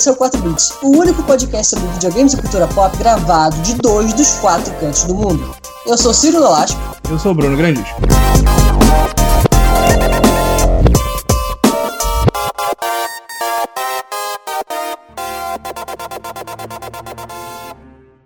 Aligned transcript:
esse 0.00 0.08
é 0.08 0.12
o 0.12 0.16
4 0.16 0.40
Bits, 0.40 0.72
o 0.82 0.96
único 0.96 1.22
podcast 1.24 1.76
sobre 1.76 1.86
videogames 1.88 2.32
e 2.32 2.40
cultura 2.40 2.66
pop 2.68 2.96
gravado 2.96 3.54
de 3.60 3.74
dois 3.74 4.14
dos 4.14 4.30
quatro 4.38 4.72
cantos 4.80 5.04
do 5.04 5.14
mundo. 5.14 5.54
Eu 5.84 5.98
sou 5.98 6.14
Ciro 6.14 6.40
Nolasco. 6.40 6.80
Eu 7.10 7.18
sou 7.18 7.32
o 7.32 7.34
Bruno 7.34 7.54
Grandis. 7.54 7.84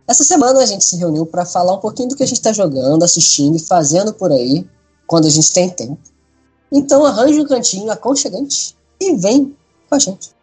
Essa 0.06 0.22
semana 0.22 0.60
a 0.60 0.66
gente 0.66 0.84
se 0.84 0.96
reuniu 0.96 1.26
para 1.26 1.44
falar 1.44 1.72
um 1.72 1.80
pouquinho 1.80 2.10
do 2.10 2.14
que 2.14 2.22
a 2.22 2.26
gente 2.26 2.36
está 2.36 2.52
jogando, 2.52 3.02
assistindo 3.02 3.56
e 3.56 3.58
fazendo 3.60 4.14
por 4.14 4.30
aí, 4.30 4.64
quando 5.08 5.26
a 5.26 5.30
gente 5.30 5.52
tem 5.52 5.68
tempo. 5.68 5.98
Então 6.70 7.04
arranje 7.04 7.40
um 7.40 7.44
cantinho 7.44 7.90
aconchegante 7.90 8.76
e 9.00 9.16
vem 9.16 9.56
com 9.88 9.96
a 9.96 9.98
gente. 9.98 10.34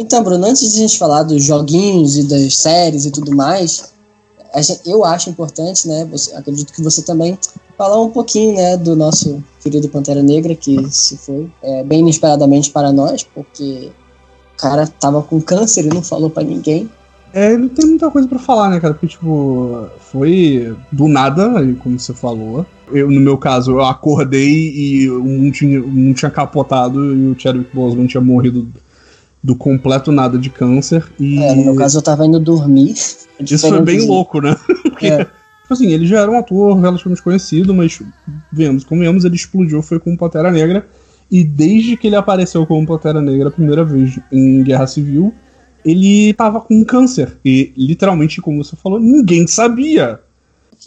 Então, 0.00 0.22
Bruno, 0.22 0.46
antes 0.46 0.72
de 0.72 0.78
a 0.78 0.80
gente 0.80 0.96
falar 0.96 1.24
dos 1.24 1.42
joguinhos 1.42 2.16
e 2.16 2.22
das 2.22 2.56
séries 2.56 3.04
e 3.04 3.10
tudo 3.10 3.34
mais, 3.34 3.92
gente, 4.56 4.80
eu 4.86 5.04
acho 5.04 5.28
importante, 5.28 5.88
né? 5.88 6.06
Você, 6.12 6.32
acredito 6.36 6.72
que 6.72 6.80
você 6.80 7.02
também 7.02 7.36
falar 7.76 8.00
um 8.00 8.10
pouquinho, 8.10 8.54
né, 8.54 8.76
do 8.76 8.94
nosso 8.94 9.42
querido 9.60 9.88
Pantera 9.88 10.22
Negra 10.22 10.54
que 10.54 10.88
se 10.88 11.16
foi 11.16 11.50
é, 11.62 11.82
bem 11.82 12.00
inesperadamente 12.00 12.70
para 12.70 12.92
nós, 12.92 13.24
porque 13.24 13.90
o 14.54 14.56
cara 14.56 14.86
tava 14.86 15.20
com 15.20 15.40
câncer 15.40 15.84
e 15.84 15.88
não 15.88 16.02
falou 16.02 16.30
para 16.30 16.44
ninguém. 16.44 16.88
É, 17.32 17.56
não 17.56 17.68
tem 17.68 17.84
muita 17.84 18.08
coisa 18.08 18.26
para 18.26 18.38
falar, 18.38 18.70
né, 18.70 18.80
cara? 18.80 18.94
Porque, 18.94 19.08
tipo, 19.08 19.86
foi 19.98 20.76
do 20.92 21.08
nada, 21.08 21.50
como 21.82 21.98
você 21.98 22.14
falou. 22.14 22.64
Eu, 22.90 23.10
no 23.10 23.20
meu 23.20 23.36
caso, 23.36 23.72
eu 23.72 23.84
acordei 23.84 24.72
e 24.74 25.10
mundo 25.10 25.52
tinha, 25.52 25.80
mundo 25.80 26.14
tinha 26.14 26.30
capotado 26.30 27.14
e 27.14 27.30
o 27.32 27.38
Chadwick 27.38 27.74
Boseman 27.74 28.06
tinha 28.06 28.20
morrido 28.20 28.66
do 29.42 29.54
completo 29.54 30.10
nada 30.10 30.38
de 30.38 30.50
câncer. 30.50 31.04
E... 31.18 31.38
É, 31.38 31.54
no 31.54 31.64
meu 31.66 31.74
caso 31.74 31.98
eu 31.98 32.02
tava 32.02 32.26
indo 32.26 32.40
dormir. 32.40 32.94
Isso 33.40 33.68
foi 33.68 33.80
bem 33.82 34.06
louco, 34.06 34.40
né? 34.40 34.56
Porque, 34.82 35.06
é. 35.06 35.24
tipo 35.24 35.72
assim, 35.72 35.92
ele 35.92 36.06
já 36.06 36.20
era 36.20 36.30
um 36.30 36.38
ator 36.38 36.78
relativamente 36.78 37.22
conhecido, 37.22 37.74
mas 37.74 38.00
vemos, 38.52 38.84
como 38.84 39.00
vemos, 39.00 39.24
ele 39.24 39.36
explodiu, 39.36 39.82
foi 39.82 39.98
com 39.98 40.16
Pantera 40.16 40.50
Negra. 40.50 40.86
E 41.30 41.44
desde 41.44 41.96
que 41.96 42.06
ele 42.06 42.16
apareceu 42.16 42.66
como 42.66 42.86
Pantera 42.86 43.20
Negra 43.20 43.48
a 43.48 43.52
primeira 43.52 43.84
vez 43.84 44.18
em 44.32 44.62
Guerra 44.62 44.86
Civil, 44.86 45.34
ele 45.84 46.32
tava 46.34 46.60
com 46.60 46.84
câncer. 46.84 47.36
E 47.44 47.72
literalmente, 47.76 48.40
como 48.40 48.62
você 48.62 48.76
falou, 48.76 48.98
ninguém 48.98 49.46
sabia. 49.46 50.20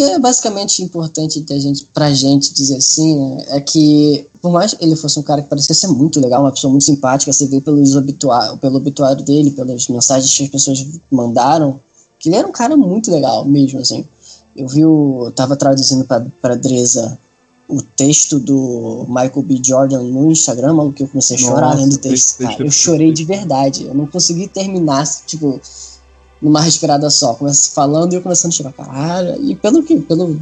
Que 0.02 0.12
é 0.12 0.20
basicamente 0.20 0.82
importante 0.82 1.46
a 1.50 1.60
gente, 1.60 1.86
pra 1.94 2.12
gente 2.12 2.54
dizer 2.54 2.78
assim, 2.78 3.20
né, 3.20 3.46
é 3.50 3.62
que 3.62 4.28
por 4.42 4.52
mais 4.52 4.74
que 4.74 4.84
ele 4.84 4.96
fosse 4.96 5.20
um 5.20 5.22
cara 5.24 5.44
que 5.44 5.48
parecia 5.48 5.76
ser 5.76 5.88
muito 5.90 6.20
legal, 6.20 6.42
uma 6.42 6.52
pessoa 6.52 6.72
muito 6.72 6.86
simpática, 6.86 7.32
você 7.32 7.46
vê 7.46 7.62
pelos 7.62 7.96
obituário, 7.96 8.58
pelo 8.58 8.78
obituário 8.78 9.24
dele, 9.24 9.52
pelas 9.52 9.88
mensagens 9.88 10.36
que 10.36 10.44
as 10.44 10.50
pessoas 10.50 10.88
mandaram, 11.12 11.80
que 12.18 12.30
ele 12.30 12.36
era 12.36 12.48
um 12.48 12.52
cara 12.52 12.76
muito 12.76 13.12
legal 13.12 13.46
mesmo, 13.46 13.80
assim. 13.80 14.04
Eu 14.58 14.68
vi 14.68 14.84
o. 14.84 15.32
tava 15.36 15.56
traduzindo 15.56 16.04
pra, 16.04 16.26
pra 16.42 16.56
Dresa 16.56 17.20
o 17.68 17.82
texto 17.82 18.40
do 18.40 19.06
Michael 19.08 19.44
B. 19.44 19.62
Jordan 19.64 20.02
no 20.02 20.32
Instagram, 20.32 20.74
mano, 20.74 20.92
que 20.92 21.04
eu 21.04 21.08
comecei 21.08 21.38
a 21.38 21.40
chorar 21.40 21.68
Nossa, 21.68 21.78
lendo 21.78 21.94
o 21.94 21.98
texto. 22.00 22.40
Cara, 22.40 22.64
eu 22.64 22.72
chorei 22.72 23.14
de 23.14 23.24
verdade. 23.24 23.86
Eu 23.86 23.94
não 23.94 24.08
consegui 24.08 24.48
terminar, 24.48 25.06
tipo, 25.26 25.62
numa 26.42 26.62
respirada 26.62 27.10
só. 27.10 27.34
Começa 27.34 27.72
falando 27.72 28.14
e 28.14 28.16
eu 28.16 28.22
começando 28.22 28.52
a 28.52 28.56
chorar. 28.56 28.74
Caralho. 28.74 29.38
E 29.44 29.56
pelo 29.56 29.84
que, 29.84 30.00
pelo 30.00 30.38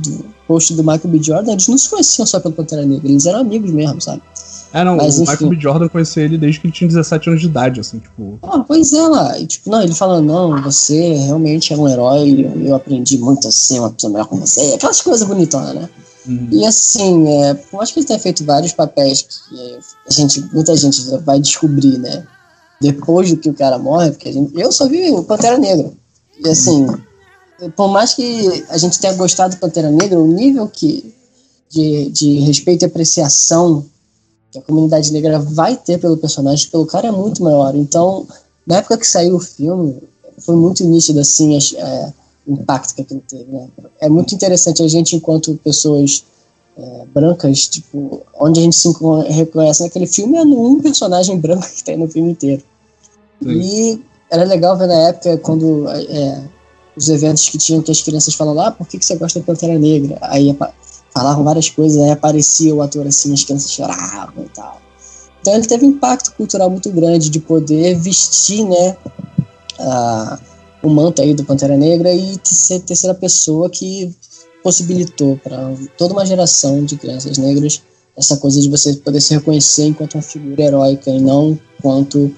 post 0.47 0.73
do 0.73 0.83
Michael 0.83 1.09
B. 1.09 1.21
Jordan, 1.21 1.51
eles 1.51 1.67
não 1.67 1.77
se 1.77 1.89
conheciam 1.89 2.25
só 2.25 2.39
pelo 2.39 2.53
Pantera 2.53 2.85
Negra, 2.85 3.07
eles 3.07 3.25
eram 3.25 3.39
amigos 3.39 3.71
mesmo, 3.71 4.01
sabe? 4.01 4.21
É, 4.71 4.83
não, 4.83 4.97
Mas, 4.97 5.17
o 5.17 5.23
enfim. 5.23 5.31
Michael 5.31 5.49
B. 5.49 5.59
Jordan 5.59 5.89
conhecia 5.89 6.23
ele 6.23 6.37
desde 6.37 6.61
que 6.61 6.67
ele 6.67 6.73
tinha 6.73 6.87
17 6.87 7.29
anos 7.29 7.41
de 7.41 7.47
idade, 7.47 7.79
assim, 7.79 7.99
tipo. 7.99 8.37
Ah, 8.43 8.59
pois 8.59 8.93
é, 8.93 9.01
lá. 9.01 9.37
E, 9.39 9.47
tipo, 9.47 9.69
não, 9.69 9.81
ele 9.81 9.93
falando, 9.93 10.25
não, 10.25 10.61
você 10.61 11.13
realmente 11.15 11.73
é 11.73 11.77
um 11.77 11.87
herói, 11.87 12.45
eu, 12.45 12.67
eu 12.67 12.75
aprendi 12.75 13.17
muito 13.17 13.47
a 13.47 13.51
ser 13.51 13.79
uma 13.79 13.89
pessoa 13.89 14.13
melhor 14.13 14.27
com 14.27 14.37
você. 14.37 14.73
Aquelas 14.75 15.01
coisas 15.01 15.27
bonitonas, 15.27 15.73
né? 15.73 15.89
Uhum. 16.27 16.49
E 16.51 16.65
assim, 16.65 17.27
é, 17.27 17.55
por 17.55 17.77
mais 17.77 17.91
que 17.91 17.99
ele 17.99 18.05
tenha 18.05 18.19
feito 18.19 18.45
vários 18.45 18.71
papéis 18.73 19.23
que 19.23 19.79
a 20.07 20.13
gente, 20.13 20.41
muita 20.53 20.75
gente 20.75 21.01
vai 21.23 21.39
descobrir, 21.39 21.97
né? 21.97 22.23
depois 22.79 23.29
do 23.29 23.37
que 23.37 23.49
o 23.49 23.53
cara 23.53 23.77
morre, 23.77 24.11
porque 24.11 24.31
gente, 24.31 24.57
eu 24.57 24.71
só 24.71 24.87
vi 24.87 25.11
o 25.11 25.23
Pantera 25.23 25.57
Negra. 25.57 25.91
E 26.43 26.49
assim, 26.49 26.87
por 27.75 27.89
mais 27.89 28.13
que 28.13 28.65
a 28.69 28.77
gente 28.77 28.99
tenha 28.99 29.13
gostado 29.13 29.55
do 29.55 29.59
Pantera 29.59 29.91
Negra, 29.91 30.19
o 30.19 30.27
nível 30.27 30.67
que 30.67 31.13
de, 31.69 32.09
de 32.09 32.39
respeito 32.39 32.83
e 32.83 32.85
apreciação 32.85 33.85
que 34.51 34.57
a 34.57 34.61
comunidade 34.61 35.11
negra 35.13 35.39
vai 35.39 35.75
ter 35.77 35.99
pelo 35.99 36.17
personagem, 36.17 36.69
pelo 36.69 36.85
cara, 36.85 37.07
é 37.07 37.11
muito 37.11 37.43
maior. 37.43 37.75
Então, 37.75 38.27
na 38.65 38.77
época 38.77 38.97
que 38.97 39.05
saiu 39.05 39.35
o 39.35 39.39
filme, 39.39 39.97
foi 40.39 40.55
muito 40.55 40.83
nítido 40.83 41.19
assim 41.19 41.57
é, 41.77 42.13
o 42.47 42.53
impacto 42.53 42.95
que 42.95 43.01
aquilo 43.01 43.21
teve. 43.27 43.45
Né? 43.45 43.67
É 43.99 44.09
muito 44.09 44.33
interessante 44.33 44.81
a 44.81 44.87
gente, 44.87 45.15
enquanto 45.15 45.59
pessoas 45.63 46.23
é, 46.75 47.05
brancas, 47.13 47.67
tipo, 47.67 48.23
onde 48.39 48.59
a 48.59 48.63
gente 48.63 48.75
se 48.75 48.91
reconhece 49.27 49.83
naquele 49.83 50.07
filme 50.07 50.37
é 50.37 50.45
num 50.45 50.81
personagem 50.81 51.37
branco 51.39 51.69
que 51.75 51.83
tem 51.83 51.97
no 51.97 52.07
filme 52.07 52.31
inteiro. 52.31 52.63
Sim. 53.41 53.49
E 53.49 54.01
era 54.31 54.43
legal 54.43 54.77
ver 54.77 54.87
na 54.87 55.09
época 55.09 55.37
quando 55.39 55.87
é, 55.89 56.43
os 56.95 57.09
eventos 57.09 57.47
que 57.49 57.57
tinham 57.57 57.81
que 57.81 57.91
as 57.91 58.01
crianças 58.01 58.33
falavam, 58.33 58.63
ah, 58.63 58.71
por 58.71 58.87
que, 58.87 58.99
que 58.99 59.05
você 59.05 59.15
gosta 59.15 59.39
do 59.39 59.45
Pantera 59.45 59.77
Negra? 59.77 60.17
Aí 60.21 60.55
falavam 61.13 61.43
várias 61.43 61.69
coisas, 61.69 62.01
aí 62.01 62.11
aparecia 62.11 62.73
o 62.73 62.81
ator 62.81 63.07
assim, 63.07 63.33
as 63.33 63.43
crianças 63.43 63.71
choravam 63.71 64.43
e 64.43 64.49
tal. 64.49 64.81
Então 65.41 65.53
ele 65.53 65.65
teve 65.65 65.85
um 65.85 65.91
impacto 65.91 66.33
cultural 66.33 66.69
muito 66.69 66.91
grande 66.91 67.29
de 67.29 67.39
poder 67.39 67.95
vestir, 67.95 68.65
né, 68.65 68.97
a, 69.79 70.39
o 70.83 70.89
manto 70.89 71.21
aí 71.21 71.33
do 71.33 71.43
Pantera 71.43 71.77
Negra 71.77 72.13
e 72.13 72.37
ser 72.43 72.81
terceira 72.81 73.13
pessoa 73.13 73.69
que 73.69 74.13
possibilitou 74.61 75.37
para 75.37 75.73
toda 75.97 76.13
uma 76.13 76.25
geração 76.25 76.83
de 76.83 76.97
crianças 76.97 77.37
negras 77.37 77.81
essa 78.17 78.35
coisa 78.35 78.59
de 78.59 78.69
você 78.69 78.93
poder 78.95 79.21
se 79.21 79.33
reconhecer 79.33 79.85
enquanto 79.85 80.15
uma 80.15 80.21
figura 80.21 80.61
heróica 80.61 81.09
e 81.09 81.21
não 81.21 81.57
quanto 81.81 82.35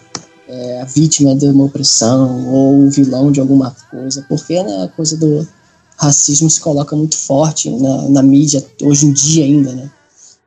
é, 0.52 0.82
a 0.82 0.86
vítima 0.86 1.34
de 1.34 1.46
uma 1.46 1.64
opressão 1.64 2.46
ou 2.50 2.86
o 2.86 2.90
vilão 2.90 3.32
de 3.32 3.40
alguma 3.40 3.74
coisa, 3.90 4.26
porque 4.28 4.62
né, 4.62 4.84
a 4.84 4.88
coisa 4.90 5.16
do 5.16 5.48
racismo 5.96 6.50
se 6.50 6.60
coloca 6.60 6.94
muito 6.94 7.16
forte 7.16 7.70
na, 7.70 8.10
na 8.10 8.22
mídia 8.22 8.66
hoje 8.82 9.06
em 9.06 9.14
dia 9.14 9.46
ainda, 9.46 9.72
né? 9.72 9.90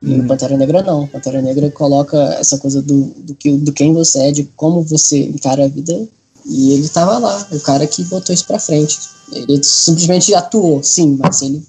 E 0.03 0.13
hum. 0.13 0.19
no 0.19 0.29
Pantera 0.29 0.59
Negra 0.59 0.83
não. 0.83 1.07
Pantera 1.07 1.41
Negra 1.41 1.71
coloca 1.71 2.19
essa 2.35 2.59
coisa 2.59 2.83
do, 2.83 3.05
do, 3.17 3.35
que, 3.35 3.53
do 3.57 3.73
quem 3.73 3.95
você 3.95 4.25
é, 4.25 4.33
de 4.33 4.45
como 4.57 4.83
você 4.83 5.25
encara 5.25 5.65
a 5.65 5.69
vida. 5.69 6.07
E 6.45 6.73
ele 6.73 6.89
tava 6.91 7.17
lá, 7.17 7.49
o 7.53 7.61
cara 7.61 7.87
que 7.87 8.05
botou 8.05 8.35
isso 8.35 8.47
pra 8.47 8.59
frente. 8.59 8.99
Ele 9.33 9.63
simplesmente 9.65 10.35
atuou, 10.35 10.83
sim, 10.83 11.17
mas 11.19 11.41
ele, 11.41 11.67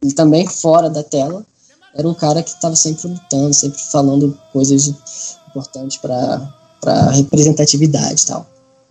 ele 0.00 0.12
também, 0.12 0.46
fora 0.46 0.88
da 0.88 1.02
tela, 1.02 1.44
era 1.92 2.08
um 2.08 2.14
cara 2.14 2.40
que 2.42 2.50
estava 2.50 2.76
sempre 2.76 3.08
lutando, 3.08 3.52
sempre 3.52 3.80
falando 3.80 4.38
coisas 4.52 4.94
importantes 5.48 5.96
para 5.96 6.61
representatividade 7.14 8.22
e 8.22 8.26
tal. 8.26 8.46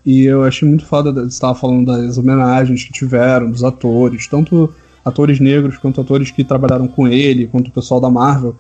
E 0.05 0.23
eu 0.23 0.43
achei 0.43 0.67
muito 0.67 0.85
foda, 0.85 1.11
você 1.11 1.27
estava 1.27 1.53
falando 1.53 1.85
das 1.85 2.17
homenagens 2.17 2.83
que 2.83 2.91
tiveram, 2.91 3.51
dos 3.51 3.63
atores, 3.63 4.27
tanto 4.27 4.73
atores 5.05 5.39
negros 5.39 5.77
quanto 5.77 6.01
atores 6.01 6.31
que 6.31 6.43
trabalharam 6.43 6.87
com 6.87 7.07
ele, 7.07 7.47
quanto 7.47 7.67
o 7.67 7.71
pessoal 7.71 7.99
da 7.99 8.09
Marvel. 8.09 8.55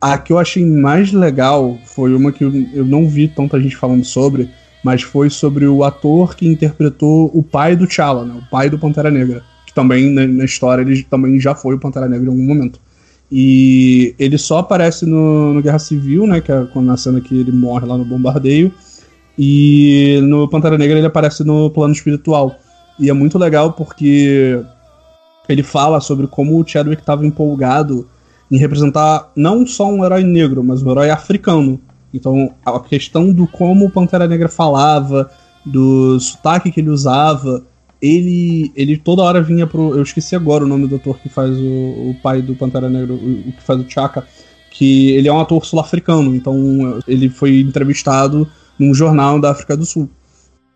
A 0.00 0.18
que 0.18 0.32
eu 0.32 0.38
achei 0.38 0.66
mais 0.66 1.12
legal 1.12 1.78
foi 1.84 2.14
uma 2.14 2.32
que 2.32 2.42
eu 2.42 2.84
não 2.84 3.08
vi 3.08 3.28
tanta 3.28 3.60
gente 3.60 3.76
falando 3.76 4.04
sobre, 4.04 4.50
mas 4.82 5.02
foi 5.02 5.30
sobre 5.30 5.66
o 5.66 5.84
ator 5.84 6.34
que 6.34 6.46
interpretou 6.46 7.30
o 7.32 7.42
pai 7.42 7.76
do 7.76 7.86
T'Challa, 7.86 8.24
né? 8.24 8.34
O 8.34 8.50
pai 8.50 8.68
do 8.68 8.78
Pantera 8.78 9.10
Negra. 9.10 9.44
Que 9.64 9.72
também, 9.72 10.10
na, 10.10 10.26
na, 10.26 10.44
história, 10.44 10.82
ele 10.82 11.04
também 11.04 11.38
já 11.38 11.54
foi 11.54 11.76
o 11.76 11.78
Pantera 11.78 12.08
Negra 12.08 12.26
em 12.26 12.30
algum 12.30 12.44
momento. 12.44 12.80
E 13.34 14.14
ele 14.18 14.36
só 14.36 14.58
aparece 14.58 15.06
no, 15.06 15.54
no 15.54 15.62
Guerra 15.62 15.78
Civil, 15.78 16.26
né? 16.26 16.42
Que 16.42 16.52
é 16.52 16.68
na 16.74 16.98
cena 16.98 17.18
que 17.18 17.34
ele 17.34 17.50
morre 17.50 17.86
lá 17.86 17.96
no 17.96 18.04
bombardeio. 18.04 18.70
E 19.38 20.20
no 20.24 20.46
Pantera 20.46 20.76
Negra 20.76 20.98
ele 20.98 21.06
aparece 21.06 21.42
no 21.42 21.70
plano 21.70 21.94
espiritual. 21.94 22.54
E 23.00 23.08
é 23.08 23.12
muito 23.14 23.38
legal 23.38 23.72
porque 23.72 24.60
ele 25.48 25.62
fala 25.62 25.98
sobre 25.98 26.26
como 26.26 26.60
o 26.60 26.66
Chadwick 26.66 27.00
estava 27.00 27.26
empolgado 27.26 28.06
em 28.50 28.58
representar 28.58 29.32
não 29.34 29.66
só 29.66 29.90
um 29.90 30.04
herói 30.04 30.22
negro, 30.24 30.62
mas 30.62 30.82
um 30.82 30.90
herói 30.90 31.08
africano. 31.08 31.80
Então, 32.12 32.52
a 32.66 32.78
questão 32.80 33.32
do 33.32 33.46
como 33.46 33.86
o 33.86 33.90
Pantera 33.90 34.28
Negra 34.28 34.50
falava, 34.50 35.30
do 35.64 36.20
sotaque 36.20 36.70
que 36.70 36.80
ele 36.80 36.90
usava, 36.90 37.64
ele 38.02 38.72
ele 38.74 38.96
toda 38.96 39.22
hora 39.22 39.40
vinha 39.40 39.66
pro. 39.66 39.94
Eu 39.94 40.02
esqueci 40.02 40.34
agora 40.34 40.64
o 40.64 40.68
nome 40.68 40.88
do 40.88 40.96
ator 40.96 41.18
que 41.20 41.28
faz 41.28 41.56
o, 41.56 42.10
o 42.10 42.16
pai 42.20 42.42
do 42.42 42.56
Pantera 42.56 42.90
Negra, 42.90 43.14
o, 43.14 43.16
o 43.16 43.52
que 43.52 43.62
faz 43.62 43.80
o 43.80 43.88
Chaka, 43.88 44.26
que 44.70 45.12
ele 45.12 45.28
é 45.28 45.32
um 45.32 45.40
ator 45.40 45.64
sul-africano, 45.64 46.34
então 46.34 47.00
ele 47.06 47.28
foi 47.28 47.60
entrevistado 47.60 48.48
num 48.76 48.92
jornal 48.92 49.40
da 49.40 49.52
África 49.52 49.76
do 49.76 49.86
Sul. 49.86 50.10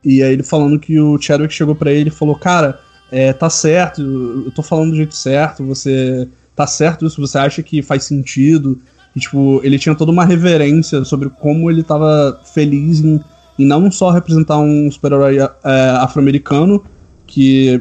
E 0.05 0.23
aí 0.23 0.35
ele 0.35 0.45
falando 0.45 0.79
que 0.79 1.01
o 1.01 1.21
Chadwick 1.21 1.53
chegou 1.53 1.75
para 1.75 1.91
ele 1.91 2.09
e 2.09 2.13
falou: 2.13 2.37
Cara, 2.37 2.79
é, 3.11 3.33
tá 3.33 3.51
certo, 3.51 4.01
eu 4.47 4.53
tô 4.53 4.63
falando 4.63 4.91
do 4.91 4.97
jeito 4.97 5.15
certo, 5.17 5.65
você 5.65 6.29
tá 6.55 6.67
certo 6.67 7.07
isso, 7.07 7.21
você 7.21 7.39
acha 7.39 7.63
que 7.63 7.83
faz 7.83 8.05
sentido 8.05 8.81
E, 9.15 9.21
tipo, 9.21 9.61
ele 9.63 9.79
tinha 9.79 9.95
toda 9.95 10.13
uma 10.13 10.25
reverência 10.25 11.05
sobre 11.05 11.29
como 11.29 11.71
ele 11.71 11.83
tava 11.83 12.41
feliz 12.45 13.01
em, 13.01 13.21
em 13.59 13.67
não 13.67 13.91
só 13.91 14.11
representar 14.11 14.59
um 14.59 14.91
super-herói 14.91 15.39
é, 15.39 15.91
afro-americano, 16.01 16.85
que, 17.27 17.81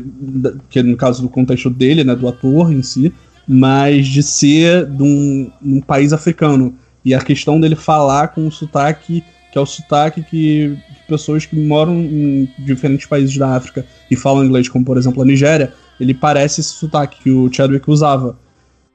que 0.70 0.82
no 0.82 0.98
caso 0.98 1.22
do 1.22 1.30
contexto 1.30 1.70
dele, 1.70 2.04
né, 2.04 2.16
do 2.16 2.28
ator 2.28 2.72
em 2.72 2.82
si, 2.82 3.14
mas 3.48 4.08
de 4.08 4.24
ser 4.24 4.86
de 4.86 5.04
um, 5.04 5.52
um 5.64 5.82
país 5.82 6.12
africano. 6.14 6.76
E 7.04 7.14
a 7.14 7.22
questão 7.22 7.60
dele 7.60 7.76
falar 7.76 8.30
com 8.30 8.48
o 8.48 8.52
sotaque, 8.52 9.24
que 9.52 9.58
é 9.58 9.62
o 9.62 9.66
sotaque 9.66 10.24
que 10.24 10.78
pessoas 11.08 11.46
que 11.46 11.56
moram 11.56 11.94
em 12.02 12.50
diferentes 12.60 13.06
países 13.06 13.38
da 13.38 13.56
África 13.56 13.86
e 14.10 14.16
falam 14.16 14.44
inglês, 14.44 14.68
como 14.68 14.84
por 14.84 14.98
exemplo 14.98 15.22
a 15.22 15.26
Nigéria, 15.26 15.74
ele 16.00 16.14
parece 16.14 16.62
esse 16.62 16.72
sotaque 16.72 17.22
que 17.22 17.30
o 17.30 17.52
Chadwick 17.52 17.90
usava. 17.90 18.38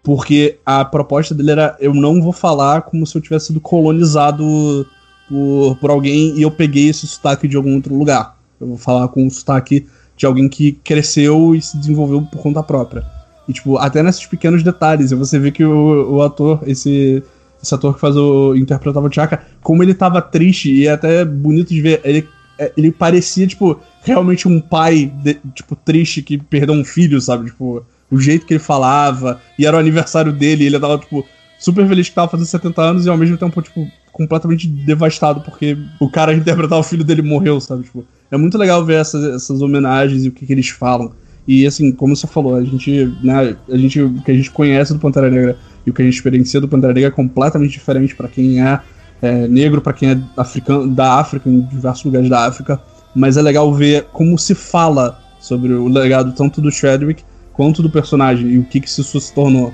Porque 0.02 0.58
a 0.64 0.84
proposta 0.84 1.34
dele 1.34 1.52
era: 1.52 1.76
eu 1.78 1.94
não 1.94 2.20
vou 2.20 2.32
falar 2.32 2.82
como 2.82 3.06
se 3.06 3.16
eu 3.16 3.22
tivesse 3.22 3.48
sido 3.48 3.60
colonizado 3.60 4.86
por, 5.28 5.76
por 5.76 5.90
alguém 5.90 6.36
e 6.36 6.42
eu 6.42 6.50
peguei 6.50 6.88
esse 6.88 7.06
sotaque 7.06 7.46
de 7.46 7.56
algum 7.56 7.74
outro 7.74 7.94
lugar. 7.94 8.36
Eu 8.60 8.66
vou 8.66 8.76
falar 8.76 9.08
com 9.08 9.26
o 9.26 9.30
sotaque 9.30 9.86
de 10.20 10.26
alguém 10.26 10.50
que 10.50 10.72
cresceu 10.72 11.54
e 11.54 11.62
se 11.62 11.78
desenvolveu 11.78 12.20
por 12.20 12.42
conta 12.42 12.62
própria. 12.62 13.02
E, 13.48 13.54
tipo, 13.54 13.78
até 13.78 14.02
nesses 14.02 14.26
pequenos 14.26 14.62
detalhes, 14.62 15.12
você 15.12 15.38
vê 15.38 15.50
que 15.50 15.64
o, 15.64 16.16
o 16.16 16.22
ator, 16.22 16.60
esse, 16.66 17.22
esse 17.62 17.74
ator 17.74 17.94
que 17.94 18.00
faz 18.00 18.14
o. 18.16 18.54
interpretava 18.54 19.08
o 19.08 19.12
Chaka, 19.12 19.42
como 19.62 19.82
ele 19.82 19.94
tava 19.94 20.20
triste 20.20 20.70
e 20.70 20.86
é 20.86 20.92
até 20.92 21.24
bonito 21.24 21.70
de 21.70 21.80
ver. 21.80 22.02
Ele, 22.04 22.28
é, 22.58 22.70
ele 22.76 22.92
parecia, 22.92 23.46
tipo, 23.46 23.80
realmente 24.02 24.46
um 24.46 24.60
pai, 24.60 25.10
de, 25.24 25.38
tipo, 25.54 25.74
triste 25.74 26.20
que 26.20 26.36
perdeu 26.36 26.74
um 26.74 26.84
filho, 26.84 27.18
sabe? 27.18 27.46
Tipo, 27.46 27.82
o 28.10 28.20
jeito 28.20 28.44
que 28.44 28.52
ele 28.52 28.60
falava, 28.60 29.40
e 29.58 29.64
era 29.64 29.78
o 29.78 29.80
aniversário 29.80 30.34
dele, 30.34 30.64
e 30.64 30.66
ele 30.66 30.78
tava, 30.78 30.98
tipo, 30.98 31.24
super 31.58 31.88
feliz 31.88 32.10
que 32.10 32.14
tava 32.14 32.28
fazendo 32.28 32.46
70 32.46 32.82
anos 32.82 33.06
e 33.06 33.08
ao 33.08 33.16
mesmo 33.16 33.38
tempo, 33.38 33.62
tipo, 33.62 33.90
completamente 34.12 34.68
devastado 34.68 35.40
porque 35.40 35.78
o 35.98 36.10
cara 36.10 36.34
que 36.36 36.40
interpretava 36.40 36.78
o 36.78 36.84
filho 36.84 37.04
dele 37.04 37.22
morreu, 37.22 37.58
sabe? 37.58 37.84
Tipo, 37.84 38.04
é 38.30 38.36
muito 38.36 38.56
legal 38.56 38.84
ver 38.84 39.00
essas, 39.00 39.24
essas 39.24 39.60
homenagens 39.60 40.24
e 40.24 40.28
o 40.28 40.32
que, 40.32 40.46
que 40.46 40.52
eles 40.52 40.68
falam. 40.68 41.12
E 41.46 41.66
assim, 41.66 41.90
como 41.90 42.14
você 42.14 42.26
falou, 42.26 42.54
a 42.54 42.64
gente, 42.64 43.12
né, 43.22 43.56
a 43.68 43.76
gente, 43.76 44.00
o 44.00 44.22
que 44.22 44.30
a 44.30 44.34
gente 44.34 44.50
conhece 44.50 44.92
do 44.92 44.98
Pantera 44.98 45.30
Negra 45.30 45.58
e 45.84 45.90
o 45.90 45.94
que 45.94 46.02
a 46.02 46.04
gente 46.04 46.14
experiencia 46.14 46.60
do 46.60 46.68
Pantera 46.68 46.92
Negra 46.92 47.08
é 47.08 47.12
completamente 47.12 47.72
diferente 47.72 48.14
para 48.14 48.28
quem 48.28 48.62
é, 48.62 48.80
é 49.20 49.48
negro, 49.48 49.80
para 49.80 49.92
quem 49.92 50.10
é 50.10 50.20
africano, 50.36 50.88
da 50.88 51.14
África, 51.14 51.48
em 51.48 51.62
diversos 51.62 52.04
lugares 52.04 52.28
da 52.28 52.46
África. 52.46 52.80
Mas 53.14 53.36
é 53.36 53.42
legal 53.42 53.72
ver 53.74 54.04
como 54.12 54.38
se 54.38 54.54
fala 54.54 55.18
sobre 55.40 55.72
o 55.72 55.88
legado 55.88 56.32
tanto 56.32 56.60
do 56.60 56.70
Chadwick 56.70 57.24
quanto 57.52 57.82
do 57.82 57.90
personagem 57.90 58.48
e 58.48 58.58
o 58.58 58.64
que, 58.64 58.80
que 58.80 58.88
isso 58.88 59.02
se 59.02 59.32
tornou. 59.32 59.72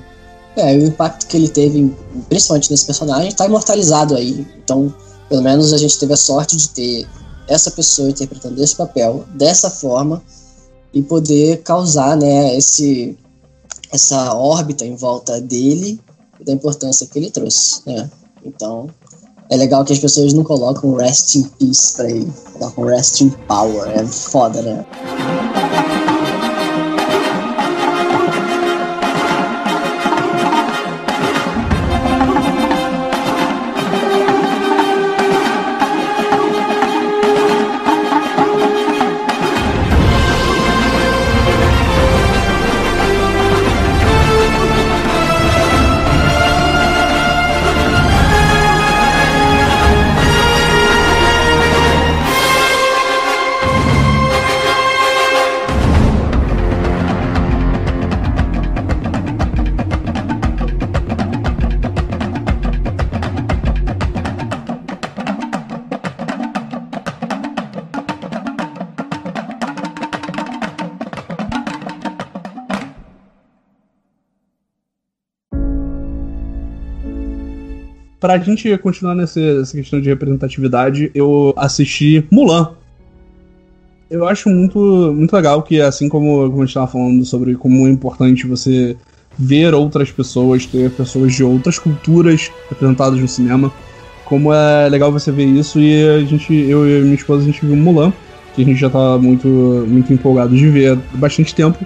É, 0.56 0.74
o 0.74 0.86
impacto 0.86 1.26
que 1.26 1.36
ele 1.36 1.48
teve, 1.48 1.92
principalmente 2.30 2.70
nesse 2.70 2.86
personagem, 2.86 3.28
está 3.28 3.44
imortalizado 3.44 4.16
aí. 4.16 4.46
Então, 4.64 4.94
pelo 5.28 5.42
menos 5.42 5.74
a 5.74 5.76
gente 5.76 5.98
teve 5.98 6.14
a 6.14 6.16
sorte 6.16 6.56
de 6.56 6.70
ter 6.70 7.06
essa 7.48 7.70
pessoa 7.70 8.10
interpretando 8.10 8.62
esse 8.62 8.74
papel 8.74 9.24
dessa 9.34 9.70
forma 9.70 10.22
e 10.92 11.02
poder 11.02 11.62
causar, 11.62 12.16
né, 12.16 12.56
esse 12.56 13.16
essa 13.92 14.34
órbita 14.34 14.84
em 14.84 14.96
volta 14.96 15.40
dele 15.40 16.00
e 16.40 16.44
da 16.44 16.52
importância 16.52 17.06
que 17.06 17.18
ele 17.18 17.30
trouxe, 17.30 17.82
né? 17.86 18.10
Então, 18.44 18.88
é 19.48 19.56
legal 19.56 19.84
que 19.84 19.92
as 19.92 19.98
pessoas 19.98 20.32
não 20.32 20.42
colocam 20.42 20.94
rest 20.94 21.36
in 21.36 21.44
peace 21.44 21.94
pra 21.94 22.10
ele, 22.10 22.32
colocam 22.52 22.84
rest 22.84 23.20
in 23.20 23.30
power, 23.46 23.88
é 23.88 24.04
foda, 24.04 24.60
né? 24.60 24.84
Pra 78.26 78.38
gente 78.38 78.76
continuar 78.78 79.14
nessa, 79.14 79.40
nessa 79.40 79.76
questão 79.76 80.00
de 80.00 80.08
representatividade, 80.08 81.12
eu 81.14 81.54
assisti 81.56 82.26
Mulan. 82.28 82.70
Eu 84.10 84.26
acho 84.26 84.48
muito, 84.48 84.80
muito 85.14 85.32
legal 85.32 85.62
que, 85.62 85.80
assim 85.80 86.08
como, 86.08 86.44
a 86.44 86.48
gente 86.48 86.66
estava 86.66 86.88
falando 86.88 87.24
sobre 87.24 87.54
como 87.54 87.86
é 87.86 87.90
importante 87.90 88.44
você 88.44 88.96
ver 89.38 89.72
outras 89.74 90.10
pessoas, 90.10 90.66
ter 90.66 90.90
pessoas 90.90 91.34
de 91.34 91.44
outras 91.44 91.78
culturas 91.78 92.50
representadas 92.68 93.20
no 93.20 93.28
cinema, 93.28 93.72
como 94.24 94.52
é 94.52 94.88
legal 94.88 95.12
você 95.12 95.30
ver 95.30 95.44
isso 95.44 95.78
e 95.78 96.08
a 96.08 96.20
gente, 96.24 96.52
eu 96.52 96.84
e 96.84 97.02
minha 97.02 97.14
esposa, 97.14 97.42
a 97.42 97.46
gente 97.46 97.64
viu 97.64 97.76
Mulan, 97.76 98.12
que 98.56 98.62
a 98.62 98.64
gente 98.64 98.80
já 98.80 98.90
tá 98.90 99.18
muito, 99.18 99.46
muito 99.86 100.12
empolgado 100.12 100.56
de 100.56 100.68
ver 100.68 100.94
há 100.94 101.16
bastante 101.16 101.54
tempo, 101.54 101.78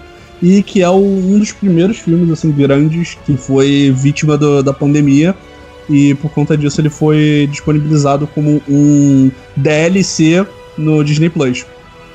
e 0.42 0.62
que 0.62 0.80
é 0.80 0.88
um 0.88 1.38
dos 1.38 1.52
primeiros 1.52 1.98
filmes, 1.98 2.30
assim, 2.30 2.50
grandes 2.50 3.18
que 3.26 3.36
foi 3.36 3.92
vítima 3.94 4.38
do, 4.38 4.62
da 4.62 4.72
pandemia 4.72 5.36
e 5.90 6.14
por 6.14 6.30
conta 6.30 6.56
disso 6.56 6.80
ele 6.80 6.88
foi 6.88 7.48
disponibilizado 7.50 8.26
como 8.28 8.62
um 8.68 9.30
DLC 9.56 10.46
no 10.78 11.02
Disney 11.02 11.28
Plus. 11.28 11.66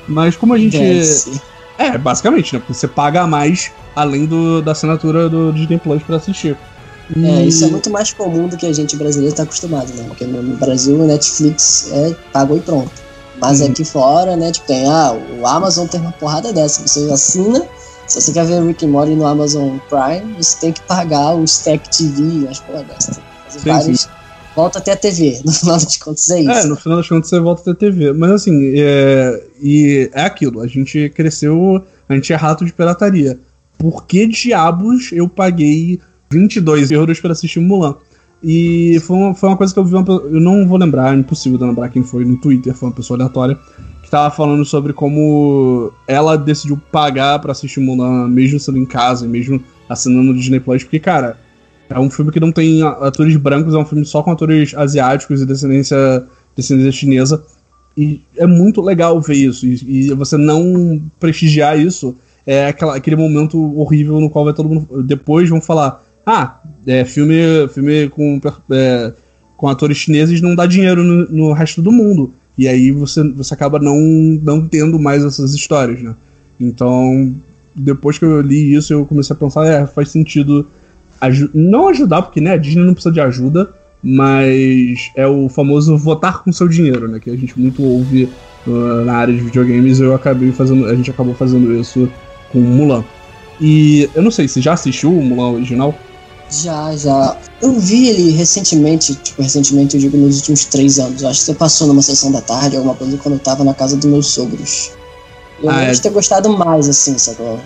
Mas 0.08 0.34
como 0.34 0.54
a 0.54 0.58
gente. 0.58 0.78
DLC. 0.78 1.32
É, 1.78 1.98
basicamente, 1.98 2.54
né? 2.54 2.58
Porque 2.58 2.72
você 2.72 2.88
paga 2.88 3.20
a 3.20 3.26
mais 3.26 3.70
além 3.94 4.24
do, 4.24 4.62
da 4.62 4.72
assinatura 4.72 5.28
do 5.28 5.52
Disney 5.52 5.78
Plus 5.78 6.02
pra 6.02 6.16
assistir. 6.16 6.56
E... 7.14 7.26
É, 7.26 7.44
isso 7.44 7.64
é 7.66 7.68
muito 7.68 7.90
mais 7.90 8.12
comum 8.14 8.48
do 8.48 8.56
que 8.56 8.64
a 8.64 8.72
gente 8.72 8.96
brasileiro 8.96 9.32
está 9.32 9.42
acostumado, 9.42 9.92
né? 9.92 10.04
Porque 10.08 10.24
no 10.24 10.56
Brasil 10.56 10.96
o 10.96 11.06
Netflix 11.06 11.90
é 11.92 12.16
pago 12.32 12.56
e 12.56 12.60
pronto. 12.60 12.90
Mas 13.38 13.60
hum. 13.60 13.66
aqui 13.66 13.84
fora, 13.84 14.34
né, 14.36 14.50
tipo, 14.50 14.66
tem, 14.66 14.86
ah, 14.88 15.14
o 15.38 15.46
Amazon 15.46 15.86
tem 15.86 16.00
uma 16.00 16.12
porrada 16.12 16.50
dessa. 16.50 16.80
Você 16.86 17.10
assina, 17.12 17.62
se 18.06 18.22
você 18.22 18.32
quer 18.32 18.46
ver 18.46 18.62
Rick 18.66 18.86
and 18.86 18.88
Morty 18.88 19.14
no 19.14 19.26
Amazon 19.26 19.76
Prime, 19.90 20.34
você 20.42 20.56
tem 20.58 20.72
que 20.72 20.80
pagar 20.80 21.34
o 21.34 21.44
Stack 21.44 21.90
TV, 21.90 22.48
as 22.48 22.58
porra 22.60 22.82
dessa 22.84 23.20
vários. 23.64 24.08
Volta 24.54 24.78
até 24.78 24.92
a 24.92 24.96
TV, 24.96 25.40
no 25.44 25.52
final 25.52 25.74
das 25.74 25.96
contas 25.98 26.30
é 26.30 26.40
isso. 26.40 26.50
É, 26.50 26.64
no 26.64 26.76
final 26.76 26.98
das 26.98 27.08
contas 27.08 27.28
você 27.28 27.38
volta 27.38 27.60
até 27.60 27.70
a 27.72 27.74
TV. 27.74 28.12
Mas 28.12 28.30
assim, 28.30 28.72
é, 28.76 29.44
e 29.62 30.10
é 30.12 30.22
aquilo, 30.22 30.60
a 30.60 30.66
gente 30.66 31.10
cresceu, 31.10 31.84
a 32.08 32.14
gente 32.14 32.32
é 32.32 32.36
rato 32.36 32.64
de 32.64 32.72
pirataria. 32.72 33.38
Por 33.76 34.06
que 34.06 34.26
diabos 34.26 35.10
eu 35.12 35.28
paguei 35.28 36.00
22 36.30 36.90
euros 36.90 37.20
para 37.20 37.32
assistir 37.32 37.60
Mulan? 37.60 37.96
E 38.42 38.98
foi 39.00 39.16
uma, 39.16 39.34
foi 39.34 39.48
uma 39.48 39.56
coisa 39.56 39.72
que 39.72 39.78
eu 39.78 39.84
vi, 39.84 39.94
uma, 39.94 40.06
eu 40.08 40.40
não 40.40 40.66
vou 40.66 40.78
lembrar, 40.78 41.14
é 41.14 41.18
impossível 41.18 41.58
de 41.58 41.64
lembrar 41.64 41.88
quem 41.88 42.02
foi 42.02 42.24
no 42.24 42.36
Twitter, 42.36 42.74
foi 42.74 42.88
uma 42.88 42.94
pessoa 42.94 43.16
aleatória, 43.16 43.58
que 44.02 44.10
tava 44.10 44.34
falando 44.34 44.64
sobre 44.64 44.92
como 44.92 45.92
ela 46.06 46.36
decidiu 46.36 46.80
pagar 46.92 47.38
para 47.40 47.52
assistir 47.52 47.80
Mulan, 47.80 48.28
mesmo 48.28 48.60
sendo 48.60 48.78
em 48.78 48.86
casa, 48.86 49.26
mesmo 49.26 49.62
assinando 49.88 50.30
o 50.30 50.34
Disney 50.34 50.60
Plus, 50.60 50.84
porque, 50.84 51.00
cara, 51.00 51.38
é 51.88 51.98
um 51.98 52.10
filme 52.10 52.32
que 52.32 52.40
não 52.40 52.52
tem 52.52 52.82
atores 52.82 53.36
brancos, 53.36 53.74
é 53.74 53.78
um 53.78 53.84
filme 53.84 54.04
só 54.04 54.22
com 54.22 54.30
atores 54.30 54.74
asiáticos 54.74 55.40
e 55.40 55.46
descendência, 55.46 56.24
descendência 56.54 56.92
chinesa. 56.92 57.44
E 57.96 58.20
é 58.36 58.46
muito 58.46 58.80
legal 58.80 59.20
ver 59.20 59.36
isso. 59.36 59.66
E, 59.66 60.08
e 60.08 60.12
você 60.12 60.36
não 60.36 61.00
prestigiar 61.18 61.78
isso 61.78 62.16
é 62.46 62.68
aquela, 62.68 62.96
aquele 62.96 63.16
momento 63.16 63.58
horrível 63.78 64.20
no 64.20 64.30
qual 64.30 64.44
vai 64.44 64.54
todo 64.54 64.68
mundo. 64.68 65.02
Depois 65.02 65.48
vão 65.48 65.60
falar: 65.60 66.02
ah, 66.24 66.60
é, 66.86 67.04
filme, 67.04 67.34
filme 67.72 68.08
com, 68.08 68.40
é, 68.70 69.12
com 69.56 69.68
atores 69.68 69.96
chineses 69.96 70.40
não 70.40 70.54
dá 70.54 70.66
dinheiro 70.66 71.02
no, 71.02 71.28
no, 71.28 71.52
resto 71.52 71.82
do 71.82 71.90
mundo. 71.90 72.32
E 72.56 72.68
aí 72.68 72.90
você, 72.92 73.22
você 73.32 73.52
acaba 73.52 73.78
não, 73.78 73.98
não 74.00 74.66
tendo 74.68 74.98
mais 74.98 75.24
essas 75.24 75.54
histórias, 75.54 76.00
né? 76.00 76.14
Então, 76.58 77.34
depois 77.74 78.18
que 78.18 78.24
eu 78.24 78.40
li 78.40 78.74
isso, 78.74 78.92
eu 78.92 79.04
comecei 79.04 79.34
a 79.34 79.38
pensar: 79.38 79.66
é, 79.66 79.86
faz 79.86 80.10
sentido 80.10 80.66
não 81.54 81.88
ajudar, 81.88 82.22
porque 82.22 82.40
né, 82.40 82.52
a 82.52 82.56
Disney 82.56 82.84
não 82.84 82.94
precisa 82.94 83.12
de 83.12 83.20
ajuda, 83.20 83.70
mas 84.02 85.10
é 85.16 85.26
o 85.26 85.48
famoso 85.48 85.96
votar 85.96 86.42
com 86.42 86.52
seu 86.52 86.68
dinheiro, 86.68 87.08
né? 87.08 87.18
Que 87.18 87.30
a 87.30 87.36
gente 87.36 87.58
muito 87.58 87.82
ouve 87.82 88.28
uh, 88.66 89.04
na 89.04 89.14
área 89.14 89.34
de 89.34 89.40
videogames. 89.40 90.00
Eu 90.00 90.14
acabei 90.14 90.52
fazendo, 90.52 90.86
a 90.86 90.94
gente 90.94 91.10
acabou 91.10 91.34
fazendo 91.34 91.74
isso 91.74 92.08
com 92.52 92.60
Mulan. 92.60 93.04
E 93.60 94.08
eu 94.14 94.22
não 94.22 94.30
sei, 94.30 94.46
você 94.46 94.60
já 94.60 94.74
assistiu 94.74 95.10
o 95.10 95.22
Mulan 95.22 95.52
original? 95.52 95.94
Já, 96.50 96.94
já. 96.96 97.36
Eu 97.60 97.72
vi 97.72 98.08
ele 98.08 98.30
recentemente, 98.30 99.14
tipo, 99.16 99.42
recentemente 99.42 99.96
eu 99.96 100.00
digo 100.00 100.16
nos 100.16 100.36
últimos 100.36 100.64
três 100.66 100.98
anos. 100.98 101.22
Eu 101.22 101.28
acho 101.28 101.40
que 101.40 101.46
você 101.46 101.54
passou 101.54 101.88
numa 101.88 102.02
sessão 102.02 102.30
da 102.30 102.40
tarde, 102.40 102.76
alguma 102.76 102.94
coisa, 102.94 103.16
quando 103.16 103.34
eu 103.34 103.40
tava 103.40 103.64
na 103.64 103.74
casa 103.74 103.96
dos 103.96 104.06
meus 104.06 104.26
sogros. 104.28 104.92
Eu 105.62 105.70
ah, 105.70 105.82
é. 105.82 105.92
ter 105.94 106.10
gostado 106.10 106.50
mais, 106.50 106.88
assim, 106.88 107.16
sacou? 107.18 107.58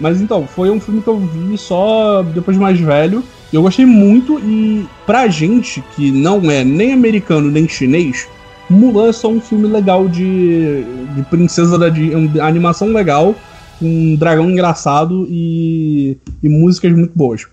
Mas 0.00 0.20
então, 0.20 0.46
foi 0.46 0.70
um 0.70 0.80
filme 0.80 1.02
que 1.02 1.08
eu 1.08 1.18
vi 1.18 1.58
só 1.58 2.22
depois 2.22 2.56
de 2.56 2.62
mais 2.62 2.80
velho. 2.80 3.22
E 3.52 3.56
eu 3.56 3.62
gostei 3.62 3.84
muito, 3.84 4.38
e 4.38 4.86
pra 5.04 5.28
gente 5.28 5.82
que 5.94 6.10
não 6.10 6.50
é 6.50 6.64
nem 6.64 6.92
americano 6.92 7.50
nem 7.50 7.68
chinês, 7.68 8.28
Mulan 8.70 9.08
é 9.08 9.12
só 9.12 9.28
um 9.28 9.40
filme 9.40 9.66
legal 9.66 10.08
de, 10.08 10.84
de 11.16 11.22
princesa 11.28 11.76
da 11.76 11.88
de, 11.88 12.12
animação 12.40 12.92
legal, 12.92 13.34
com 13.80 13.86
um 13.86 14.14
dragão 14.14 14.48
engraçado 14.48 15.26
e, 15.28 16.16
e 16.40 16.48
músicas 16.48 16.92
muito 16.92 17.12
boas. 17.14 17.46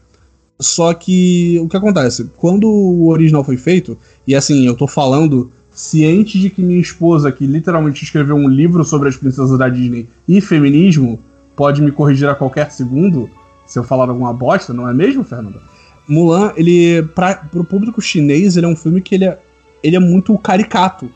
Só 0.60 0.94
que 0.94 1.60
o 1.60 1.68
que 1.68 1.75
acontece? 1.75 2.30
Quando 2.38 2.70
o 2.70 3.10
original 3.10 3.44
foi 3.44 3.58
feito, 3.58 3.98
e 4.27 4.36
assim, 4.36 4.68
eu 4.68 4.75
tô 4.75 4.88
falando 4.88 5.51
ciente 5.72 6.39
de 6.39 6.50
que 6.50 6.62
minha 6.62 6.80
esposa, 6.80 7.32
que 7.32 7.46
literalmente 7.46 8.04
escreveu 8.04 8.36
um 8.36 8.48
livro 8.48 8.84
sobre 8.84 9.10
as 9.10 9.18
princesas 9.18 9.58
da 9.58 9.70
Disney 9.70 10.08
e 10.27 10.42
feminismo, 10.42 11.20
pode 11.58 11.82
me 11.82 11.92
corrigir 11.92 12.30
a 12.30 12.36
qualquer 12.36 12.72
segundo 12.72 13.30
se 13.66 13.78
eu 13.78 13.84
falar 13.84 14.08
alguma 14.08 14.32
bosta, 14.32 14.74
não 14.74 14.88
é 14.88 14.94
mesmo, 14.94 15.26
Fernanda? 15.26 15.60
Mulan, 16.08 16.54
ele, 16.56 17.04
pra, 17.14 17.36
pro 17.36 17.66
público 17.66 18.02
chinês, 18.02 18.56
ele 18.56 18.66
é 18.66 18.70
um 18.70 18.76
filme 18.76 19.02
que 19.02 19.16
ele 19.16 19.26
é, 19.26 19.38
ele 19.84 19.98
é 19.98 20.00
muito 20.00 20.38
caricato. 20.38 21.12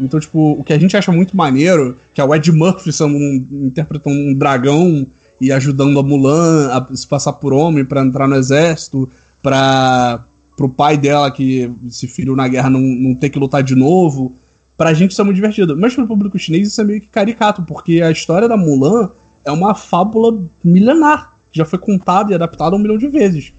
Então, 0.00 0.18
tipo, 0.18 0.56
o 0.58 0.64
que 0.64 0.72
a 0.72 0.78
gente 0.78 0.96
acha 0.96 1.12
muito 1.12 1.36
maneiro, 1.36 1.96
que 2.12 2.20
é 2.20 2.24
o 2.24 2.34
Ed 2.34 2.50
Murphy 2.50 2.90
um, 3.04 3.66
interpretando 3.66 4.16
um 4.16 4.34
dragão 4.34 5.06
e 5.40 5.52
ajudando 5.52 6.00
a 6.00 6.02
Mulan 6.02 6.70
a 6.72 6.96
se 6.96 7.06
passar 7.06 7.34
por 7.34 7.52
homem 7.52 7.84
para 7.84 8.02
entrar 8.02 8.26
no 8.26 8.34
exército, 8.34 9.08
para 9.40 10.24
pro 10.56 10.68
pai 10.68 10.96
dela 10.96 11.30
que 11.30 11.72
se 11.88 12.06
feriu 12.06 12.36
na 12.36 12.46
guerra 12.46 12.68
não, 12.68 12.80
não 12.80 13.14
ter 13.14 13.30
que 13.30 13.38
lutar 13.38 13.62
de 13.62 13.74
novo. 13.74 14.34
Pra 14.76 14.92
gente 14.92 15.12
isso 15.12 15.20
é 15.20 15.24
muito 15.24 15.36
divertido. 15.36 15.76
Mas 15.76 15.94
pro 15.94 16.06
público 16.06 16.38
chinês 16.38 16.68
isso 16.68 16.80
é 16.80 16.84
meio 16.84 17.00
que 17.00 17.08
caricato, 17.08 17.62
porque 17.62 18.02
a 18.02 18.10
história 18.10 18.48
da 18.48 18.56
Mulan 18.56 19.10
é 19.44 19.52
uma 19.52 19.74
fábula 19.74 20.38
milenar. 20.64 21.32
Já 21.50 21.64
foi 21.64 21.78
contada 21.78 22.32
e 22.32 22.34
adaptada 22.34 22.74
um 22.76 22.78
milhão 22.78 22.96
de 22.96 23.08
vezes. 23.08 23.52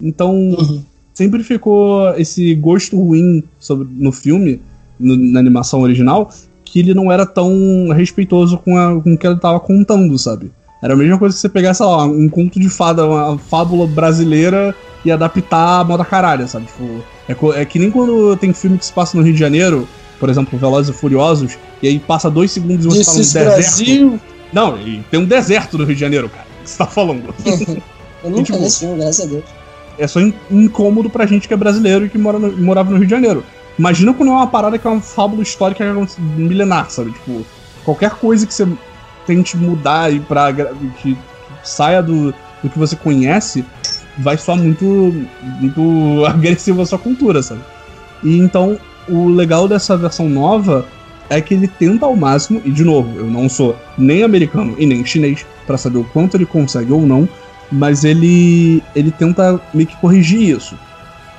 Então, 0.00 0.34
uhum. 0.34 0.82
sempre 1.12 1.42
ficou 1.42 2.14
esse 2.16 2.54
gosto 2.54 2.98
ruim 2.98 3.42
sobre, 3.58 3.88
no 3.90 4.12
filme, 4.12 4.60
no, 4.98 5.16
na 5.16 5.40
animação 5.40 5.80
original, 5.80 6.30
que 6.64 6.78
ele 6.78 6.94
não 6.94 7.10
era 7.10 7.26
tão 7.26 7.88
respeitoso 7.88 8.58
com, 8.58 8.76
a, 8.76 9.00
com 9.00 9.14
o 9.14 9.18
que 9.18 9.26
ele 9.26 9.34
estava 9.34 9.58
contando, 9.58 10.16
sabe? 10.18 10.52
Era 10.82 10.94
a 10.94 10.96
mesma 10.96 11.18
coisa 11.18 11.34
que 11.34 11.40
você 11.40 11.48
pegar, 11.48 11.74
sei 11.74 11.84
lá, 11.84 12.04
um 12.04 12.28
conto 12.28 12.58
de 12.58 12.68
fada, 12.68 13.06
uma 13.06 13.38
fábula 13.38 13.86
brasileira 13.86 14.74
e 15.04 15.10
adaptar 15.10 15.80
a 15.80 15.84
moda 15.84 16.04
caralho, 16.04 16.48
sabe? 16.48 16.66
Tipo, 16.66 17.54
é, 17.56 17.62
é, 17.62 17.64
que 17.64 17.78
nem 17.78 17.90
quando 17.90 18.36
tem 18.36 18.52
filme 18.52 18.78
que 18.78 18.86
se 18.86 18.92
passa 18.92 19.16
no 19.16 19.22
Rio 19.22 19.34
de 19.34 19.38
Janeiro, 19.38 19.86
por 20.18 20.28
exemplo, 20.28 20.58
Velozes 20.58 20.94
e 20.94 20.98
Furiosos, 20.98 21.58
e 21.82 21.88
aí 21.88 21.98
passa 21.98 22.30
dois 22.30 22.50
segundos 22.50 22.86
e 22.86 22.88
você 22.88 23.04
tá 23.04 23.12
no 23.12 23.18
deserto. 23.18 23.46
Brasil. 23.46 24.20
Não, 24.52 24.78
e 24.80 25.02
tem 25.10 25.20
um 25.20 25.24
deserto 25.24 25.78
no 25.78 25.84
Rio 25.84 25.94
de 25.94 26.00
Janeiro, 26.00 26.28
cara. 26.28 26.46
O 26.60 26.64
que 26.64 26.70
você 26.70 26.78
tá 26.78 26.86
falando? 26.86 27.34
Eu 28.22 28.30
nunca 28.30 28.44
tipo, 28.44 28.58
vi 28.58 28.64
esse 28.66 28.80
filme, 28.80 28.98
graças 28.98 29.26
a 29.26 29.28
Deus. 29.28 29.44
É 29.98 30.06
só 30.06 30.20
incômodo 30.50 31.08
pra 31.08 31.26
gente 31.26 31.48
que 31.48 31.54
é 31.54 31.56
brasileiro 31.56 32.06
e 32.06 32.08
que 32.08 32.18
mora 32.18 32.38
no, 32.38 32.56
morava 32.56 32.90
no 32.90 32.96
Rio 32.96 33.06
de 33.06 33.10
Janeiro. 33.10 33.44
Imagina 33.78 34.12
quando 34.12 34.30
é 34.30 34.32
uma 34.32 34.46
parada 34.46 34.78
que 34.78 34.86
é 34.86 34.90
uma 34.90 35.00
fábula 35.00 35.42
histórica 35.42 35.84
milenar, 36.18 36.90
sabe? 36.90 37.12
Tipo, 37.12 37.46
qualquer 37.84 38.10
coisa 38.10 38.46
que 38.46 38.52
você 38.52 38.68
tente 39.26 39.56
mudar 39.56 40.12
e 40.12 40.20
pra 40.20 40.52
que 40.52 41.16
saia 41.62 42.02
do, 42.02 42.34
do 42.62 42.70
que 42.70 42.78
você 42.78 42.96
conhece, 42.96 43.64
vai 44.18 44.36
soar 44.36 44.58
muito, 44.58 44.84
muito 45.60 46.24
agressivo 46.28 46.82
à 46.82 46.86
sua 46.86 46.98
cultura, 46.98 47.42
sabe? 47.42 47.60
E 48.22 48.38
então, 48.38 48.78
o 49.08 49.28
legal 49.28 49.66
dessa 49.66 49.96
versão 49.96 50.28
nova 50.28 50.86
é 51.30 51.40
que 51.40 51.54
ele 51.54 51.68
tenta 51.68 52.04
ao 52.04 52.16
máximo, 52.16 52.60
e 52.64 52.70
de 52.70 52.84
novo, 52.84 53.16
eu 53.16 53.26
não 53.26 53.48
sou 53.48 53.76
nem 53.96 54.24
americano 54.24 54.74
e 54.76 54.84
nem 54.84 55.06
chinês 55.06 55.46
para 55.64 55.78
saber 55.78 55.98
o 55.98 56.04
quanto 56.04 56.36
ele 56.36 56.44
consegue 56.44 56.92
ou 56.92 57.06
não, 57.06 57.28
mas 57.70 58.02
ele, 58.02 58.82
ele 58.96 59.12
tenta 59.12 59.60
meio 59.72 59.86
que 59.86 59.96
corrigir 59.98 60.56
isso. 60.56 60.76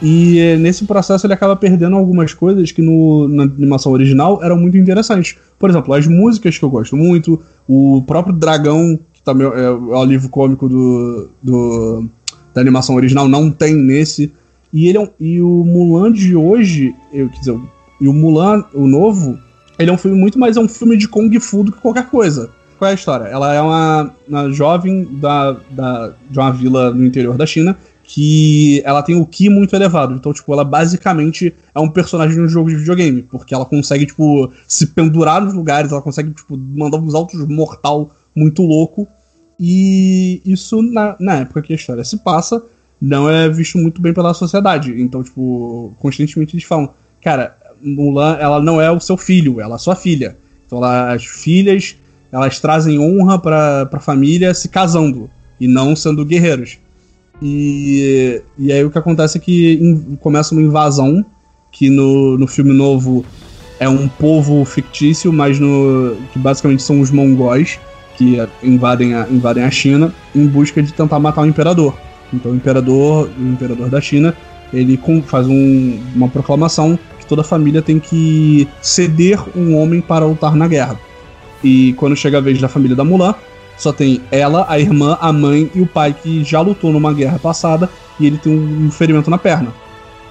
E 0.01 0.39
é, 0.39 0.57
nesse 0.57 0.86
processo 0.86 1.27
ele 1.27 1.33
acaba 1.33 1.55
perdendo 1.55 1.95
algumas 1.95 2.33
coisas 2.33 2.71
que 2.71 2.81
no, 2.81 3.27
na 3.27 3.43
animação 3.43 3.91
original 3.91 4.41
eram 4.41 4.57
muito 4.57 4.77
interessantes. 4.77 5.36
Por 5.60 5.69
exemplo, 5.69 5.93
as 5.93 6.07
músicas 6.07 6.57
que 6.57 6.63
eu 6.63 6.69
gosto 6.69 6.95
muito, 6.95 7.39
o 7.67 8.01
próprio 8.07 8.33
dragão, 8.33 8.98
que 9.13 9.21
também 9.21 9.45
é, 9.48 9.65
é 9.65 9.69
o 9.69 10.05
livro 10.05 10.29
cômico 10.29 10.67
do, 10.67 11.29
do, 11.43 12.05
da 12.53 12.62
animação 12.62 12.95
original, 12.95 13.27
não 13.27 13.51
tem 13.51 13.75
nesse. 13.75 14.31
E, 14.74 14.88
ele 14.88 14.98
é 14.98 15.01
um, 15.01 15.10
e 15.19 15.41
o 15.41 15.63
Mulan 15.65 16.12
de 16.12 16.36
hoje, 16.36 16.95
eu, 17.13 17.29
quer 17.29 17.39
dizer, 17.39 17.60
e 18.00 18.07
o 18.07 18.13
Mulan, 18.13 18.63
o 18.74 18.88
novo, 18.88 19.38
ele 19.81 19.91
é 19.91 19.93
um 19.93 19.97
filme 19.97 20.17
muito 20.17 20.39
mais 20.39 20.57
é 20.57 20.59
um 20.59 20.67
filme 20.67 20.97
de 20.97 21.07
Kung 21.07 21.38
Fu 21.39 21.63
do 21.63 21.71
que 21.71 21.79
qualquer 21.79 22.07
coisa. 22.07 22.50
Qual 22.77 22.89
é 22.89 22.93
a 22.93 22.95
história? 22.95 23.25
Ela 23.25 23.53
é 23.53 23.61
uma, 23.61 24.11
uma 24.27 24.50
jovem 24.51 25.07
da, 25.19 25.55
da, 25.69 26.13
de 26.29 26.39
uma 26.39 26.51
vila 26.51 26.91
no 26.91 27.05
interior 27.05 27.38
da 27.38 27.45
China 27.45 27.77
que 28.13 28.81
ela 28.83 29.01
tem 29.01 29.15
o 29.15 29.25
Ki 29.25 29.50
muito 29.50 29.73
elevado. 29.73 30.13
Então, 30.13 30.33
tipo, 30.33 30.51
ela 30.51 30.65
basicamente 30.65 31.55
é 31.73 31.79
um 31.79 31.89
personagem 31.89 32.35
de 32.35 32.41
um 32.41 32.47
jogo 32.47 32.69
de 32.69 32.75
videogame, 32.75 33.21
porque 33.21 33.53
ela 33.53 33.65
consegue, 33.65 34.05
tipo, 34.05 34.51
se 34.67 34.88
pendurar 34.88 35.41
nos 35.41 35.53
lugares, 35.53 35.91
ela 35.93 36.01
consegue, 36.01 36.31
tipo, 36.31 36.57
mandar 36.57 36.97
uns 36.97 37.13
altos 37.13 37.39
mortal 37.47 38.11
muito 38.35 38.63
louco. 38.63 39.07
E 39.57 40.41
isso, 40.43 40.81
na, 40.81 41.15
na 41.19 41.35
época 41.35 41.61
que 41.61 41.71
a 41.71 41.75
história 41.75 42.03
se 42.03 42.17
passa, 42.17 42.61
não 43.00 43.29
é 43.29 43.47
visto 43.47 43.77
muito 43.77 44.01
bem 44.01 44.13
pela 44.13 44.33
sociedade. 44.33 45.00
Então, 45.01 45.23
tipo, 45.23 45.95
constantemente 45.97 46.55
eles 46.55 46.65
falam, 46.65 46.89
cara, 47.21 47.55
Mulan, 47.83 48.38
ela 48.39 48.61
não 48.61 48.81
é 48.81 48.91
o 48.91 49.00
seu 49.00 49.17
filho, 49.17 49.59
ela 49.59 49.75
é 49.75 49.79
sua 49.79 49.95
filha. 49.95 50.38
Então 50.65 50.77
ela, 50.77 51.13
as 51.13 51.25
filhas, 51.25 51.95
elas 52.31 52.59
trazem 52.59 53.00
honra 53.00 53.38
para 53.38 53.89
a 53.91 54.00
família 54.00 54.53
se 54.53 54.69
casando 54.69 55.29
e 55.59 55.67
não 55.67 55.95
sendo 55.95 56.25
guerreiros. 56.25 56.79
E, 57.41 58.41
e 58.57 58.71
aí 58.71 58.83
o 58.85 58.91
que 58.91 58.97
acontece 58.97 59.38
é 59.38 59.41
que 59.41 59.73
in, 59.73 60.15
começa 60.17 60.53
uma 60.53 60.61
invasão, 60.61 61.25
que 61.71 61.89
no, 61.89 62.38
no 62.38 62.47
filme 62.47 62.73
novo 62.73 63.25
é 63.79 63.89
um 63.89 64.07
povo 64.07 64.63
fictício, 64.63 65.33
mas 65.33 65.59
no 65.59 66.15
que 66.31 66.38
basicamente 66.38 66.83
são 66.83 67.01
os 67.01 67.09
mongóis 67.09 67.79
que 68.15 68.38
invadem 68.61 69.15
a, 69.15 69.27
invadem 69.29 69.63
a 69.63 69.71
China 69.71 70.13
em 70.35 70.45
busca 70.45 70.83
de 70.83 70.93
tentar 70.93 71.19
matar 71.19 71.41
o 71.41 71.45
imperador. 71.47 71.97
Então 72.31 72.51
o 72.51 72.55
imperador, 72.55 73.29
o 73.38 73.47
imperador 73.47 73.89
da 73.89 74.00
China, 74.00 74.35
ele 74.71 75.00
faz 75.25 75.47
um, 75.47 76.00
uma 76.15 76.29
proclamação 76.29 76.97
toda 77.31 77.43
a 77.43 77.45
família 77.45 77.81
tem 77.81 77.97
que 77.97 78.67
ceder 78.81 79.39
um 79.55 79.77
homem 79.77 80.01
para 80.01 80.25
lutar 80.25 80.53
na 80.53 80.67
guerra. 80.67 81.00
E 81.63 81.93
quando 81.93 82.13
chega 82.13 82.39
a 82.39 82.41
vez 82.41 82.59
da 82.59 82.67
família 82.67 82.93
da 82.93 83.05
Mulan, 83.05 83.33
só 83.77 83.93
tem 83.93 84.21
ela, 84.29 84.65
a 84.67 84.77
irmã, 84.77 85.17
a 85.21 85.31
mãe 85.31 85.71
e 85.73 85.79
o 85.79 85.88
pai 85.88 86.13
que 86.13 86.43
já 86.43 86.59
lutou 86.59 86.91
numa 86.91 87.13
guerra 87.13 87.39
passada 87.39 87.89
e 88.19 88.27
ele 88.27 88.38
tem 88.38 88.53
um 88.53 88.91
ferimento 88.91 89.29
na 89.29 89.38
perna. 89.38 89.69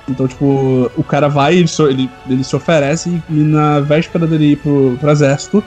Então, 0.07 0.29
tipo, 0.29 0.91
o 0.95 1.03
cara 1.03 1.27
vai, 1.27 1.57
ele, 1.57 1.71
ele, 1.89 2.11
ele 2.29 2.45
se 2.45 2.55
oferece 2.55 3.23
e, 3.31 3.33
na 3.33 3.81
véspera 3.81 4.27
dele 4.27 4.53
ir 4.53 4.57
pro, 4.57 4.99
pro 5.01 5.11
exército, 5.11 5.65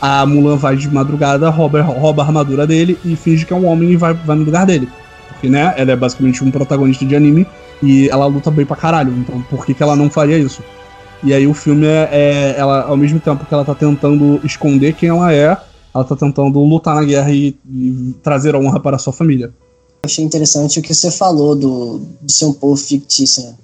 a 0.00 0.26
Mulan 0.26 0.56
vai 0.56 0.74
de 0.74 0.92
madrugada, 0.92 1.48
rouba, 1.48 1.80
rouba 1.80 2.24
a 2.24 2.26
armadura 2.26 2.66
dele 2.66 2.98
e 3.04 3.14
finge 3.14 3.46
que 3.46 3.52
é 3.52 3.56
um 3.56 3.66
homem 3.66 3.92
e 3.92 3.96
vai, 3.96 4.14
vai 4.14 4.34
no 4.34 4.42
lugar 4.42 4.66
dele. 4.66 4.88
Porque, 5.28 5.48
né, 5.48 5.74
ela 5.76 5.92
é 5.92 5.96
basicamente 5.96 6.42
um 6.42 6.50
protagonista 6.50 7.06
de 7.06 7.14
anime 7.14 7.46
e 7.82 8.08
ela 8.08 8.26
luta 8.26 8.50
bem 8.50 8.64
pra 8.64 8.76
caralho, 8.76 9.12
então 9.12 9.42
por 9.50 9.66
que, 9.66 9.74
que 9.74 9.82
ela 9.82 9.96
não 9.96 10.08
faria 10.08 10.38
isso? 10.38 10.62
E 11.24 11.32
aí 11.32 11.46
o 11.46 11.54
filme 11.54 11.86
é, 11.86 12.08
é, 12.10 12.54
ela, 12.58 12.82
ao 12.82 12.96
mesmo 12.96 13.20
tempo 13.20 13.44
que 13.44 13.52
ela 13.54 13.64
tá 13.64 13.74
tentando 13.74 14.40
esconder 14.44 14.94
quem 14.94 15.08
ela 15.08 15.32
é, 15.32 15.56
ela 15.94 16.04
tá 16.04 16.16
tentando 16.16 16.58
lutar 16.60 16.94
na 16.94 17.04
guerra 17.04 17.30
e, 17.30 17.56
e 17.68 18.14
trazer 18.22 18.56
honra 18.56 18.80
para 18.80 18.96
a 18.96 18.98
sua 18.98 19.12
família. 19.12 19.52
Achei 20.04 20.24
interessante 20.24 20.80
o 20.80 20.82
que 20.82 20.92
você 20.92 21.10
falou 21.10 21.54
do, 21.54 22.00
de 22.20 22.32
ser 22.32 22.46
um 22.46 22.52
povo 22.52 22.76
fictício, 22.76 23.44
né? 23.44 23.54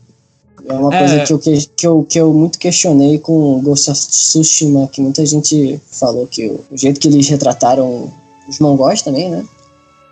É 0.68 0.75
uma 0.75 0.94
é... 0.94 0.98
coisa 0.98 1.25
que 1.25 1.32
eu, 1.32 1.38
que, 1.38 1.87
eu, 1.87 2.06
que 2.08 2.20
eu 2.20 2.32
muito 2.32 2.58
questionei 2.58 3.18
com 3.18 3.60
Ghost 3.62 3.90
of 3.90 4.00
Tsushima, 4.00 4.87
que 4.88 5.00
muita 5.00 5.25
gente 5.25 5.80
falou 5.90 6.26
que 6.26 6.46
o, 6.46 6.60
o 6.70 6.76
jeito 6.76 7.00
que 7.00 7.08
eles 7.08 7.28
retrataram 7.28 8.12
os 8.48 8.58
mongóis 8.58 9.02
também, 9.02 9.30
né? 9.30 9.44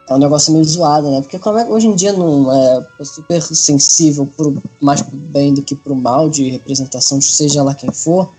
É 0.08 0.14
um 0.14 0.18
negócio 0.18 0.52
meio 0.52 0.64
zoado, 0.64 1.10
né? 1.10 1.20
Porque 1.20 1.38
como 1.38 1.58
é, 1.58 1.64
hoje 1.64 1.88
em 1.88 1.94
dia 1.94 2.12
não 2.12 2.52
é 2.52 2.86
super 3.02 3.42
sensível 3.42 4.26
pro, 4.36 4.62
mais 4.80 5.02
pro 5.02 5.16
bem 5.16 5.52
do 5.52 5.62
que 5.62 5.74
pro 5.74 5.94
mal 5.94 6.28
de 6.28 6.48
representação, 6.50 7.20
seja 7.20 7.62
lá 7.62 7.74
quem 7.74 7.90
for, 7.90 8.32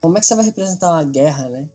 como 0.00 0.16
é 0.16 0.20
que 0.20 0.26
você 0.26 0.34
vai 0.34 0.44
representar 0.44 0.92
uma 0.92 1.04
guerra, 1.04 1.48
né? 1.48 1.68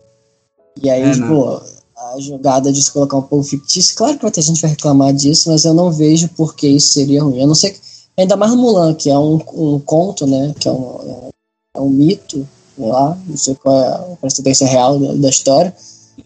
E 0.82 0.90
aí, 0.90 1.04
é, 1.04 1.12
tipo, 1.12 1.62
a 1.96 2.20
jogada 2.20 2.72
de 2.72 2.84
se 2.84 2.92
colocar 2.92 3.18
um 3.18 3.22
povo 3.22 3.44
fictício, 3.44 3.96
claro 3.96 4.16
que 4.18 4.22
vai 4.22 4.32
ter 4.32 4.42
gente 4.42 4.58
que 4.58 4.62
vai 4.62 4.72
reclamar 4.72 5.14
disso, 5.14 5.50
mas 5.50 5.64
eu 5.64 5.74
não 5.74 5.92
vejo 5.92 6.28
por 6.30 6.56
que 6.56 6.68
isso 6.68 6.94
seria 6.94 7.24
ruim. 7.24 7.40
Eu 7.40 7.48
não 7.48 7.56
sei, 7.56 7.76
ainda 8.18 8.36
mais 8.36 8.52
no 8.52 8.58
Mulan, 8.58 8.94
que 8.94 9.10
é 9.10 9.18
um, 9.18 9.40
um 9.54 9.80
conto, 9.80 10.28
né? 10.28 10.54
Que 10.60 10.68
é 10.68 10.72
um, 10.72 11.30
é 11.76 11.80
um 11.80 11.90
mito, 11.90 12.48
sei 12.76 12.88
lá, 12.88 13.18
não 13.26 13.38
sei 13.38 13.56
qual 13.56 13.76
é 13.76 13.88
a 13.88 14.18
procedência 14.20 14.68
real 14.68 15.00
da, 15.00 15.14
da 15.14 15.30
história. 15.30 15.74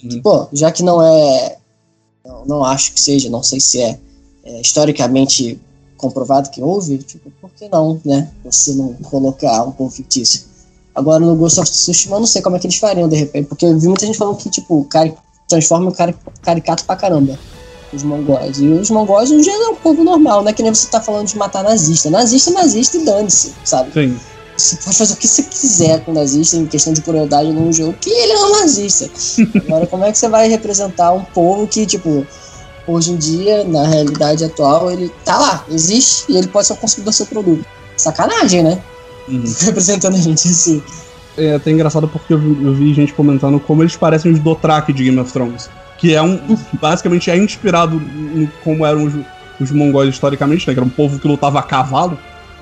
Uhum. 0.04 0.22
Pô, 0.22 0.48
já 0.52 0.72
que 0.72 0.84
não 0.84 1.02
é 1.02 1.59
não, 2.26 2.46
não 2.46 2.66
acho 2.66 2.94
que 2.94 3.02
seja, 3.02 3.30
não 3.30 3.44
sei 3.44 3.60
se 3.60 3.82
é, 3.82 3.98
é 4.44 4.62
historicamente 4.62 5.60
comprovado 5.98 6.50
que 6.50 6.62
houve, 6.62 6.98
tipo, 7.00 7.30
por 7.42 7.50
que 7.52 7.68
não, 7.70 8.00
né? 8.06 8.32
Você 8.46 8.74
não 8.74 8.94
colocar 8.94 9.64
um 9.64 9.72
povo 9.72 9.92
fictício. 9.92 10.48
Agora 10.96 11.20
no 11.20 11.36
Ghost 11.36 11.60
of 11.60 11.70
Tsushima 11.70 12.16
eu 12.16 12.22
não 12.22 12.28
sei 12.28 12.42
como 12.42 12.56
é 12.56 12.60
que 12.60 12.68
eles 12.68 12.78
fariam 12.78 13.08
de 13.08 13.16
repente, 13.16 13.48
porque 13.48 13.66
eu 13.66 13.78
vi 13.78 13.88
muita 13.88 14.06
gente 14.06 14.18
falando 14.18 14.38
que, 14.38 14.50
tipo, 14.50 14.84
cara 14.86 15.14
transforma 15.48 15.90
o 15.90 15.94
cara 15.94 16.16
caricato 16.42 16.86
pra 16.86 16.96
caramba. 16.96 17.38
Os 17.92 18.04
mongóis. 18.04 18.60
E 18.60 18.68
os 18.68 18.90
mongóis 18.92 19.32
no 19.32 19.42
geral 19.42 19.62
é 19.62 19.70
um 19.70 19.76
povo 19.76 20.04
normal, 20.04 20.44
não 20.44 20.50
é 20.50 20.54
que 20.54 20.62
nem 20.62 20.74
você 20.74 20.88
tá 20.88 21.02
falando 21.02 21.28
de 21.28 21.38
matar 21.38 21.64
nazista. 21.64 22.10
Nazista 22.10 22.52
nazista 22.52 22.98
e 22.98 23.04
dane-se, 23.04 23.54
sabe? 23.66 23.92
Sim. 23.92 24.18
Você 24.60 24.76
pode 24.76 24.98
fazer 24.98 25.14
o 25.14 25.18
que 25.18 25.28
você 25.28 25.44
quiser 25.44 26.04
com 26.04 26.12
o 26.12 26.14
nazista 26.14 26.58
em 26.58 26.66
questão 26.66 26.92
de 26.92 27.02
crueldade 27.02 27.52
num 27.52 27.72
jogo, 27.72 27.96
que 28.00 28.10
ele 28.10 28.34
é 28.34 28.38
um 28.38 28.52
nazista. 28.60 29.10
Agora, 29.66 29.88
como 29.88 30.04
é 30.04 30.12
que 30.12 30.18
você 30.18 30.28
vai 30.28 30.50
representar 30.50 31.14
um 31.14 31.24
povo 31.24 31.66
que, 31.66 31.86
tipo, 31.86 32.28
hoje 32.86 33.12
em 33.12 33.16
dia, 33.16 33.64
na 33.64 33.88
realidade 33.88 34.44
atual, 34.44 34.92
ele 34.92 35.10
tá 35.24 35.38
lá, 35.38 35.66
existe, 35.70 36.26
e 36.30 36.38
ele 36.38 36.48
pode 36.48 36.68
ser 36.68 36.74
o 36.74 36.76
consumidor 36.76 37.12
do 37.12 37.16
seu 37.16 37.26
produto. 37.26 37.66
Sacanagem, 37.96 38.64
né? 38.64 38.82
Uhum. 39.28 39.44
Representando 39.62 40.16
a 40.16 40.20
gente 40.20 40.48
assim. 40.48 40.84
É 41.38 41.56
até 41.56 41.72
engraçado 41.72 42.08
porque 42.08 42.34
eu 42.34 42.40
vi, 42.40 42.66
eu 42.66 42.74
vi, 42.74 42.94
gente 42.94 43.14
comentando 43.14 43.60
como 43.60 43.82
eles 43.82 43.96
parecem 43.96 44.32
os 44.32 44.40
Dothraki 44.40 44.92
de 44.92 45.06
Game 45.06 45.20
of 45.20 45.32
Thrones. 45.32 45.70
Que 45.98 46.14
é 46.14 46.22
um. 46.22 46.58
basicamente 46.74 47.30
é 47.30 47.38
inspirado 47.38 47.98
em 47.98 48.50
como 48.64 48.86
eram 48.86 49.06
os, 49.06 49.14
os 49.60 49.72
mongóis 49.72 50.10
historicamente, 50.10 50.68
né? 50.68 50.74
Que 50.74 50.80
era 50.80 50.86
um 50.86 50.90
povo 50.90 51.20
que 51.20 51.28
lutava 51.28 51.60
a 51.60 51.64
cavalo. 51.64 52.18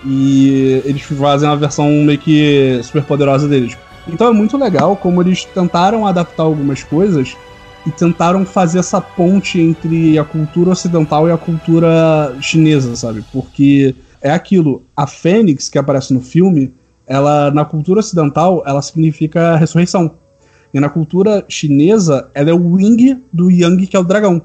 E 0.06 0.82
eles 0.86 1.02
fazem 1.02 1.48
uma 1.48 1.58
versão 1.58 1.90
meio 2.04 2.20
que 2.20 2.80
super 2.84 3.04
poderosa 3.04 3.48
deles. 3.48 3.78
Então 4.08 4.28
é 4.28 4.32
muito 4.32 4.58
legal 4.58 4.96
como 4.96 5.22
eles 5.22 5.44
tentaram 5.46 6.08
adaptar 6.08 6.44
algumas 6.44 6.84
coisas 6.84 7.36
e 7.86 7.92
tentaram 7.92 8.46
fazer 8.46 8.80
essa 8.80 9.02
ponte 9.02 9.60
entre 9.60 10.18
a 10.18 10.24
cultura 10.24 10.72
ocidental 10.72 11.28
e 11.28 11.32
a 11.32 11.38
cultura 11.38 12.36
chinesa, 12.42 12.96
sabe? 12.96 13.24
Porque 13.32 13.96
é 14.22 14.32
aquilo, 14.32 14.84
a 14.96 15.08
Fênix 15.08 15.70
que 15.70 15.78
aparece 15.78 16.14
no 16.14 16.22
filme, 16.22 16.74
ela 17.06 17.52
na 17.52 17.64
cultura 17.64 18.00
ocidental, 18.00 18.64
ela 18.66 18.82
significa 18.82 19.56
ressurreição. 19.56 20.16
E 20.74 20.80
na 20.80 20.90
cultura 20.90 21.46
chinesa, 21.48 22.30
ela 22.34 22.50
é 22.50 22.54
o 22.54 22.74
wing 22.74 23.22
do 23.32 23.50
Yang, 23.50 23.88
que 23.88 23.96
é 23.96 24.00
o 24.00 24.04
dragão. 24.04 24.42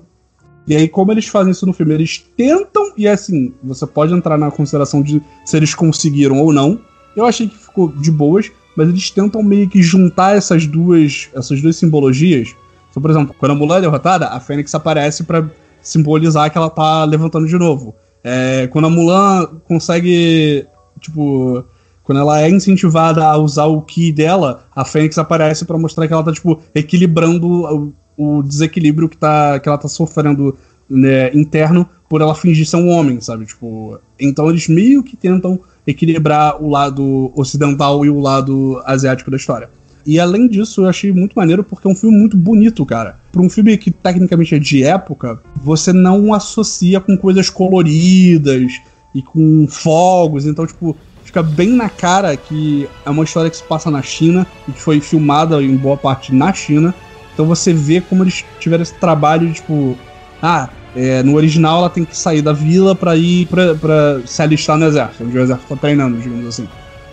E 0.66 0.76
aí, 0.76 0.88
como 0.88 1.12
eles 1.12 1.26
fazem 1.26 1.50
isso 1.50 1.66
no 1.66 1.72
filme? 1.72 1.94
Eles 1.94 2.24
tentam, 2.36 2.92
e 2.96 3.08
assim, 3.08 3.52
você 3.62 3.86
pode 3.86 4.12
entrar 4.14 4.38
na 4.38 4.50
consideração 4.50 5.02
de 5.02 5.20
se 5.44 5.56
eles 5.56 5.74
conseguiram 5.74 6.40
ou 6.40 6.52
não. 6.52 6.80
Eu 7.16 7.26
achei 7.26 7.48
que 7.48 7.58
ficou 7.58 7.88
de 7.88 8.10
boas, 8.10 8.50
mas 8.76 8.88
eles 8.88 9.10
tentam 9.10 9.42
meio 9.42 9.68
que 9.68 9.82
juntar 9.82 10.36
essas 10.36 10.66
duas, 10.66 11.28
essas 11.34 11.60
duas 11.60 11.76
simbologias 11.76 12.54
então, 12.92 13.00
por 13.00 13.10
exemplo, 13.10 13.34
quando 13.38 13.52
a 13.52 13.54
Mulan 13.54 13.78
é 13.78 13.80
derrotada, 13.80 14.28
a 14.28 14.38
Fênix 14.38 14.74
aparece 14.74 15.24
para 15.24 15.50
simbolizar 15.80 16.50
que 16.50 16.58
ela 16.58 16.68
tá 16.68 17.04
levantando 17.04 17.46
de 17.46 17.58
novo. 17.58 17.94
É, 18.22 18.68
quando 18.68 18.86
a 18.86 18.90
Mulan 18.90 19.46
consegue, 19.66 20.66
tipo, 21.00 21.64
quando 22.04 22.20
ela 22.20 22.42
é 22.42 22.50
incentivada 22.50 23.24
a 23.24 23.36
usar 23.38 23.64
o 23.64 23.80
Ki 23.80 24.12
dela, 24.12 24.64
a 24.76 24.84
Fênix 24.84 25.16
aparece 25.16 25.64
para 25.64 25.78
mostrar 25.78 26.06
que 26.06 26.12
ela 26.12 26.22
tá, 26.22 26.32
tipo, 26.32 26.60
equilibrando 26.74 27.94
o, 28.38 28.42
desequilíbrio 28.42 29.08
que, 29.08 29.16
tá, 29.16 29.58
que 29.58 29.68
ela 29.68 29.78
tá 29.78 29.88
sofrendo 29.88 30.56
né, 30.88 31.34
interno 31.34 31.88
por 32.08 32.20
ela 32.20 32.34
fingir 32.34 32.66
ser 32.66 32.76
um 32.76 32.90
homem, 32.90 33.20
sabe? 33.20 33.46
Tipo, 33.46 33.98
então 34.20 34.48
eles 34.50 34.68
meio 34.68 35.02
que 35.02 35.16
tentam 35.16 35.58
equilibrar 35.86 36.62
o 36.62 36.68
lado 36.68 37.32
ocidental 37.34 38.04
e 38.04 38.10
o 38.10 38.20
lado 38.20 38.82
asiático 38.84 39.30
da 39.30 39.36
história. 39.36 39.70
E 40.04 40.18
além 40.18 40.48
disso, 40.48 40.82
eu 40.82 40.88
achei 40.88 41.12
muito 41.12 41.34
maneiro 41.34 41.62
porque 41.62 41.86
é 41.86 41.90
um 41.90 41.94
filme 41.94 42.16
muito 42.16 42.36
bonito, 42.36 42.84
cara. 42.84 43.18
Para 43.30 43.42
um 43.42 43.48
filme 43.48 43.76
que 43.78 43.90
tecnicamente 43.90 44.54
é 44.54 44.58
de 44.58 44.82
época, 44.82 45.40
você 45.62 45.92
não 45.92 46.34
associa 46.34 47.00
com 47.00 47.16
coisas 47.16 47.48
coloridas 47.48 48.80
e 49.14 49.22
com 49.22 49.66
fogos, 49.68 50.46
então, 50.46 50.66
tipo, 50.66 50.96
fica 51.24 51.42
bem 51.42 51.70
na 51.70 51.88
cara 51.88 52.36
que 52.36 52.88
é 53.06 53.10
uma 53.10 53.24
história 53.24 53.50
que 53.50 53.56
se 53.56 53.62
passa 53.62 53.90
na 53.90 54.02
China 54.02 54.46
e 54.68 54.72
que 54.72 54.80
foi 54.80 55.00
filmada 55.00 55.62
em 55.62 55.76
boa 55.76 55.96
parte 55.96 56.34
na 56.34 56.52
China. 56.52 56.94
Então 57.32 57.46
você 57.46 57.72
vê 57.72 58.00
como 58.00 58.22
eles 58.22 58.44
tiveram 58.60 58.82
esse 58.82 58.94
trabalho 58.94 59.48
de, 59.48 59.54
tipo, 59.54 59.96
ah, 60.42 60.68
é, 60.94 61.22
no 61.22 61.34
original 61.34 61.78
ela 61.78 61.90
tem 61.90 62.04
que 62.04 62.16
sair 62.16 62.42
da 62.42 62.52
vila 62.52 62.94
para 62.94 63.16
ir 63.16 63.46
pra, 63.46 63.74
pra 63.74 64.20
se 64.26 64.42
alistar 64.42 64.76
no 64.76 64.86
exército, 64.86 65.24
onde 65.24 65.38
o 65.38 65.42
exército 65.42 65.68
tá 65.68 65.76
treinando, 65.76 66.18
digamos 66.18 66.46
assim. 66.46 66.68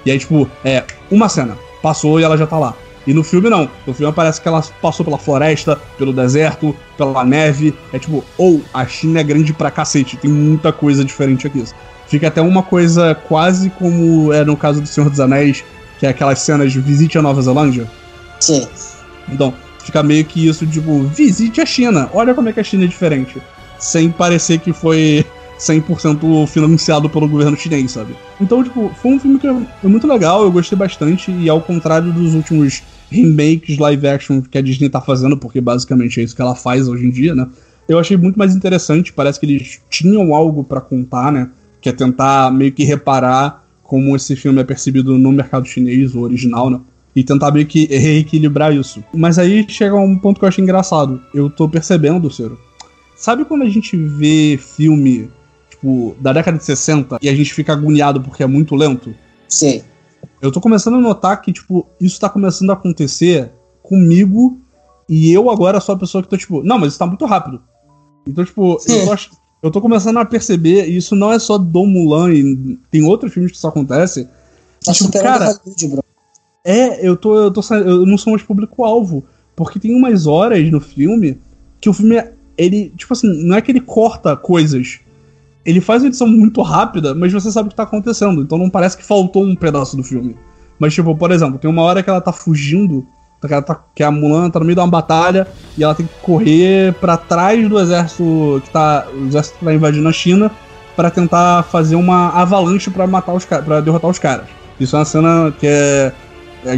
E 0.05 0.11
aí, 0.11 0.19
tipo, 0.19 0.49
é 0.63 0.83
uma 1.09 1.29
cena 1.29 1.57
passou 1.81 2.19
e 2.19 2.23
ela 2.23 2.37
já 2.37 2.45
tá 2.45 2.57
lá. 2.57 2.73
E 3.07 3.13
no 3.13 3.23
filme 3.23 3.49
não. 3.49 3.69
No 3.87 3.93
filme 3.93 4.13
parece 4.13 4.41
que 4.41 4.47
ela 4.47 4.61
passou 4.81 5.03
pela 5.03 5.17
floresta, 5.17 5.79
pelo 5.97 6.13
deserto, 6.13 6.75
pela 6.97 7.23
neve. 7.23 7.73
É 7.91 7.99
tipo, 7.99 8.23
ou 8.37 8.57
oh, 8.57 8.61
a 8.77 8.85
China 8.85 9.19
é 9.19 9.23
grande 9.23 9.53
pra 9.53 9.71
cacete, 9.71 10.17
tem 10.17 10.29
muita 10.29 10.71
coisa 10.71 11.03
diferente 11.03 11.47
aqui. 11.47 11.63
Fica 12.07 12.27
até 12.27 12.41
uma 12.41 12.63
coisa 12.63 13.15
quase 13.15 13.69
como 13.71 14.33
é 14.33 14.43
no 14.43 14.57
caso 14.57 14.81
do 14.81 14.87
Senhor 14.87 15.09
dos 15.09 15.19
Anéis, 15.19 15.63
que 15.99 16.05
é 16.05 16.09
aquelas 16.09 16.39
cenas 16.39 16.71
de 16.71 16.79
visite 16.79 17.17
a 17.17 17.21
Nova 17.21 17.41
Zelândia. 17.41 17.89
Sim. 18.39 18.67
Então, 19.27 19.53
fica 19.89 20.03
meio 20.03 20.23
que 20.23 20.47
isso, 20.47 20.67
tipo, 20.67 21.03
visite 21.07 21.59
a 21.59 21.65
China, 21.65 22.09
olha 22.13 22.35
como 22.35 22.47
é 22.47 22.53
que 22.53 22.59
a 22.59 22.63
China 22.63 22.83
é 22.83 22.87
diferente. 22.87 23.41
Sem 23.79 24.11
parecer 24.11 24.59
que 24.59 24.71
foi 24.71 25.25
100% 25.57 26.47
financiado 26.47 27.09
pelo 27.09 27.27
governo 27.27 27.57
chinês, 27.57 27.91
sabe? 27.91 28.15
Então, 28.39 28.63
tipo, 28.63 28.91
foi 29.01 29.11
um 29.11 29.19
filme 29.19 29.39
que 29.39 29.47
é 29.47 29.87
muito 29.87 30.07
legal, 30.07 30.43
eu 30.43 30.51
gostei 30.51 30.77
bastante, 30.77 31.31
e 31.31 31.49
ao 31.49 31.59
contrário 31.59 32.13
dos 32.13 32.35
últimos 32.35 32.83
remakes 33.09 33.79
live 33.79 34.07
action 34.07 34.41
que 34.41 34.57
a 34.59 34.61
Disney 34.61 34.89
tá 34.89 35.01
fazendo, 35.01 35.35
porque 35.35 35.59
basicamente 35.59 36.19
é 36.19 36.23
isso 36.23 36.35
que 36.35 36.41
ela 36.41 36.55
faz 36.55 36.87
hoje 36.87 37.05
em 37.05 37.09
dia, 37.09 37.33
né? 37.33 37.47
Eu 37.87 37.97
achei 37.97 38.15
muito 38.15 38.37
mais 38.37 38.55
interessante, 38.55 39.11
parece 39.11 39.39
que 39.39 39.47
eles 39.47 39.81
tinham 39.89 40.35
algo 40.35 40.63
para 40.63 40.79
contar, 40.79 41.31
né? 41.31 41.49
Que 41.81 41.89
é 41.89 41.91
tentar 41.91 42.53
meio 42.53 42.71
que 42.71 42.83
reparar 42.83 43.65
como 43.81 44.15
esse 44.15 44.35
filme 44.35 44.61
é 44.61 44.63
percebido 44.63 45.17
no 45.17 45.31
mercado 45.31 45.65
chinês, 45.65 46.13
o 46.13 46.19
original, 46.19 46.69
né? 46.69 46.79
E 47.15 47.23
tentar 47.23 47.51
meio 47.51 47.65
que 47.65 47.85
reequilibrar 47.85 48.73
isso. 48.73 49.03
Mas 49.13 49.39
aí 49.39 49.65
chega 49.67 49.95
um 49.95 50.17
ponto 50.17 50.39
que 50.39 50.45
eu 50.45 50.49
acho 50.49 50.61
engraçado. 50.61 51.21
Eu 51.33 51.49
tô 51.49 51.67
percebendo, 51.67 52.31
Ciro. 52.31 52.59
Sabe 53.15 53.43
quando 53.43 53.63
a 53.63 53.69
gente 53.69 53.97
vê 53.97 54.57
filme 54.57 55.29
tipo, 55.69 56.15
da 56.19 56.33
década 56.33 56.57
de 56.57 56.63
60 56.63 57.17
e 57.21 57.29
a 57.29 57.35
gente 57.35 57.53
fica 57.53 57.73
agoniado 57.73 58.21
porque 58.21 58.43
é 58.43 58.47
muito 58.47 58.75
lento. 58.75 59.15
Sim. 59.47 59.81
Eu 60.41 60.51
tô 60.51 60.61
começando 60.61 60.95
a 60.95 61.01
notar 61.01 61.41
que, 61.41 61.51
tipo, 61.51 61.87
isso 61.99 62.19
tá 62.19 62.29
começando 62.29 62.69
a 62.69 62.73
acontecer 62.73 63.51
comigo 63.81 64.59
e 65.07 65.33
eu 65.33 65.49
agora 65.49 65.79
sou 65.79 65.95
a 65.95 65.97
pessoa 65.97 66.21
que 66.21 66.29
tô, 66.29 66.37
tipo, 66.37 66.61
não, 66.63 66.77
mas 66.77 66.89
isso 66.89 66.99
tá 66.99 67.07
muito 67.07 67.25
rápido. 67.25 67.61
Então, 68.27 68.45
tipo, 68.45 68.77
eu 68.87 69.05
tô, 69.05 69.15
eu 69.63 69.71
tô, 69.71 69.81
começando 69.81 70.17
a 70.17 70.25
perceber, 70.25 70.87
e 70.87 70.97
isso 70.97 71.15
não 71.15 71.31
é 71.31 71.39
só 71.39 71.57
do 71.57 71.85
Mulan, 71.85 72.31
e 72.31 72.77
tem 72.91 73.03
outros 73.03 73.33
filmes 73.33 73.51
que 73.51 73.57
isso 73.57 73.67
acontece. 73.67 74.27
Tá 74.85 74.93
tipo, 74.93 75.11
cara, 75.11 75.45
Hollywood, 75.45 75.87
bro. 75.87 76.03
É, 76.65 77.05
eu 77.05 77.15
tô, 77.15 77.35
eu 77.35 77.51
tô 77.51 77.61
eu 77.73 78.05
não 78.05 78.17
sou 78.17 78.31
mais 78.31 78.43
público-alvo. 78.43 79.23
Porque 79.55 79.79
tem 79.79 79.93
umas 79.93 80.25
horas 80.25 80.69
no 80.71 80.79
filme 80.79 81.37
que 81.81 81.89
o 81.89 81.93
filme, 81.93 82.21
ele, 82.57 82.93
tipo 82.95 83.13
assim, 83.13 83.27
não 83.43 83.55
é 83.55 83.61
que 83.61 83.71
ele 83.71 83.81
corta 83.81 84.35
coisas 84.35 84.99
ele 85.65 85.81
faz 85.81 86.01
uma 86.01 86.07
edição 86.07 86.27
muito 86.27 86.61
rápida, 86.61 87.13
mas 87.13 87.31
você 87.31 87.51
sabe 87.51 87.67
o 87.67 87.69
que 87.69 87.75
tá 87.75 87.83
acontecendo. 87.83 88.41
Então 88.41 88.57
não 88.57 88.69
parece 88.69 88.97
que 88.97 89.05
faltou 89.05 89.43
um 89.43 89.55
pedaço 89.55 89.95
do 89.95 90.03
filme. 90.03 90.35
Mas, 90.79 90.93
tipo, 90.93 91.15
por 91.15 91.31
exemplo, 91.31 91.59
tem 91.59 91.69
uma 91.69 91.81
hora 91.83 92.01
que 92.01 92.09
ela 92.09 92.21
tá 92.21 92.31
fugindo, 92.31 93.05
que, 93.45 93.53
ela 93.53 93.61
tá, 93.61 93.79
que 93.93 94.01
a 94.01 94.09
Mulan 94.09 94.49
tá 94.49 94.59
no 94.59 94.65
meio 94.65 94.75
de 94.75 94.81
uma 94.81 94.87
batalha 94.87 95.47
e 95.77 95.83
ela 95.83 95.93
tem 95.93 96.05
que 96.07 96.13
correr 96.23 96.93
para 96.95 97.17
trás 97.17 97.67
do 97.69 97.79
exército 97.79 98.61
que 98.63 98.69
tá. 98.71 99.05
O 99.13 99.27
exército 99.27 99.59
que 99.59 99.65
tá 99.65 99.73
invadindo 99.73 100.07
a 100.07 100.11
China 100.11 100.49
para 100.95 101.11
tentar 101.11 101.63
fazer 101.63 101.95
uma 101.95 102.29
avalanche 102.29 102.89
para 102.89 103.05
matar 103.05 103.33
os 103.33 103.45
para 103.45 103.81
derrotar 103.81 104.09
os 104.09 104.17
caras. 104.19 104.47
Isso 104.79 104.95
é 104.95 104.99
uma 104.99 105.05
cena 105.05 105.53
que 105.59 105.67
é, 105.67 105.69
é. 105.69 106.13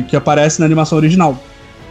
Que 0.07 0.15
aparece 0.15 0.59
na 0.59 0.65
animação 0.65 0.97
original. 0.97 1.37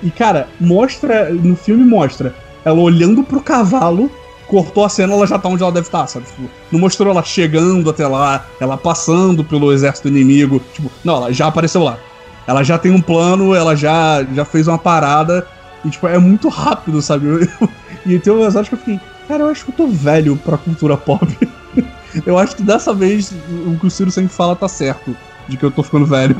E, 0.03 0.11
cara, 0.11 0.48
mostra. 0.61 1.31
No 1.31 1.57
filme 1.57 1.85
mostra 1.85 2.35
ela 2.64 2.79
olhando 2.79 3.22
pro 3.24 3.40
cavalo 3.40 4.11
cortou 4.50 4.85
a 4.85 4.88
cena, 4.88 5.14
ela 5.14 5.26
já 5.29 5.38
tá 5.38 5.48
onde 5.48 5.62
ela 5.62 5.70
deve 5.70 5.87
estar, 5.87 6.00
tá, 6.00 6.07
sabe? 6.09 6.26
Tipo, 6.26 6.50
não 6.72 6.81
mostrou 6.81 7.12
ela 7.12 7.22
chegando 7.22 7.88
até 7.88 8.05
lá, 8.07 8.44
ela 8.59 8.76
passando 8.76 9.44
pelo 9.44 9.72
exército 9.72 10.09
inimigo. 10.09 10.61
Tipo, 10.74 10.90
não, 11.05 11.16
ela 11.16 11.33
já 11.33 11.46
apareceu 11.46 11.85
lá. 11.85 11.98
Ela 12.48 12.64
já 12.64 12.76
tem 12.76 12.90
um 12.90 13.00
plano, 13.00 13.55
ela 13.55 13.76
já, 13.76 14.24
já 14.35 14.44
fez 14.44 14.66
uma 14.66 14.76
parada. 14.76 15.46
E, 15.85 15.88
tipo, 15.88 16.09
é 16.09 16.18
muito 16.18 16.48
rápido, 16.48 17.00
sabe? 17.00 17.48
e 18.05 18.18
tem 18.18 18.33
umas 18.33 18.57
horas 18.57 18.68
que 18.68 18.74
eu 18.74 18.79
fiquei, 18.79 19.00
cara, 19.29 19.44
eu 19.44 19.48
acho 19.50 19.64
que 19.64 19.70
eu 19.70 19.76
tô 19.76 19.87
velho 19.87 20.37
pra 20.37 20.59
cultura 20.59 20.96
pop. 20.96 21.26
eu 22.26 22.37
acho 22.37 22.57
que 22.57 22.62
dessa 22.64 22.92
vez 22.92 23.33
o 23.66 23.79
que 23.79 23.87
o 23.87 23.90
Ciro 23.90 24.11
sempre 24.11 24.35
fala 24.35 24.57
tá 24.57 24.66
certo, 24.66 25.16
de 25.48 25.57
que 25.57 25.64
eu 25.64 25.70
tô 25.70 25.85
ficando 25.85 26.07
velho. 26.07 26.37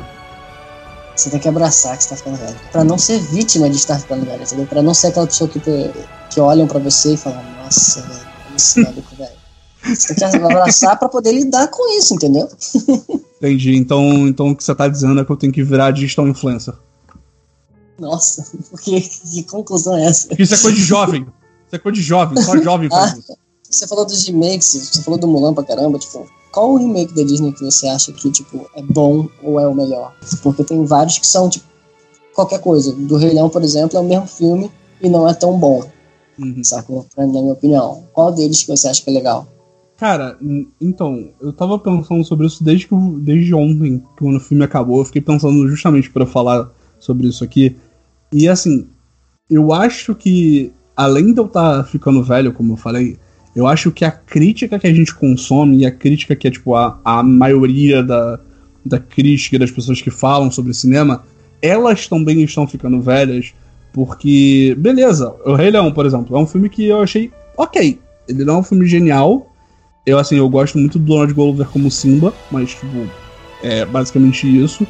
Você 1.21 1.29
tem 1.29 1.39
que 1.39 1.49
abraçar 1.49 1.99
que 1.99 2.05
você 2.05 2.09
tá 2.09 2.17
ficando 2.17 2.39
velho. 2.39 2.57
Pra 2.73 2.83
não 2.83 2.97
ser 2.97 3.19
vítima 3.21 3.69
de 3.69 3.77
estar 3.77 3.99
ficando 3.99 4.25
velho, 4.25 4.43
entendeu? 4.43 4.67
Pra 4.67 4.81
não 4.81 4.95
ser 4.95 5.09
aquela 5.09 5.27
pessoa 5.27 5.51
que, 5.51 5.61
te, 5.61 5.91
que 6.31 6.41
olham 6.41 6.67
pra 6.67 6.79
você 6.79 7.13
e 7.13 7.17
falam, 7.19 7.43
nossa, 7.63 8.01
velho, 8.01 8.27
esse 8.57 8.81
maluco, 8.83 9.17
velho. 9.17 9.41
Você 9.85 10.15
tem 10.15 10.31
que 10.31 10.37
abraçar 10.37 10.99
pra 10.99 11.11
poder 11.11 11.33
lidar 11.33 11.69
com 11.69 11.99
isso, 11.99 12.15
entendeu? 12.15 12.49
Entendi. 13.37 13.77
Então, 13.77 14.03
então 14.29 14.49
o 14.49 14.57
que 14.57 14.65
você 14.65 14.75
tá 14.75 14.89
dizendo 14.89 15.21
é 15.21 15.25
que 15.25 15.31
eu 15.31 15.37
tenho 15.37 15.53
que 15.53 15.63
virar 15.63 15.91
digital 15.91 16.27
influencer. 16.27 16.73
Nossa, 17.99 18.47
que, 18.83 18.99
que 19.03 19.43
conclusão 19.43 19.99
é 19.99 20.07
essa? 20.07 20.29
Porque 20.29 20.43
isso 20.43 20.55
é 20.55 20.59
coisa 20.59 20.77
de 20.77 20.83
jovem. 20.83 21.23
Isso 21.67 21.77
é 21.77 21.79
coisa 21.79 21.97
de 21.97 22.03
jovem, 22.03 22.43
só 22.43 22.57
jovem 22.57 22.89
faz 22.89 23.13
ah, 23.13 23.19
isso. 23.19 23.37
Você 23.71 23.87
falou 23.87 24.07
dos 24.07 24.27
remakes, 24.27 24.91
você 24.91 25.03
falou 25.03 25.21
do 25.21 25.29
Mulan 25.29 25.53
pra 25.53 25.65
caramba, 25.65 25.99
tipo. 25.99 26.27
Qual 26.51 26.73
o 26.73 26.77
remake 26.77 27.15
da 27.15 27.23
Disney 27.23 27.53
que 27.53 27.65
você 27.65 27.87
acha 27.89 28.13
que, 28.13 28.31
tipo, 28.31 28.69
é 28.75 28.83
bom 28.83 29.29
ou 29.43 29.59
é 29.61 29.67
o 29.67 29.75
melhor? 29.75 30.15
Porque 30.43 30.65
tem 30.65 30.85
vários 30.85 31.19
que 31.19 31.27
são, 31.27 31.49
tipo, 31.49 31.65
qualquer 32.35 32.61
coisa. 32.61 32.93
Do 32.93 33.17
Rei 33.17 33.33
Leão, 33.33 33.49
por 33.49 33.63
exemplo, 33.63 33.97
é 33.97 34.01
o 34.01 34.05
mesmo 34.05 34.27
filme 34.27 34.71
e 35.01 35.09
não 35.09 35.29
é 35.29 35.35
tão 35.35 35.59
bom. 35.59 35.85
Uhum. 36.39 36.65
Sacou? 36.65 37.07
Na 37.17 37.27
minha 37.27 37.53
opinião. 37.53 38.05
Qual 38.13 38.33
deles 38.33 38.63
que 38.63 38.69
você 38.69 38.89
acha 38.89 39.03
que 39.03 39.11
é 39.11 39.13
legal? 39.13 39.47
Cara, 39.97 40.39
então, 40.81 41.29
eu 41.41 41.53
tava 41.53 41.79
pensando 41.79 42.25
sobre 42.25 42.47
isso 42.47 42.65
desde, 42.65 42.89
que, 42.89 42.95
desde 43.19 43.55
ontem, 43.55 44.03
quando 44.19 44.37
o 44.37 44.41
filme 44.41 44.65
acabou. 44.65 44.99
Eu 44.99 45.05
fiquei 45.05 45.21
pensando 45.21 45.69
justamente 45.69 46.11
para 46.11 46.25
falar 46.25 46.71
sobre 46.99 47.29
isso 47.29 47.45
aqui. 47.45 47.77
E 48.33 48.49
assim, 48.49 48.89
eu 49.49 49.73
acho 49.73 50.15
que, 50.15 50.73
além 50.97 51.35
de 51.35 51.41
eu 51.41 51.47
estar 51.47 51.79
tá 51.79 51.85
ficando 51.85 52.23
velho, 52.23 52.53
como 52.53 52.73
eu 52.73 52.77
falei, 52.77 53.19
eu 53.55 53.67
acho 53.67 53.91
que 53.91 54.05
a 54.05 54.11
crítica 54.11 54.79
que 54.79 54.87
a 54.87 54.95
gente 54.95 55.15
consome 55.15 55.79
e 55.79 55.87
a 55.87 55.91
crítica 55.91 56.37
que 56.37 56.47
é, 56.47 56.51
tipo, 56.51 56.75
a, 56.75 56.99
a 57.05 57.23
maioria 57.23 58.03
da, 58.03 58.39
da 58.85 58.99
crítica 58.99 59.59
das 59.59 59.71
pessoas 59.71 60.01
que 60.01 60.11
falam 60.11 60.51
sobre 60.51 60.73
cinema, 60.73 61.25
elas 61.61 62.07
também 62.07 62.43
estão 62.43 62.67
ficando 62.67 63.01
velhas, 63.01 63.53
porque, 63.93 64.75
beleza, 64.79 65.35
o 65.45 65.55
Rei 65.55 65.71
Leão, 65.71 65.93
por 65.93 66.07
exemplo, 66.07 66.37
é 66.37 66.39
um 66.39 66.47
filme 66.47 66.69
que 66.69 66.87
eu 66.87 67.03
achei 67.03 67.31
ok. 67.57 67.99
Ele 68.29 68.45
não 68.45 68.55
é 68.55 68.59
um 68.59 68.63
filme 68.63 68.87
genial. 68.87 69.51
Eu, 70.07 70.19
assim, 70.19 70.37
eu 70.37 70.49
gosto 70.49 70.79
muito 70.79 70.99
do 70.99 71.05
Donald 71.05 71.35
Glover 71.35 71.67
como 71.67 71.91
Simba, 71.91 72.33
mas, 72.51 72.71
tipo, 72.71 73.09
é 73.63 73.85
basicamente 73.85 74.47
isso. 74.47 74.87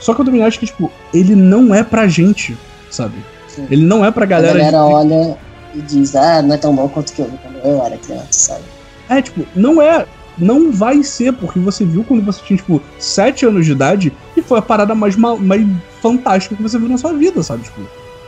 Só 0.00 0.14
que 0.14 0.22
eu 0.22 0.24
também 0.24 0.42
acho 0.42 0.58
que, 0.58 0.66
tipo, 0.66 0.90
ele 1.12 1.36
não 1.36 1.74
é 1.74 1.84
pra 1.84 2.08
gente, 2.08 2.56
sabe? 2.90 3.14
Sim. 3.46 3.66
Ele 3.70 3.84
não 3.84 4.02
é 4.02 4.10
pra 4.10 4.24
galera. 4.24 4.54
A 4.54 4.70
galera 4.70 4.78
de... 4.78 4.94
olha 4.94 5.51
e 5.74 5.80
diz, 5.80 6.14
ah, 6.14 6.42
não 6.42 6.54
é 6.54 6.58
tão 6.58 6.74
bom 6.74 6.88
quanto 6.88 7.12
que 7.12 7.20
eu 7.20 7.26
vi 7.26 7.38
quando 7.38 7.56
eu 7.64 7.82
era 7.82 7.96
criança, 7.96 8.26
sabe? 8.30 8.64
É, 9.08 9.20
tipo, 9.22 9.46
não 9.54 9.80
é. 9.80 10.06
Não 10.38 10.72
vai 10.72 11.02
ser, 11.02 11.32
porque 11.34 11.58
você 11.58 11.84
viu 11.84 12.02
quando 12.04 12.24
você 12.24 12.40
tinha, 12.42 12.56
tipo, 12.56 12.80
7 12.98 13.46
anos 13.46 13.66
de 13.66 13.72
idade 13.72 14.12
e 14.34 14.40
foi 14.40 14.58
a 14.58 14.62
parada 14.62 14.94
mais, 14.94 15.14
mais 15.14 15.66
fantástica 16.00 16.56
que 16.56 16.62
você 16.62 16.78
viu 16.78 16.88
na 16.88 16.96
sua 16.96 17.12
vida, 17.12 17.42
sabe? 17.42 17.64
Tipo, 17.64 17.82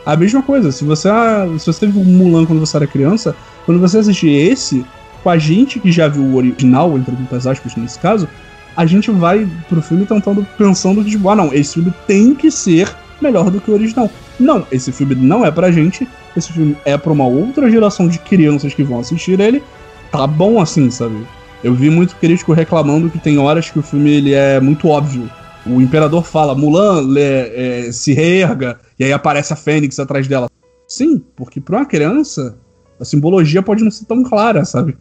a 0.05 0.15
mesma 0.15 0.43
coisa. 0.43 0.71
Se 0.71 0.83
você, 0.83 1.09
ah, 1.09 1.47
se 1.57 1.65
você 1.65 1.87
viu 1.87 2.03
Mulan 2.03 2.45
quando 2.45 2.59
você 2.59 2.77
era 2.77 2.85
criança, 2.85 3.35
quando 3.65 3.79
você 3.79 3.97
assistir 3.97 4.29
esse, 4.29 4.85
com 5.23 5.29
a 5.31 5.37
gente 5.39 5.79
que 5.79 5.91
já 5.91 6.07
viu 6.07 6.23
o 6.23 6.35
original, 6.35 6.95
entre 6.95 7.15
muitas 7.15 7.47
aspas 7.47 7.75
nesse 7.75 7.97
caso, 7.97 8.29
a 8.77 8.85
gente 8.85 9.09
vai 9.09 9.47
pro 9.67 9.81
filme 9.81 10.05
tentando, 10.05 10.45
pensando 10.57 11.03
tipo, 11.03 11.27
ah, 11.29 11.35
não, 11.35 11.51
esse 11.51 11.73
filme 11.73 11.91
tem 12.05 12.35
que 12.35 12.51
ser 12.51 12.95
melhor 13.19 13.49
do 13.49 13.59
que 13.59 13.71
o 13.71 13.73
original. 13.73 14.09
Não, 14.39 14.67
esse 14.71 14.91
filme 14.91 15.15
não 15.15 15.43
é 15.43 15.49
pra 15.49 15.71
gente, 15.71 16.07
esse 16.39 16.51
filme 16.51 16.75
é 16.85 16.97
pra 16.97 17.11
uma 17.11 17.27
outra 17.27 17.69
geração 17.69 18.07
de 18.07 18.19
crianças 18.19 18.73
que 18.73 18.83
vão 18.83 18.99
assistir 18.99 19.39
ele. 19.39 19.63
Tá 20.11 20.25
bom 20.27 20.61
assim, 20.61 20.89
sabe? 20.89 21.25
Eu 21.63 21.73
vi 21.73 21.89
muito 21.89 22.15
crítico 22.17 22.53
reclamando 22.53 23.09
que 23.09 23.19
tem 23.19 23.37
horas 23.37 23.69
que 23.69 23.79
o 23.79 23.83
filme 23.83 24.11
ele 24.11 24.33
é 24.33 24.59
muito 24.59 24.87
óbvio. 24.87 25.29
O 25.65 25.81
imperador 25.81 26.23
fala, 26.23 26.53
Mulan 26.53 27.07
é, 27.17 27.89
se 27.91 28.13
reerga, 28.13 28.79
e 28.99 29.03
aí 29.03 29.11
aparece 29.11 29.51
a 29.51 29.55
Fênix 29.55 29.99
atrás 29.99 30.27
dela. 30.27 30.47
Sim, 30.87 31.21
porque 31.35 31.59
pra 31.59 31.77
uma 31.77 31.85
criança, 31.85 32.55
a 32.99 33.05
simbologia 33.05 33.63
pode 33.63 33.83
não 33.83 33.89
ser 33.89 34.05
tão 34.05 34.21
clara, 34.23 34.63
sabe? 34.63 34.95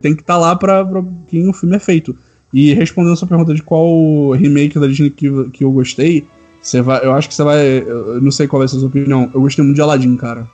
Tem 0.00 0.14
que 0.14 0.22
estar 0.22 0.34
tá 0.34 0.40
lá 0.40 0.56
pra 0.56 0.84
quem 1.28 1.48
o 1.48 1.52
filme 1.52 1.76
é 1.76 1.78
feito. 1.78 2.16
E 2.52 2.74
respondendo 2.74 3.12
a 3.12 3.16
sua 3.16 3.28
pergunta 3.28 3.54
de 3.54 3.62
qual 3.62 4.32
remake 4.32 4.78
da 4.78 4.88
Disney 4.88 5.10
que, 5.10 5.50
que 5.50 5.62
eu 5.62 5.70
gostei, 5.70 6.26
você 6.60 6.82
vai, 6.82 7.04
eu 7.04 7.12
acho 7.12 7.28
que 7.28 7.34
você 7.34 7.44
vai. 7.44 7.78
Eu 7.78 8.20
não 8.20 8.30
sei 8.30 8.48
qual 8.48 8.58
vai 8.58 8.68
ser 8.68 8.76
a 8.76 8.80
sua 8.80 8.88
opinião. 8.88 9.30
Eu 9.32 9.40
gostei 9.40 9.64
muito 9.64 9.76
de 9.76 9.80
Aladdin, 9.80 10.16
cara. 10.16 10.48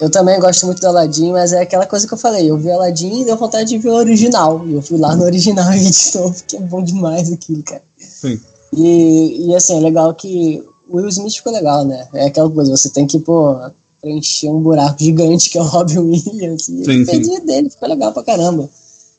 Eu 0.00 0.08
também 0.10 0.38
gosto 0.38 0.64
muito 0.64 0.80
do 0.80 0.86
Aladdin, 0.86 1.32
mas 1.32 1.52
é 1.52 1.62
aquela 1.62 1.84
coisa 1.84 2.06
que 2.06 2.14
eu 2.14 2.18
falei. 2.18 2.48
Eu 2.48 2.56
vi 2.56 2.70
Aladdin 2.70 3.22
e 3.22 3.24
deu 3.24 3.36
vontade 3.36 3.68
de 3.68 3.78
ver 3.78 3.90
o 3.90 3.94
original. 3.96 4.66
E 4.66 4.74
eu 4.74 4.82
fui 4.82 4.96
lá 4.96 5.16
no 5.16 5.24
original 5.24 5.70
e 5.74 5.80
de 5.80 6.18
novo, 6.18 6.34
porque 6.34 6.56
é 6.56 6.60
bom 6.60 6.82
demais 6.82 7.32
aquilo, 7.32 7.62
cara. 7.62 7.82
Sim. 7.98 8.40
E, 8.72 9.48
e 9.48 9.54
assim, 9.54 9.76
é 9.76 9.80
legal 9.80 10.14
que 10.14 10.62
o 10.88 10.96
Will 10.96 11.08
Smith 11.08 11.34
ficou 11.34 11.52
legal, 11.52 11.84
né? 11.84 12.06
É 12.14 12.26
aquela 12.26 12.48
coisa, 12.48 12.76
você 12.76 12.90
tem 12.90 13.06
que, 13.06 13.18
pô, 13.18 13.56
preencher 14.00 14.48
um 14.48 14.60
buraco 14.60 15.02
gigante 15.02 15.50
que 15.50 15.58
é 15.58 15.62
o 15.62 15.64
Robin 15.64 15.98
Williams. 15.98 16.68
E 16.68 16.84
sim, 16.84 17.04
sim. 17.04 17.40
dele 17.40 17.68
ficou 17.68 17.88
legal 17.88 18.12
pra 18.12 18.22
caramba. 18.22 18.70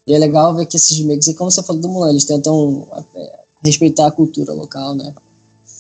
E 0.08 0.14
é 0.14 0.18
legal 0.18 0.56
ver 0.56 0.66
que 0.66 0.78
esses 0.78 0.98
remakes, 0.98 1.28
e 1.28 1.34
como 1.34 1.52
você 1.52 1.62
falou 1.62 1.82
do 1.82 1.90
Mulan, 1.90 2.10
eles 2.10 2.24
tentam 2.24 2.88
é, 3.16 3.40
respeitar 3.64 4.08
a 4.08 4.12
cultura 4.12 4.54
local, 4.54 4.96
né? 4.96 5.14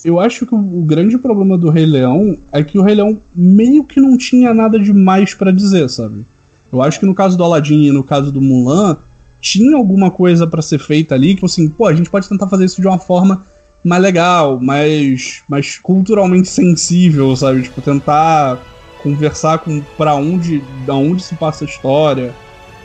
Eu 0.03 0.19
acho 0.19 0.45
que 0.45 0.55
o 0.55 0.83
grande 0.83 1.17
problema 1.17 1.57
do 1.57 1.69
Rei 1.69 1.85
Leão 1.85 2.37
é 2.51 2.63
que 2.63 2.79
o 2.79 2.81
Rei 2.81 2.95
Leão 2.95 3.19
meio 3.35 3.83
que 3.83 3.99
não 3.99 4.17
tinha 4.17 4.53
nada 4.53 4.79
demais 4.79 5.33
para 5.33 5.51
dizer, 5.51 5.89
sabe? 5.89 6.25
Eu 6.71 6.81
acho 6.81 6.99
que 6.99 7.05
no 7.05 7.13
caso 7.13 7.37
do 7.37 7.43
Aladdin 7.43 7.83
e 7.83 7.91
no 7.91 8.03
caso 8.03 8.31
do 8.31 8.41
Mulan, 8.41 8.97
tinha 9.41 9.75
alguma 9.75 10.11
coisa 10.11 10.47
para 10.47 10.61
ser 10.61 10.79
feita 10.79 11.15
ali 11.15 11.35
que, 11.35 11.45
assim, 11.45 11.67
pô, 11.69 11.85
a 11.85 11.93
gente 11.93 12.09
pode 12.09 12.29
tentar 12.29 12.47
fazer 12.47 12.65
isso 12.65 12.81
de 12.81 12.87
uma 12.87 12.99
forma 12.99 13.45
mais 13.83 14.01
legal, 14.01 14.59
mais, 14.59 15.41
mais 15.49 15.77
culturalmente 15.77 16.47
sensível, 16.47 17.35
sabe? 17.35 17.63
Tipo, 17.63 17.81
tentar 17.81 18.59
conversar 19.01 19.59
com 19.59 19.81
para 19.97 20.15
onde, 20.15 20.61
da 20.85 20.95
onde 20.95 21.23
se 21.23 21.35
passa 21.35 21.65
a 21.65 21.67
história 21.67 22.33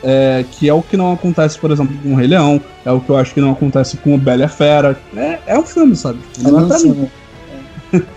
é, 0.07 0.45
que 0.51 0.69
é 0.69 0.73
o 0.73 0.83
que 0.83 0.95
não 0.95 1.11
acontece, 1.11 1.57
por 1.57 1.71
exemplo, 1.71 1.97
com 2.03 2.13
o 2.13 2.15
Rei 2.15 2.27
Leão, 2.27 2.61
é 2.85 2.91
o 2.91 3.01
que 3.01 3.09
eu 3.09 3.17
acho 3.17 3.33
que 3.33 3.41
não 3.41 3.51
acontece 3.51 3.97
com 3.97 4.13
o 4.13 4.17
Bela 4.19 4.47
Fera. 4.47 4.95
É, 5.17 5.39
é 5.47 5.57
um 5.57 5.65
filme, 5.65 5.95
sabe? 5.95 6.19
É 6.39 6.51
não 6.51 6.65
é, 6.65 6.67
pra 6.67 6.79
mim. 6.79 7.09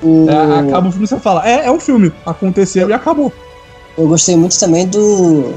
O... 0.02 0.26
É, 0.28 0.68
acaba 0.68 0.88
o 0.88 0.92
filme 0.92 1.06
e 1.06 1.08
você 1.08 1.18
fala, 1.18 1.48
é, 1.48 1.66
é 1.66 1.70
um 1.70 1.80
filme, 1.80 2.12
aconteceu 2.26 2.82
eu, 2.82 2.90
e 2.90 2.92
acabou. 2.92 3.32
Eu 3.96 4.06
gostei 4.06 4.36
muito 4.36 4.58
também 4.60 4.86
do, 4.86 5.54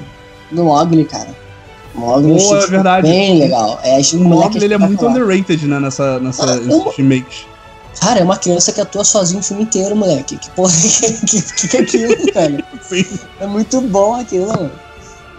do 0.51 0.63
Mogli, 0.63 1.03
cara. 1.03 1.27
Mogli 1.93 2.37
oh, 2.39 2.55
é 2.55 2.67
verdade. 2.67 3.09
bem 3.09 3.37
legal. 3.37 3.77
É, 3.83 3.99
o 4.13 4.19
Mogli 4.19 4.63
ele 4.63 4.73
é 4.73 4.77
muito 4.77 5.05
underrated, 5.05 5.67
né, 5.67 5.81
nessa, 5.81 6.17
nessa, 6.19 6.45
ah, 6.45 6.91
remakes. 6.95 7.45
Cara, 7.99 8.21
é 8.21 8.23
uma 8.23 8.37
criança 8.37 8.71
que 8.71 8.79
atua 8.79 9.03
sozinho 9.03 9.41
o 9.41 9.43
filme 9.43 9.63
inteiro, 9.63 9.97
moleque. 9.97 10.37
Que 10.37 10.49
porra 10.51 10.71
que, 11.27 11.41
que, 11.41 11.67
que 11.67 11.77
é 11.77 11.79
aquilo, 11.81 12.15
velho? 12.33 12.63
Sim. 12.81 13.05
É 13.39 13.45
muito 13.45 13.81
bom 13.81 14.15
aquilo, 14.15 14.47
mano. 14.47 14.71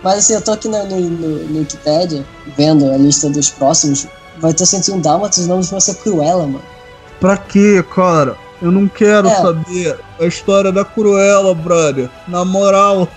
Mas 0.03 0.19
assim, 0.19 0.35
eu 0.35 0.43
tô 0.43 0.53
aqui 0.53 0.69
no, 0.69 0.85
no, 0.87 1.01
no, 1.01 1.29
no 1.49 1.59
Wikipedia, 1.61 2.27
vendo 2.57 2.91
a 2.91 2.97
lista 2.97 3.31
dos 3.31 3.51
próximos. 3.51 4.07
Vai 4.39 4.53
ter 4.53 4.67
101 4.67 5.01
Dálmatas, 5.01 5.39
os 5.39 5.47
nomes 5.47 5.71
vão 5.71 5.81
ser 5.81 5.95
Cruella, 5.97 6.47
mano. 6.47 6.65
Pra 7.21 7.37
quê, 7.37 7.85
cara? 7.95 8.37
Eu 8.61 8.73
não 8.73 8.89
quero 8.89 9.29
é. 9.29 9.37
saber 9.37 9.99
a 10.19 10.27
história 10.27 10.73
da 10.73 10.85
Cruella, 10.85 11.55
brother. 11.55 12.11
Na 12.27 12.45
moral. 12.45 13.09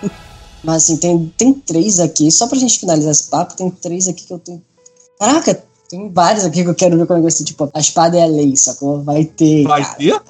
Mas 0.63 0.83
assim, 0.83 0.97
tem, 0.97 1.33
tem 1.37 1.53
três 1.53 1.99
aqui. 1.99 2.31
Só 2.31 2.47
pra 2.47 2.57
gente 2.57 2.79
finalizar 2.79 3.11
esse 3.11 3.27
papo, 3.27 3.55
tem 3.55 3.69
três 3.69 4.07
aqui 4.07 4.25
que 4.25 4.33
eu 4.33 4.39
tenho. 4.39 4.61
Caraca, 5.19 5.63
tem 5.89 6.11
vários 6.11 6.45
aqui 6.45 6.63
que 6.63 6.69
eu 6.69 6.75
quero 6.75 6.97
ver 6.97 7.05
quando 7.05 7.19
eu 7.19 7.23
gostei. 7.23 7.45
Tipo, 7.45 7.69
a 7.73 7.79
espada 7.79 8.17
é 8.17 8.23
a 8.23 8.27
lei, 8.27 8.55
sacou? 8.55 9.03
Vai 9.03 9.25
ter. 9.25 9.63
Vai 9.63 9.83
cara. 9.83 9.95
ter? 9.95 10.21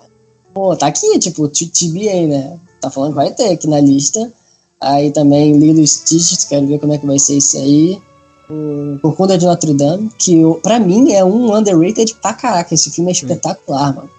Pô, 0.53 0.75
tá 0.75 0.87
aqui, 0.87 1.19
tipo, 1.19 1.47
TBA, 1.47 2.27
né? 2.27 2.59
Tá 2.81 2.89
falando 2.89 3.11
que 3.11 3.15
vai 3.15 3.33
ter 3.33 3.49
aqui 3.49 3.67
na 3.67 3.79
lista. 3.79 4.31
Aí 4.81 5.11
também 5.11 5.57
Lilo 5.57 5.85
Stitch, 5.85 6.47
quero 6.47 6.67
ver 6.67 6.79
como 6.79 6.93
é 6.93 6.97
que 6.97 7.05
vai 7.05 7.19
ser 7.19 7.37
isso 7.37 7.57
aí. 7.57 8.01
O 8.49 8.99
Corcunda 9.01 9.37
de 9.37 9.45
Notre 9.45 9.73
Dame, 9.73 10.11
que 10.19 10.41
pra 10.61 10.79
mim 10.79 11.11
é 11.11 11.23
um 11.23 11.55
underrated 11.55 12.15
pra 12.21 12.33
caraca. 12.33 12.73
Esse 12.73 12.91
filme 12.91 13.09
é 13.09 13.13
espetacular, 13.13 13.95
mano. 13.95 14.09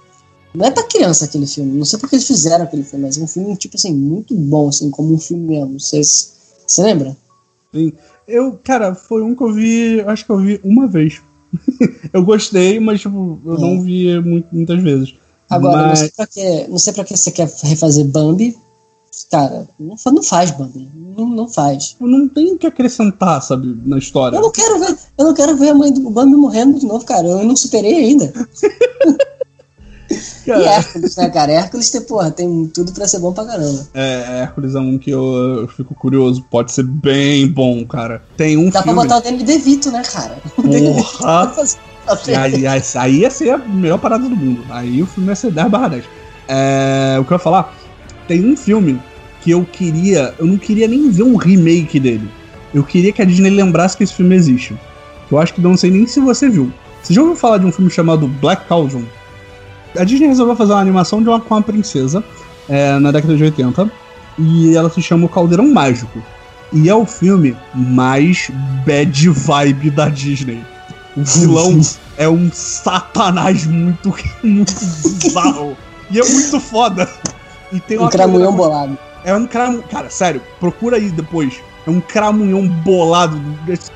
Não 0.56 0.66
é 0.66 0.70
pra 0.70 0.82
criança 0.84 1.26
aquele 1.26 1.46
filme, 1.46 1.76
não 1.76 1.84
sei 1.84 1.98
porque 1.98 2.16
eles 2.16 2.26
fizeram 2.26 2.64
aquele 2.64 2.82
filme, 2.82 3.04
mas 3.04 3.18
é 3.18 3.22
um 3.22 3.26
filme, 3.26 3.54
tipo 3.56 3.76
assim, 3.76 3.92
muito 3.92 4.34
bom, 4.34 4.68
assim, 4.68 4.90
como 4.90 5.12
um 5.12 5.18
filme 5.18 5.48
mesmo. 5.48 5.78
Você, 5.78 6.00
você 6.00 6.82
lembra? 6.82 7.14
Sim. 7.74 7.92
Eu, 8.26 8.58
cara, 8.64 8.94
foi 8.94 9.22
um 9.22 9.34
que 9.34 9.42
eu 9.42 9.52
vi, 9.52 10.00
acho 10.00 10.24
que 10.24 10.30
eu 10.30 10.38
vi 10.38 10.60
uma 10.64 10.86
vez. 10.86 11.20
eu 12.10 12.24
gostei, 12.24 12.80
mas, 12.80 13.02
tipo, 13.02 13.38
eu 13.44 13.54
é. 13.54 13.60
não 13.60 13.82
vi 13.82 14.18
muito, 14.20 14.48
muitas 14.50 14.82
vezes. 14.82 15.14
Agora, 15.48 15.88
mas... 15.88 15.88
não, 15.88 15.96
sei 15.96 16.12
pra 16.16 16.26
que, 16.26 16.68
não 16.68 16.78
sei 16.78 16.92
pra 16.94 17.04
que 17.04 17.16
você 17.16 17.30
quer 17.30 17.52
refazer 17.62 18.06
Bambi, 18.06 18.56
cara, 19.30 19.68
não, 19.78 19.96
não 20.12 20.22
faz, 20.22 20.50
Bambi. 20.50 20.90
Não, 20.94 21.26
não 21.26 21.48
faz. 21.48 21.96
Não 22.00 22.28
tem 22.28 22.52
o 22.52 22.58
que 22.58 22.66
acrescentar, 22.66 23.42
sabe, 23.42 23.78
na 23.84 23.98
história. 23.98 24.36
Eu 24.36 24.42
não 24.42 24.50
quero 24.50 24.78
ver, 24.78 24.96
eu 25.18 25.24
não 25.24 25.34
quero 25.34 25.56
ver 25.56 25.70
a 25.70 25.74
mãe 25.74 25.92
do 25.92 26.10
Bambi 26.10 26.36
morrendo 26.36 26.78
de 26.78 26.86
novo, 26.86 27.04
cara. 27.04 27.26
Eu 27.26 27.44
não 27.44 27.56
superei 27.56 27.94
ainda. 27.94 28.32
Cara. 30.46 30.62
E 30.62 30.64
Hércules, 30.64 31.16
né, 31.16 31.30
cara? 31.30 31.52
Hércules 31.52 31.90
tem, 31.90 32.00
porra, 32.00 32.30
tem 32.30 32.66
tudo 32.68 32.92
pra 32.92 33.08
ser 33.08 33.18
bom 33.18 33.32
pra 33.32 33.44
caramba. 33.44 33.86
É, 33.92 34.42
Hércules 34.42 34.74
é 34.74 34.78
um 34.78 34.96
que 34.96 35.10
eu, 35.10 35.62
eu 35.62 35.68
fico 35.68 35.94
curioso. 35.94 36.44
Pode 36.48 36.72
ser 36.72 36.84
bem 36.84 37.48
bom, 37.48 37.84
cara. 37.84 38.22
Tem 38.36 38.56
um 38.56 38.70
Dá 38.70 38.82
filme... 38.82 38.94
pra 38.94 39.02
botar 39.02 39.18
o 39.18 39.20
Danny 39.22 39.42
DeVito, 39.42 39.90
né, 39.90 40.02
cara? 40.04 40.38
Porra! 40.54 41.52
aí, 42.40 42.66
aí, 42.66 42.82
aí 42.94 43.16
ia 43.16 43.30
ser 43.30 43.50
a 43.50 43.58
melhor 43.58 43.98
parada 43.98 44.28
do 44.28 44.36
mundo. 44.36 44.64
Aí 44.70 45.02
o 45.02 45.06
filme 45.06 45.28
ia 45.30 45.34
ser 45.34 45.50
10 45.50 45.68
barra 45.68 45.88
10. 45.88 46.04
É, 46.48 47.16
o 47.20 47.24
que 47.24 47.32
eu 47.32 47.34
ia 47.34 47.40
falar? 47.40 47.74
Tem 48.26 48.44
um 48.44 48.56
filme 48.56 49.00
que 49.40 49.50
eu 49.50 49.64
queria. 49.64 50.34
Eu 50.38 50.46
não 50.46 50.56
queria 50.56 50.88
nem 50.88 51.10
ver 51.10 51.22
um 51.22 51.36
remake 51.36 52.00
dele. 52.00 52.28
Eu 52.74 52.82
queria 52.84 53.12
que 53.12 53.22
a 53.22 53.24
Disney 53.24 53.50
lembrasse 53.50 53.96
que 53.96 54.04
esse 54.04 54.14
filme 54.14 54.34
existe. 54.34 54.76
Eu 55.30 55.38
acho 55.38 55.54
que 55.54 55.60
não 55.60 55.76
sei 55.76 55.90
nem 55.90 56.06
se 56.06 56.20
você 56.20 56.48
viu. 56.48 56.72
Você 57.02 57.14
já 57.14 57.20
ouviu 57.20 57.36
falar 57.36 57.58
de 57.58 57.66
um 57.66 57.72
filme 57.72 57.90
chamado 57.90 58.26
Black 58.26 58.66
Cauldron? 58.66 59.04
A 59.96 60.04
Disney 60.04 60.26
resolveu 60.26 60.56
fazer 60.56 60.72
uma 60.72 60.80
animação 60.80 61.22
de 61.22 61.28
uma, 61.28 61.40
com 61.40 61.54
uma 61.54 61.62
princesa 61.62 62.22
é, 62.68 62.98
na 62.98 63.10
década 63.10 63.36
de 63.36 63.44
80 63.44 63.90
e 64.38 64.76
ela 64.76 64.90
se 64.90 65.00
chama 65.00 65.26
O 65.26 65.28
Caldeirão 65.28 65.72
Mágico. 65.72 66.22
E 66.72 66.88
é 66.88 66.94
o 66.94 67.06
filme 67.06 67.56
mais 67.74 68.50
bad 68.84 69.28
vibe 69.30 69.90
da 69.90 70.08
Disney. 70.08 70.62
O 71.16 71.22
vilão 71.22 71.80
é 72.18 72.28
um 72.28 72.50
satanás 72.52 73.66
muito, 73.66 74.14
muito 74.42 74.74
bizarro. 74.74 75.76
e 76.10 76.18
é 76.18 76.24
muito 76.24 76.60
foda. 76.60 77.08
E 77.72 77.80
tem 77.80 77.98
um 77.98 78.08
cramunhão 78.08 78.54
bolado. 78.54 78.98
É 79.24 79.34
um 79.34 79.46
cramunhão. 79.46 79.82
Cara, 79.90 80.10
sério, 80.10 80.42
procura 80.60 80.96
aí 80.96 81.10
depois. 81.10 81.60
É 81.86 81.90
um 81.90 82.00
cramunhão 82.00 82.66
bolado. 82.66 83.40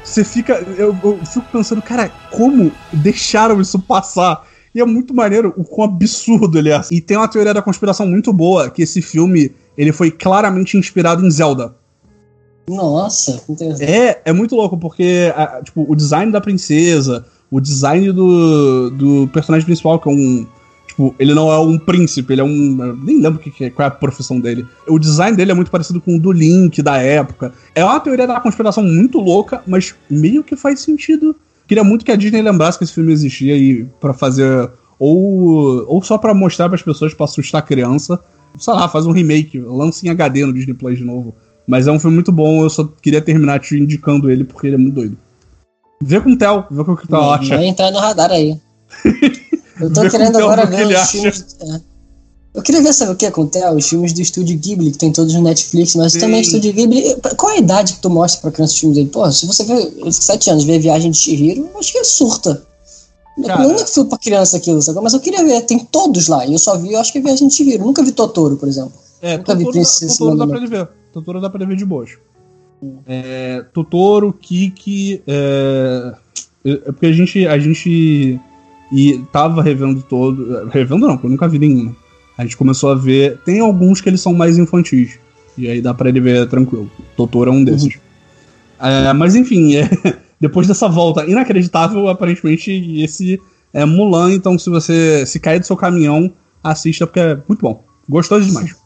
Você 0.02 0.24
fica. 0.24 0.54
Eu, 0.76 0.96
eu, 1.02 1.18
fico 1.24 1.46
pensando, 1.52 1.82
cara, 1.82 2.10
como 2.30 2.70
deixaram 2.92 3.60
isso 3.60 3.78
passar? 3.78 4.46
E 4.74 4.80
é 4.80 4.84
muito 4.84 5.12
maneiro 5.12 5.52
o 5.56 5.64
quão 5.64 5.88
absurdo 5.88 6.58
ele 6.58 6.70
é. 6.70 6.80
E 6.90 7.00
tem 7.00 7.16
uma 7.16 7.26
teoria 7.26 7.52
da 7.52 7.62
conspiração 7.62 8.06
muito 8.06 8.32
boa, 8.32 8.70
que 8.70 8.82
esse 8.82 9.02
filme 9.02 9.52
ele 9.76 9.92
foi 9.92 10.10
claramente 10.10 10.76
inspirado 10.76 11.26
em 11.26 11.30
Zelda. 11.30 11.74
Nossa, 12.68 13.42
É, 13.84 14.20
é 14.24 14.32
muito 14.32 14.54
louco, 14.54 14.78
porque 14.78 15.32
tipo, 15.64 15.84
o 15.88 15.96
design 15.96 16.30
da 16.30 16.40
princesa, 16.40 17.26
o 17.50 17.60
design 17.60 18.12
do, 18.12 18.90
do 18.90 19.28
personagem 19.32 19.66
principal, 19.66 19.98
que 19.98 20.08
é 20.08 20.12
um. 20.12 20.46
Tipo, 21.00 21.14
ele 21.18 21.32
não 21.32 21.50
é 21.50 21.58
um 21.58 21.78
príncipe, 21.78 22.34
ele 22.34 22.42
é 22.42 22.44
um. 22.44 22.94
Nem 23.02 23.18
lembro 23.20 23.38
que, 23.38 23.50
que, 23.50 23.70
qual 23.70 23.84
é 23.84 23.88
a 23.88 23.90
profissão 23.90 24.38
dele. 24.38 24.66
O 24.86 24.98
design 24.98 25.34
dele 25.34 25.52
é 25.52 25.54
muito 25.54 25.70
parecido 25.70 25.98
com 25.98 26.16
o 26.16 26.20
do 26.20 26.30
Link 26.30 26.82
da 26.82 26.98
época. 26.98 27.54
É 27.74 27.82
uma 27.82 27.98
teoria 27.98 28.26
da 28.26 28.38
conspiração 28.38 28.82
muito 28.82 29.18
louca, 29.18 29.62
mas 29.66 29.94
meio 30.10 30.44
que 30.44 30.56
faz 30.56 30.80
sentido. 30.80 31.34
Queria 31.66 31.82
muito 31.82 32.04
que 32.04 32.12
a 32.12 32.16
Disney 32.16 32.42
lembrasse 32.42 32.76
que 32.76 32.84
esse 32.84 32.92
filme 32.92 33.12
existia 33.12 33.56
e 33.56 33.86
para 33.98 34.12
fazer. 34.12 34.70
Ou, 34.98 35.86
ou 35.88 36.02
só 36.02 36.18
para 36.18 36.34
mostrar 36.34 36.68
para 36.68 36.76
as 36.76 36.82
pessoas, 36.82 37.14
para 37.14 37.24
assustar 37.24 37.60
a 37.60 37.64
criança. 37.64 38.20
Sei 38.58 38.74
lá, 38.74 38.86
faz 38.86 39.06
um 39.06 39.12
remake, 39.12 39.58
lança 39.58 40.04
em 40.06 40.10
HD 40.10 40.44
no 40.44 40.52
Disney 40.52 40.74
Plus 40.74 40.98
de 40.98 41.04
novo. 41.04 41.34
Mas 41.66 41.86
é 41.86 41.92
um 41.92 41.98
filme 41.98 42.16
muito 42.16 42.32
bom, 42.32 42.62
eu 42.62 42.68
só 42.68 42.84
queria 43.00 43.22
terminar 43.22 43.60
te 43.60 43.74
indicando 43.74 44.30
ele 44.30 44.44
porque 44.44 44.66
ele 44.66 44.74
é 44.74 44.78
muito 44.78 44.94
doido. 44.94 45.16
Vê 46.02 46.20
com 46.20 46.32
o 46.32 46.36
Theo, 46.36 46.64
vê 46.70 46.80
o 46.82 46.84
que 46.96 47.04
o 47.04 47.08
Theo 47.08 47.30
acha. 47.30 47.56
Vai 47.56 47.66
entrar 47.66 47.90
no 47.90 47.98
radar 47.98 48.30
aí. 48.32 48.58
Eu 49.80 49.92
tô 49.92 50.08
querendo 50.08 50.36
agora 50.36 50.66
ver 50.66 50.86
os 50.86 51.10
filmes. 51.10 51.56
É. 51.60 51.80
Eu 52.52 52.62
queria 52.62 52.82
ver, 52.82 52.92
sabe 52.92 53.12
o 53.12 53.16
que, 53.16 53.30
com 53.30 53.42
o 53.42 53.46
Theo? 53.46 53.76
Os 53.76 53.88
filmes 53.88 54.12
do 54.12 54.20
Estúdio 54.20 54.58
Ghibli, 54.58 54.90
que 54.90 54.98
tem 54.98 55.12
todos 55.12 55.32
no 55.34 55.42
Netflix, 55.42 55.94
mas 55.94 56.12
Sim. 56.12 56.18
também 56.18 56.40
Estúdio 56.40 56.72
Ghibli. 56.72 57.16
Qual 57.36 57.52
é 57.52 57.56
a 57.56 57.58
idade 57.58 57.94
que 57.94 58.00
tu 58.00 58.10
mostra 58.10 58.40
pra 58.40 58.50
criança 58.50 58.74
os 58.74 58.80
filmes 58.80 58.96
dele? 58.96 59.08
Pô, 59.08 59.30
se 59.30 59.46
você 59.46 59.62
vê, 59.64 60.10
sete 60.10 60.50
anos, 60.50 60.64
ver 60.64 60.80
Viagem 60.80 61.12
de 61.12 61.16
Chihiro, 61.16 61.68
acho 61.78 61.92
que 61.92 61.98
é 61.98 62.04
surta. 62.04 62.62
Cara, 63.46 63.62
não 63.62 63.76
é 63.76 63.86
filme 63.86 64.08
pra 64.08 64.18
criança 64.18 64.56
aquilo, 64.56 64.82
sabe? 64.82 65.00
Mas 65.00 65.14
eu 65.14 65.20
queria 65.20 65.44
ver, 65.44 65.62
tem 65.62 65.78
todos 65.78 66.26
lá. 66.26 66.44
E 66.44 66.52
eu 66.52 66.58
só 66.58 66.76
vi, 66.76 66.92
eu 66.92 67.00
acho 67.00 67.12
que 67.12 67.20
Viagem 67.20 67.46
de 67.46 67.54
Chihiro. 67.54 67.84
Nunca 67.84 68.02
vi 68.02 68.10
Totoro, 68.10 68.56
por 68.56 68.68
exemplo. 68.68 68.92
É, 69.22 69.38
Nunca 69.38 69.54
Totoro, 69.54 69.66
vi 69.66 69.72
Princesa 69.72 70.18
Totoro 70.18 70.36
dá 70.36 70.46
pra 70.46 70.56
ele 70.56 70.66
ver. 70.66 70.88
Totoro 71.12 71.40
dá 71.40 71.50
pra 71.50 71.64
ver 71.64 71.76
de 71.76 71.84
boas. 71.84 72.10
É, 73.06 73.64
Totoro, 73.72 74.32
Kiki. 74.32 75.22
É, 75.26 76.14
é, 76.64 76.76
porque 76.76 77.06
a 77.06 77.12
gente, 77.12 77.46
a 77.46 77.58
gente 77.58 78.40
e 78.90 79.18
tava 79.32 79.62
revendo 79.62 80.02
todo. 80.02 80.68
Revendo 80.68 81.06
não, 81.06 81.14
porque 81.14 81.26
eu 81.26 81.30
nunca 81.30 81.48
vi 81.48 81.58
nenhum. 81.58 81.94
A 82.36 82.42
gente 82.42 82.56
começou 82.56 82.90
a 82.90 82.94
ver. 82.94 83.38
Tem 83.44 83.60
alguns 83.60 84.00
que 84.00 84.08
eles 84.08 84.20
são 84.20 84.34
mais 84.34 84.58
infantis. 84.58 85.18
E 85.56 85.68
aí 85.68 85.80
dá 85.80 85.92
pra 85.92 86.08
ele 86.08 86.20
ver 86.20 86.48
tranquilo. 86.48 86.90
Totoro 87.16 87.50
é 87.50 87.52
um 87.52 87.62
desses. 87.62 87.94
Uhum. 87.94 88.00
É, 88.86 89.12
mas 89.12 89.34
enfim, 89.34 89.76
é, 89.76 89.88
depois 90.40 90.66
dessa 90.66 90.88
volta 90.88 91.24
inacreditável, 91.26 92.08
aparentemente 92.08 92.70
esse 93.02 93.40
é 93.72 93.84
Mulan. 93.84 94.32
Então, 94.32 94.58
se 94.58 94.70
você 94.70 95.24
se 95.26 95.38
cair 95.38 95.60
do 95.60 95.66
seu 95.66 95.76
caminhão, 95.76 96.32
assista 96.64 97.06
porque 97.06 97.20
é 97.20 97.34
muito 97.48 97.60
bom. 97.60 97.84
Gostoso 98.08 98.46
demais. 98.46 98.79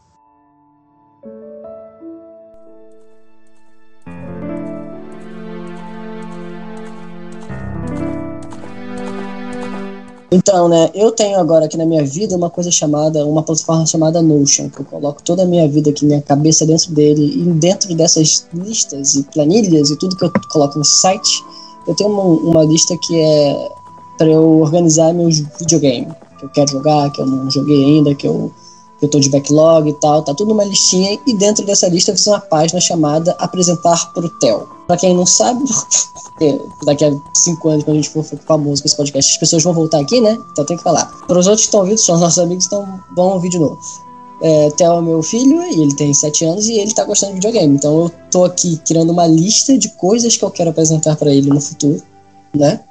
Então, 10.35 10.67
né, 10.67 10.91
eu 10.93 11.13
tenho 11.13 11.39
agora 11.39 11.63
aqui 11.63 11.77
na 11.77 11.85
minha 11.85 12.03
vida 12.03 12.35
uma 12.35 12.49
coisa 12.49 12.69
chamada, 12.69 13.25
uma 13.25 13.41
plataforma 13.41 13.85
chamada 13.85 14.21
Notion, 14.21 14.69
que 14.69 14.81
eu 14.81 14.85
coloco 14.85 15.23
toda 15.23 15.43
a 15.43 15.45
minha 15.45 15.65
vida 15.65 15.91
aqui, 15.91 16.05
minha 16.05 16.21
cabeça 16.21 16.65
dentro 16.65 16.91
dele, 16.91 17.41
e 17.41 17.43
dentro 17.53 17.95
dessas 17.95 18.45
listas 18.53 19.15
e 19.15 19.23
planilhas 19.23 19.91
e 19.91 19.97
tudo 19.97 20.17
que 20.17 20.25
eu 20.25 20.31
coloco 20.51 20.77
nesse 20.77 20.97
site, 20.97 21.41
eu 21.87 21.95
tenho 21.95 22.09
uma, 22.09 22.23
uma 22.23 22.65
lista 22.65 22.97
que 22.97 23.17
é 23.17 23.69
para 24.17 24.27
eu 24.27 24.59
organizar 24.59 25.13
meus 25.13 25.39
videogames, 25.57 26.13
que 26.37 26.45
eu 26.45 26.49
quero 26.49 26.69
jogar, 26.69 27.09
que 27.13 27.21
eu 27.21 27.25
não 27.25 27.49
joguei 27.49 27.85
ainda, 27.85 28.13
que 28.13 28.27
eu, 28.27 28.51
eu 29.01 29.09
tô 29.09 29.19
de 29.19 29.29
backlog 29.29 29.89
e 29.89 29.93
tal, 29.93 30.23
tá 30.23 30.33
tudo 30.33 30.49
numa 30.49 30.63
listinha, 30.63 31.19
e 31.25 31.33
dentro 31.33 31.65
dessa 31.65 31.87
lista 31.87 32.11
eu 32.11 32.15
fiz 32.15 32.27
uma 32.27 32.39
página 32.39 32.79
chamada 32.79 33.35
Apresentar 33.39 34.13
pro 34.13 34.29
Theo. 34.39 34.67
Pra 34.87 34.97
quem 34.97 35.13
não 35.13 35.25
sabe, 35.25 35.63
daqui 36.85 37.05
a 37.05 37.11
cinco 37.33 37.69
anos, 37.69 37.83
quando 37.83 37.97
a 37.97 38.01
gente 38.01 38.09
for 38.09 38.23
famoso 38.23 38.81
com 38.81 38.87
esse 38.87 38.95
podcast, 38.95 39.31
as 39.33 39.37
pessoas 39.37 39.63
vão 39.63 39.73
voltar 39.73 39.99
aqui, 39.99 40.21
né? 40.21 40.37
Então 40.51 40.65
tem 40.65 40.77
que 40.77 40.83
falar. 40.83 41.05
Para 41.27 41.37
os 41.37 41.47
outros 41.47 41.63
que 41.63 41.67
estão 41.67 41.81
ouvindo, 41.81 41.97
são 41.97 42.15
os 42.15 42.21
nossos 42.21 42.39
amigos, 42.39 42.65
então 42.65 42.87
vão 43.15 43.33
ouvir 43.33 43.49
de 43.49 43.59
novo. 43.59 43.79
É, 44.41 44.69
Theo 44.71 44.93
é 44.93 45.01
meu 45.01 45.23
filho, 45.23 45.61
e 45.63 45.81
ele 45.81 45.95
tem 45.95 46.13
sete 46.13 46.45
anos, 46.45 46.67
e 46.67 46.73
ele 46.73 46.93
tá 46.93 47.03
gostando 47.03 47.33
de 47.33 47.39
videogame. 47.39 47.75
Então 47.75 48.03
eu 48.03 48.11
tô 48.31 48.45
aqui 48.45 48.79
criando 48.85 49.11
uma 49.11 49.27
lista 49.27 49.77
de 49.77 49.89
coisas 49.89 50.35
que 50.37 50.43
eu 50.43 50.51
quero 50.51 50.69
apresentar 50.69 51.15
para 51.15 51.31
ele 51.31 51.49
no 51.49 51.61
futuro, 51.61 52.01
né? 52.55 52.81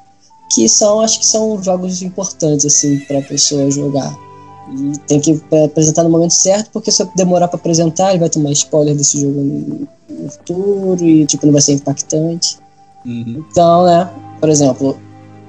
Que 0.51 0.69
são, 0.69 1.01
acho 1.01 1.19
que 1.19 1.27
são 1.27 1.63
jogos 1.63 2.03
importantes, 2.03 2.67
assim, 2.67 2.99
pra 3.01 3.21
pessoa 3.23 3.71
jogar. 3.71 4.15
E 4.73 4.99
tem 5.01 5.21
que 5.21 5.41
apresentar 5.65 6.03
no 6.03 6.11
momento 6.11 6.33
certo, 6.33 6.71
porque 6.73 6.91
se 6.91 7.03
eu 7.03 7.11
demorar 7.15 7.49
para 7.49 7.59
apresentar, 7.59 8.11
ele 8.11 8.21
vai 8.21 8.31
tomar 8.31 8.51
spoiler 8.53 8.95
desse 8.95 9.21
jogo 9.21 9.41
no 10.09 10.31
futuro 10.31 11.05
e, 11.05 11.27
tipo, 11.27 11.47
não 11.47 11.53
vai 11.53 11.63
ser 11.63 11.73
impactante. 11.73 12.59
Uhum. 13.05 13.45
Então, 13.51 13.85
né, 13.85 14.11
por 14.41 14.49
exemplo, 14.49 14.99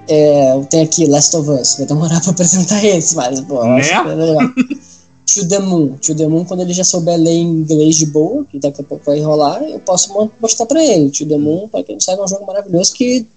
é, 0.08 0.60
tem 0.69 0.82
aqui 0.82 1.06
Last 1.06 1.36
of 1.38 1.49
Us, 1.49 1.75
vai 1.78 1.88
demorar 1.88 2.19
pra 2.21 2.32
apresentar 2.32 2.84
esse, 2.84 3.15
mas, 3.15 3.39
pô, 3.41 3.56
eu 3.56 3.71
acho 3.71 3.89
que 3.89 4.10
é 4.10 4.15
legal. 4.15 4.49
To 5.25 5.47
the 5.47 5.60
Moon. 5.60 5.97
To 5.97 6.15
the 6.15 6.28
Moon, 6.28 6.45
quando 6.45 6.62
ele 6.62 6.71
já 6.71 6.84
souber 6.84 7.17
ler 7.17 7.36
inglês 7.36 7.95
de 7.95 8.06
boa, 8.06 8.45
que 8.45 8.60
daqui 8.60 8.82
a 8.82 8.84
pouco 8.84 9.06
vai 9.06 9.19
rolar, 9.21 9.63
eu 9.63 9.80
posso 9.80 10.13
mostrar 10.39 10.67
pra 10.67 10.84
ele. 10.84 11.10
To 11.10 11.25
the 11.25 11.38
Moon, 11.38 11.67
pra 11.67 11.84
quem 11.84 11.95
não 11.95 11.99
sabe, 11.99 12.21
é 12.21 12.23
um 12.23 12.28
jogo 12.28 12.45
maravilhoso 12.45 12.93
que 12.93 13.28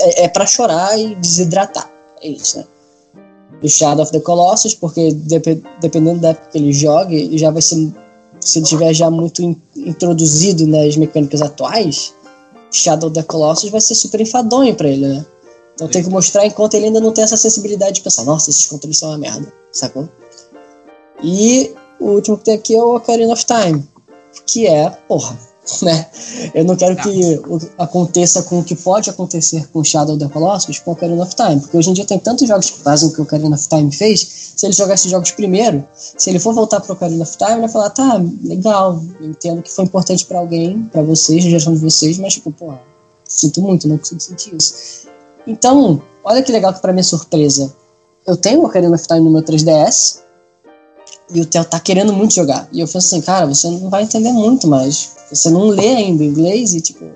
é, 0.00 0.24
é 0.24 0.28
pra 0.28 0.46
chorar 0.46 0.96
e 0.98 1.16
desidratar. 1.16 1.90
É 2.22 2.28
isso, 2.28 2.58
né? 2.58 2.64
O 3.62 3.68
Shadow 3.68 4.02
of 4.02 4.12
the 4.12 4.20
Colossus, 4.20 4.74
porque 4.74 5.12
dep 5.12 5.62
dependendo 5.80 6.20
da 6.20 6.30
época 6.30 6.48
que 6.50 6.58
ele 6.58 6.72
jogue, 6.72 7.38
já 7.38 7.50
vai 7.50 7.62
ser. 7.62 7.92
Se 8.40 8.58
ele 8.58 8.66
tiver 8.66 8.92
já 8.92 9.08
muito 9.08 9.42
in 9.42 9.56
introduzido 9.76 10.66
nas 10.66 10.96
mecânicas 10.96 11.40
atuais, 11.40 12.12
Shadow 12.72 13.08
of 13.08 13.14
the 13.14 13.22
Colossus 13.22 13.70
vai 13.70 13.80
ser 13.80 13.94
super 13.94 14.20
enfadonho 14.20 14.74
pra 14.74 14.88
ele, 14.88 15.06
né? 15.06 15.26
Então 15.74 15.88
tem 15.88 16.02
que 16.02 16.10
mostrar 16.10 16.46
enquanto 16.46 16.74
ele 16.74 16.86
ainda 16.86 17.00
não 17.00 17.12
tem 17.12 17.24
essa 17.24 17.36
sensibilidade 17.36 17.94
de 17.94 18.00
pensar, 18.02 18.24
nossa, 18.24 18.50
esses 18.50 18.66
controles 18.66 18.98
são 18.98 19.08
uma 19.08 19.18
merda, 19.18 19.52
sacou? 19.70 20.08
E 21.22 21.72
o 21.98 22.10
último 22.10 22.36
que 22.36 22.44
tem 22.44 22.54
aqui 22.54 22.74
é 22.74 22.82
o 22.82 22.96
Ocarina 22.96 23.32
of 23.32 23.44
Time, 23.44 23.82
que 24.46 24.66
é, 24.66 24.90
porra, 25.08 25.38
né? 25.82 26.06
Eu 26.54 26.64
não 26.64 26.74
quero 26.74 26.96
que 26.96 27.40
aconteça 27.78 28.42
com 28.42 28.58
o 28.58 28.64
que 28.64 28.74
pode 28.74 29.08
acontecer 29.08 29.68
com 29.68 29.84
Shadow 29.84 30.16
of 30.16 30.24
the 30.24 30.32
Colossus 30.32 30.78
com 30.80 30.92
Ocarina 30.92 31.22
of 31.22 31.34
Time, 31.36 31.60
porque 31.60 31.76
hoje 31.76 31.90
em 31.90 31.92
dia 31.92 32.04
tem 32.04 32.18
tantos 32.18 32.48
jogos 32.48 32.70
que 32.70 32.80
fazem 32.80 33.08
o 33.08 33.12
que 33.12 33.20
o 33.20 33.24
Ocarina 33.24 33.54
of 33.54 33.68
Time 33.68 33.92
fez, 33.92 34.52
se 34.56 34.66
ele 34.66 34.74
jogar 34.74 34.94
esses 34.94 35.10
jogos 35.10 35.30
primeiro, 35.30 35.86
se 35.96 36.30
ele 36.30 36.38
for 36.38 36.52
voltar 36.52 36.80
para 36.80 36.90
o 36.90 36.94
Ocarina 36.94 37.22
of 37.22 37.36
Time, 37.36 37.52
ele 37.52 37.60
vai 37.60 37.68
falar, 37.68 37.90
tá, 37.90 38.20
legal, 38.42 39.02
entendo 39.20 39.62
que 39.62 39.70
foi 39.70 39.84
importante 39.84 40.26
para 40.26 40.38
alguém, 40.38 40.82
para 40.84 41.02
vocês, 41.02 41.44
na 41.44 41.50
geração 41.50 41.74
de 41.74 41.80
vocês, 41.80 42.18
mas 42.18 42.34
tipo, 42.34 42.50
porra, 42.50 42.80
sinto 43.24 43.62
muito, 43.62 43.86
não 43.86 43.98
consigo 43.98 44.20
sentir 44.20 44.54
isso. 44.56 45.06
Então, 45.46 46.02
olha 46.24 46.42
que 46.42 46.50
legal 46.50 46.74
que 46.74 46.80
para 46.80 46.92
minha 46.92 47.04
surpresa, 47.04 47.72
eu 48.26 48.36
tenho 48.36 48.60
o 48.60 48.66
Ocarina 48.66 48.94
of 48.94 49.06
Time 49.06 49.20
no 49.20 49.30
meu 49.30 49.42
3DS, 49.42 50.22
e 51.34 51.40
o 51.40 51.46
Theo 51.46 51.64
tá 51.64 51.80
querendo 51.80 52.12
muito 52.12 52.34
jogar. 52.34 52.68
E 52.72 52.80
eu 52.80 52.86
falei 52.86 53.06
assim, 53.06 53.20
cara, 53.20 53.46
você 53.46 53.68
não 53.68 53.88
vai 53.88 54.02
entender 54.02 54.32
muito 54.32 54.66
mais. 54.66 55.12
Você 55.32 55.50
não 55.50 55.66
lê 55.66 55.88
ainda 55.88 56.22
inglês 56.22 56.74
e, 56.74 56.80
tipo, 56.80 57.06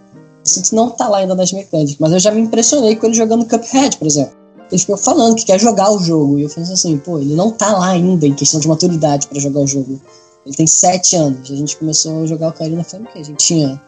você 0.43 0.75
não 0.75 0.91
tá 0.91 1.09
lá 1.09 1.19
ainda 1.19 1.35
nas 1.35 1.53
mecânicas. 1.53 1.97
Mas 1.99 2.13
eu 2.13 2.19
já 2.19 2.31
me 2.31 2.41
impressionei 2.41 2.97
com 2.97 3.07
ele 3.07 3.15
jogando 3.15 3.45
Cuphead, 3.45 3.99
por 3.99 4.07
exemplo. 4.07 4.35
Ele 4.71 4.81
ficou 4.81 4.97
falando 4.97 5.37
que 5.37 5.45
quer 5.45 5.61
jogar 5.61 5.91
o 5.91 5.99
jogo. 5.99 6.39
E 6.39 6.43
eu 6.43 6.49
falei 6.49 6.73
assim, 6.73 6.97
pô, 6.99 7.19
ele 7.19 7.35
não 7.35 7.51
tá 7.51 7.73
lá 7.77 7.91
ainda 7.91 8.27
em 8.27 8.35
questão 8.35 8.59
de 8.59 8.67
maturidade 8.67 9.27
para 9.27 9.39
jogar 9.39 9.61
o 9.61 9.67
jogo. 9.67 10.01
Ele 10.45 10.55
tem 10.55 10.67
sete 10.67 11.17
anos. 11.17 11.51
A 11.51 11.57
gente 11.57 11.77
começou 11.77 12.23
a 12.23 12.27
jogar 12.27 12.49
o 12.49 12.53
Karina 12.53 12.83
foi 12.83 13.01
que 13.01 13.19
a 13.19 13.25
gente 13.25 13.39
tinha. 13.39 13.81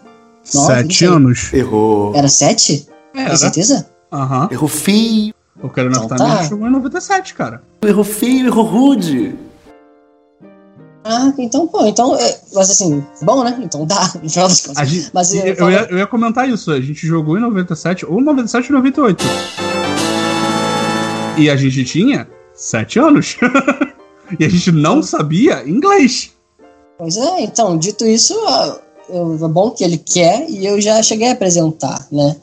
Nove, 0.54 0.74
sete 0.74 1.04
anos? 1.04 1.52
Errou. 1.52 2.14
Era 2.14 2.28
sete? 2.28 2.88
Era. 3.14 3.28
Tem 3.28 3.36
certeza? 3.36 3.88
Aham. 4.12 4.42
Uhum. 4.42 4.48
Errou 4.52 4.68
feio. 4.68 5.34
O 5.62 5.68
Karina 5.68 5.96
então, 6.04 6.16
tá. 6.16 6.44
jogou 6.44 6.68
em 6.68 6.70
97, 6.70 7.34
cara. 7.34 7.62
Errou 7.82 8.04
feio, 8.04 8.46
errou 8.46 8.64
rude. 8.64 9.34
Ah, 11.11 11.33
então, 11.38 11.66
pô, 11.66 11.87
então, 11.87 12.14
é, 12.16 12.38
mas 12.53 12.71
assim, 12.71 13.03
bom, 13.23 13.42
né? 13.42 13.59
Então 13.62 13.87
dá, 13.87 14.12
no 14.23 14.29
final 14.29 14.47
das 14.47 14.61
contas. 14.61 14.87
Gente, 14.87 15.11
mas 15.14 15.33
eu, 15.33 15.42
eu, 15.55 15.71
ia, 15.71 15.88
eu 15.90 15.97
ia 15.97 16.07
comentar 16.07 16.47
isso, 16.47 16.71
a 16.71 16.79
gente 16.79 17.07
jogou 17.07 17.38
em 17.38 17.40
97, 17.40 18.05
ou 18.05 18.21
97 18.21 18.66
e 18.66 18.73
98. 18.73 19.25
E 21.38 21.49
a 21.49 21.57
gente 21.57 21.83
tinha 21.87 22.29
7 22.53 22.99
anos. 22.99 23.38
e 24.38 24.44
a 24.44 24.49
gente 24.51 24.71
não 24.71 25.03
sabia 25.03 25.66
inglês. 25.66 26.33
Pois 26.99 27.16
é, 27.16 27.40
então, 27.40 27.79
dito 27.79 28.05
isso, 28.05 28.35
é 29.09 29.49
bom 29.49 29.71
que 29.71 29.85
ele 29.85 29.97
quer 29.97 30.44
e 30.51 30.66
eu 30.66 30.79
já 30.79 31.03
cheguei 31.03 31.29
a 31.29 31.33
apresentar, 31.33 32.07
né? 32.12 32.37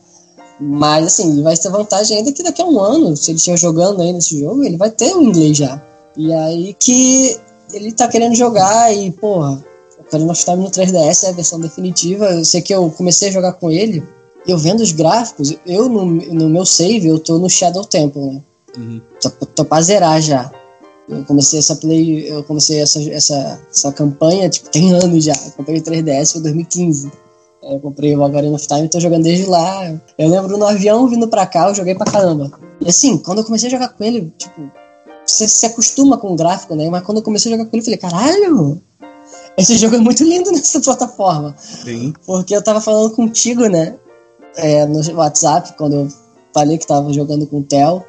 Mas 0.59 1.05
assim, 1.05 1.43
vai 1.43 1.55
ter 1.55 1.69
vantagem 1.69 2.17
ainda 2.17 2.31
que 2.31 2.41
daqui 2.41 2.63
a 2.63 2.65
um 2.65 2.79
ano, 2.79 3.15
se 3.15 3.29
ele 3.29 3.37
estiver 3.37 3.57
jogando 3.57 4.01
aí 4.01 4.11
nesse 4.11 4.39
jogo, 4.39 4.63
ele 4.63 4.77
vai 4.77 4.89
ter 4.89 5.13
o 5.13 5.21
inglês 5.21 5.55
já. 5.55 5.79
E 6.17 6.33
aí 6.33 6.75
que 6.79 7.37
ele 7.75 7.91
tá 7.91 8.07
querendo 8.07 8.35
jogar 8.35 8.95
e, 8.95 9.11
porra, 9.11 9.61
Ocarina 9.99 10.31
of 10.31 10.43
Time 10.43 10.63
no 10.63 10.71
3DS 10.71 11.23
é 11.25 11.29
a 11.29 11.33
versão 11.33 11.59
definitiva. 11.59 12.25
Eu 12.25 12.45
sei 12.45 12.61
que 12.61 12.73
eu 12.73 12.89
comecei 12.89 13.29
a 13.29 13.31
jogar 13.31 13.53
com 13.53 13.69
ele, 13.69 14.03
eu 14.47 14.57
vendo 14.57 14.81
os 14.81 14.91
gráficos, 14.91 15.55
eu 15.65 15.89
no, 15.89 16.05
no 16.05 16.49
meu 16.49 16.65
save, 16.65 17.07
eu 17.07 17.19
tô 17.19 17.37
no 17.37 17.49
Shadow 17.49 17.83
Temple, 17.83 18.21
né? 18.21 18.41
Uhum. 18.77 19.01
Tô, 19.21 19.29
tô 19.29 19.65
pra 19.65 19.81
zerar 19.81 20.21
já. 20.21 20.51
Eu 21.07 21.23
comecei 21.25 21.59
essa 21.59 21.75
play, 21.75 22.31
eu 22.31 22.43
comecei 22.43 22.81
essa, 22.81 22.99
essa, 23.11 23.61
essa 23.69 23.91
campanha, 23.91 24.49
tipo, 24.49 24.69
tem 24.69 24.93
anos 24.93 25.23
já. 25.23 25.33
Eu 25.33 25.51
comprei 25.51 25.77
o 25.77 25.83
3DS 25.83 26.37
em 26.37 26.41
2015. 26.41 27.11
Eu 27.61 27.79
comprei 27.79 28.15
o 28.15 28.23
Ocarina 28.23 28.55
of 28.55 28.67
Time 28.67 28.85
e 28.85 28.89
tô 28.89 28.99
jogando 28.99 29.23
desde 29.23 29.45
lá. 29.45 29.91
Eu 30.17 30.29
lembro 30.29 30.57
no 30.57 30.65
avião 30.65 31.07
vindo 31.07 31.27
pra 31.27 31.45
cá, 31.45 31.69
eu 31.69 31.75
joguei 31.75 31.95
pra 31.95 32.11
caramba. 32.11 32.51
E 32.79 32.87
assim, 32.87 33.17
quando 33.17 33.39
eu 33.39 33.43
comecei 33.43 33.67
a 33.67 33.71
jogar 33.71 33.89
com 33.89 34.03
ele, 34.03 34.33
tipo, 34.37 34.71
você 35.25 35.47
se 35.47 35.65
acostuma 35.65 36.17
com 36.17 36.33
o 36.33 36.35
gráfico, 36.35 36.75
né? 36.75 36.89
Mas 36.89 37.03
quando 37.03 37.17
eu 37.17 37.23
comecei 37.23 37.51
a 37.51 37.57
jogar 37.57 37.69
com 37.69 37.75
ele, 37.75 37.81
eu 37.81 37.85
falei, 37.85 37.97
caralho, 37.97 38.81
esse 39.57 39.77
jogo 39.77 39.95
é 39.95 39.99
muito 39.99 40.23
lindo 40.23 40.51
nessa 40.53 40.79
plataforma. 40.79 41.55
Sim. 41.57 42.13
Porque 42.25 42.55
eu 42.55 42.61
tava 42.61 42.81
falando 42.81 43.11
contigo, 43.11 43.67
né? 43.67 43.95
É, 44.57 44.85
no 44.85 44.99
WhatsApp, 45.15 45.73
quando 45.77 45.93
eu 45.93 46.07
falei 46.53 46.77
que 46.77 46.87
tava 46.87 47.11
jogando 47.11 47.45
com 47.45 47.59
o 47.59 47.63
Theo. 47.63 48.03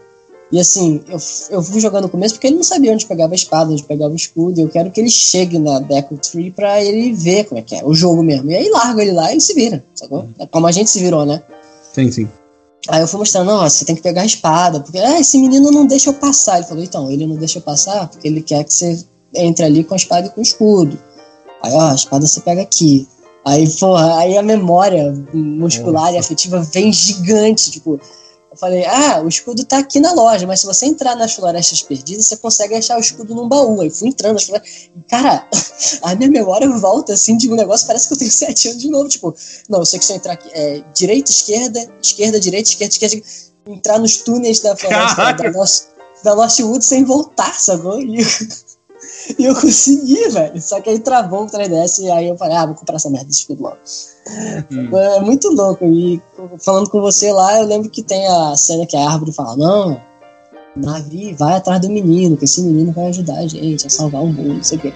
E 0.52 0.61
assim, 0.61 1.02
eu, 1.09 1.18
eu 1.50 1.62
fui 1.62 1.81
jogando 1.81 2.05
no 2.05 2.09
começo 2.09 2.35
porque 2.35 2.46
ele 2.46 2.55
não 2.55 2.62
sabia 2.62 2.92
onde 2.92 3.05
pegava 3.05 3.33
a 3.33 3.35
espada, 3.35 3.72
onde 3.72 3.83
pegava 3.83 4.12
o 4.12 4.16
escudo. 4.16 4.61
E 4.61 4.62
eu 4.62 4.68
quero 4.68 4.92
que 4.92 5.00
ele 5.00 5.11
chegue 5.11 5.59
na 5.59 5.81
Deco 5.81 6.16
Tree 6.16 6.52
pra 6.52 6.83
ele 6.83 7.12
ver 7.12 7.44
como 7.44 7.59
é 7.59 7.62
que 7.62 7.74
é 7.74 7.85
o 7.85 7.92
jogo 7.92 8.22
mesmo. 8.22 8.50
E 8.50 8.55
aí 8.55 8.68
largo 8.70 9.00
ele 9.00 9.11
lá 9.11 9.35
e 9.35 9.40
se 9.40 9.55
vira, 9.55 9.85
sacou? 9.94 10.20
Uhum. 10.20 10.46
Como 10.50 10.66
a 10.68 10.72
gente 10.72 10.88
se 10.88 11.00
virou, 11.00 11.26
né? 11.26 11.42
Sim, 11.92 12.12
sim. 12.12 12.29
Aí 12.88 13.01
eu 13.01 13.09
fui 13.09 13.18
mostrando, 13.18 13.49
não, 13.49 13.68
você 13.68 13.85
tem 13.85 13.96
que 13.96 14.03
pegar 14.03 14.22
a 14.22 14.27
espada, 14.27 14.81
porque 14.81 14.99
ah, 14.99 15.18
esse 15.18 15.38
menino 15.38 15.70
não 15.70 15.87
deixa 15.87 16.11
eu 16.11 16.14
passar. 16.14 16.59
Ele 16.59 16.66
falou, 16.66 16.85
então, 16.85 17.11
ele 17.11 17.27
não 17.27 17.37
deixa 17.37 17.59
eu 17.59 17.62
passar 17.62 18.09
porque 18.09 18.29
ele 18.29 18.42
quer 18.42 18.64
que 18.64 18.72
você 18.72 19.05
entre 19.35 19.64
ali 19.64 19.85
com 19.85 19.94
a 19.94 19.96
espada 19.96 20.27
e 20.27 20.31
com 20.31 20.40
o 20.40 20.42
escudo. 20.42 20.99
Aí, 21.62 21.72
ó, 21.72 21.90
a 21.90 21.94
espada 21.94 22.27
você 22.27 22.40
pega 22.40 22.62
aqui. 22.62 23.09
Aí, 23.44 23.68
porra, 23.79 24.18
aí 24.18 24.37
a 24.37 24.42
memória 24.42 25.14
muscular 25.33 26.12
e 26.12 26.18
afetiva 26.18 26.61
vem 26.61 26.92
gigante, 26.92 27.70
tipo, 27.70 28.01
eu 28.57 28.59
falei, 28.59 28.87
ah, 28.87 29.21
o 29.21 29.29
escudo 29.29 29.64
tá 29.64 29.79
aqui 29.79 30.01
na 30.01 30.12
loja, 30.12 30.47
mas 30.47 30.61
se 30.61 30.66
você 30.66 30.87
entrar 30.87 31.14
nas 31.14 31.35
florestas 31.35 31.83
perdidas, 31.83 32.27
você 32.27 32.38
consegue 32.38 32.75
achar 32.75 32.97
o 32.97 33.01
escudo 33.01 33.35
num 33.35 33.47
baú. 33.47 33.83
Aí 33.83 33.90
fui 33.90 34.09
entrando 34.09 34.35
nas 34.35 34.45
florestas. 34.45 34.90
Cara, 35.09 35.47
a 36.03 36.14
minha 36.14 36.31
memória 36.31 36.69
volta 36.71 37.12
assim 37.12 37.37
de 37.37 37.53
um 37.53 37.55
negócio, 37.55 37.87
parece 37.87 38.09
que 38.09 38.14
eu 38.14 38.19
tenho 38.19 38.31
sete 38.33 38.69
anos 38.69 38.81
de 38.81 38.90
novo. 38.90 39.09
Tipo, 39.09 39.35
não, 39.69 39.81
eu 39.81 39.85
sei 39.87 39.99
que 39.99 40.07
se 40.07 40.12
eu 40.12 40.16
entrar 40.16 40.33
aqui, 40.33 40.49
é, 40.53 40.83
direita, 40.95 41.31
esquerda, 41.31 41.87
esquerda, 42.03 42.40
direita, 42.40 42.71
esquerda, 42.71 42.92
esquerda, 42.92 43.23
entrar 43.66 43.99
nos 43.99 44.16
túneis 44.16 44.61
da 44.61 44.75
floresta 44.75 45.35
da, 45.35 45.51
da 46.25 46.35
Lost 46.35 46.59
Wood 46.61 46.83
sem 46.83 47.05
voltar, 47.05 47.53
sacou? 47.61 48.01
E 48.01 48.25
e 49.38 49.44
eu 49.44 49.54
consegui, 49.54 50.28
velho. 50.28 50.60
Só 50.60 50.80
que 50.80 50.90
aí 50.90 50.98
travou 50.98 51.44
o 51.44 51.46
3DS 51.46 52.02
e 52.02 52.10
aí 52.10 52.28
eu 52.28 52.36
falei, 52.36 52.56
ah, 52.56 52.66
vou 52.66 52.74
comprar 52.74 52.96
essa 52.96 53.10
merda 53.10 53.26
de 53.26 53.34
escudo 53.34 53.62
logo. 53.62 53.76
Hum. 54.70 54.96
É 54.96 55.20
muito 55.20 55.48
louco. 55.50 55.84
E 55.84 56.20
falando 56.60 56.90
com 56.90 57.00
você 57.00 57.32
lá, 57.32 57.58
eu 57.58 57.66
lembro 57.66 57.90
que 57.90 58.02
tem 58.02 58.26
a 58.26 58.56
cena 58.56 58.86
que 58.86 58.96
a 58.96 59.08
árvore 59.08 59.32
fala, 59.32 59.56
não, 59.56 60.00
Navi, 60.76 61.34
vai 61.34 61.54
atrás 61.54 61.80
do 61.80 61.88
menino, 61.88 62.36
que 62.36 62.44
esse 62.44 62.60
menino 62.60 62.92
vai 62.92 63.06
ajudar 63.06 63.38
a 63.38 63.46
gente 63.46 63.86
a 63.86 63.90
salvar 63.90 64.22
o 64.22 64.26
mundo, 64.26 64.54
não 64.54 64.62
sei 64.62 64.78
o 64.78 64.80
quê. 64.80 64.92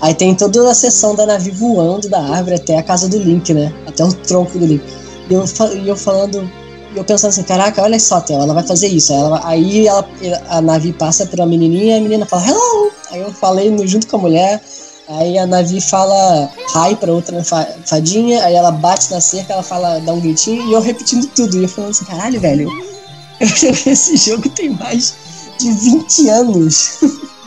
Aí 0.00 0.14
tem 0.14 0.34
toda 0.34 0.68
a 0.68 0.74
sessão 0.74 1.14
da 1.14 1.24
Navi 1.24 1.50
voando 1.50 2.08
da 2.08 2.20
árvore 2.20 2.56
até 2.56 2.76
a 2.76 2.82
casa 2.82 3.08
do 3.08 3.18
Link, 3.18 3.54
né? 3.54 3.72
Até 3.86 4.04
o 4.04 4.12
tronco 4.12 4.58
do 4.58 4.66
Link. 4.66 4.82
E 5.30 5.34
eu, 5.34 5.44
e 5.80 5.88
eu 5.88 5.96
falando 5.96 6.50
e 6.94 6.98
eu 6.98 7.04
pensando 7.04 7.30
assim, 7.30 7.42
caraca, 7.42 7.82
olha 7.82 7.98
só, 7.98 8.20
Theo, 8.20 8.40
ela 8.40 8.52
vai 8.52 8.62
fazer 8.64 8.88
isso. 8.88 9.12
Ela, 9.12 9.40
aí 9.44 9.86
ela, 9.86 10.06
a 10.48 10.60
Navi 10.60 10.92
passa 10.92 11.24
pela 11.24 11.46
menininha 11.46 11.96
e 11.96 11.98
a 11.98 12.02
menina 12.02 12.26
fala, 12.26 12.48
hello! 12.48 12.92
Aí 13.10 13.20
eu 13.20 13.32
falei 13.32 13.74
junto 13.86 14.06
com 14.06 14.16
a 14.16 14.20
mulher, 14.20 14.62
aí 15.08 15.38
a 15.38 15.46
Navi 15.46 15.80
fala 15.80 16.50
hi 16.74 16.96
pra 16.96 17.12
outra 17.12 17.42
fadinha, 17.84 18.44
aí 18.44 18.54
ela 18.54 18.70
bate 18.70 19.10
na 19.10 19.20
cerca, 19.20 19.54
ela 19.54 19.62
fala, 19.62 20.00
dá 20.00 20.12
um 20.12 20.20
gritinho, 20.20 20.68
e 20.68 20.72
eu 20.72 20.80
repetindo 20.80 21.26
tudo. 21.28 21.56
E 21.56 21.62
eu 21.62 21.68
falando 21.68 21.90
assim, 21.90 22.04
caralho, 22.04 22.40
velho, 22.40 22.70
esse 23.40 24.16
jogo 24.16 24.48
tem 24.50 24.70
mais 24.70 25.14
de 25.58 25.72
20 25.72 26.28
anos. 26.28 26.98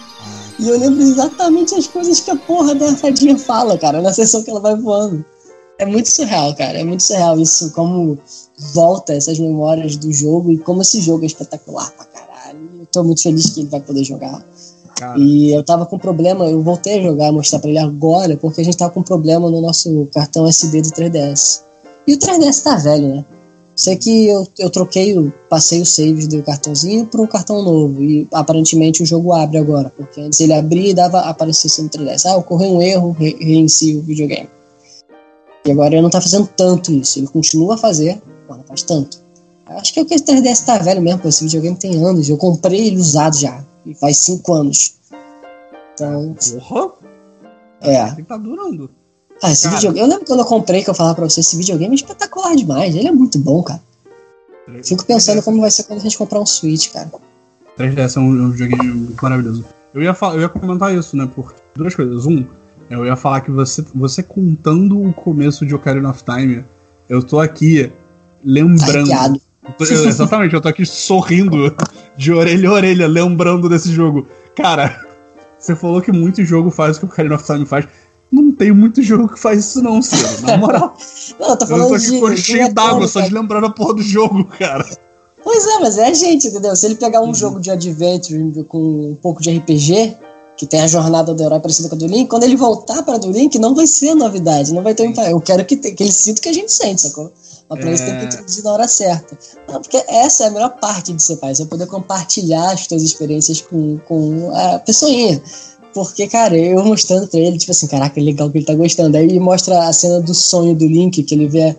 e 0.57 0.67
eu 0.67 0.79
lembro 0.79 1.03
exatamente 1.03 1.75
as 1.75 1.85
coisas 1.85 2.19
que 2.19 2.31
a 2.31 2.35
porra 2.35 2.73
da 2.73 2.95
fadinha 2.95 3.37
fala, 3.37 3.77
cara, 3.77 4.01
na 4.01 4.11
sessão 4.11 4.41
que 4.41 4.49
ela 4.49 4.59
vai 4.59 4.75
voando. 4.75 5.23
É 5.77 5.85
muito 5.85 6.09
surreal, 6.09 6.55
cara. 6.55 6.79
É 6.79 6.83
muito 6.83 7.03
surreal 7.03 7.39
isso, 7.39 7.71
como 7.71 8.17
volta 8.73 9.13
essas 9.13 9.37
memórias 9.39 9.95
do 9.97 10.11
jogo 10.11 10.51
e 10.51 10.57
como 10.57 10.81
esse 10.81 11.01
jogo 11.01 11.23
é 11.23 11.27
espetacular 11.27 11.91
pra 11.91 12.05
caralho. 12.05 12.59
Eu 12.79 12.85
tô 12.85 13.03
muito 13.03 13.21
feliz 13.21 13.49
que 13.49 13.61
ele 13.61 13.69
vai 13.69 13.81
poder 13.81 14.03
jogar. 14.03 14.43
Cara. 14.95 15.19
E 15.19 15.51
eu 15.51 15.61
tava 15.61 15.85
com 15.85 15.99
problema, 15.99 16.45
eu 16.45 16.61
voltei 16.61 16.99
a 16.99 17.03
jogar, 17.03 17.31
mostrar 17.31 17.59
pra 17.59 17.69
ele 17.69 17.79
agora, 17.79 18.37
porque 18.37 18.61
a 18.61 18.63
gente 18.63 18.77
tava 18.77 18.91
com 18.91 19.03
problema 19.03 19.49
no 19.51 19.59
nosso 19.59 20.07
cartão 20.13 20.47
SD 20.47 20.81
do 20.83 20.89
3DS. 20.89 21.63
E 22.07 22.13
o 22.13 22.17
3DS 22.17 22.63
tá 22.63 22.77
velho, 22.77 23.07
né? 23.09 23.25
Sei 23.75 23.97
que 23.97 24.27
eu, 24.27 24.47
eu 24.57 24.69
troquei, 24.69 25.17
eu 25.17 25.33
passei 25.49 25.81
o 25.81 25.85
save 25.85 26.27
do 26.27 26.41
cartãozinho 26.43 27.05
para 27.07 27.21
um 27.21 27.27
cartão 27.27 27.61
novo. 27.61 28.01
E 28.01 28.25
aparentemente 28.31 29.03
o 29.03 29.05
jogo 29.05 29.33
abre 29.33 29.57
agora. 29.57 29.91
Porque 29.97 30.21
antes 30.21 30.39
ele 30.39 30.53
abria 30.53 30.91
e 30.91 30.93
dava 30.93 31.19
aparecer 31.19 31.83
no 31.83 31.89
3DS. 31.89 32.25
Ah, 32.25 32.37
ocorreu 32.37 32.71
um 32.71 32.81
erro, 32.81 33.11
re 33.11 33.35
reinicia 33.37 33.97
o 33.97 34.01
videogame. 34.01 34.47
E 35.65 35.71
agora 35.71 35.93
ele 35.93 36.01
não 36.01 36.09
tá 36.09 36.21
fazendo 36.21 36.47
tanto 36.55 36.91
isso. 36.91 37.19
Ele 37.19 37.27
continua 37.27 37.73
a 37.73 37.77
fazer, 37.77 38.21
mas 38.47 38.57
não 38.57 38.65
faz 38.65 38.83
tanto. 38.83 39.25
Acho 39.65 39.93
que 39.93 39.99
é 39.99 40.03
o 40.03 40.05
que 40.05 40.15
o 40.15 40.19
3DS 40.19 40.63
tá 40.63 40.77
velho 40.77 41.01
mesmo, 41.01 41.21
pô. 41.21 41.27
Esse 41.27 41.43
videogame 41.43 41.75
tem 41.75 42.05
anos. 42.05 42.29
Eu 42.29 42.37
comprei 42.37 42.87
ele 42.87 42.97
usado 42.97 43.35
já. 43.35 43.63
E 43.85 43.95
faz 43.95 44.17
5 44.19 44.53
anos. 44.53 44.95
Então. 45.93 46.35
Porra! 46.59 46.93
É. 47.81 48.09
Ele 48.09 48.23
tá 48.23 48.37
durando. 48.37 48.89
Ah, 49.41 49.51
esse 49.51 49.67
videogame. 49.67 49.99
Eu 49.99 50.07
lembro 50.07 50.25
quando 50.25 50.39
eu 50.39 50.45
comprei 50.45 50.83
que 50.83 50.89
eu 50.89 50.93
falava 50.93 51.15
pra 51.15 51.29
você, 51.29 51.39
esse 51.39 51.57
videogame 51.57 51.93
é 51.93 51.95
espetacular 51.95 52.55
demais. 52.55 52.95
Ele 52.95 53.07
é 53.07 53.11
muito 53.11 53.39
bom, 53.39 53.61
cara. 53.63 53.81
Fico 54.83 55.05
pensando 55.05 55.41
como 55.43 55.61
vai 55.61 55.69
ser 55.69 55.83
quando 55.83 55.99
a 55.99 56.03
gente 56.03 56.17
comprar 56.17 56.39
um 56.39 56.45
Switch, 56.45 56.91
cara. 56.91 57.11
3DS 57.77 58.17
é 58.17 58.19
um, 58.19 58.51
videogame 58.51 58.91
muito 58.91 59.21
maravilhoso. 59.21 59.65
Eu 59.93 60.01
ia, 60.01 60.13
falar, 60.13 60.35
eu 60.35 60.41
ia 60.41 60.49
comentar 60.49 60.93
isso, 60.95 61.15
né? 61.15 61.29
Por 61.33 61.53
duas 61.75 61.93
coisas. 61.95 62.25
Um, 62.25 62.45
eu 62.89 63.05
ia 63.05 63.15
falar 63.15 63.41
que 63.41 63.51
você, 63.51 63.83
você 63.93 64.21
contando 64.21 65.01
o 65.01 65.13
começo 65.13 65.65
de 65.65 65.73
Ocarina 65.73 66.09
of 66.09 66.23
Time, 66.23 66.63
eu 67.09 67.23
tô 67.23 67.39
aqui 67.39 67.91
lembrando. 68.43 69.41
Eu 69.79 70.07
exatamente, 70.07 70.53
eu 70.53 70.61
tô 70.61 70.67
aqui 70.67 70.85
sorrindo 70.85 71.75
de 72.15 72.31
orelha 72.31 72.69
a 72.69 72.73
orelha, 72.73 73.07
lembrando 73.07 73.67
desse 73.67 73.91
jogo. 73.91 74.27
Cara, 74.55 75.03
você 75.57 75.75
falou 75.75 76.01
que 76.01 76.11
muito 76.11 76.45
jogo 76.45 76.69
faz 76.69 76.97
o 76.97 76.99
que 76.99 77.05
o 77.05 77.09
Ocarina 77.09 77.35
of 77.35 77.43
Time 77.43 77.65
faz. 77.65 77.87
Não 78.31 78.51
tem 78.51 78.71
muito 78.71 79.01
jogo 79.01 79.29
que 79.29 79.39
faz 79.39 79.59
isso, 79.65 79.81
não, 79.81 80.01
Ciro. 80.01 80.41
Na 80.43 80.57
moral. 80.57 80.95
não, 81.39 81.49
eu 81.49 81.57
tô 81.57 81.67
falando 81.67 81.95
eu 81.95 82.19
tô 82.19 82.25
aqui 82.25 82.35
de, 82.35 82.41
cheio 82.41 82.73
d'água 82.73 83.07
só 83.07 83.21
de 83.21 83.33
lembrando 83.33 83.67
a 83.67 83.69
porra 83.69 83.95
do 83.95 84.03
jogo, 84.03 84.43
cara. 84.45 84.85
Pois 85.43 85.65
é, 85.65 85.79
mas 85.79 85.97
é 85.97 86.07
a 86.07 86.13
gente, 86.13 86.47
entendeu? 86.47 86.75
Se 86.75 86.87
ele 86.87 86.95
pegar 86.95 87.21
um 87.21 87.27
uhum. 87.27 87.35
jogo 87.35 87.59
de 87.59 87.69
adventure 87.69 88.63
com 88.67 89.11
um 89.11 89.15
pouco 89.15 89.41
de 89.41 89.55
RPG, 89.55 90.17
que 90.57 90.65
tem 90.65 90.81
a 90.81 90.87
jornada 90.87 91.33
do 91.33 91.43
herói 91.43 91.59
parecida 91.59 91.89
com 91.89 91.95
a 91.95 91.97
do 91.97 92.07
Link, 92.07 92.29
quando 92.29 92.43
ele 92.43 92.55
voltar 92.55 93.03
para 93.03 93.17
do 93.17 93.29
Link, 93.29 93.59
não 93.59 93.75
vai 93.75 93.85
ser 93.87 94.15
novidade, 94.15 94.73
não 94.73 94.81
vai 94.81 94.93
ter 94.93 95.07
um 95.07 95.13
Eu 95.23 95.41
quero 95.41 95.65
que, 95.65 95.75
que 95.75 96.03
ele 96.03 96.11
sinta 96.11 96.39
o 96.39 96.43
que 96.43 96.49
a 96.49 96.53
gente 96.53 96.71
sente, 96.71 97.01
sacou? 97.01 97.31
Mas 97.69 97.79
pra 97.79 97.89
é... 97.89 97.93
isso 97.93 98.05
tem 98.05 98.19
que 98.19 98.25
introduzir 98.25 98.63
na 98.63 98.73
hora 98.73 98.87
certa. 98.87 99.37
Não, 99.67 99.81
porque 99.81 100.03
essa 100.07 100.45
é 100.45 100.47
a 100.47 100.51
melhor 100.51 100.77
parte 100.79 101.11
de 101.13 101.21
ser 101.21 101.37
pai, 101.37 101.53
você 101.53 101.65
poder 101.65 101.87
compartilhar 101.87 102.71
as 102.71 102.81
suas 102.81 103.01
experiências 103.01 103.61
com, 103.61 103.97
com 104.07 104.51
a 104.53 104.79
pessoinha. 104.79 105.41
Porque, 105.93 106.27
cara, 106.27 106.57
eu 106.57 106.83
mostrando 106.83 107.27
pra 107.27 107.39
ele, 107.39 107.57
tipo 107.57 107.71
assim, 107.71 107.87
caraca, 107.87 108.19
legal 108.19 108.49
que 108.51 108.57
ele 108.57 108.65
tá 108.65 108.75
gostando. 108.75 109.15
Aí 109.15 109.39
mostra 109.39 109.87
a 109.87 109.93
cena 109.93 110.19
do 110.19 110.33
sonho 110.33 110.75
do 110.75 110.85
Link, 110.85 111.23
que 111.23 111.33
ele 111.33 111.47
vê 111.47 111.75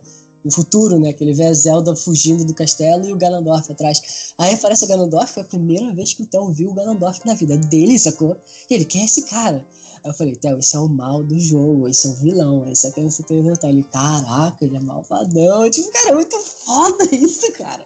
o 0.47 0.51
futuro, 0.51 0.99
né? 0.99 1.13
Que 1.13 1.23
ele 1.23 1.33
vê 1.33 1.45
a 1.45 1.53
Zelda 1.53 1.95
fugindo 1.95 2.45
do 2.45 2.53
castelo 2.53 3.05
e 3.05 3.13
o 3.13 3.17
Ganondorf 3.17 3.71
atrás. 3.71 4.33
Aí 4.37 4.53
aparece 4.53 4.85
o 4.85 4.87
Ganondorf, 4.87 5.33
foi 5.33 5.43
a 5.43 5.45
primeira 5.45 5.93
vez 5.93 6.13
que 6.13 6.23
o 6.23 6.25
Theo 6.25 6.51
viu 6.51 6.71
o 6.71 6.73
Ganondorf 6.73 7.25
na 7.25 7.33
vida 7.33 7.57
dele, 7.57 7.99
sacou? 7.99 8.37
E 8.69 8.73
ele, 8.73 8.85
quem 8.85 9.01
é 9.01 9.05
esse 9.05 9.23
cara? 9.23 9.65
Aí 10.03 10.09
eu 10.09 10.13
falei, 10.13 10.35
Theo, 10.35 10.59
esse 10.59 10.75
é 10.75 10.79
o 10.79 10.87
mal 10.87 11.23
do 11.23 11.39
jogo, 11.39 11.87
esse 11.87 12.07
é 12.07 12.11
o 12.11 12.15
vilão, 12.15 12.69
esse 12.69 12.87
é 12.87 12.91
quem 12.91 13.09
você 13.09 13.23
tem 13.23 13.43
que. 13.43 13.67
Ele, 13.67 13.83
caraca, 13.83 14.63
ele 14.63 14.77
é 14.77 14.79
malvadão. 14.79 15.65
Eu, 15.65 15.69
tipo, 15.69 15.91
cara, 15.91 16.09
é 16.09 16.13
muito 16.13 16.39
foda 16.39 17.03
isso, 17.11 17.51
cara. 17.53 17.85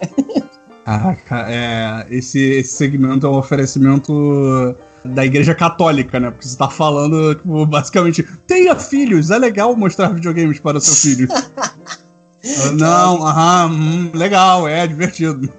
Caraca, 0.86 1.45
é, 1.49 2.07
esse, 2.09 2.39
esse 2.39 2.74
segmento 2.74 3.26
é 3.26 3.30
um 3.30 3.38
oferecimento 3.38 4.76
da 5.03 5.26
igreja 5.26 5.55
católica, 5.55 6.20
né? 6.20 6.32
Porque 6.32 6.47
você 6.47 6.57
tá 6.57 6.70
falando, 6.70 7.36
tipo, 7.36 7.66
basicamente, 7.66 8.24
tenha 8.45 8.76
filhos, 8.76 9.32
é 9.32 9.38
legal 9.38 9.76
mostrar 9.76 10.09
videogames 10.09 10.59
para 10.59 10.80
seu 10.80 10.93
filho. 10.93 11.28
Não, 12.74 13.26
aham, 13.26 13.72
hum, 13.72 14.12
legal, 14.14 14.68
é 14.68 14.88
divertido. 14.88 15.50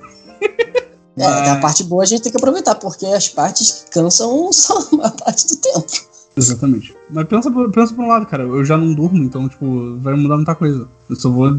É, 1.14 1.50
a 1.50 1.56
parte 1.56 1.84
boa 1.84 2.02
a 2.02 2.06
gente 2.06 2.22
tem 2.22 2.32
que 2.32 2.38
aproveitar, 2.38 2.74
porque 2.76 3.04
as 3.04 3.28
partes 3.28 3.84
que 3.84 3.90
cansam 3.90 4.48
são 4.52 4.78
a 5.02 5.10
parte 5.10 5.46
do 5.46 5.56
tempo. 5.56 5.86
Exatamente. 6.34 6.94
Mas 7.10 7.26
pensa, 7.26 7.50
pensa 7.70 7.94
por 7.94 8.04
um 8.04 8.08
lado, 8.08 8.26
cara, 8.26 8.44
eu 8.44 8.64
já 8.64 8.78
não 8.78 8.94
durmo, 8.94 9.22
então, 9.22 9.48
tipo, 9.48 9.98
vai 9.98 10.14
mudar 10.14 10.36
muita 10.36 10.54
coisa. 10.54 10.88
Eu 11.10 11.16
só 11.16 11.28
vou 11.28 11.54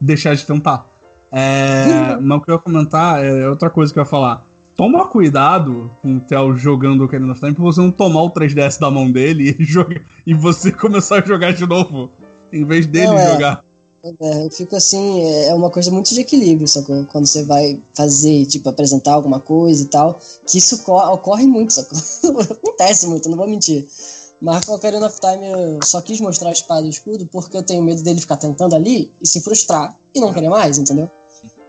deixar 0.00 0.36
de 0.36 0.46
tentar. 0.46 0.86
É, 1.32 2.16
mas 2.22 2.38
o 2.38 2.40
que 2.40 2.50
eu 2.50 2.54
ia 2.54 2.60
comentar 2.60 3.24
é 3.24 3.48
outra 3.48 3.68
coisa 3.68 3.92
que 3.92 3.98
eu 3.98 4.02
ia 4.02 4.08
falar. 4.08 4.46
Toma 4.76 5.08
cuidado 5.08 5.90
com 6.02 6.16
o 6.16 6.20
Theo 6.20 6.54
jogando 6.54 7.00
o 7.00 7.04
Ocarina 7.04 7.32
of 7.32 7.40
Time 7.40 7.54
pra 7.54 7.64
você 7.64 7.80
não 7.80 7.92
tomar 7.92 8.22
o 8.22 8.30
3DS 8.32 8.78
da 8.78 8.90
mão 8.90 9.10
dele 9.10 9.56
e, 9.58 9.64
joga, 9.64 10.02
e 10.26 10.34
você 10.34 10.72
começar 10.72 11.22
a 11.22 11.26
jogar 11.26 11.52
de 11.52 11.64
novo, 11.66 12.12
em 12.52 12.64
vez 12.64 12.86
dele 12.86 13.06
não, 13.06 13.18
é. 13.18 13.32
jogar. 13.32 13.64
É, 14.20 14.42
eu 14.42 14.50
fico 14.50 14.76
assim, 14.76 15.22
é, 15.22 15.48
é 15.48 15.54
uma 15.54 15.70
coisa 15.70 15.90
muito 15.90 16.12
de 16.12 16.20
equilíbrio, 16.20 16.68
sacou? 16.68 17.04
Quando 17.06 17.26
você 17.26 17.42
vai 17.42 17.80
fazer, 17.94 18.44
tipo, 18.46 18.68
apresentar 18.68 19.14
alguma 19.14 19.40
coisa 19.40 19.82
e 19.82 19.86
tal, 19.86 20.18
que 20.46 20.58
isso 20.58 20.82
ocorre 20.86 21.46
muito, 21.46 21.72
sacou? 21.72 21.98
Acontece 22.40 23.06
muito, 23.06 23.30
não 23.30 23.36
vou 23.36 23.48
mentir. 23.48 23.86
Mas 24.40 24.64
com 24.64 24.74
Ocarina 24.74 25.06
of 25.06 25.18
Time 25.18 25.46
eu 25.46 25.78
só 25.82 26.02
quis 26.02 26.20
mostrar 26.20 26.50
a 26.50 26.52
espada 26.52 26.86
e 26.86 26.88
o 26.88 26.90
escudo 26.90 27.26
porque 27.26 27.56
eu 27.56 27.62
tenho 27.62 27.82
medo 27.82 28.02
dele 28.02 28.20
ficar 28.20 28.36
tentando 28.36 28.74
ali 28.74 29.10
e 29.20 29.26
se 29.26 29.40
frustrar 29.40 29.98
e 30.14 30.20
não 30.20 30.34
querer 30.34 30.50
mais, 30.50 30.76
entendeu? 30.76 31.10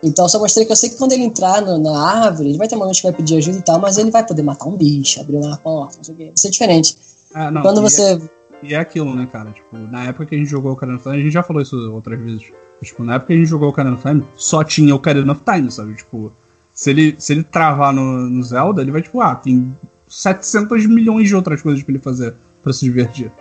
Então 0.04 0.28
só 0.28 0.40
mostrei 0.40 0.66
que 0.66 0.72
eu 0.72 0.76
sei 0.76 0.90
que 0.90 0.98
quando 0.98 1.14
ele 1.14 1.24
entrar 1.24 1.62
no, 1.62 1.78
na 1.78 1.98
árvore, 1.98 2.50
ele 2.50 2.58
vai 2.58 2.68
ter 2.68 2.76
momentos 2.76 3.00
que 3.00 3.08
vai 3.08 3.16
pedir 3.16 3.38
ajuda 3.38 3.60
e 3.60 3.62
tal, 3.62 3.80
mas 3.80 3.98
ele 3.98 4.12
vai 4.12 4.26
poder 4.26 4.44
matar 4.44 4.66
um 4.68 4.76
bicho, 4.76 5.22
abrir 5.22 5.38
uma 5.38 5.58
porta, 5.58 5.98
não 5.98 6.04
sei 6.04 6.14
o 6.14 6.18
quê. 6.18 6.26
Vai 6.26 6.38
ser 6.38 6.50
diferente. 6.50 6.98
Ah, 7.34 7.50
não, 7.50 7.62
quando 7.62 7.82
você. 7.82 8.14
É, 8.14 8.22
e 8.70 8.74
é 8.74 8.78
aquilo, 8.78 9.16
né, 9.16 9.28
cara? 9.32 9.52
Tipo, 9.52 9.78
na 9.78 10.06
época 10.06 10.26
que 10.26 10.36
a 10.36 10.38
gente 10.38 10.50
jogou 10.50 10.72
o 10.72 10.74
Ocarina 10.74 10.98
of 10.98 11.04
Time, 11.04 11.18
a 11.18 11.22
gente 11.22 11.34
já 11.34 11.44
falou 11.44 11.62
isso 11.62 11.92
outras 11.92 12.20
vezes. 12.20 12.44
Tipo, 12.84 13.04
na 13.04 13.16
época 13.16 13.28
que 13.28 13.34
a 13.34 13.38
gente 13.38 13.50
jogou 13.50 13.68
o 13.68 13.72
Ocarina 13.72 13.96
of 13.96 14.04
Time, 14.04 14.26
só 14.36 14.64
tinha 14.64 14.94
o 14.94 14.98
Ocarina 14.98 15.32
of 15.32 15.42
Time, 15.44 15.72
sabe? 15.72 15.96
Tipo, 15.96 16.32
se 16.74 16.90
ele, 16.90 17.16
se 17.18 17.34
ele 17.34 17.44
travar 17.44 17.94
no, 17.94 18.30
no 18.30 18.44
Zelda, 18.44 18.82
ele 18.82 18.92
vai, 18.92 19.02
tipo, 19.02 19.22
ah, 19.22 19.36
tem 19.36 19.76
700 20.08 20.86
milhões 20.86 21.28
de 21.28 21.36
outras 21.36 21.62
coisas 21.62 21.82
pra 21.84 21.94
ele 21.94 22.02
fazer 22.02 22.36
para 22.62 22.74
se 22.74 22.86
divertir. 22.86 23.32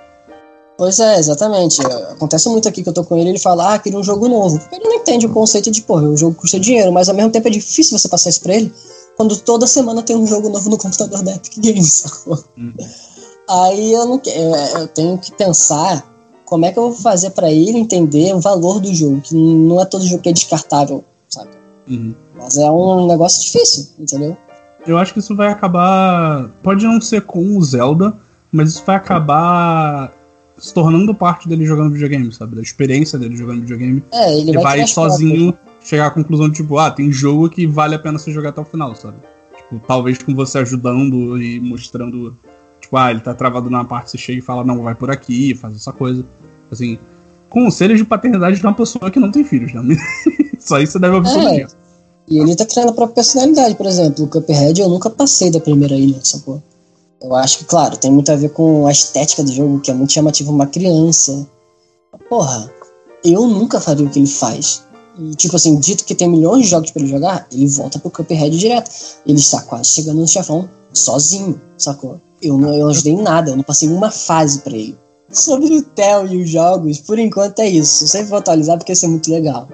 Pois 0.77 0.99
é, 0.99 1.19
exatamente. 1.19 1.81
Acontece 2.11 2.49
muito 2.49 2.69
aqui 2.69 2.83
que 2.83 2.89
eu 2.89 2.93
tô 2.93 3.05
com 3.05 3.17
ele, 3.17 3.31
ele 3.31 3.39
fala, 3.39 3.75
ah, 3.75 3.79
queria 3.79 3.99
um 3.99 4.03
jogo 4.03 4.29
novo. 4.29 4.59
Porque 4.59 4.77
ele 4.77 4.85
não 4.85 4.95
entende 4.95 5.27
o 5.27 5.31
conceito 5.31 5.71
de, 5.71 5.83
pô, 5.83 5.99
o 5.99 6.17
jogo 6.17 6.35
custa 6.35 6.59
dinheiro, 6.59 6.93
mas 6.93 7.09
ao 7.09 7.15
mesmo 7.15 7.31
tempo 7.31 7.47
é 7.47 7.51
difícil 7.51 7.99
você 7.99 8.09
passar 8.09 8.31
isso 8.31 8.41
pra 8.41 8.55
ele 8.55 8.73
quando 9.17 9.37
toda 9.37 9.67
semana 9.67 10.03
tem 10.03 10.17
um 10.17 10.27
jogo 10.27 10.49
novo 10.49 10.69
no 10.69 10.79
computador 10.79 11.23
da 11.23 11.35
Epic 11.35 11.59
Games. 11.59 12.05
Hum. 12.57 12.73
Aí 13.49 13.93
eu 13.93 14.07
não 14.07 14.23
eu 14.79 14.89
tenho 14.89 15.19
que 15.19 15.33
pensar 15.33 16.11
como 16.45 16.67
é 16.67 16.73
que 16.73 16.79
eu 16.79 16.91
vou 16.91 16.93
fazer 16.93 17.31
para 17.31 17.51
ele 17.51 17.79
entender 17.79 18.35
o 18.35 18.41
valor 18.41 18.81
do 18.81 18.93
jogo, 18.95 19.21
que 19.21 19.35
não 19.35 19.81
é 19.81 19.85
todo 19.85 20.07
jogo 20.07 20.23
que 20.23 20.29
é 20.29 20.33
descartável, 20.33 21.05
sabe? 21.29 21.51
Uhum. 21.89 22.15
Mas 22.35 22.57
é 22.57 22.71
um 22.71 23.07
negócio 23.07 23.43
difícil, 23.43 23.89
entendeu? 23.99 24.37
Eu 24.87 24.99
acho 24.99 25.13
que 25.13 25.19
isso 25.19 25.35
vai 25.35 25.49
acabar. 25.49 26.51
Pode 26.63 26.85
não 26.85 27.01
ser 27.01 27.23
com 27.23 27.57
o 27.57 27.65
Zelda, 27.65 28.15
mas 28.53 28.71
isso 28.71 28.83
vai 28.87 28.97
acabar 28.97 30.13
se 30.57 30.73
tornando 30.73 31.15
parte 31.15 31.49
dele 31.49 31.67
jogando 31.67 31.93
videogame, 31.93 32.33
sabe? 32.33 32.57
Da 32.57 32.63
experiência 32.63 33.19
dele 33.19 33.37
jogando 33.37 33.61
videogame. 33.61 34.03
É, 34.13 34.33
ele, 34.39 34.51
ele 34.51 34.59
vai, 34.59 34.79
vai 34.79 34.87
sozinho 34.87 35.57
chegar 35.81 36.07
à 36.07 36.11
conclusão 36.11 36.49
de 36.49 36.57
tipo, 36.57 36.79
ah, 36.79 36.91
tem 36.91 37.11
jogo 37.11 37.49
que 37.49 37.67
vale 37.67 37.95
a 37.95 37.99
pena 37.99 38.19
você 38.19 38.33
jogar 38.33 38.51
até 38.51 38.61
o 38.61 38.65
final, 38.65 38.95
sabe? 38.95 39.17
Tipo, 39.57 39.81
talvez 39.87 40.23
com 40.23 40.35
você 40.35 40.59
ajudando 40.59 41.41
e 41.41 41.61
mostrando, 41.61 42.37
tipo, 42.95 42.97
ah, 42.97 43.11
ele 43.11 43.21
tá 43.21 43.35
travado 43.35 43.69
numa 43.69 43.85
parte, 43.85 44.13
você 44.13 44.19
chega 44.19 44.39
e 44.39 44.43
fala, 44.43 44.65
não, 44.65 44.83
vai 44.83 44.95
por 44.95 45.11
aqui, 45.11 45.55
faz 45.55 45.75
essa 45.75 45.93
coisa. 45.93 46.25
Assim, 46.71 46.99
conselhos 47.51 47.99
de 47.99 48.05
paternidade 48.05 48.57
de 48.57 48.63
uma 48.63 48.75
pessoa 48.75 49.11
que 49.11 49.19
não 49.19 49.31
tem 49.31 49.45
filhos, 49.45 49.73
né? 49.75 49.83
Só 50.59 50.79
isso 50.79 50.93
você 50.93 50.99
deve 50.99 51.17
observar. 51.17 51.55
É. 51.55 51.67
E 52.27 52.39
ele 52.39 52.57
tá 52.57 52.65
criando 52.65 52.91
a 52.91 52.93
própria 52.93 53.17
personalidade, 53.17 53.75
por 53.75 53.87
exemplo, 53.87 54.25
o 54.25 54.29
Cuphead 54.29 54.81
eu 54.81 54.89
nunca 54.89 55.11
passei 55.11 55.51
da 55.51 55.61
primeira 55.61 55.95
ilha, 55.95 56.19
sacou? 56.23 56.63
Eu 57.23 57.35
acho 57.35 57.59
que, 57.59 57.65
claro, 57.65 57.97
tem 57.97 58.11
muito 58.11 58.31
a 58.33 58.37
ver 58.37 58.51
com 58.51 58.87
a 58.87 58.93
estética 58.93 59.43
do 59.43 59.53
jogo, 59.53 59.81
que 59.81 59.91
é 59.91 59.95
muito 59.95 60.13
chamativo 60.13 60.53
uma 60.53 60.67
criança. 60.67 61.47
Porra, 62.29 62.71
eu 63.25 63.47
nunca 63.47 63.81
faria 63.81 64.07
o 64.07 64.11
que 64.11 64.19
ele 64.19 64.27
faz. 64.27 64.85
E, 65.19 65.35
tipo 65.35 65.57
assim, 65.57 65.77
dito 65.77 66.05
que 66.05 66.15
tem 66.15 66.29
milhões 66.29 66.65
de 66.65 66.71
jogos 66.71 66.91
para 66.91 67.03
ele 67.03 67.11
jogar, 67.11 67.47
ele 67.53 67.67
volta 67.67 67.99
pro 67.99 68.11
Cuphead 68.11 68.59
direto. 68.59 68.91
Ele 69.27 69.39
está 69.39 69.63
quase 69.63 69.91
chegando 69.91 70.21
no 70.21 70.29
chefão 70.29 70.69
sozinho, 70.93 71.61
sacou? 71.77 72.21
Eu 72.45 72.59
não 72.59 72.75
eu 72.75 72.89
ajudei 72.89 73.15
em 73.15 73.23
nada, 73.23 73.51
eu 73.51 73.57
não 73.57 73.65
passei 73.65 73.89
uma 73.89 74.11
fase 74.11 74.59
para 74.59 74.77
ele. 74.77 74.99
Sobre 75.31 75.75
o 75.75 75.83
Theo 75.83 76.27
e 76.27 76.43
os 76.43 76.51
jogos, 76.51 76.99
por 76.99 77.19
enquanto 77.19 77.61
é 77.61 77.69
isso. 77.69 78.05
Eu 78.05 78.09
sempre 78.09 78.29
vou 78.29 78.39
atualizar 78.39 78.77
porque 78.77 78.93
isso 78.93 79.07
é 79.07 79.09
muito 79.09 79.31
legal. 79.31 79.67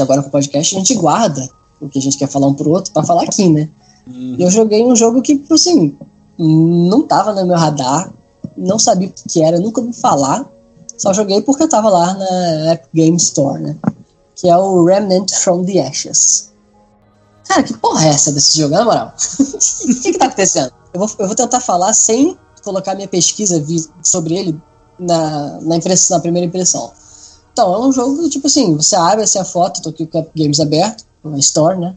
Agora 0.00 0.22
com 0.22 0.28
o 0.28 0.32
podcast 0.32 0.74
a 0.74 0.78
gente 0.78 0.94
guarda 0.94 1.48
o 1.80 1.88
que 1.88 1.98
a 1.98 2.02
gente 2.02 2.16
quer 2.16 2.28
falar 2.28 2.46
um 2.46 2.54
pro 2.54 2.70
outro, 2.70 2.92
para 2.92 3.04
falar 3.04 3.24
aqui, 3.24 3.48
né? 3.48 3.68
Uhum. 4.06 4.36
Eu 4.38 4.50
joguei 4.50 4.82
um 4.82 4.96
jogo 4.96 5.20
que, 5.20 5.44
assim, 5.50 5.94
não 6.38 7.02
tava 7.02 7.34
no 7.34 7.46
meu 7.46 7.56
radar, 7.56 8.10
não 8.56 8.78
sabia 8.78 9.08
o 9.08 9.28
que 9.28 9.42
era, 9.42 9.60
nunca 9.60 9.80
ouvi 9.80 9.92
falar, 9.92 10.48
só 10.96 11.12
joguei 11.12 11.42
porque 11.42 11.64
eu 11.64 11.68
tava 11.68 11.90
lá 11.90 12.14
na 12.14 12.72
Epic 12.72 12.88
Game 12.94 13.16
Store, 13.16 13.60
né? 13.60 13.76
Que 14.34 14.48
é 14.48 14.56
o 14.56 14.84
Remnant 14.84 15.30
from 15.32 15.64
the 15.64 15.80
Ashes. 15.80 16.48
Cara, 17.48 17.62
que 17.62 17.76
porra 17.78 18.06
é 18.06 18.10
essa 18.10 18.30
desse 18.30 18.58
jogo, 18.58 18.74
na 18.74 18.84
moral? 18.84 19.14
o 19.40 20.00
que, 20.02 20.12
que 20.12 20.18
tá 20.18 20.26
acontecendo? 20.26 20.70
Eu 20.92 21.00
vou, 21.00 21.10
eu 21.18 21.26
vou 21.26 21.34
tentar 21.34 21.60
falar 21.60 21.92
sem 21.94 22.36
colocar 22.62 22.94
minha 22.94 23.08
pesquisa 23.08 23.64
sobre 24.02 24.36
ele 24.36 24.60
na, 24.98 25.58
na, 25.62 25.76
impressão, 25.76 26.16
na 26.16 26.20
primeira 26.20 26.46
impressão. 26.46 26.92
Então, 27.52 27.74
é 27.74 27.78
um 27.78 27.92
jogo 27.92 28.28
tipo 28.28 28.46
assim, 28.46 28.76
você 28.76 28.94
abre 28.94 29.24
assim, 29.24 29.38
a 29.38 29.44
foto, 29.44 29.82
tô 29.82 29.88
aqui 29.88 30.06
com 30.06 30.18
Epic 30.18 30.32
Games 30.36 30.60
aberto, 30.60 31.04
uma 31.24 31.38
store, 31.38 31.78
né? 31.78 31.96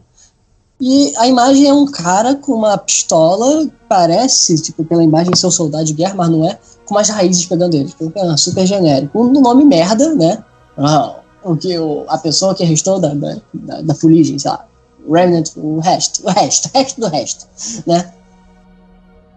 E 0.80 1.12
a 1.16 1.28
imagem 1.28 1.68
é 1.68 1.72
um 1.72 1.86
cara 1.86 2.34
com 2.34 2.54
uma 2.54 2.76
pistola, 2.76 3.68
parece, 3.88 4.60
tipo, 4.60 4.84
pela 4.84 5.04
imagem 5.04 5.36
ser 5.36 5.46
um 5.46 5.50
soldado 5.50 5.84
de 5.84 5.92
guerra, 5.92 6.14
mas 6.14 6.28
não 6.28 6.44
é, 6.44 6.58
com 6.84 6.94
umas 6.94 7.08
raízes 7.08 7.46
pegando 7.46 7.74
ele. 7.74 7.88
Tipo, 7.88 8.12
é 8.16 8.36
super 8.36 8.66
genérico. 8.66 9.22
Um 9.22 9.40
nome 9.40 9.64
merda, 9.64 10.12
né? 10.14 10.42
Ah, 10.76 11.20
o 11.44 11.56
que 11.56 11.78
o, 11.78 12.04
a 12.08 12.18
pessoa 12.18 12.54
que 12.54 12.64
restou 12.64 12.98
da, 12.98 13.14
da, 13.14 13.36
da, 13.54 13.80
da 13.82 13.94
fuligem, 13.94 14.38
sei 14.40 14.50
lá. 14.50 14.66
Remnant, 15.10 15.50
o 15.56 15.80
resto, 15.80 16.26
o 16.26 16.30
resto, 16.30 16.70
o 16.74 16.78
resto 16.78 17.00
do 17.00 17.08
resto, 17.08 17.46
né? 17.86 18.12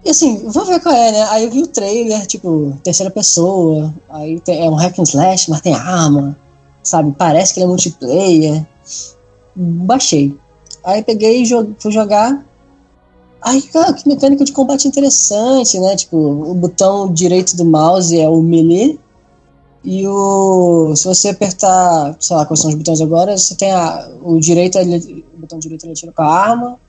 E 0.03 0.11
assim, 0.11 0.47
vou 0.47 0.65
ver 0.65 0.79
qual 0.79 0.93
é, 0.93 1.11
né? 1.11 1.23
Aí 1.29 1.45
eu 1.45 1.51
vi 1.51 1.63
o 1.63 1.67
trailer, 1.67 2.25
tipo, 2.27 2.77
terceira 2.83 3.09
pessoa, 3.09 3.93
aí 4.09 4.41
é 4.47 4.69
um 4.69 4.75
hack 4.75 4.99
and 4.99 5.03
slash, 5.03 5.49
mas 5.49 5.61
tem 5.61 5.73
arma, 5.73 6.37
sabe? 6.83 7.11
Parece 7.17 7.53
que 7.53 7.59
ele 7.59 7.65
é 7.65 7.67
multiplayer 7.67 8.65
baixei. 9.55 10.37
Aí 10.83 11.03
peguei 11.03 11.43
e 11.43 11.47
fui 11.79 11.91
jogar. 11.91 12.45
Aí, 13.41 13.61
cara, 13.61 13.93
que 13.93 14.07
mecânica 14.07 14.43
de 14.43 14.51
combate 14.51 14.87
interessante, 14.87 15.79
né? 15.79 15.95
Tipo, 15.95 16.17
o 16.17 16.53
botão 16.53 17.11
direito 17.11 17.55
do 17.55 17.63
mouse 17.63 18.19
é 18.19 18.27
o 18.27 18.41
melee. 18.41 18.99
E 19.85 20.07
o. 20.07 20.95
Se 20.95 21.05
você 21.05 21.29
apertar, 21.29 22.17
sei 22.19 22.35
lá, 22.35 22.45
quais 22.45 22.59
são 22.59 22.69
os 22.69 22.75
botões 22.75 22.99
agora, 22.99 23.37
você 23.37 23.53
tem 23.53 23.71
a, 23.71 24.09
o 24.23 24.39
direito, 24.39 24.79
ele, 24.79 25.23
o 25.35 25.41
botão 25.41 25.59
direito 25.59 25.85
ele 25.85 25.93
atira 25.93 26.11
com 26.11 26.23
a 26.23 26.27
arma. 26.27 26.79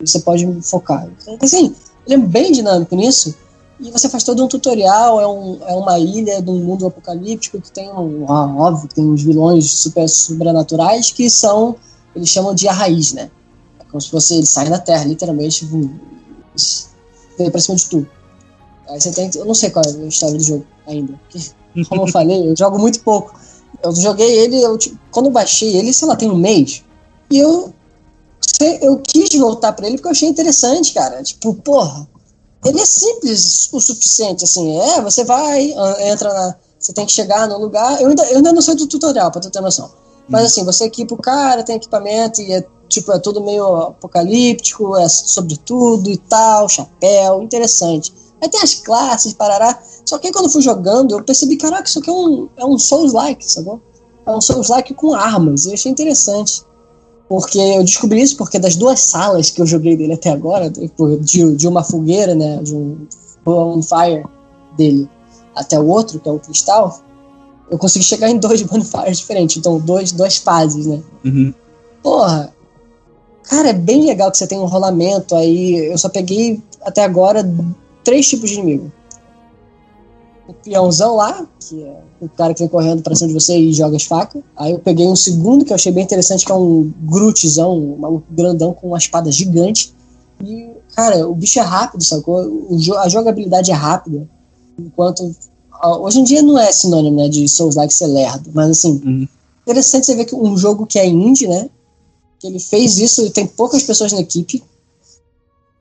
E 0.00 0.06
você 0.08 0.20
pode 0.20 0.46
focar. 0.62 1.08
Então, 1.20 1.36
assim, 1.42 1.74
ele 2.06 2.14
é 2.14 2.18
bem 2.18 2.52
dinâmico 2.52 2.94
nisso. 2.94 3.34
E 3.80 3.90
você 3.90 4.08
faz 4.08 4.22
todo 4.22 4.42
um 4.42 4.46
tutorial, 4.46 5.20
é, 5.20 5.26
um, 5.26 5.58
é 5.66 5.74
uma 5.74 5.98
ilha 5.98 6.40
de 6.40 6.48
um 6.48 6.60
mundo 6.60 6.86
apocalíptico 6.86 7.60
que 7.60 7.72
tem 7.72 7.90
um. 7.90 8.24
Óbvio, 8.24 8.88
tem 8.88 9.04
uns 9.04 9.22
vilões 9.22 9.68
super 9.70 10.08
sobrenaturais 10.08 11.10
que 11.10 11.28
são 11.28 11.76
eles 12.14 12.28
chamam 12.28 12.54
de 12.54 12.68
a 12.68 12.72
raiz, 12.72 13.12
né? 13.12 13.30
É 13.80 13.84
como 13.84 14.00
se 14.00 14.10
fosse 14.10 14.34
ele 14.34 14.46
sai 14.46 14.70
da 14.70 14.78
terra, 14.78 15.04
literalmente, 15.04 15.66
vem 17.36 17.50
pra 17.50 17.60
cima 17.60 17.76
de 17.76 17.86
tudo. 17.86 18.08
Aí 18.88 19.00
você 19.00 19.10
tem. 19.10 19.30
Eu 19.34 19.44
não 19.44 19.54
sei 19.54 19.70
qual 19.70 19.84
é 19.84 19.88
a 19.88 20.06
história 20.06 20.36
do 20.36 20.42
jogo 20.42 20.64
ainda. 20.86 21.18
Como 21.88 22.02
eu 22.02 22.08
falei, 22.08 22.48
eu 22.48 22.56
jogo 22.56 22.78
muito 22.78 23.00
pouco. 23.00 23.34
Eu 23.82 23.94
joguei 23.94 24.38
ele, 24.38 24.62
eu, 24.62 24.78
tipo, 24.78 24.98
quando 25.10 25.26
eu 25.26 25.32
baixei 25.32 25.76
ele, 25.76 25.92
sei 25.92 26.08
lá, 26.08 26.16
tem 26.16 26.30
um 26.30 26.36
mês. 26.36 26.82
E 27.30 27.38
eu. 27.38 27.72
Eu 28.80 28.98
quis 28.98 29.38
voltar 29.38 29.72
pra 29.72 29.86
ele 29.86 29.96
porque 29.96 30.08
eu 30.08 30.12
achei 30.12 30.28
interessante, 30.28 30.92
cara. 30.92 31.22
Tipo, 31.22 31.54
porra. 31.54 32.08
Ele 32.64 32.80
é 32.80 32.86
simples 32.86 33.68
o 33.72 33.80
suficiente, 33.80 34.44
assim. 34.44 34.78
É, 34.78 35.02
você 35.02 35.24
vai, 35.24 35.74
entra 36.00 36.32
na. 36.32 36.54
Você 36.78 36.92
tem 36.92 37.04
que 37.04 37.12
chegar 37.12 37.48
no 37.48 37.58
lugar. 37.58 38.00
Eu 38.00 38.08
ainda, 38.08 38.24
eu 38.24 38.36
ainda 38.36 38.52
não 38.52 38.62
sei 38.62 38.74
do 38.74 38.86
tutorial, 38.86 39.30
pra 39.30 39.40
tu 39.40 39.50
ter 39.50 39.60
noção. 39.60 39.90
Mas 40.28 40.46
assim, 40.46 40.64
você 40.64 40.84
equipa 40.84 41.14
o 41.14 41.18
cara, 41.18 41.62
tem 41.62 41.76
equipamento 41.76 42.40
e 42.40 42.52
é 42.52 42.64
tipo, 42.88 43.12
é 43.12 43.18
tudo 43.18 43.42
meio 43.42 43.76
apocalíptico, 43.76 44.96
é 44.96 45.08
sobre 45.08 45.56
tudo 45.56 46.10
e 46.10 46.16
tal, 46.16 46.68
chapéu, 46.68 47.42
interessante. 47.42 48.12
Aí 48.40 48.48
tem 48.48 48.60
as 48.60 48.74
classes, 48.74 49.32
parará. 49.32 49.78
Só 50.04 50.18
que 50.18 50.26
aí 50.26 50.32
quando 50.32 50.46
eu 50.46 50.50
fui 50.50 50.62
jogando, 50.62 51.12
eu 51.12 51.22
percebi, 51.24 51.56
caraca, 51.56 51.88
isso 51.88 51.98
aqui 51.98 52.10
é 52.10 52.12
um, 52.12 52.48
é 52.56 52.64
um 52.64 52.78
Souls-like, 52.78 53.44
sabe? 53.44 53.80
É 54.26 54.30
um 54.30 54.40
Souls-like 54.40 54.94
com 54.94 55.14
armas. 55.14 55.66
Eu 55.66 55.74
achei 55.74 55.90
interessante. 55.90 56.62
Porque 57.28 57.58
eu 57.58 57.82
descobri 57.82 58.20
isso 58.20 58.36
porque 58.36 58.58
das 58.58 58.76
duas 58.76 59.00
salas 59.00 59.48
que 59.48 59.60
eu 59.60 59.66
joguei 59.66 59.96
dele 59.96 60.12
até 60.12 60.30
agora, 60.30 60.70
de, 60.70 61.56
de 61.56 61.66
uma 61.66 61.82
fogueira, 61.82 62.34
né, 62.34 62.62
de 62.62 62.74
um 62.74 62.98
bonfire 63.44 64.24
dele, 64.76 65.08
até 65.54 65.78
o 65.80 65.86
outro, 65.86 66.20
que 66.20 66.28
é 66.28 66.32
o 66.32 66.38
cristal, 66.38 67.00
eu 67.70 67.78
consegui 67.78 68.04
chegar 68.04 68.28
em 68.28 68.38
dois 68.38 68.60
bonfires 68.62 69.18
diferentes, 69.18 69.56
então 69.56 69.78
dois, 69.78 70.12
duas 70.12 70.36
fases, 70.36 70.86
né? 70.86 71.00
Uhum. 71.24 71.54
Porra, 72.02 72.52
cara, 73.44 73.70
é 73.70 73.72
bem 73.72 74.04
legal 74.04 74.30
que 74.30 74.36
você 74.36 74.46
tem 74.46 74.58
um 74.58 74.66
rolamento 74.66 75.34
aí. 75.34 75.86
Eu 75.90 75.96
só 75.96 76.08
peguei 76.08 76.62
até 76.82 77.02
agora 77.02 77.42
três 78.04 78.28
tipos 78.28 78.50
de 78.50 78.56
inimigo. 78.56 78.92
O 80.46 80.52
peãozão 80.52 81.16
lá, 81.16 81.46
que 81.58 81.82
é 81.82 82.00
o 82.20 82.28
cara 82.28 82.52
que 82.52 82.60
vem 82.60 82.68
correndo 82.68 83.02
pra 83.02 83.14
cima 83.14 83.28
de 83.28 83.34
você 83.34 83.56
e 83.56 83.72
joga 83.72 83.96
as 83.96 84.04
facas. 84.04 84.42
Aí 84.56 84.72
eu 84.72 84.78
peguei 84.78 85.06
um 85.06 85.16
segundo 85.16 85.64
que 85.64 85.72
eu 85.72 85.74
achei 85.74 85.90
bem 85.90 86.04
interessante, 86.04 86.44
que 86.44 86.52
é 86.52 86.54
um 86.54 86.92
Grootzão, 87.02 87.76
um 87.76 87.96
maluco 87.96 88.26
grandão 88.30 88.72
com 88.74 88.88
uma 88.88 88.98
espada 88.98 89.30
gigante. 89.32 89.94
E, 90.44 90.70
cara, 90.94 91.26
o 91.28 91.34
bicho 91.34 91.58
é 91.58 91.62
rápido, 91.62 92.04
sacou? 92.04 92.66
a 92.98 93.08
jogabilidade 93.08 93.70
é 93.70 93.74
rápida. 93.74 94.28
Enquanto. 94.78 95.34
Hoje 96.00 96.20
em 96.20 96.24
dia 96.24 96.42
não 96.42 96.58
é 96.58 96.72
sinônimo 96.72 97.16
né, 97.16 97.28
de 97.28 97.48
Souls-like 97.48 97.92
ser 97.92 98.06
lerdo, 98.06 98.50
mas 98.52 98.70
assim. 98.70 99.00
Uhum. 99.04 99.28
Interessante 99.62 100.04
você 100.04 100.14
ver 100.14 100.26
que 100.26 100.34
um 100.34 100.58
jogo 100.58 100.86
que 100.86 100.98
é 100.98 101.06
indie, 101.06 101.48
né? 101.48 101.70
Que 102.38 102.46
ele 102.46 102.58
fez 102.58 102.98
isso, 102.98 103.22
e 103.22 103.30
tem 103.30 103.46
poucas 103.46 103.82
pessoas 103.82 104.12
na 104.12 104.20
equipe. 104.20 104.62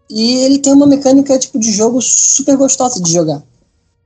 E 0.09 0.35
ele 0.37 0.59
tem 0.59 0.71
uma 0.71 0.87
mecânica 0.87 1.37
tipo 1.37 1.59
de 1.59 1.71
jogo 1.71 2.01
super 2.01 2.55
gostosa 2.55 3.01
de 3.01 3.11
jogar 3.11 3.43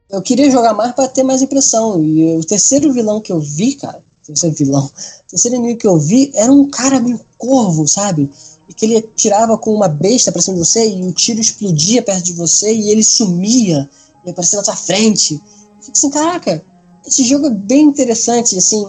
eu 0.10 0.22
queria 0.22 0.50
jogar 0.50 0.74
mais 0.74 0.94
para 0.94 1.08
ter 1.08 1.24
mais 1.24 1.42
impressão. 1.42 2.02
E 2.02 2.36
o 2.36 2.44
terceiro 2.44 2.92
vilão 2.92 3.20
que 3.20 3.32
eu 3.32 3.40
vi, 3.40 3.74
cara, 3.74 4.02
terceiro 4.26 4.56
vilão, 4.56 4.86
o 4.86 5.30
terceiro 5.30 5.58
inimigo 5.58 5.80
que 5.80 5.88
eu 5.88 5.98
vi 5.98 6.32
era 6.36 6.52
um 6.52 6.70
cara 6.70 7.00
meio 7.00 7.20
corvo, 7.38 7.88
sabe? 7.88 8.30
E 8.68 8.74
que 8.74 8.86
ele 8.86 9.02
tirava 9.16 9.58
com 9.58 9.74
uma 9.74 9.88
besta 9.88 10.32
pra 10.32 10.42
cima 10.42 10.58
de 10.58 10.66
você 10.66 10.90
e 10.90 11.06
o 11.06 11.14
tiro 11.14 11.40
explodia 11.40 12.02
perto 12.02 12.24
de 12.24 12.34
você 12.34 12.74
e 12.74 12.90
ele 12.90 13.04
sumia 13.04 13.90
e 14.26 14.30
aparecia 14.30 14.58
na 14.58 14.64
tua 14.64 14.76
frente. 14.76 15.36
Eu 15.36 15.84
fico 15.84 15.98
assim, 15.98 16.10
caraca, 16.10 16.64
esse 17.06 17.24
jogo 17.24 17.48
é 17.48 17.52
bem 17.52 17.84
interessante, 17.84 18.58
assim. 18.58 18.86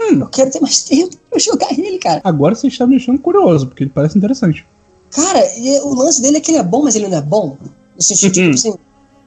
Hum. 0.00 0.20
Eu 0.20 0.28
quero 0.28 0.50
ter 0.50 0.60
mais 0.60 0.82
tempo 0.82 1.16
pra 1.28 1.38
jogar 1.38 1.78
ele, 1.78 1.98
cara. 1.98 2.20
Agora 2.24 2.54
você 2.54 2.68
está 2.68 2.86
me 2.86 2.96
deixando 2.96 3.20
curioso, 3.20 3.66
porque 3.66 3.84
ele 3.84 3.92
parece 3.94 4.16
interessante. 4.16 4.66
Cara, 5.10 5.58
e 5.58 5.78
o 5.80 5.94
lance 5.94 6.22
dele 6.22 6.38
é 6.38 6.40
que 6.40 6.50
ele 6.50 6.58
é 6.58 6.62
bom, 6.62 6.82
mas 6.84 6.96
ele 6.96 7.08
não 7.08 7.18
é 7.18 7.20
bom. 7.20 7.58
No 7.94 8.02
sentido, 8.02 8.32
tipo 8.32 8.54
assim, 8.54 8.74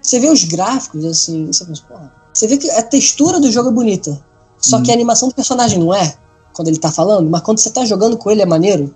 você 0.06 0.20
vê 0.20 0.30
os 0.30 0.44
gráficos, 0.44 1.04
assim, 1.04 1.48
você 1.48 1.66
pensa, 1.66 1.82
porra. 1.88 2.14
Você 2.34 2.48
vê 2.48 2.58
que 2.58 2.70
a 2.70 2.84
textura 2.84 3.40
do 3.40 3.52
jogo 3.52 3.70
é 3.70 3.72
bonita. 3.72 4.24
Só 4.60 4.82
que 4.82 4.90
a 4.90 4.94
uhum. 4.94 5.00
animação 5.00 5.30
do 5.30 5.36
personagem 5.36 5.80
não 5.80 5.94
é, 5.94 6.16
quando 6.54 6.68
ele 6.68 6.78
tá 6.78 6.92
falando, 6.92 7.30
mas 7.30 7.42
quando 7.42 7.60
você 7.60 7.70
tá 7.70 7.86
jogando 7.86 8.18
com 8.18 8.30
ele 8.30 8.42
é 8.42 8.46
maneiro. 8.46 8.94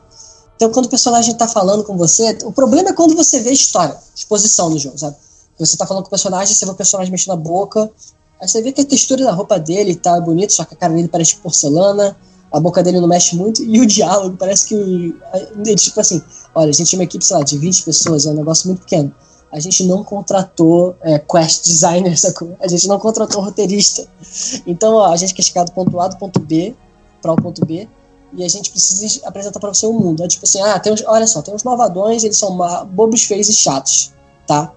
Então, 0.55 0.70
quando 0.72 0.86
o 0.86 0.89
personagem 0.89 1.34
tá 1.36 1.47
falando 1.47 1.84
com 1.84 1.95
você, 1.97 2.38
o 2.43 2.51
problema 2.51 2.89
é 2.89 2.93
quando 2.93 3.16
você 3.16 3.39
vê 3.39 3.49
a 3.49 3.53
história, 3.53 3.97
exposição 4.16 4.70
do 4.70 4.78
jogo, 4.78 4.97
sabe? 4.97 5.16
Você 5.57 5.78
tá 5.78 5.86
falando 5.86 6.03
com 6.03 6.07
o 6.07 6.12
personagem, 6.12 6.53
você 6.53 6.66
vê 6.66 6.72
o 6.72 6.76
personagem 6.76 7.12
mexendo 7.12 7.34
a 7.34 7.38
boca, 7.38 7.89
aí 8.41 8.47
você 8.47 8.62
vê 8.62 8.72
que 8.72 8.82
a 8.82 8.86
textura 8.86 9.24
da 9.24 9.32
roupa 9.32 9.57
dele 9.57 9.95
tá 9.95 10.20
bonita, 10.20 10.53
só 10.53 10.66
que 10.66 10.74
a 10.74 10.78
cara 10.78 10.93
dele 10.93 11.07
parece 11.07 11.36
porcelana, 11.38 12.16
a 12.51 12.60
boca 12.60 12.84
dele 12.84 12.99
não 12.99 13.07
mexe 13.07 13.36
muito, 13.36 13.64
e 13.64 13.80
o 13.80 13.86
diálogo 13.86 14.36
parece 14.38 14.68
que. 14.68 15.16
Ele, 15.66 15.76
tipo 15.76 15.99
assim, 15.99 16.22
olha, 16.53 16.70
a 16.70 16.74
gente 16.74 16.89
tinha 16.89 16.99
uma 16.99 17.03
equipe, 17.03 17.24
sei 17.24 17.38
lá, 17.38 17.43
de 17.43 17.57
20 17.57 17.84
pessoas, 17.84 18.26
é 18.26 18.32
um 18.32 18.36
negócio 18.36 18.68
muito 18.68 18.82
pequeno 18.82 19.14
a 19.52 19.60
gente 19.60 19.84
não 19.84 20.04
contratou 20.04 20.95
é, 21.02 21.18
quest 21.20 21.66
designer, 21.66 22.16
sacou? 22.20 22.56
A 22.62 22.68
gente 22.68 22.88
não 22.88 23.00
contratou 23.00 23.41
roteirista. 23.41 24.08
Então, 24.66 24.95
ó, 24.95 25.12
a 25.12 25.18
gente 25.18 25.34
quer 25.34 25.41
chegar 25.41 25.64
do 25.64 25.72
ponto 25.72 26.00
A 26.00 26.08
do 26.08 26.18
ponto 26.18 26.39
B 26.39 26.76
para 27.22 27.34
o 27.34 27.36
ponto 27.36 27.66
B 27.66 27.88
e 28.34 28.43
a 28.43 28.47
gente 28.47 28.70
precisa 28.70 29.28
apresentar 29.28 29.60
para 29.60 29.74
você 29.74 29.86
o 29.86 29.93
mundo. 29.93 30.24
É 30.24 30.28
tipo 30.28 30.45
assim, 30.45 30.62
ah, 30.62 30.80
tem 30.80 30.93
uns, 30.93 31.04
olha 31.06 31.26
só, 31.26 31.41
tem 31.41 31.54
uns 31.54 31.64
malvadões, 31.64 32.24
eles 32.24 32.38
são 32.38 32.58
bobos, 32.88 33.24
feios 33.24 33.50
e 33.50 33.54
chatos, 33.54 34.14
tá? 34.45 34.72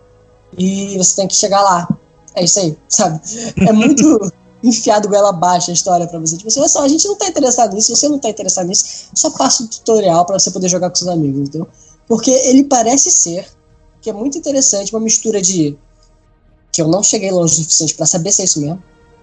E 0.57 0.97
você 0.97 1.16
tem 1.16 1.29
que 1.29 1.35
chegar 1.35 1.62
lá. 1.62 1.89
É 2.35 2.45
isso 2.45 2.59
aí, 2.59 2.77
sabe? 2.89 3.20
É 3.59 3.73
muito 3.73 4.33
enfiado 4.64 5.09
goela 5.09 5.31
abaixo 5.31 5.70
a 5.70 5.75
história 5.75 6.07
para 6.07 6.18
você. 6.18 6.37
Tipo 6.37 6.49
assim, 6.49 6.61
olha 6.61 6.68
só, 6.68 6.83
a 6.83 6.89
gente 6.89 7.07
não 7.07 7.16
tá 7.16 7.27
interessado 7.29 7.75
nisso, 7.75 7.95
você 7.95 8.09
não 8.09 8.18
tá 8.18 8.31
interessado 8.31 8.66
nisso, 8.66 8.85
só 9.14 9.31
passa 9.31 9.64
o 9.64 9.66
tutorial 9.66 10.25
para 10.25 10.39
você 10.39 10.51
poder 10.51 10.68
jogar 10.68 10.89
com 10.89 10.97
seus 10.97 11.11
amigos, 11.11 11.49
entendeu? 11.49 11.68
Porque 12.09 12.31
ele 12.31 12.64
parece 12.64 13.11
ser 13.11 13.47
que 14.03 14.11
é 14.11 14.13
muito 14.13 14.37
interessante, 14.37 14.93
uma 14.93 15.01
mistura 15.01 15.41
de 15.41 15.79
que 16.73 16.83
eu 16.83 16.89
não 16.89 17.03
cheguei 17.03 17.31
longe 17.31 17.55
o 17.55 17.57
suficiente 17.57 17.95
para 17.95 18.05
saber 18.05 18.33
se 18.33 18.43
é 18.43 18.45
isso 18.45 18.61
mesmo. 18.61 18.83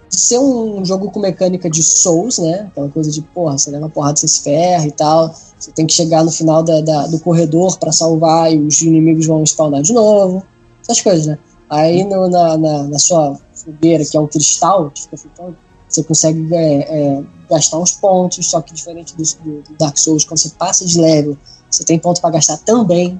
De 0.09 0.19
ser 0.19 0.39
um 0.39 0.83
jogo 0.83 1.11
com 1.11 1.19
mecânica 1.19 1.69
de 1.69 1.83
Souls, 1.83 2.39
né? 2.39 2.67
Aquela 2.71 2.89
coisa 2.89 3.11
de, 3.11 3.21
porra, 3.21 3.57
você 3.57 3.69
leva 3.69 3.89
porrada, 3.89 4.17
você 4.17 4.27
se 4.27 4.41
ferra 4.41 4.87
e 4.87 4.91
tal. 4.91 5.35
Você 5.59 5.71
tem 5.71 5.85
que 5.85 5.93
chegar 5.93 6.23
no 6.23 6.31
final 6.31 6.63
da, 6.63 6.81
da 6.81 7.07
do 7.07 7.19
corredor 7.19 7.77
para 7.77 7.91
salvar 7.91 8.51
e 8.51 8.59
os 8.59 8.81
inimigos 8.81 9.27
vão 9.27 9.43
spawnar 9.45 9.83
de 9.83 9.93
novo. 9.93 10.43
Essas 10.81 11.01
coisas, 11.01 11.27
né? 11.27 11.37
Aí 11.69 12.03
no, 12.03 12.27
na, 12.27 12.57
na, 12.57 12.83
na, 12.83 12.97
sua 12.97 13.37
fogueira, 13.53 14.03
que 14.03 14.17
é 14.17 14.19
um 14.19 14.27
cristal, 14.27 14.89
que 14.89 15.03
fica 15.03 15.55
você 15.87 16.03
consegue 16.03 16.55
é, 16.55 16.81
é, 16.81 17.23
gastar 17.49 17.79
uns 17.79 17.93
pontos, 17.93 18.47
só 18.47 18.61
que 18.61 18.73
diferente 18.73 19.15
do, 19.15 19.23
do 19.23 19.75
Dark 19.77 19.97
Souls, 19.97 20.23
quando 20.23 20.37
você 20.37 20.49
passa 20.49 20.85
de 20.85 20.99
level, 20.99 21.35
você 21.69 21.83
tem 21.83 21.97
ponto 21.97 22.21
para 22.21 22.29
gastar 22.29 22.57
também. 22.57 23.19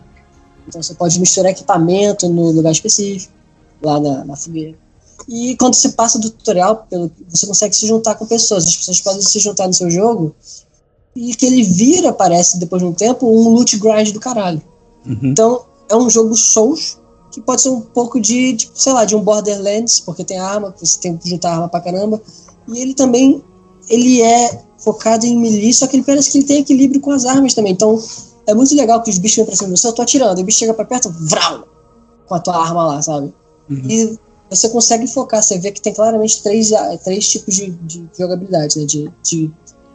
Então 0.70 0.82
você 0.82 0.94
pode 0.94 1.20
misturar 1.20 1.52
equipamento 1.52 2.30
no 2.30 2.52
lugar 2.52 2.72
específico, 2.72 3.34
lá 3.82 4.00
na, 4.00 4.24
na 4.24 4.36
fogueira. 4.36 4.78
E 5.28 5.56
quando 5.58 5.74
você 5.74 5.90
passa 5.90 6.18
do 6.18 6.30
tutorial, 6.30 6.88
você 7.28 7.46
consegue 7.46 7.76
se 7.76 7.86
juntar 7.88 8.16
com 8.16 8.26
pessoas. 8.26 8.66
As 8.66 8.76
pessoas 8.76 9.02
podem 9.02 9.22
se 9.22 9.40
juntar 9.40 9.68
no 9.68 9.74
seu 9.74 9.90
jogo 9.90 10.34
e 11.16 11.36
que 11.36 11.46
ele 11.46 11.64
vira, 11.64 12.14
parece, 12.14 12.58
depois 12.60 12.82
de 12.82 12.88
um 12.88 12.94
tempo, 12.94 13.28
um 13.28 13.50
loot 13.50 13.78
grind 13.78 14.12
do 14.12 14.20
caralho. 14.20 14.62
Uhum. 15.06 15.20
Então, 15.24 15.66
é 15.90 15.96
um 15.96 16.10
jogo 16.10 16.36
Souls 16.36 16.98
que 17.32 17.42
pode 17.42 17.62
ser 17.62 17.70
um 17.70 17.82
pouco 17.82 18.20
de, 18.20 18.54
de, 18.54 18.72
sei 18.74 18.94
lá, 18.94 19.06
de 19.06 19.16
um 19.16 19.22
Borderlands, 19.22 20.00
porque 20.00 20.24
tem 20.24 20.40
arma, 20.40 20.74
você 20.80 21.00
tem 21.00 21.18
que 21.18 21.30
juntar 21.30 21.52
arma 21.52 21.70
pra 21.70 21.82
caramba. 21.82 22.22
E 22.68 22.80
ele 22.80 22.94
também, 22.94 23.44
ele 23.88 24.22
é 24.22 24.64
focado 24.78 25.26
em 25.26 25.38
melee, 25.38 25.74
só 25.74 25.88
que 25.88 25.96
ele 25.96 26.04
parece 26.04 26.32
que 26.32 26.38
ele 26.38 26.48
tem 26.48 26.60
equilíbrio 26.60 27.02
com 27.02 27.12
as 27.12 27.26
armas 27.26 27.54
também. 27.54 27.74
Então, 27.74 28.02
é 28.50 28.54
muito 28.54 28.76
legal 28.76 29.02
que 29.04 29.10
os 29.12 29.18
bichos 29.20 29.38
vêm 29.38 29.46
pra 29.46 29.56
cima 29.56 29.70
de 29.70 29.80
você, 29.80 29.88
eu 29.88 29.94
tô 29.94 30.02
atirando, 30.02 30.40
e 30.40 30.42
o 30.42 30.46
bicho 30.46 30.58
chega 30.58 30.74
pra 30.74 30.84
perto, 30.84 31.10
vral, 31.10 31.68
com 32.28 32.36
a 32.36 32.40
tua 32.40 32.58
arma 32.58 32.86
lá, 32.88 33.02
sabe? 33.02 33.32
Uhum. 33.70 33.84
E 33.88 34.18
você 34.50 34.70
consegue 34.70 35.06
focar, 35.06 35.44
você 35.44 35.60
vê 35.60 35.72
que 35.72 35.80
tem 35.80 35.94
claramente 35.94 36.42
três, 36.42 36.72
três 37.04 37.30
tipos 37.30 37.56
de, 37.56 37.70
de 37.70 38.10
jogabilidade, 38.18 38.80
né? 38.80 38.86
De, 38.86 39.12
de 39.24 39.52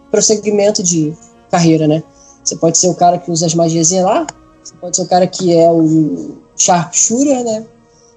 prosseguimento 0.09 0.83
de 0.83 1.13
carreira, 1.51 1.89
né? 1.89 2.03
Você 2.45 2.55
pode 2.55 2.79
ser 2.79 2.89
o 2.89 2.95
cara 2.95 3.19
que 3.19 3.31
usa 3.31 3.47
as 3.47 3.55
magias 3.55 3.91
lá, 3.91 4.25
você 4.63 4.75
pode 4.77 4.95
ser 4.95 5.03
o 5.03 5.07
cara 5.07 5.27
que 5.27 5.53
é 5.53 5.69
o 5.69 6.37
sharpshooter, 6.57 7.43
né? 7.43 7.67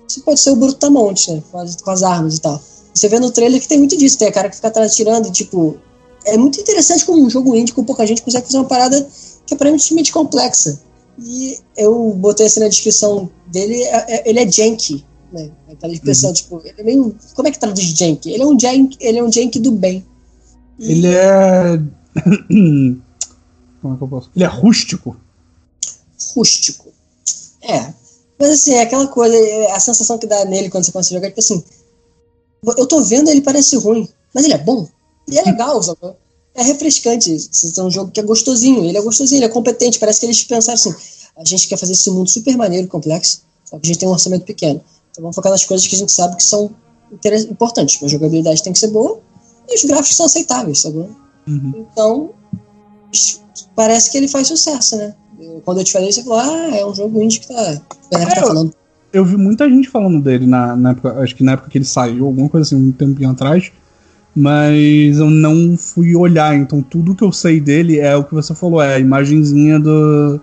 Você 0.08 0.20
pode 0.20 0.40
ser 0.40 0.52
o 0.52 0.56
brutamonte, 0.56 1.32
né? 1.32 1.42
Com 1.52 1.58
as, 1.58 1.76
com 1.78 1.90
as 1.90 2.04
armas 2.04 2.36
e 2.36 2.42
tal. 2.42 2.62
Você 2.94 3.10
vê 3.10 3.20
no 3.20 3.32
trailer 3.32 3.60
que 3.60 3.68
tem 3.68 3.80
muito 3.80 3.98
disso, 3.98 4.18
tem 4.20 4.28
a 4.28 4.32
cara 4.32 4.50
que 4.50 4.56
fica 4.56 4.68
atrás 4.68 4.92
atirando 4.92 5.28
e, 5.28 5.32
tipo... 5.32 5.78
É 6.26 6.38
muito 6.38 6.60
interessante 6.60 7.06
como 7.06 7.24
um 7.24 7.30
jogo 7.30 7.56
indie 7.56 7.72
com 7.72 7.86
pouca 7.86 8.06
gente 8.06 8.22
consegue 8.22 8.46
fazer 8.46 8.58
uma 8.58 8.66
parada 8.66 9.08
que 9.48 9.54
é 9.54 9.56
aparentemente 9.56 10.12
complexa. 10.12 10.82
E 11.18 11.58
eu 11.76 12.14
botei 12.14 12.46
assim 12.46 12.60
na 12.60 12.68
descrição 12.68 13.32
dele, 13.48 13.82
é, 13.82 14.18
é, 14.18 14.30
ele 14.30 14.40
é 14.40 14.52
jank, 14.52 15.04
né? 15.32 15.50
Aquela 15.72 15.94
expressão, 15.94 16.30
uhum. 16.30 16.36
tipo, 16.36 16.62
ele 16.64 16.76
é 16.78 16.84
meio. 16.84 17.16
Como 17.34 17.48
é 17.48 17.52
que 17.52 17.60
traduz 17.60 17.86
jank? 17.86 18.30
Ele 18.30 18.44
é 18.44 18.46
um 18.46 18.60
jank, 18.60 18.98
ele 19.00 19.18
é 19.18 19.24
um 19.24 19.32
jank 19.32 19.58
do 19.60 19.72
bem. 19.72 20.06
E... 20.78 20.92
Ele 20.92 21.08
é. 21.08 21.80
Como 23.82 23.94
é 23.94 23.98
que 23.98 24.04
eu 24.04 24.08
posso? 24.08 24.30
Ele 24.36 24.44
é 24.44 24.48
rústico. 24.48 25.18
Rústico. 26.36 26.92
É. 27.62 27.94
Mas 28.40 28.52
assim, 28.52 28.74
é 28.74 28.82
aquela 28.82 29.08
coisa, 29.08 29.36
é, 29.36 29.72
a 29.72 29.80
sensação 29.80 30.20
que 30.20 30.28
dá 30.28 30.46
nele 30.46 30.70
quando 30.70 30.84
você 30.84 30.92
começa 30.92 31.12
a 31.14 31.18
jogar, 31.18 31.30
tipo 31.30 31.40
assim. 31.40 31.64
Eu 32.78 32.86
tô 32.86 33.02
vendo 33.02 33.30
ele 33.30 33.42
parece 33.42 33.78
ruim, 33.78 34.08
mas 34.34 34.44
ele 34.44 34.54
é 34.54 34.58
bom. 34.58 34.88
E 35.28 35.40
é 35.40 35.42
legal, 35.46 35.82
sabe? 35.82 36.00
É 36.58 36.64
refrescante. 36.64 37.34
Isso 37.34 37.80
é 37.80 37.84
um 37.84 37.92
jogo 37.92 38.12
que 38.12 38.20
é 38.20 38.24
gostosinho. 38.24 38.84
Ele 38.84 38.98
é 38.98 39.02
gostosinho, 39.02 39.38
ele 39.38 39.46
é 39.46 39.50
competente. 39.50 40.00
Parece 40.00 40.20
que 40.20 40.26
eles 40.26 40.44
pensaram 40.44 40.74
assim: 40.74 40.94
a 41.38 41.46
gente 41.46 41.68
quer 41.68 41.78
fazer 41.78 41.94
esse 41.94 42.10
mundo 42.10 42.30
super 42.30 42.58
maneiro, 42.58 42.88
complexo, 42.88 43.42
só 43.64 43.78
que 43.78 43.86
a 43.86 43.88
gente 43.88 44.00
tem 44.00 44.10
um 44.10 44.12
orçamento 44.12 44.44
pequeno. 44.44 44.82
Então 45.12 45.22
vamos 45.22 45.36
focar 45.36 45.52
nas 45.52 45.64
coisas 45.64 45.88
que 45.88 45.96
a 45.96 46.00
gente 46.00 46.12
sabe 46.12 46.36
que 46.36 46.44
são 46.44 46.72
importantes. 47.50 48.04
A 48.04 48.08
jogabilidade 48.08 48.62
tem 48.64 48.74
que 48.74 48.80
ser 48.80 48.88
boa 48.88 49.20
e 49.70 49.76
os 49.76 49.86
gráficos 49.86 50.16
são 50.16 50.26
aceitáveis, 50.26 50.82
sabe? 50.82 50.98
Uhum. 51.48 51.86
Então, 51.92 52.32
parece 53.76 54.12
que 54.12 54.18
ele 54.18 54.28
faz 54.28 54.48
sucesso, 54.48 54.98
né? 54.98 55.16
quando 55.64 55.80
eu 55.80 55.84
te 55.84 55.94
falei, 55.94 56.12
você 56.12 56.24
falou: 56.24 56.40
ah, 56.40 56.76
é 56.76 56.86
um 56.86 56.94
jogo 56.94 57.22
indie 57.22 57.40
que 57.40 57.48
tá, 57.48 57.82
é, 58.14 58.26
tá 58.26 58.42
falando. 58.42 58.74
Eu 59.14 59.24
vi 59.24 59.38
muita 59.38 59.70
gente 59.70 59.88
falando 59.90 60.22
dele 60.22 60.46
na, 60.46 60.76
na 60.76 60.92
época, 60.92 61.14
acho 61.20 61.36
que 61.36 61.44
na 61.44 61.54
época 61.54 61.70
que 61.70 61.78
ele 61.78 61.86
saiu, 61.86 62.26
alguma 62.26 62.50
coisa 62.50 62.66
assim, 62.66 62.76
um 62.76 62.92
tempinho 62.92 63.30
atrás 63.30 63.72
mas 64.40 65.18
eu 65.18 65.32
não 65.32 65.76
fui 65.76 66.16
olhar, 66.16 66.56
então 66.56 66.80
tudo 66.80 67.16
que 67.16 67.24
eu 67.24 67.32
sei 67.32 67.60
dele 67.60 67.98
é 67.98 68.16
o 68.16 68.24
que 68.24 68.36
você 68.36 68.54
falou, 68.54 68.80
é 68.80 68.94
a 68.94 69.00
imagenzinha 69.00 69.80
do, 69.80 70.40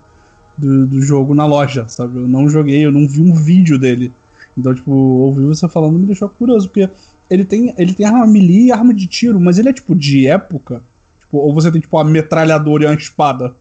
do, 0.59 0.85
do, 0.89 1.01
jogo 1.01 1.33
na 1.33 1.47
loja, 1.47 1.87
sabe? 1.87 2.19
Eu 2.19 2.27
não 2.27 2.49
joguei, 2.49 2.85
eu 2.85 2.91
não 2.91 3.07
vi 3.07 3.23
um 3.23 3.33
vídeo 3.33 3.79
dele. 3.79 4.13
Então, 4.59 4.75
tipo, 4.75 4.91
ouvir 4.91 5.43
você 5.43 5.69
falando 5.69 5.97
me 5.97 6.07
deixou 6.07 6.29
curioso, 6.29 6.69
porque 6.69 6.91
ele 7.31 7.45
tem, 7.45 7.73
ele 7.79 7.95
tem 7.95 8.05
arma 8.05 8.27
melee 8.27 8.67
e 8.67 8.73
arma 8.73 8.93
de 8.93 9.07
tiro, 9.07 9.39
mas 9.39 9.61
ele 9.61 9.69
é 9.69 9.73
tipo 9.73 9.95
de 9.95 10.27
época? 10.27 10.83
Tipo, 11.21 11.39
ou 11.39 11.55
você 11.55 11.71
tem 11.71 11.81
tipo 11.81 11.97
a 11.97 12.03
metralhadora 12.03 12.83
e 12.83 12.87
a 12.89 12.95
espada? 12.95 13.55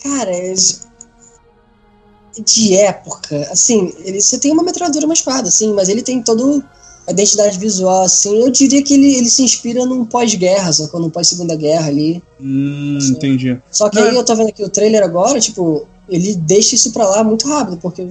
Cara, 0.00 0.30
é 0.30 0.54
de 2.40 2.76
época, 2.76 3.36
assim, 3.50 3.92
ele, 4.04 4.20
você 4.20 4.38
tem 4.38 4.52
uma 4.52 4.62
metralhadora 4.62 5.04
e 5.04 5.06
uma 5.06 5.14
espada, 5.14 5.48
assim, 5.48 5.74
mas 5.74 5.88
ele 5.88 6.02
tem 6.02 6.22
todo 6.22 6.62
a 7.06 7.10
identidade 7.10 7.58
visual, 7.58 8.02
assim, 8.02 8.38
eu 8.38 8.50
diria 8.50 8.82
que 8.82 8.94
ele, 8.94 9.16
ele 9.16 9.28
se 9.28 9.42
inspira 9.42 9.84
num 9.84 10.04
pós-guerra, 10.04 10.70
que 10.72 10.98
num 10.98 11.10
pós-segunda 11.10 11.56
guerra 11.56 11.88
ali. 11.88 12.22
Hum, 12.40 12.96
assim. 12.98 13.12
entendi. 13.12 13.60
Só 13.70 13.88
que 13.88 13.96
Não. 13.96 14.08
aí 14.08 14.14
eu 14.14 14.24
tô 14.24 14.34
vendo 14.36 14.48
aqui 14.48 14.62
o 14.62 14.68
trailer 14.68 15.02
agora, 15.02 15.40
tipo, 15.40 15.86
ele 16.08 16.34
deixa 16.34 16.74
isso 16.74 16.92
pra 16.92 17.08
lá 17.08 17.24
muito 17.24 17.48
rápido, 17.48 17.76
porque 17.78 18.06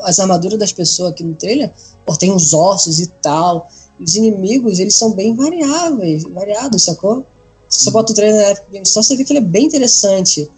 as 0.00 0.18
armaduras 0.18 0.58
das 0.58 0.72
pessoas 0.72 1.12
aqui 1.12 1.24
no 1.24 1.34
trailer, 1.34 1.72
pô, 2.04 2.14
tem 2.16 2.32
os 2.32 2.52
ossos 2.52 3.00
e 3.00 3.06
tal. 3.06 3.68
Os 3.98 4.14
inimigos, 4.16 4.78
eles 4.78 4.94
são 4.94 5.12
bem 5.12 5.34
variáveis, 5.34 6.24
variados, 6.24 6.82
sacou? 6.82 7.26
Se 7.68 7.84
você 7.84 7.90
bota 7.90 8.12
o 8.12 8.14
trailer 8.14 8.42
na 8.42 8.50
Epic 8.50 8.64
Games 8.72 8.88
Store, 8.88 9.06
você 9.06 9.16
vê 9.16 9.24
que 9.24 9.32
ele 9.32 9.38
é 9.38 9.42
bem 9.42 9.64
interessante, 9.64 10.48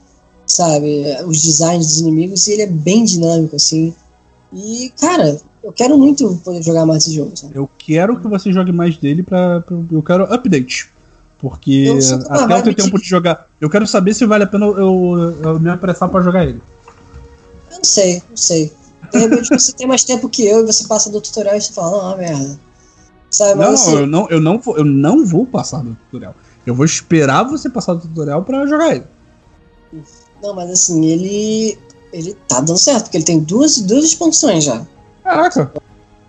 sabe? 0.46 1.04
Os 1.26 1.40
designs 1.40 1.86
dos 1.86 2.00
inimigos, 2.00 2.46
e 2.46 2.52
ele 2.52 2.62
é 2.62 2.66
bem 2.66 3.04
dinâmico, 3.04 3.56
assim. 3.56 3.94
E, 4.52 4.92
cara, 4.98 5.40
eu 5.66 5.72
quero 5.72 5.98
muito 5.98 6.40
poder 6.44 6.62
jogar 6.62 6.86
mais 6.86 7.02
esse 7.02 7.16
jogo, 7.16 7.36
sabe? 7.36 7.56
Eu 7.56 7.68
quero 7.76 8.20
que 8.20 8.28
você 8.28 8.52
jogue 8.52 8.70
mais 8.70 8.96
dele 8.96 9.24
pra 9.24 9.64
eu 9.90 10.00
quero 10.00 10.32
update. 10.32 10.88
Porque 11.38 11.92
até 12.30 12.56
eu 12.56 12.62
ter 12.62 12.74
tempo 12.76 12.98
de 13.00 13.06
jogar. 13.06 13.48
Eu 13.60 13.68
quero 13.68 13.84
saber 13.84 14.14
se 14.14 14.24
vale 14.24 14.44
a 14.44 14.46
pena 14.46 14.64
eu, 14.64 15.34
eu, 15.42 15.60
me 15.60 15.68
apressar 15.68 16.08
pra 16.08 16.22
jogar 16.22 16.44
ele. 16.44 16.62
Eu 17.72 17.78
não 17.78 17.84
sei, 17.84 18.22
não 18.30 18.36
sei. 18.36 18.72
De 19.12 19.18
repente 19.18 19.48
você 19.48 19.72
tem 19.72 19.88
mais 19.88 20.04
tempo 20.04 20.28
que 20.28 20.46
eu 20.46 20.60
e 20.60 20.66
você 20.66 20.86
passa 20.86 21.10
do 21.10 21.20
tutorial 21.20 21.56
e 21.56 21.60
você 21.60 21.72
fala, 21.72 22.12
ah, 22.12 22.16
merda. 22.16 22.58
Sabe, 23.28 23.60
não, 23.60 23.72
assim, 23.72 23.94
eu 23.96 24.06
não, 24.06 24.28
eu 24.30 24.40
não 24.40 24.58
vou, 24.60 24.78
eu 24.78 24.84
não 24.84 25.26
vou 25.26 25.44
passar 25.44 25.82
do 25.82 25.96
tutorial. 25.96 26.34
Eu 26.64 26.76
vou 26.76 26.86
esperar 26.86 27.42
você 27.42 27.68
passar 27.68 27.94
do 27.94 28.02
tutorial 28.02 28.44
pra 28.44 28.66
jogar 28.66 28.94
ele. 28.94 29.04
Não, 30.40 30.54
mas 30.54 30.70
assim, 30.70 31.04
ele. 31.04 31.76
Ele 32.12 32.36
tá 32.48 32.60
dando 32.60 32.78
certo, 32.78 33.04
porque 33.04 33.16
ele 33.16 33.24
tem 33.24 33.40
duas, 33.40 33.78
duas 33.78 34.04
expansões 34.04 34.64
já. 34.64 34.86
Caraca! 35.26 35.72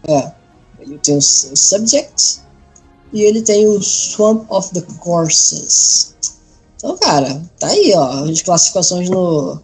É. 0.07 0.31
Ele 0.79 0.97
tem 0.97 1.15
o, 1.15 1.19
o 1.19 1.21
Subject 1.21 2.39
e 3.13 3.21
ele 3.21 3.43
tem 3.43 3.67
o 3.67 3.81
Swamp 3.81 4.49
of 4.51 4.73
the 4.73 4.81
Courses. 4.99 6.15
Então, 6.77 6.97
cara, 6.97 7.41
tá 7.59 7.67
aí, 7.67 7.93
ó. 7.95 8.23
As 8.23 8.41
classificações 8.41 9.09
no, 9.09 9.59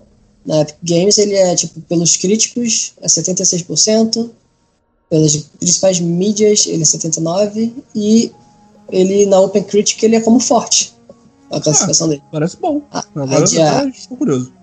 na 0.46 0.62
Epic 0.62 0.78
Games, 0.84 1.18
ele 1.18 1.34
é, 1.34 1.56
tipo, 1.56 1.82
pelos 1.82 2.16
críticos, 2.16 2.94
é 3.02 3.08
76%, 3.08 4.30
pelas 5.10 5.36
principais 5.36 6.00
mídias, 6.00 6.68
ele 6.68 6.84
é 6.84 6.86
79%, 6.86 7.72
e 7.96 8.32
ele, 8.90 9.26
na 9.26 9.40
Open 9.40 9.64
Critic, 9.64 10.02
ele 10.04 10.16
é 10.16 10.22
como 10.22 10.40
forte, 10.40 10.94
a 11.52 11.60
classificação 11.60 12.08
ah, 12.08 12.10
dele. 12.12 12.24
Parece 12.32 12.58
bom. 12.58 12.82
A, 12.92 13.04
Agora 13.16 13.46
a, 13.46 13.84
eu 13.84 14.18
curioso. 14.18 14.54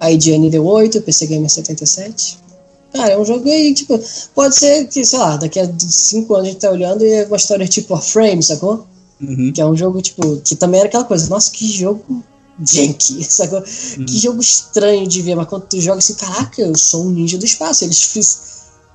A 0.00 0.12
IGN 0.12 0.50
deu 0.50 0.64
8, 0.64 0.98
o 0.98 1.02
PC 1.02 1.26
Gamer 1.26 1.48
77%. 1.48 2.47
Cara, 2.92 3.12
é 3.12 3.18
um 3.18 3.24
jogo 3.24 3.48
aí, 3.48 3.74
tipo, 3.74 4.00
pode 4.34 4.54
ser 4.56 4.86
que, 4.88 5.04
sei 5.04 5.18
lá, 5.18 5.36
daqui 5.36 5.60
a 5.60 5.70
5 5.78 6.34
anos 6.34 6.48
a 6.48 6.50
gente 6.50 6.60
tá 6.60 6.70
olhando 6.70 7.04
e 7.04 7.12
é 7.12 7.26
uma 7.26 7.36
história 7.36 7.68
tipo 7.68 7.94
a 7.94 8.00
Frame, 8.00 8.42
sacou? 8.42 8.86
Uhum. 9.20 9.52
Que 9.52 9.60
é 9.60 9.66
um 9.66 9.76
jogo, 9.76 10.00
tipo, 10.00 10.38
que 10.38 10.56
também 10.56 10.80
era 10.80 10.88
aquela 10.88 11.04
coisa, 11.04 11.28
nossa, 11.28 11.50
que 11.50 11.66
jogo 11.70 12.24
janky, 12.64 13.22
sacou? 13.30 13.58
Uhum. 13.58 14.06
Que 14.06 14.18
jogo 14.18 14.40
estranho 14.40 15.06
de 15.06 15.20
ver, 15.20 15.34
mas 15.34 15.48
quando 15.48 15.66
tu 15.66 15.80
joga 15.80 15.98
assim, 15.98 16.14
caraca, 16.14 16.62
eu 16.62 16.76
sou 16.76 17.04
um 17.04 17.10
ninja 17.10 17.36
do 17.36 17.44
espaço, 17.44 17.84
eles 17.84 18.02
fiz, 18.02 18.40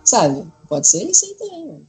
sabe? 0.04 0.44
Pode 0.68 0.88
ser 0.88 1.04
isso 1.04 1.26
aí 1.26 1.34
também, 1.36 1.68
mano. 1.68 1.88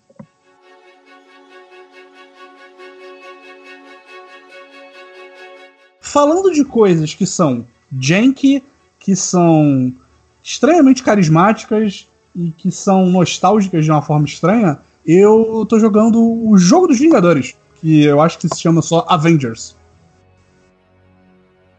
Falando 6.00 6.52
de 6.52 6.64
coisas 6.64 7.14
que 7.14 7.26
são 7.26 7.66
janky, 7.98 8.62
que 9.00 9.16
são 9.16 9.92
extremamente 10.44 11.02
carismáticas 11.02 12.06
e 12.36 12.50
que 12.50 12.70
são 12.70 13.08
nostálgicas 13.08 13.84
de 13.84 13.90
uma 13.90 14.02
forma 14.02 14.26
estranha, 14.26 14.78
eu 15.06 15.64
tô 15.66 15.80
jogando 15.80 16.22
o 16.22 16.58
jogo 16.58 16.88
dos 16.88 16.98
Vingadores, 16.98 17.54
que 17.80 18.04
eu 18.04 18.20
acho 18.20 18.38
que 18.38 18.48
se 18.48 18.60
chama 18.60 18.82
só 18.82 19.06
Avengers. 19.08 19.74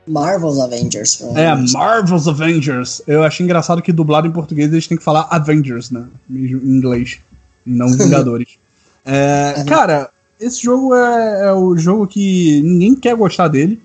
Marvel's 0.07 0.59
Avengers. 0.59 1.21
É, 1.35 1.55
Marvel's 1.73 2.27
Avengers. 2.27 3.01
Eu 3.07 3.23
achei 3.23 3.43
engraçado 3.43 3.81
que 3.81 3.91
dublado 3.91 4.27
em 4.27 4.31
português 4.31 4.71
eles 4.71 4.87
têm 4.87 4.97
que 4.97 5.03
falar 5.03 5.27
Avengers, 5.31 5.89
né? 5.89 6.07
Mesmo 6.27 6.61
em 6.61 6.77
inglês. 6.77 7.19
E 7.65 7.71
não 7.71 7.87
Vingadores. 7.93 8.57
é, 9.03 9.63
cara, 9.67 10.11
esse 10.39 10.61
jogo 10.61 10.93
é, 10.93 11.47
é, 11.47 11.53
o 11.53 11.75
jogo 11.75 12.05
que 12.05 12.61
ninguém 12.61 12.95
quer 12.95 13.15
gostar 13.15 13.47
dele, 13.47 13.81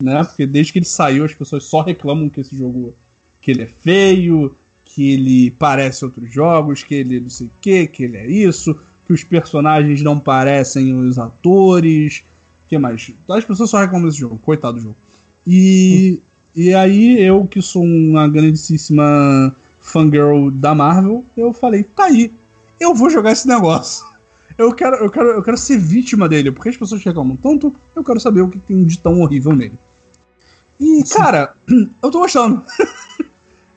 né? 0.00 0.24
Porque 0.24 0.46
desde 0.46 0.72
que 0.72 0.80
ele 0.80 0.86
saiu 0.86 1.24
as 1.24 1.34
pessoas 1.34 1.64
só 1.64 1.82
reclamam 1.82 2.28
que 2.28 2.40
esse 2.40 2.56
jogo 2.56 2.94
que 3.42 3.50
ele 3.50 3.62
é 3.62 3.66
feio, 3.66 4.56
que 4.84 5.12
ele 5.12 5.50
parece 5.50 6.04
outros 6.04 6.32
jogos, 6.32 6.82
que 6.82 6.94
ele 6.94 7.20
não 7.20 7.28
sei 7.28 7.48
o 7.48 7.50
que, 7.60 7.86
que 7.88 8.04
ele 8.04 8.16
é 8.16 8.26
isso, 8.26 8.78
que 9.04 9.12
os 9.12 9.24
personagens 9.24 10.00
não 10.00 10.18
parecem 10.18 10.94
os 10.94 11.18
atores. 11.18 12.24
que 12.68 12.78
mais? 12.78 13.12
As 13.28 13.44
pessoas 13.44 13.68
só 13.68 13.80
reclamam 13.80 14.06
desse 14.08 14.20
jogo, 14.20 14.38
coitado 14.38 14.74
do 14.74 14.80
jogo. 14.80 14.96
E, 15.46 16.22
e 16.54 16.72
aí, 16.72 17.20
eu 17.20 17.46
que 17.46 17.60
sou 17.60 17.82
uma 17.82 18.28
grandíssima 18.28 19.54
fangirl 19.80 20.50
da 20.50 20.74
Marvel, 20.74 21.24
eu 21.36 21.52
falei, 21.52 21.82
tá 21.82 22.04
aí, 22.04 22.32
eu 22.78 22.94
vou 22.94 23.10
jogar 23.10 23.32
esse 23.32 23.48
negócio. 23.48 24.06
Eu 24.56 24.72
quero, 24.72 24.96
eu 24.96 25.10
quero, 25.10 25.28
eu 25.30 25.42
quero 25.42 25.56
ser 25.56 25.78
vítima 25.78 26.28
dele, 26.28 26.52
porque 26.52 26.68
as 26.68 26.76
pessoas 26.76 27.02
reclamam 27.02 27.36
tanto, 27.36 27.74
eu 27.96 28.04
quero 28.04 28.20
saber 28.20 28.42
o 28.42 28.48
que 28.48 28.58
tem 28.58 28.84
de 28.84 28.98
tão 28.98 29.20
horrível 29.20 29.52
nele. 29.52 29.78
E, 30.78 31.02
cara, 31.04 31.54
eu 32.02 32.10
tô 32.10 32.20
gostando. 32.20 32.62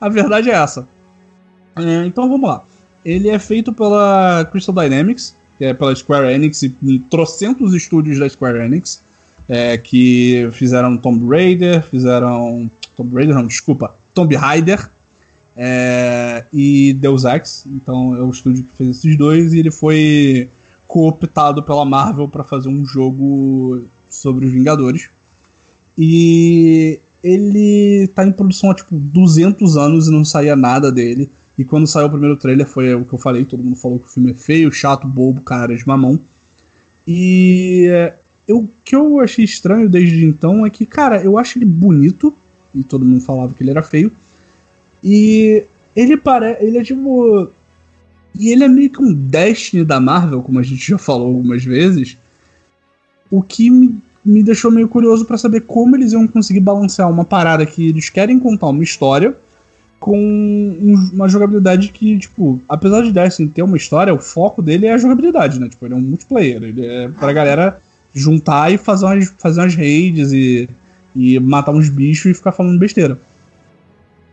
A 0.00 0.08
verdade 0.08 0.50
é 0.50 0.54
essa. 0.54 0.88
É, 1.76 2.06
então 2.06 2.28
vamos 2.28 2.48
lá. 2.48 2.62
Ele 3.04 3.28
é 3.28 3.38
feito 3.38 3.72
pela 3.72 4.48
Crystal 4.50 4.74
Dynamics, 4.74 5.36
que 5.58 5.64
é 5.64 5.74
pela 5.74 5.94
Square 5.94 6.32
Enix 6.32 6.62
e 6.62 6.98
trocentos 7.10 7.72
estúdios 7.74 8.18
da 8.18 8.28
Square 8.28 8.58
Enix, 8.58 9.02
é, 9.48 9.78
que 9.78 10.48
fizeram 10.52 10.96
Tomb 10.96 11.28
Raider, 11.28 11.82
fizeram. 11.82 12.70
Tomb 12.96 13.14
Raider, 13.14 13.34
não, 13.34 13.46
desculpa. 13.46 13.94
Tomb 14.12 14.34
Raider 14.34 14.90
é, 15.56 16.44
e 16.52 16.92
Deus 16.94 17.24
Ex. 17.24 17.64
Então 17.66 18.16
é 18.16 18.20
o 18.20 18.30
estúdio 18.30 18.64
que 18.64 18.72
fez 18.72 18.98
esses 18.98 19.16
dois 19.16 19.52
e 19.52 19.60
ele 19.60 19.70
foi 19.70 20.50
cooptado 20.86 21.62
pela 21.62 21.84
Marvel 21.84 22.28
para 22.28 22.44
fazer 22.44 22.68
um 22.68 22.84
jogo 22.84 23.84
sobre 24.08 24.46
os 24.46 24.52
Vingadores. 24.52 25.10
E 25.96 27.00
ele 27.22 28.08
tá 28.08 28.26
em 28.26 28.32
produção 28.32 28.70
há 28.70 28.74
tipo 28.74 28.94
200 28.94 29.76
anos 29.76 30.08
e 30.08 30.10
não 30.10 30.24
saía 30.24 30.54
nada 30.54 30.90
dele. 30.92 31.30
E 31.58 31.64
quando 31.64 31.86
saiu 31.86 32.06
o 32.06 32.10
primeiro 32.10 32.36
trailer 32.36 32.66
foi 32.66 32.94
o 32.94 33.04
que 33.04 33.12
eu 33.12 33.18
falei, 33.18 33.44
todo 33.44 33.62
mundo 33.62 33.76
falou 33.76 33.98
que 33.98 34.06
o 34.06 34.10
filme 34.10 34.30
é 34.30 34.34
feio, 34.34 34.70
chato, 34.70 35.08
bobo, 35.08 35.40
cara 35.40 35.76
de 35.76 35.86
mamão. 35.86 36.20
E 37.08 37.88
o 38.48 38.68
que 38.84 38.94
eu 38.94 39.20
achei 39.20 39.44
estranho 39.44 39.88
desde 39.88 40.24
então 40.24 40.66
é 40.66 40.70
que, 40.70 40.84
cara, 40.84 41.22
eu 41.22 41.38
acho 41.38 41.58
ele 41.58 41.64
bonito, 41.64 42.34
e 42.74 42.84
todo 42.84 43.04
mundo 43.04 43.22
falava 43.22 43.54
que 43.54 43.62
ele 43.62 43.70
era 43.70 43.82
feio. 43.82 44.12
E 45.02 45.64
ele 45.94 46.16
parece. 46.16 46.64
Ele 46.64 46.78
é 46.78 46.84
tipo. 46.84 47.50
E 48.38 48.50
ele 48.50 48.64
é 48.64 48.68
meio 48.68 48.90
que 48.90 49.00
um 49.00 49.14
Destiny 49.14 49.82
da 49.82 49.98
Marvel, 49.98 50.42
como 50.42 50.58
a 50.58 50.62
gente 50.62 50.86
já 50.86 50.98
falou 50.98 51.28
algumas 51.28 51.64
vezes. 51.64 52.18
O 53.30 53.42
que 53.42 53.70
me 53.70 53.96
me 54.26 54.42
deixou 54.42 54.70
meio 54.70 54.88
curioso 54.88 55.24
para 55.24 55.38
saber 55.38 55.62
como 55.62 55.96
eles 55.96 56.12
iam 56.12 56.26
conseguir 56.26 56.60
balancear 56.60 57.08
uma 57.08 57.24
parada 57.24 57.64
que 57.64 57.88
eles 57.88 58.10
querem 58.10 58.38
contar 58.38 58.66
uma 58.66 58.82
história 58.82 59.36
com 60.00 60.18
um, 60.18 61.10
uma 61.12 61.28
jogabilidade 61.28 61.88
que, 61.88 62.18
tipo, 62.18 62.60
apesar 62.68 63.02
de 63.02 63.12
Destiny 63.12 63.48
ter 63.48 63.62
uma 63.62 63.76
história, 63.76 64.12
o 64.12 64.18
foco 64.18 64.60
dele 64.60 64.86
é 64.86 64.92
a 64.92 64.98
jogabilidade, 64.98 65.58
né? 65.58 65.68
Tipo, 65.68 65.86
ele 65.86 65.94
é 65.94 65.96
um 65.96 66.00
multiplayer. 66.00 66.62
Ele 66.62 66.84
é 66.84 67.08
pra 67.08 67.32
galera 67.32 67.80
juntar 68.12 68.72
e 68.72 68.78
fazer 68.78 69.06
umas, 69.06 69.34
fazer 69.38 69.60
umas 69.60 69.74
raids 69.74 70.32
e, 70.32 70.68
e 71.14 71.38
matar 71.40 71.72
uns 71.72 71.88
bichos 71.88 72.32
e 72.32 72.34
ficar 72.34 72.52
falando 72.52 72.78
besteira. 72.78 73.18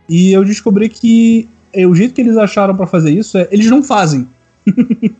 E 0.08 0.32
eu 0.32 0.44
descobri 0.44 0.88
que 0.88 1.48
é, 1.72 1.86
o 1.86 1.94
jeito 1.94 2.14
que 2.14 2.20
eles 2.20 2.36
acharam 2.36 2.76
para 2.76 2.86
fazer 2.86 3.10
isso 3.10 3.38
é 3.38 3.48
eles 3.50 3.70
não 3.70 3.82
fazem. 3.82 4.28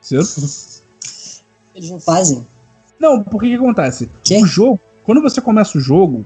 certo? 0.00 0.40
Eles 1.74 1.90
não 1.90 2.00
fazem. 2.00 2.46
Não, 2.98 3.22
porque 3.22 3.48
que 3.48 3.54
acontece? 3.54 4.08
Que? 4.22 4.36
O 4.36 4.46
jogo, 4.46 4.80
quando 5.04 5.20
você 5.20 5.40
começa 5.40 5.78
o 5.78 5.80
jogo, 5.80 6.24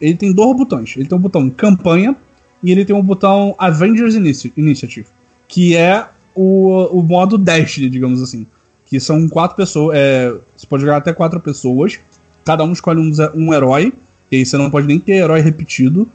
ele 0.00 0.14
tem 0.14 0.32
dois 0.32 0.56
botões. 0.56 0.94
Ele 0.96 1.06
tem 1.06 1.16
um 1.16 1.20
botão 1.20 1.48
campanha 1.50 2.16
e 2.62 2.70
ele 2.70 2.84
tem 2.84 2.94
um 2.94 3.02
botão 3.02 3.54
Avengers 3.58 4.14
Initiative, 4.14 5.06
que 5.48 5.76
é 5.76 6.06
o, 6.34 6.98
o 6.98 7.02
modo 7.02 7.38
Destiny, 7.38 7.88
digamos 7.88 8.22
assim. 8.22 8.46
Que 8.86 9.00
são 9.00 9.28
quatro 9.28 9.56
pessoas. 9.56 9.96
É, 9.96 10.34
você 10.56 10.66
pode 10.66 10.82
jogar 10.82 10.98
até 10.98 11.12
quatro 11.12 11.40
pessoas. 11.40 11.98
Cada 12.44 12.64
um 12.64 12.72
escolhe 12.72 13.00
um, 13.00 13.10
um 13.34 13.52
herói. 13.52 13.92
E 14.30 14.36
aí 14.36 14.46
você 14.46 14.56
não 14.56 14.70
pode 14.70 14.86
nem 14.86 14.98
ter 14.98 15.14
herói 15.14 15.40
repetido. 15.40 16.08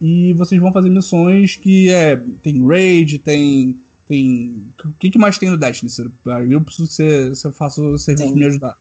E 0.00 0.34
vocês 0.34 0.60
vão 0.60 0.72
fazer 0.72 0.90
missões 0.90 1.56
que 1.56 1.88
é. 1.90 2.16
Tem 2.42 2.66
raid, 2.66 3.18
tem. 3.20 3.78
Tem. 4.06 4.62
O 4.84 4.92
que, 4.92 5.10
que 5.10 5.18
mais 5.18 5.38
tem 5.38 5.50
no 5.50 5.56
Destiny? 5.56 5.90
Eu 6.50 6.60
preciso 6.60 6.88
que 6.88 6.94
você, 6.94 7.28
você 7.30 7.52
faça 7.52 7.80
o 7.80 7.98
serviço 7.98 8.32
de 8.32 8.38
me 8.38 8.44
ajudar 8.44 8.76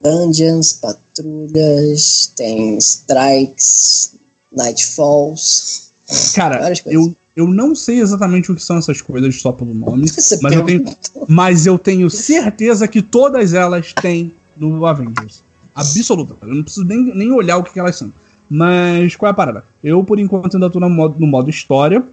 dungeons, 0.00 0.74
patrulhas, 0.74 2.32
tem 2.36 2.78
strikes, 2.78 4.16
nightfalls. 4.52 5.90
Cara, 6.34 6.72
eu, 6.86 7.16
eu 7.34 7.48
não 7.48 7.74
sei 7.74 8.00
exatamente 8.00 8.52
o 8.52 8.54
que 8.54 8.62
são 8.62 8.78
essas 8.78 9.00
coisas 9.00 9.40
só 9.40 9.52
pelo 9.52 9.74
nome, 9.74 10.06
mas 10.42 10.54
eu, 10.54 10.64
tenho, 10.64 10.84
mas 11.28 11.66
eu 11.66 11.78
tenho 11.78 12.10
certeza 12.10 12.86
que 12.86 13.02
todas 13.02 13.54
elas 13.54 13.92
têm 13.94 14.32
no 14.56 14.84
Avengers. 14.86 15.42
Absoluta. 15.74 16.36
Eu 16.42 16.54
não 16.54 16.62
preciso 16.62 16.86
nem, 16.86 16.98
nem 17.14 17.32
olhar 17.32 17.56
o 17.56 17.64
que, 17.64 17.72
que 17.72 17.80
elas 17.80 17.96
são. 17.96 18.12
Mas 18.48 19.16
qual 19.16 19.28
é 19.28 19.32
a 19.32 19.34
parada? 19.34 19.64
Eu, 19.82 20.04
por 20.04 20.18
enquanto, 20.18 20.54
ainda 20.54 20.70
tô 20.70 20.78
no 20.78 20.88
modo, 20.88 21.18
no 21.18 21.26
modo 21.26 21.50
história. 21.50 22.04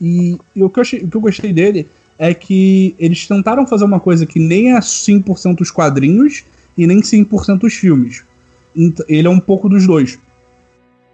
E, 0.00 0.38
e 0.56 0.62
o, 0.62 0.70
que 0.70 0.78
eu 0.78 0.82
achei, 0.82 1.00
o 1.00 1.08
que 1.08 1.16
eu 1.16 1.20
gostei 1.20 1.52
dele 1.52 1.86
é 2.18 2.32
que 2.32 2.94
eles 2.98 3.26
tentaram 3.26 3.66
fazer 3.66 3.84
uma 3.84 4.00
coisa 4.00 4.24
que 4.24 4.38
nem 4.38 4.74
é 4.74 4.78
100% 4.78 5.60
os 5.60 5.70
quadrinhos 5.70 6.44
e 6.80 6.86
nem 6.86 7.00
100% 7.00 7.64
os 7.64 7.74
filmes. 7.74 8.24
Ele 9.06 9.28
é 9.28 9.30
um 9.30 9.38
pouco 9.38 9.68
dos 9.68 9.86
dois. 9.86 10.18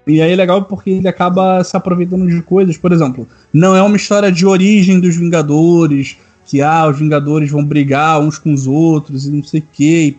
E 0.07 0.23
aí 0.23 0.33
é 0.33 0.37
legal 0.37 0.65
porque 0.65 0.91
ele 0.91 1.09
acaba 1.09 1.65
se 1.65 1.77
aproveitando 1.77 2.29
de 2.29 2.41
coisas, 2.41 2.79
por 2.79 2.93
exemplo, 2.93 3.27
não 3.53 3.75
é 3.75 3.83
uma 3.83 3.97
história 3.97 4.31
de 4.31 4.47
origem 4.47 5.01
dos 5.01 5.17
Vingadores, 5.17 6.17
que 6.45 6.63
ah, 6.63 6.87
os 6.87 6.97
Vingadores 6.97 7.51
vão 7.51 7.65
brigar 7.65 8.21
uns 8.21 8.39
com 8.39 8.55
os 8.55 8.69
outros 8.69 9.27
e 9.27 9.33
não 9.33 9.43
sei 9.43 9.59
o 9.59 9.65
que. 9.73 10.17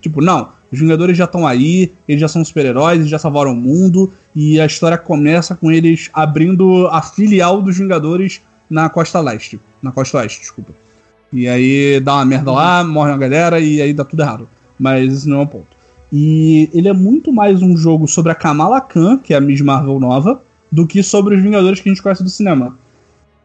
Tipo, 0.00 0.20
não. 0.20 0.48
Os 0.72 0.80
Vingadores 0.80 1.16
já 1.16 1.24
estão 1.24 1.46
aí, 1.46 1.92
eles 2.08 2.20
já 2.20 2.26
são 2.26 2.44
super-heróis, 2.44 3.06
já 3.06 3.18
salvaram 3.18 3.52
o 3.52 3.56
mundo, 3.56 4.10
e 4.34 4.58
a 4.60 4.66
história 4.66 4.98
começa 4.98 5.54
com 5.54 5.70
eles 5.70 6.10
abrindo 6.12 6.88
a 6.88 7.00
filial 7.00 7.62
dos 7.62 7.78
Vingadores 7.78 8.40
na 8.68 8.88
costa 8.88 9.20
leste. 9.20 9.60
Na 9.80 9.92
costa 9.92 10.18
oeste, 10.18 10.40
desculpa. 10.40 10.72
E 11.32 11.46
aí 11.46 12.00
dá 12.00 12.14
uma 12.14 12.24
merda 12.24 12.50
lá, 12.50 12.82
morre 12.82 13.10
uma 13.12 13.18
galera 13.18 13.60
e 13.60 13.80
aí 13.80 13.92
dá 13.92 14.04
tudo 14.04 14.22
errado. 14.22 14.48
Mas 14.82 15.12
isso 15.12 15.28
não 15.28 15.38
é 15.38 15.42
o 15.42 15.46
ponto. 15.46 15.68
E 16.12 16.68
ele 16.74 16.88
é 16.88 16.92
muito 16.92 17.32
mais 17.32 17.62
um 17.62 17.76
jogo 17.76 18.08
sobre 18.08 18.32
a 18.32 18.34
Kamala 18.34 18.80
Khan, 18.80 19.16
que 19.16 19.32
é 19.32 19.36
a 19.36 19.40
Miss 19.40 19.60
Marvel 19.60 20.00
nova, 20.00 20.42
do 20.70 20.88
que 20.88 21.04
sobre 21.04 21.36
os 21.36 21.42
Vingadores 21.42 21.78
que 21.78 21.88
a 21.88 21.92
gente 21.92 22.02
conhece 22.02 22.24
do 22.24 22.28
cinema. 22.28 22.76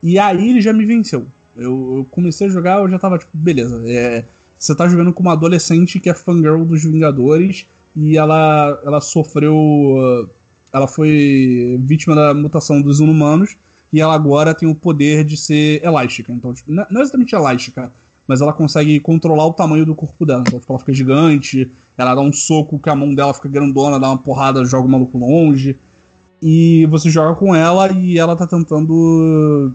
E 0.01 0.17
aí 0.17 0.49
ele 0.49 0.61
já 0.61 0.73
me 0.73 0.83
venceu. 0.83 1.27
Eu, 1.55 1.97
eu 1.97 2.07
comecei 2.09 2.47
a 2.47 2.49
jogar, 2.49 2.79
eu 2.79 2.89
já 2.89 2.97
tava 2.97 3.19
tipo, 3.19 3.29
beleza, 3.35 3.83
é, 3.85 4.25
você 4.57 4.73
tá 4.73 4.87
jogando 4.87 5.13
com 5.13 5.21
uma 5.21 5.33
adolescente 5.33 5.99
que 5.99 6.09
é 6.09 6.13
fangirl 6.15 6.65
dos 6.65 6.83
Vingadores 6.83 7.67
e 7.95 8.17
ela, 8.17 8.81
ela 8.83 8.99
sofreu. 8.99 10.27
Ela 10.73 10.87
foi 10.87 11.79
vítima 11.83 12.15
da 12.15 12.33
mutação 12.33 12.81
dos 12.81 12.99
inumanos 12.99 13.57
e 13.93 14.01
ela 14.01 14.15
agora 14.15 14.55
tem 14.55 14.67
o 14.67 14.73
poder 14.73 15.23
de 15.23 15.37
ser 15.37 15.83
elástica. 15.85 16.33
Então, 16.33 16.51
tipo, 16.51 16.71
não 16.71 16.83
é 16.83 17.01
exatamente 17.01 17.35
elástica, 17.35 17.91
mas 18.27 18.41
ela 18.41 18.51
consegue 18.51 18.99
controlar 18.99 19.45
o 19.45 19.53
tamanho 19.53 19.85
do 19.85 19.95
corpo 19.95 20.25
dela. 20.25 20.43
Então, 20.45 20.59
tipo, 20.59 20.71
ela 20.71 20.79
fica 20.79 20.93
gigante, 20.93 21.71
ela 21.97 22.13
dá 22.13 22.21
um 22.21 22.33
soco 22.33 22.77
que 22.77 22.89
a 22.89 22.95
mão 22.95 23.15
dela 23.15 23.33
fica 23.33 23.47
grandona, 23.47 23.99
dá 23.99 24.09
uma 24.09 24.17
porrada, 24.17 24.65
joga 24.65 24.87
o 24.87 24.91
maluco 24.91 25.17
longe. 25.17 25.77
E 26.41 26.85
você 26.87 27.09
joga 27.09 27.35
com 27.35 27.55
ela 27.55 27.91
e 27.91 28.19
ela 28.19 28.35
tá 28.35 28.45
tentando 28.45 29.71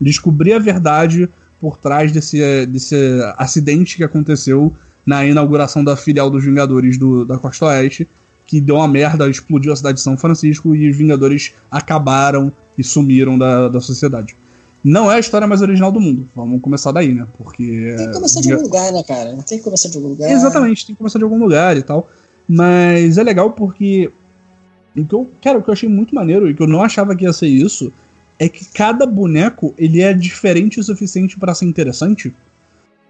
descobrir 0.00 0.52
a 0.52 0.58
verdade 0.58 1.28
por 1.58 1.78
trás 1.78 2.12
desse, 2.12 2.66
desse 2.66 2.96
acidente 3.38 3.96
que 3.96 4.04
aconteceu 4.04 4.74
na 5.04 5.24
inauguração 5.24 5.82
da 5.82 5.96
filial 5.96 6.30
dos 6.30 6.44
Vingadores 6.44 6.98
do, 6.98 7.24
da 7.24 7.38
Costa 7.38 7.66
Oeste, 7.66 8.06
que 8.46 8.60
deu 8.60 8.76
uma 8.76 8.88
merda, 8.88 9.28
explodiu 9.28 9.72
a 9.72 9.76
cidade 9.76 9.96
de 9.96 10.02
São 10.02 10.16
Francisco 10.16 10.74
e 10.74 10.90
os 10.90 10.96
Vingadores 10.96 11.52
acabaram 11.70 12.52
e 12.76 12.84
sumiram 12.84 13.38
da, 13.38 13.68
da 13.68 13.80
sociedade. 13.80 14.36
Não 14.84 15.10
é 15.10 15.16
a 15.16 15.18
história 15.18 15.46
mais 15.46 15.62
original 15.62 15.90
do 15.90 15.98
mundo. 15.98 16.28
Vamos 16.36 16.60
começar 16.60 16.92
daí, 16.92 17.14
né? 17.14 17.26
Porque. 17.38 17.94
Tem 17.96 18.08
que 18.08 18.12
começar 18.12 18.40
de 18.42 18.52
algum 18.52 18.64
lugar, 18.64 18.92
né, 18.92 19.02
cara? 19.02 19.34
Tem 19.46 19.56
que 19.56 19.64
começar 19.64 19.88
de 19.88 19.96
algum 19.96 20.10
lugar. 20.10 20.30
Exatamente, 20.30 20.86
tem 20.86 20.94
que 20.94 20.98
começar 20.98 21.18
de 21.18 21.24
algum 21.24 21.38
lugar 21.38 21.74
e 21.76 21.82
tal. 21.82 22.10
Mas 22.46 23.16
é 23.16 23.22
legal 23.22 23.52
porque. 23.52 24.12
O 24.94 25.04
que 25.04 25.14
eu, 25.14 25.30
cara, 25.42 25.58
o 25.58 25.62
que 25.62 25.70
eu 25.70 25.72
achei 25.72 25.88
muito 25.88 26.14
maneiro 26.14 26.48
e 26.48 26.54
que 26.54 26.62
eu 26.62 26.66
não 26.66 26.82
achava 26.82 27.16
que 27.16 27.24
ia 27.24 27.32
ser 27.32 27.48
isso 27.48 27.90
é 28.38 28.48
que 28.48 28.66
cada 28.66 29.06
boneco 29.06 29.74
ele 29.78 30.02
é 30.02 30.12
diferente 30.12 30.78
o 30.78 30.84
suficiente 30.84 31.38
para 31.38 31.54
ser 31.54 31.64
interessante. 31.64 32.34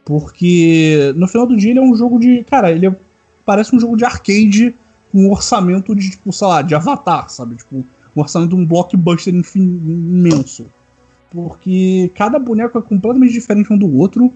Porque 0.05 1.12
no 1.16 1.27
final 1.27 1.47
do 1.47 1.57
dia 1.57 1.70
ele 1.70 1.81
é 1.81 1.83
um 1.83 1.95
jogo 1.97 2.20
de. 2.20 2.45
Cara, 2.45 2.70
ele 2.70 2.87
é, 2.87 2.97
parece 3.45 3.75
um 3.75 3.81
jogo 3.81 3.97
de 3.97 4.05
arcade 4.05 4.75
com 5.11 5.27
um 5.27 5.31
orçamento 5.33 5.95
de, 5.95 6.11
tipo, 6.11 6.33
sei 6.33 6.47
lá, 6.47 6.62
de 6.62 6.75
Avatar, 6.75 7.31
sabe? 7.31 7.57
Tipo, 7.57 7.85
um 8.14 8.20
orçamento 8.20 8.51
de 8.51 8.62
um 8.62 8.64
blockbuster 8.64 9.35
imenso. 9.57 10.66
Porque 11.35 12.12
cada 12.14 12.39
boneco 12.39 12.78
é 12.78 12.82
completamente 12.82 13.32
diferente 13.32 13.72
um 13.72 13.76
do 13.76 13.93
outro. 13.99 14.32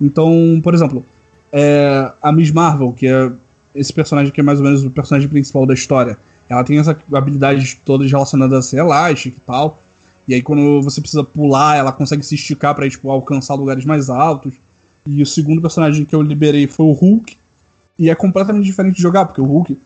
Então, 0.00 0.60
por 0.64 0.72
exemplo, 0.72 1.04
é, 1.52 2.10
a 2.22 2.32
Miss 2.32 2.50
Marvel, 2.50 2.92
que 2.94 3.06
é 3.06 3.30
esse 3.74 3.92
personagem 3.92 4.32
que 4.32 4.40
é 4.40 4.42
mais 4.42 4.58
ou 4.58 4.64
menos 4.64 4.82
o 4.82 4.90
personagem 4.90 5.28
principal 5.28 5.66
da 5.66 5.74
história, 5.74 6.16
ela 6.48 6.64
tem 6.64 6.78
essa 6.78 6.98
habilidades 7.12 7.74
todas 7.84 8.10
relacionadas 8.10 8.58
a 8.58 8.62
ser 8.62 8.78
elástica 8.78 9.36
e 9.36 9.40
tal. 9.40 9.82
E 10.26 10.34
aí, 10.34 10.42
quando 10.42 10.80
você 10.82 11.00
precisa 11.00 11.22
pular, 11.22 11.76
ela 11.76 11.92
consegue 11.92 12.22
se 12.22 12.34
esticar 12.34 12.74
para 12.74 12.88
tipo, 12.88 13.10
alcançar 13.10 13.54
lugares 13.54 13.84
mais 13.84 14.08
altos. 14.08 14.54
E 15.06 15.22
o 15.22 15.26
segundo 15.26 15.60
personagem 15.60 16.04
que 16.04 16.14
eu 16.14 16.22
liberei 16.22 16.66
foi 16.66 16.86
o 16.86 16.92
Hulk. 16.92 17.36
E 17.98 18.08
é 18.08 18.14
completamente 18.14 18.64
diferente 18.64 18.96
de 18.96 19.02
jogar, 19.02 19.26
porque 19.26 19.40
o 19.40 19.44
Hulk 19.44 19.76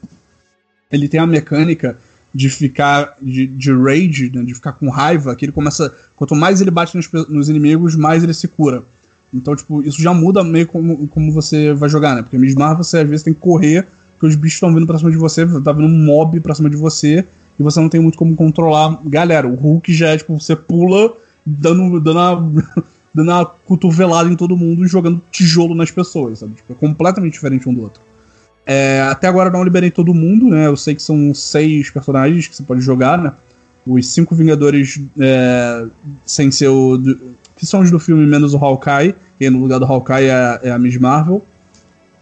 ele 0.91 1.09
tem 1.09 1.19
a 1.19 1.27
mecânica 1.27 1.99
de 2.35 2.49
ficar 2.49 3.15
de, 3.21 3.47
de 3.47 3.73
rage, 3.73 4.31
né, 4.35 4.43
de 4.43 4.55
ficar 4.55 4.73
com 4.73 4.89
raiva, 4.89 5.35
que 5.37 5.45
ele 5.45 5.53
começa. 5.53 5.95
Quanto 6.17 6.35
mais 6.35 6.61
ele 6.61 6.71
bate 6.71 6.97
nos, 6.97 7.11
nos, 7.29 7.49
inimigos, 7.49 7.95
mais 7.95 8.23
ele 8.23 8.33
se 8.33 8.49
cura. 8.49 8.85
Então, 9.33 9.55
tipo, 9.57 9.83
isso 9.83 10.01
já 10.01 10.13
muda 10.13 10.43
meio 10.43 10.67
como, 10.67 11.07
como 11.09 11.33
você 11.33 11.73
vai 11.73 11.89
jogar, 11.89 12.15
né? 12.15 12.23
Porque 12.23 12.39
mesmo 12.39 12.63
você 12.77 12.99
às 12.99 13.09
vezes 13.09 13.23
tem 13.23 13.35
que 13.35 13.41
correr, 13.41 13.87
porque 14.13 14.27
os 14.27 14.35
bichos 14.35 14.55
estão 14.55 14.75
vindo 14.75 14.87
pra 14.87 14.99
cima 14.99 15.11
de 15.11 15.17
você, 15.17 15.47
tá 15.61 15.73
vindo 15.73 15.87
um 15.87 16.05
mob 16.05 16.39
pra 16.41 16.55
cima 16.55 16.69
de 16.69 16.77
você, 16.77 17.25
e 17.59 17.63
você 17.63 17.81
não 17.81 17.89
tem 17.89 18.01
muito 18.01 18.19
como 18.19 18.35
controlar. 18.35 19.01
Galera, 19.05 19.49
o 19.49 19.55
Hulk 19.55 19.93
já 19.93 20.09
é 20.09 20.19
tipo, 20.19 20.39
você 20.39 20.55
pula 20.55 21.15
dando, 21.45 22.01
dando, 22.01 22.19
a, 22.19 22.51
dando 23.15 23.31
a 23.33 23.47
cotovelada 23.47 24.31
em 24.31 24.37
todo 24.37 24.57
mundo 24.57 24.85
e 24.85 24.89
jogando 24.89 25.21
tijolo 25.31 25.75
nas 25.75 25.91
pessoas, 25.91 26.39
sabe? 26.39 26.55
Tipo, 26.55 26.73
é 26.73 26.77
completamente 26.77 27.35
diferente 27.35 27.69
um 27.69 27.75
do 27.75 27.83
outro. 27.83 28.03
É, 28.65 29.01
até 29.11 29.27
agora 29.27 29.51
não 29.51 29.65
liberei 29.65 29.91
todo 29.91 30.15
mundo, 30.15 30.49
né? 30.49 30.67
Eu 30.67 30.77
sei 30.77 30.95
que 30.95 31.03
são 31.03 31.35
seis 31.35 31.91
personagens 31.91 32.47
que 32.47 32.57
você 32.57 32.63
pode 32.63 32.81
jogar, 32.81 33.19
né? 33.19 33.33
Os 33.87 34.07
cinco 34.07 34.35
Vingadores 34.35 35.01
é, 35.19 35.87
sem 36.25 36.51
ser 36.51 36.69
o. 36.69 37.01
que 37.57 37.67
são 37.67 37.81
os 37.81 37.91
do 37.91 37.99
filme 37.99 38.25
menos 38.27 38.55
o 38.55 38.59
Hawkeye, 38.59 39.15
e 39.41 39.51
no 39.51 39.61
lugar 39.61 39.81
do 39.81 39.85
Hawkeye 39.85 40.29
é, 40.29 40.61
é 40.63 40.71
a 40.71 40.79
Miss 40.79 40.97
Marvel. 40.97 41.43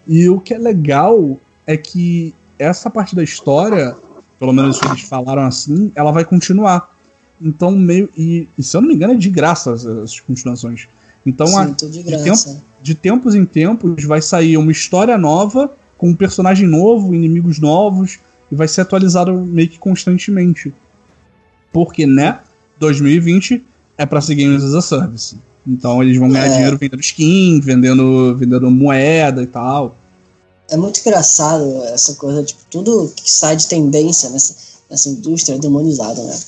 E 0.06 0.28
o 0.28 0.40
que 0.40 0.54
é 0.54 0.58
legal 0.58 1.38
é 1.66 1.76
que 1.76 2.34
essa 2.58 2.88
parte 2.88 3.14
da 3.14 3.22
história 3.22 3.94
pelo 4.40 4.54
menos 4.54 4.80
que 4.80 4.88
eles 4.88 5.02
falaram 5.02 5.42
assim, 5.42 5.92
ela 5.94 6.10
vai 6.10 6.24
continuar. 6.24 6.88
Então, 7.40 7.70
meio. 7.72 8.08
E, 8.16 8.48
e 8.56 8.62
se 8.62 8.74
eu 8.74 8.80
não 8.80 8.88
me 8.88 8.94
engano, 8.94 9.12
é 9.12 9.16
de 9.16 9.28
graça 9.28 9.70
as, 9.70 9.84
as 9.84 10.18
continuações. 10.18 10.88
Então, 11.26 11.46
Sim, 11.46 11.58
a, 11.58 11.64
de, 11.66 12.02
de, 12.02 12.24
tempo, 12.24 12.62
de, 12.80 12.94
tempos 12.94 13.34
em 13.34 13.44
tempos, 13.44 14.02
vai 14.04 14.22
sair 14.22 14.56
uma 14.56 14.72
história 14.72 15.18
nova, 15.18 15.70
com 16.00 16.08
um 16.08 16.14
personagem 16.14 16.66
novo, 16.66 17.14
inimigos 17.14 17.58
novos, 17.58 18.18
e 18.50 18.54
vai 18.54 18.66
ser 18.66 18.80
atualizado 18.80 19.32
meio 19.34 19.68
que 19.68 19.78
constantemente. 19.78 20.74
Porque, 21.70 22.06
né? 22.06 22.40
2020 22.78 23.62
é 23.98 24.06
para 24.06 24.22
ser 24.22 24.34
Games 24.34 24.64
as 24.64 24.74
a 24.74 24.80
Service. 24.80 25.36
Então 25.66 26.02
eles 26.02 26.16
vão 26.16 26.30
ganhar 26.30 26.46
é. 26.46 26.54
dinheiro 26.54 26.78
vendendo 26.78 27.00
skin, 27.00 27.60
vendendo, 27.60 28.34
vendendo 28.36 28.70
moeda 28.70 29.42
e 29.42 29.46
tal 29.46 29.94
é 30.70 30.76
muito 30.76 31.00
engraçado 31.00 31.82
essa 31.84 32.14
coisa, 32.14 32.44
tipo, 32.44 32.62
tudo 32.70 33.12
que 33.14 33.30
sai 33.30 33.56
de 33.56 33.66
tendência 33.66 34.30
nessa, 34.30 34.54
nessa 34.88 35.08
indústria 35.08 35.56
é 35.56 35.58
demonizado, 35.58 36.22
né? 36.22 36.38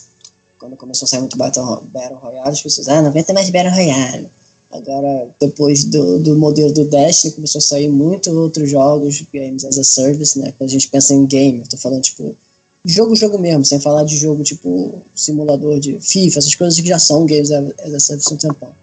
Quando 0.58 0.76
começou 0.76 1.06
a 1.06 1.08
sair 1.08 1.20
muito 1.20 1.36
Battle, 1.36 1.82
Battle 1.92 2.18
Royale, 2.18 2.50
as 2.50 2.62
pessoas, 2.62 2.88
ah, 2.88 3.02
não 3.02 3.08
aguenta 3.08 3.32
mais 3.32 3.50
Battle 3.50 3.74
Royale. 3.74 4.30
Agora, 4.72 5.28
depois 5.38 5.84
do, 5.84 6.18
do 6.18 6.34
modelo 6.34 6.72
do 6.72 6.84
Destiny, 6.84 7.34
começou 7.34 7.58
a 7.58 7.62
sair 7.62 7.88
muitos 7.88 8.32
outros 8.32 8.70
jogos, 8.70 9.22
games 9.32 9.66
as 9.66 9.78
a 9.78 9.84
service, 9.84 10.38
né? 10.38 10.54
Quando 10.56 10.70
a 10.70 10.72
gente 10.72 10.88
pensa 10.88 11.12
em 11.12 11.26
game, 11.26 11.58
eu 11.58 11.68
tô 11.68 11.76
falando, 11.76 12.00
tipo, 12.00 12.34
jogo, 12.82 13.14
jogo 13.14 13.38
mesmo, 13.38 13.66
sem 13.66 13.78
falar 13.78 14.04
de 14.04 14.16
jogo, 14.16 14.42
tipo, 14.42 15.02
simulador 15.14 15.78
de 15.78 16.00
FIFA, 16.00 16.38
essas 16.38 16.54
coisas 16.54 16.80
que 16.80 16.88
já 16.88 16.98
são 16.98 17.26
games 17.26 17.50
as 17.50 17.94
a 17.94 18.00
service 18.00 18.28
há 18.30 18.34
um 18.34 18.38
tempão. 18.38 18.74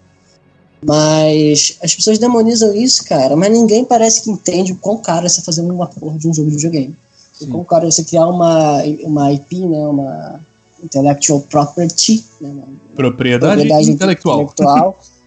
Mas 0.84 1.76
as 1.82 1.94
pessoas 1.94 2.18
demonizam 2.18 2.72
isso, 2.72 3.04
cara, 3.04 3.36
mas 3.36 3.50
ninguém 3.50 3.84
parece 3.84 4.22
que 4.22 4.30
entende 4.30 4.72
o 4.72 4.76
quão 4.76 4.96
caro 4.96 5.26
é 5.26 5.28
você 5.28 5.42
fazer 5.42 5.60
uma 5.60 5.86
porra 5.86 6.16
de 6.16 6.28
um 6.28 6.32
jogo 6.32 6.50
de 6.50 6.56
videogame. 6.56 6.94
Sim. 7.36 7.46
O 7.46 7.48
quão 7.48 7.64
caro 7.64 7.88
é 7.88 7.90
você 7.90 8.04
criar 8.04 8.28
uma, 8.28 8.82
uma 9.02 9.32
IP, 9.32 9.66
né, 9.66 9.78
uma 9.78 10.40
intellectual 10.82 11.40
property, 11.40 12.24
né, 12.40 12.48
uma 12.48 12.68
propriedade, 12.94 13.56
propriedade 13.56 13.90
intelectual. 13.90 14.42
intelectual. 14.42 14.98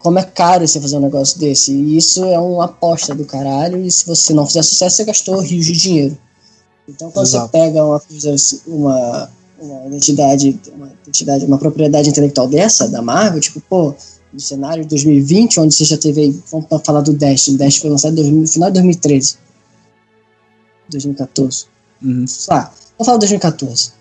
como 0.00 0.18
é 0.18 0.24
caro 0.24 0.66
você 0.66 0.80
fazer 0.80 0.96
um 0.96 1.00
negócio 1.00 1.38
desse. 1.38 1.72
E 1.72 1.96
isso 1.96 2.24
é 2.24 2.38
uma 2.38 2.64
aposta 2.64 3.14
do 3.14 3.24
caralho, 3.24 3.84
e 3.84 3.90
se 3.90 4.06
você 4.06 4.34
não 4.34 4.46
fizer 4.46 4.62
sucesso, 4.62 4.96
você 4.96 5.04
gastou 5.04 5.38
rios 5.40 5.66
de 5.66 5.72
dinheiro. 5.72 6.18
Então, 6.88 7.10
quando 7.10 7.26
Exato. 7.26 7.46
você 7.46 7.52
pega 7.52 7.84
uma, 7.84 8.02
uma, 8.66 9.30
uma 9.60 9.86
identidade, 9.86 10.58
uma 10.74 10.90
identidade, 11.02 11.44
uma 11.44 11.58
propriedade 11.58 12.08
intelectual 12.08 12.48
dessa, 12.48 12.88
da 12.88 13.00
Marvel, 13.00 13.40
tipo, 13.40 13.60
pô, 13.60 13.94
no 14.32 14.40
cenário 14.40 14.82
de 14.82 14.88
2020, 14.88 15.60
onde 15.60 15.74
você 15.74 15.84
já 15.84 15.98
teve 15.98 16.40
vamos 16.50 16.66
falar 16.84 17.02
do 17.02 17.12
Dash, 17.12 17.48
o 17.48 17.58
Dash 17.58 17.76
foi 17.76 17.90
lançado 17.90 18.22
no 18.22 18.46
final 18.48 18.70
de 18.70 18.74
2013, 18.74 19.36
2014. 20.88 21.66
Uhum. 22.02 22.24
Ah, 22.48 22.70
vamos 22.96 23.06
falar 23.06 23.18
de 23.18 23.26
2014. 23.26 23.92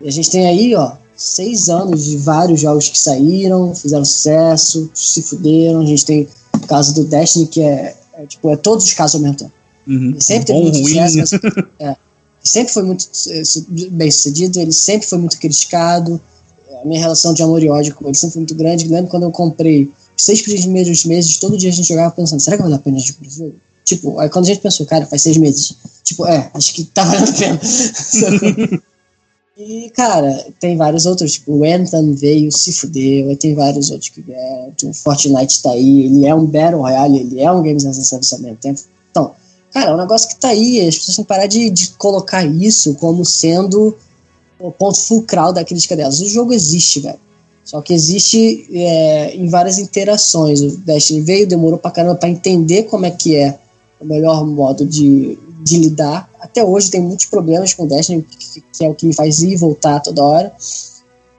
E 0.00 0.08
a 0.08 0.10
gente 0.10 0.30
tem 0.30 0.46
aí, 0.46 0.74
ó, 0.74 0.92
seis 1.16 1.68
anos 1.68 2.04
de 2.04 2.16
vários 2.16 2.60
jogos 2.60 2.88
que 2.88 2.98
saíram, 2.98 3.74
fizeram 3.74 4.04
sucesso, 4.04 4.90
se 4.94 5.22
fuderam. 5.22 5.80
A 5.80 5.86
gente 5.86 6.04
tem 6.04 6.28
o 6.54 6.66
caso 6.66 6.94
do 6.94 7.04
Destiny, 7.04 7.46
que 7.46 7.60
é, 7.62 7.96
é 8.14 8.26
tipo, 8.26 8.50
é 8.50 8.56
todos 8.56 8.84
os 8.84 8.92
casos 8.92 9.20
tempo. 9.20 9.52
Uhum. 9.86 10.16
Sempre 10.20 10.46
teve 10.46 10.60
muito 10.60 10.78
sucesso, 10.78 11.16
mas, 11.18 11.32
é, 11.80 11.96
sempre 12.42 12.72
foi 12.72 12.82
muito 12.84 13.08
é, 13.28 13.42
bem 13.90 14.10
sucedido, 14.10 14.60
ele 14.60 14.72
sempre 14.72 15.08
foi 15.08 15.18
muito 15.18 15.38
criticado 15.38 16.20
a 16.82 16.86
minha 16.86 17.00
relação 17.00 17.32
de 17.32 17.42
amor 17.42 17.62
e 17.62 17.68
ódio 17.68 17.94
com 17.94 18.06
ele 18.06 18.14
sempre 18.14 18.34
foi 18.34 18.40
muito 18.40 18.54
grande. 18.54 18.88
Lembro 18.88 19.10
quando 19.10 19.22
eu 19.22 19.30
comprei 19.30 19.90
seis 20.16 20.42
primeiros 20.42 21.04
meses, 21.04 21.36
todo 21.38 21.56
dia 21.56 21.70
a 21.70 21.72
gente 21.72 21.88
jogava 21.88 22.10
pensando, 22.10 22.40
será 22.40 22.56
que 22.56 22.62
vale 22.62 22.74
a 22.74 22.78
pena 22.78 22.98
de 22.98 23.06
jogo? 23.06 23.54
Tipo, 23.84 24.18
aí 24.18 24.28
quando 24.28 24.44
a 24.44 24.48
gente 24.48 24.60
pensou, 24.60 24.86
cara, 24.86 25.06
faz 25.06 25.22
seis 25.22 25.36
meses. 25.36 25.76
Tipo, 26.04 26.26
é, 26.26 26.50
acho 26.54 26.74
que 26.74 26.84
tá 26.84 27.04
valendo 27.04 27.30
a 27.30 27.32
pena. 27.32 27.60
e, 29.62 29.90
cara, 29.90 30.46
tem 30.58 30.76
vários 30.76 31.06
outros, 31.06 31.34
tipo, 31.34 31.52
o 31.52 31.64
Anthem 31.64 32.14
veio, 32.14 32.50
se 32.50 32.72
fudeu, 32.72 33.36
tem 33.36 33.54
vários 33.54 33.90
outros 33.90 34.10
que 34.10 34.20
vieram, 34.20 34.72
o 34.84 34.92
Fortnite 34.92 35.62
tá 35.62 35.70
aí, 35.70 36.06
ele 36.06 36.26
é 36.26 36.34
um 36.34 36.44
Battle 36.44 36.80
Royale, 36.80 37.20
ele 37.20 37.40
é 37.40 37.50
um 37.50 37.62
Games 37.62 37.86
as 37.86 37.98
a 37.98 38.02
Service 38.02 38.34
ao 38.34 38.40
mesmo 38.40 38.56
tempo. 38.56 38.80
Então, 39.10 39.32
cara, 39.72 39.90
é 39.90 39.94
um 39.94 39.98
negócio 39.98 40.28
que 40.28 40.36
tá 40.36 40.48
aí, 40.48 40.80
as 40.86 40.96
pessoas 40.96 41.16
têm 41.16 41.24
que 41.24 41.28
parar 41.28 41.46
de, 41.46 41.70
de 41.70 41.88
colocar 41.90 42.44
isso 42.44 42.94
como 42.94 43.24
sendo 43.24 43.96
o 44.58 44.70
ponto 44.70 44.98
fulcral 44.98 45.52
da 45.52 45.64
crítica 45.64 45.96
delas. 45.96 46.20
O 46.20 46.28
jogo 46.28 46.52
existe, 46.52 47.00
velho. 47.00 47.18
Só 47.64 47.80
que 47.80 47.92
existe 47.92 48.66
é, 48.72 49.34
em 49.36 49.48
várias 49.48 49.78
interações. 49.78 50.60
O 50.60 50.76
Destiny 50.78 51.20
veio, 51.20 51.46
demorou 51.46 51.78
pra 51.78 51.90
caramba 51.90 52.16
pra 52.16 52.28
entender 52.28 52.84
como 52.84 53.06
é 53.06 53.10
que 53.10 53.36
é 53.36 53.58
o 54.00 54.04
melhor 54.04 54.44
modo 54.46 54.84
de, 54.84 55.38
de 55.62 55.78
lidar. 55.78 56.28
Até 56.42 56.64
hoje 56.64 56.90
tem 56.90 57.00
muitos 57.00 57.26
problemas 57.26 57.72
com 57.72 57.84
o 57.84 57.88
Destiny, 57.88 58.22
que, 58.22 58.60
que 58.60 58.84
é 58.84 58.88
o 58.88 58.94
que 58.94 59.06
me 59.06 59.14
faz 59.14 59.42
ir 59.42 59.52
e 59.52 59.56
voltar 59.56 60.00
toda 60.00 60.24
hora. 60.24 60.52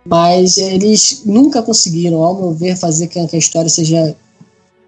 Mas 0.06 0.58
eles 0.58 1.24
nunca 1.26 1.62
conseguiram, 1.62 2.24
ao 2.24 2.36
meu 2.36 2.54
ver, 2.54 2.78
fazer 2.78 3.10
com 3.10 3.28
que 3.28 3.36
a 3.36 3.40
história 3.40 3.70
seja 3.70 4.16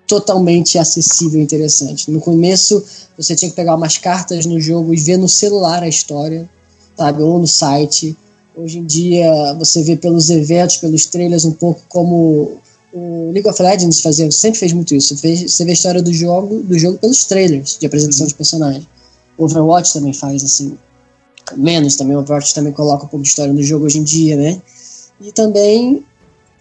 totalmente 0.08 0.78
acessível 0.78 1.40
e 1.40 1.44
interessante. 1.44 2.10
No 2.10 2.22
começo, 2.22 2.82
você 3.18 3.36
tinha 3.36 3.50
que 3.50 3.56
pegar 3.56 3.76
umas 3.76 3.98
cartas 3.98 4.46
no 4.46 4.60
jogo 4.60 4.94
e 4.94 4.98
ver 4.98 5.18
no 5.18 5.28
celular 5.28 5.84
a 5.84 5.88
história, 5.88 6.50
sabe, 6.98 7.22
ou 7.22 7.38
no 7.38 7.48
site. 7.48 8.16
Hoje 8.56 8.80
em 8.80 8.86
dia, 8.86 9.54
você 9.56 9.84
vê 9.84 9.98
pelos 9.98 10.30
eventos, 10.30 10.78
pelos 10.78 11.06
trailers, 11.08 11.44
um 11.44 11.52
pouco 11.52 11.82
como 11.90 12.62
o 12.94 13.32
League 13.34 13.50
of 13.50 13.62
Legends 13.62 14.00
fazia, 14.00 14.32
sempre 14.32 14.60
fez 14.60 14.72
muito 14.72 14.96
isso. 14.96 15.18
Você 15.18 15.66
vê 15.66 15.72
a 15.72 15.74
história 15.74 16.02
do 16.02 16.14
jogo, 16.14 16.64
do 16.64 16.80
jogo 16.80 16.98
pelos 16.98 17.26
trailers 17.26 17.78
de 17.78 17.86
apresentação 17.86 18.24
uhum. 18.24 18.30
de 18.30 18.36
personagem. 18.36 18.88
Overwatch 19.38 19.94
também 19.94 20.14
faz 20.14 20.44
assim, 20.44 20.78
menos 21.56 21.96
também. 21.96 22.16
Overwatch 22.16 22.54
também 22.54 22.74
coloca 22.74 23.06
um 23.06 23.08
pouco 23.08 23.24
de 23.24 23.30
história 23.30 23.54
no 23.54 23.62
jogo 23.62 23.86
hoje 23.86 24.00
em 24.00 24.04
dia, 24.04 24.36
né? 24.36 24.62
E 25.22 25.32
também 25.32 26.04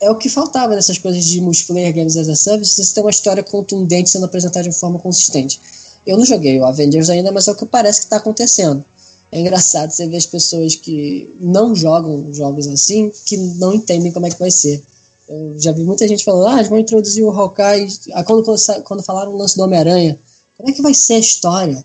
é 0.01 0.11
o 0.11 0.17
que 0.17 0.29
faltava 0.29 0.75
nessas 0.75 0.99
coisas 0.99 1.25
de 1.25 1.41
multiplayer 1.41 1.95
games 1.95 2.17
as 2.17 2.29
a 2.29 2.35
service, 2.35 2.75
você 2.75 2.95
ter 2.95 3.01
uma 3.01 3.11
história 3.11 3.43
contundente 3.43 4.11
sendo 4.11 4.27
apresentada 4.27 4.69
de 4.69 4.75
forma 4.75 4.99
consistente. 4.99 5.61
Eu 6.07 6.19
não 6.19 6.25
joguei 6.25 6.61
o 6.61 6.65
Avengers 6.65 7.09
ainda, 7.09 7.33
mas 7.33 7.49
é 7.49 7.53
o 7.53 7.55
que 7.55 7.65
parece 7.65 8.01
que 8.01 8.07
está 8.07 8.17
acontecendo. 8.17 8.85
É 9.33 9.41
engraçado 9.41 9.91
você 9.91 10.07
ver 10.07 10.17
as 10.17 10.27
pessoas 10.27 10.77
que 10.77 11.35
não 11.41 11.75
jogam 11.75 12.33
jogos 12.33 12.69
assim, 12.69 13.11
que 13.25 13.37
não 13.37 13.75
entendem 13.75 14.13
como 14.13 14.27
é 14.27 14.31
que 14.31 14.39
vai 14.39 14.51
ser. 14.51 14.83
Eu 15.29 15.59
já 15.59 15.73
vi 15.73 15.83
muita 15.83 16.07
gente 16.07 16.23
falando, 16.23 16.49
ah, 16.49 16.57
eles 16.57 16.69
vão 16.69 16.79
introduzir 16.79 17.25
o 17.25 17.31
Hawkeye. 17.31 17.89
Ah, 18.13 18.23
quando, 18.23 18.45
quando 18.85 19.03
falaram 19.03 19.33
o 19.33 19.39
lance 19.39 19.57
do 19.57 19.63
Homem-Aranha, 19.63 20.19
como 20.57 20.71
é 20.71 20.73
que 20.73 20.83
vai 20.83 20.93
ser 20.93 21.15
a 21.15 21.19
história 21.19 21.85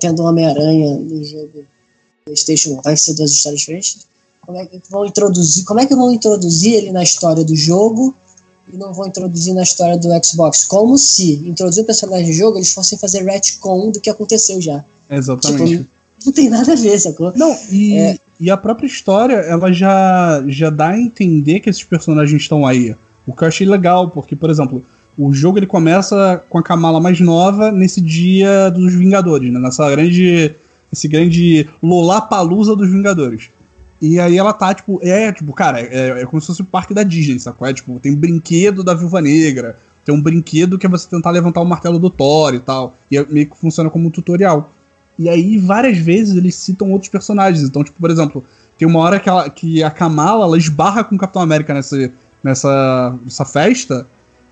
tendo 0.00 0.22
Homem-Aranha 0.22 0.96
no 0.96 1.24
jogo 1.24 1.64
PlayStation 2.24 2.78
1? 2.78 2.82
Vai 2.82 2.96
ser 2.96 3.14
duas 3.14 3.32
histórias 3.32 3.60
diferentes? 3.60 4.06
Como 4.44 4.58
é 4.58 4.66
que 4.66 4.80
vão 4.90 5.04
introduzir? 5.04 5.64
Como 5.64 5.80
é 5.80 5.86
que 5.86 5.94
vão 5.94 6.12
introduzir 6.12 6.74
ele 6.74 6.92
na 6.92 7.02
história 7.02 7.44
do 7.44 7.54
jogo 7.54 8.14
e 8.72 8.76
não 8.76 8.94
vão 8.94 9.06
introduzir 9.06 9.54
na 9.54 9.62
história 9.62 9.96
do 9.96 10.08
Xbox? 10.24 10.64
Como 10.64 10.96
se 10.96 11.34
introduzir 11.46 11.82
o 11.82 11.86
personagem 11.86 12.26
do 12.26 12.32
jogo 12.32 12.58
eles 12.58 12.72
fossem 12.72 12.98
fazer 12.98 13.24
retcon 13.24 13.90
do 13.90 14.00
que 14.00 14.08
aconteceu 14.08 14.60
já. 14.60 14.84
Exatamente. 15.10 15.78
Tipo, 15.78 15.90
não 16.24 16.32
tem 16.32 16.48
nada 16.48 16.72
a 16.72 16.76
ver, 16.76 16.98
sacou? 16.98 17.32
Não, 17.36 17.56
e, 17.70 17.96
é, 17.96 18.18
e 18.40 18.50
a 18.50 18.56
própria 18.56 18.86
história, 18.86 19.34
ela 19.34 19.72
já, 19.72 20.42
já 20.48 20.70
dá 20.70 20.88
a 20.88 20.98
entender 20.98 21.60
que 21.60 21.70
esses 21.70 21.84
personagens 21.84 22.40
estão 22.40 22.66
aí. 22.66 22.96
O 23.26 23.32
que 23.32 23.44
eu 23.44 23.48
achei 23.48 23.66
legal, 23.66 24.10
porque, 24.10 24.34
por 24.34 24.48
exemplo, 24.48 24.84
o 25.18 25.32
jogo 25.32 25.58
ele 25.58 25.66
começa 25.66 26.42
com 26.48 26.58
a 26.58 26.62
Kamala 26.62 27.00
mais 27.00 27.18
nova 27.20 27.72
nesse 27.72 28.00
dia 28.00 28.70
dos 28.70 28.94
Vingadores, 28.94 29.52
né? 29.52 29.58
Nessa 29.58 29.90
grande. 29.90 30.54
Esse 30.90 31.08
grande 31.08 31.68
Lollapalooza 31.82 32.74
dos 32.74 32.88
Vingadores. 32.88 33.50
E 34.00 34.18
aí 34.20 34.38
ela 34.38 34.52
tá, 34.52 34.72
tipo, 34.72 35.00
é, 35.02 35.30
tipo, 35.32 35.52
cara, 35.52 35.80
é, 35.80 36.22
é 36.22 36.24
como 36.24 36.40
se 36.40 36.46
fosse 36.46 36.62
o 36.62 36.64
parque 36.64 36.94
da 36.94 37.02
Disney, 37.02 37.40
sacou? 37.40 37.66
É, 37.66 37.74
tipo, 37.74 37.98
tem 37.98 38.14
brinquedo 38.14 38.84
da 38.84 38.94
Viúva 38.94 39.20
Negra, 39.20 39.76
tem 40.04 40.14
um 40.14 40.22
brinquedo 40.22 40.78
que 40.78 40.86
é 40.86 40.88
você 40.88 41.06
tentar 41.08 41.30
levantar 41.30 41.60
o 41.60 41.66
martelo 41.66 41.98
do 41.98 42.08
Thor 42.08 42.54
e 42.54 42.60
tal. 42.60 42.94
E 43.10 43.18
é, 43.18 43.26
meio 43.26 43.50
que 43.50 43.58
funciona 43.58 43.90
como 43.90 44.06
um 44.06 44.10
tutorial. 44.10 44.70
E 45.18 45.28
aí, 45.28 45.58
várias 45.58 45.98
vezes, 45.98 46.36
eles 46.36 46.54
citam 46.54 46.92
outros 46.92 47.10
personagens. 47.10 47.64
Então, 47.64 47.82
tipo, 47.82 48.00
por 48.00 48.08
exemplo, 48.08 48.44
tem 48.78 48.86
uma 48.86 49.00
hora 49.00 49.18
que, 49.18 49.28
ela, 49.28 49.50
que 49.50 49.82
a 49.82 49.90
Kamala 49.90 50.44
ela 50.44 50.56
esbarra 50.56 51.02
com 51.02 51.16
o 51.16 51.18
Capitão 51.18 51.42
América 51.42 51.74
nessa, 51.74 52.12
nessa, 52.42 53.18
nessa 53.24 53.44
festa. 53.44 54.06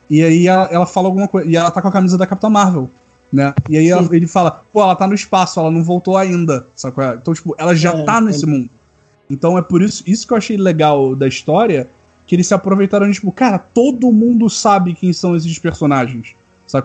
E 0.08 0.22
aí 0.22 0.46
ela, 0.46 0.68
ela 0.70 0.86
fala 0.86 1.08
alguma 1.08 1.28
coisa. 1.28 1.48
E 1.48 1.56
ela 1.56 1.70
tá 1.70 1.82
com 1.82 1.88
a 1.88 1.92
camisa 1.92 2.16
da 2.16 2.26
Capitã 2.26 2.48
Marvel. 2.48 2.90
Né? 3.32 3.52
E 3.68 3.76
aí 3.76 3.88
ela, 3.88 4.08
ele 4.14 4.26
fala, 4.26 4.62
pô, 4.72 4.82
ela 4.82 4.94
tá 4.94 5.06
no 5.06 5.14
espaço, 5.14 5.58
ela 5.58 5.70
não 5.70 5.82
voltou 5.82 6.16
ainda. 6.16 6.66
É? 6.84 7.14
Então, 7.14 7.34
tipo, 7.34 7.54
ela 7.58 7.74
já 7.74 7.92
é, 7.92 8.04
tá 8.04 8.20
nesse 8.20 8.44
é. 8.44 8.46
mundo. 8.46 8.70
Então 9.28 9.58
é 9.58 9.62
por 9.62 9.82
isso, 9.82 10.04
isso 10.06 10.26
que 10.26 10.32
eu 10.32 10.36
achei 10.36 10.56
legal 10.56 11.16
da 11.16 11.26
história, 11.26 11.90
que 12.26 12.36
eles 12.36 12.46
se 12.46 12.54
aproveitaram 12.54 13.08
de, 13.08 13.14
tipo, 13.14 13.32
cara, 13.32 13.58
todo 13.58 14.12
mundo 14.12 14.48
sabe 14.48 14.94
quem 14.94 15.12
são 15.12 15.34
esses 15.34 15.58
personagens. 15.58 16.34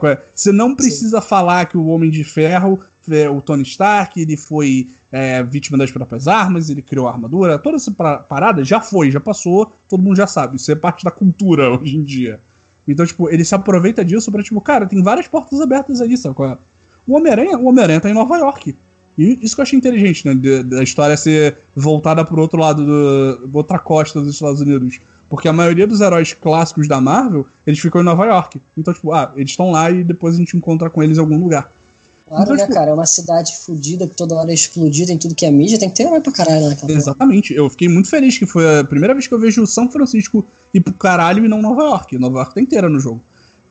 É? 0.03 0.21
Você 0.33 0.51
não 0.51 0.75
precisa 0.75 1.21
Sim. 1.21 1.27
falar 1.27 1.65
que 1.65 1.77
o 1.77 1.87
Homem 1.87 2.09
de 2.09 2.23
Ferro 2.23 2.79
é, 3.09 3.29
o 3.29 3.41
Tony 3.41 3.63
Stark, 3.63 4.19
ele 4.19 4.37
foi 4.37 4.89
é, 5.11 5.41
vítima 5.43 5.77
das 5.77 5.91
próprias 5.91 6.27
armas, 6.27 6.69
ele 6.69 6.81
criou 6.81 7.07
a 7.07 7.11
armadura, 7.11 7.57
toda 7.57 7.77
essa 7.77 7.91
parada 7.91 8.63
já 8.63 8.79
foi, 8.79 9.09
já 9.09 9.19
passou, 9.19 9.73
todo 9.87 10.03
mundo 10.03 10.15
já 10.15 10.27
sabe, 10.27 10.57
isso 10.57 10.71
é 10.71 10.75
parte 10.75 11.03
da 11.03 11.11
cultura 11.11 11.71
hoje 11.73 11.95
em 11.95 12.03
dia. 12.03 12.39
Então, 12.87 13.05
tipo, 13.05 13.29
ele 13.29 13.45
se 13.45 13.53
aproveita 13.53 14.03
disso 14.03 14.31
pra, 14.31 14.43
tipo, 14.43 14.59
cara, 14.61 14.85
tem 14.85 15.01
várias 15.01 15.27
portas 15.27 15.61
abertas 15.61 16.01
aí, 16.01 16.17
sabe? 16.17 16.35
É? 16.43 16.57
O 17.05 17.15
Homem-Aranha, 17.15 17.57
o 17.57 17.65
Homem-Aranha 17.65 18.01
tá 18.01 18.09
em 18.09 18.13
Nova 18.13 18.37
York. 18.37 18.75
E 19.17 19.39
isso 19.41 19.55
que 19.55 19.61
eu 19.61 19.63
achei 19.63 19.77
inteligente, 19.77 20.27
né? 20.27 20.63
Da 20.63 20.83
história 20.83 21.15
ser 21.17 21.57
voltada 21.75 22.23
pro 22.23 22.41
outro 22.41 22.59
lado, 22.59 22.85
do, 22.85 23.49
outra 23.53 23.77
costa 23.77 24.19
dos 24.21 24.33
Estados 24.33 24.61
Unidos. 24.61 24.99
Porque 25.29 25.47
a 25.47 25.53
maioria 25.53 25.87
dos 25.87 26.01
heróis 26.01 26.33
clássicos 26.33 26.87
da 26.87 26.99
Marvel, 26.99 27.45
eles 27.65 27.79
ficam 27.79 28.01
em 28.01 28.03
Nova 28.03 28.25
York. 28.25 28.61
Então, 28.77 28.93
tipo, 28.93 29.13
ah, 29.13 29.31
eles 29.35 29.51
estão 29.51 29.71
lá 29.71 29.89
e 29.89 30.03
depois 30.03 30.35
a 30.35 30.37
gente 30.37 30.57
encontra 30.57 30.89
com 30.89 31.01
eles 31.01 31.17
em 31.17 31.21
algum 31.21 31.37
lugar. 31.39 31.71
Claro, 32.31 32.43
então, 32.43 32.55
né, 32.55 32.61
tipo, 32.63 32.73
cara? 32.73 32.91
É 32.91 32.93
uma 32.93 33.05
cidade 33.05 33.57
fodida 33.57 34.07
que 34.07 34.15
toda 34.15 34.35
hora 34.35 34.51
é 34.51 34.53
explodida 34.53 35.11
em 35.11 35.17
tudo 35.17 35.35
que 35.35 35.45
é 35.45 35.51
mídia, 35.51 35.77
tem 35.77 35.89
que 35.89 35.97
ter 35.97 36.03
herói 36.03 36.21
pra 36.21 36.31
caralho 36.31 36.69
naquela 36.69 36.89
Exatamente. 36.89 37.53
Eu 37.53 37.69
fiquei 37.69 37.89
muito 37.89 38.07
feliz 38.07 38.37
que 38.37 38.45
foi 38.45 38.79
a 38.79 38.85
primeira 38.85 39.13
vez 39.13 39.27
que 39.27 39.33
eu 39.33 39.39
vejo 39.39 39.67
São 39.67 39.91
Francisco 39.91 40.45
ir 40.73 40.79
pro 40.79 40.93
caralho 40.93 41.43
e 41.43 41.49
não 41.49 41.61
Nova 41.61 41.83
York. 41.83 42.17
Nova 42.17 42.37
York 42.37 42.55
tá 42.55 42.61
inteira 42.61 42.87
no 42.87 43.01
jogo. 43.01 43.21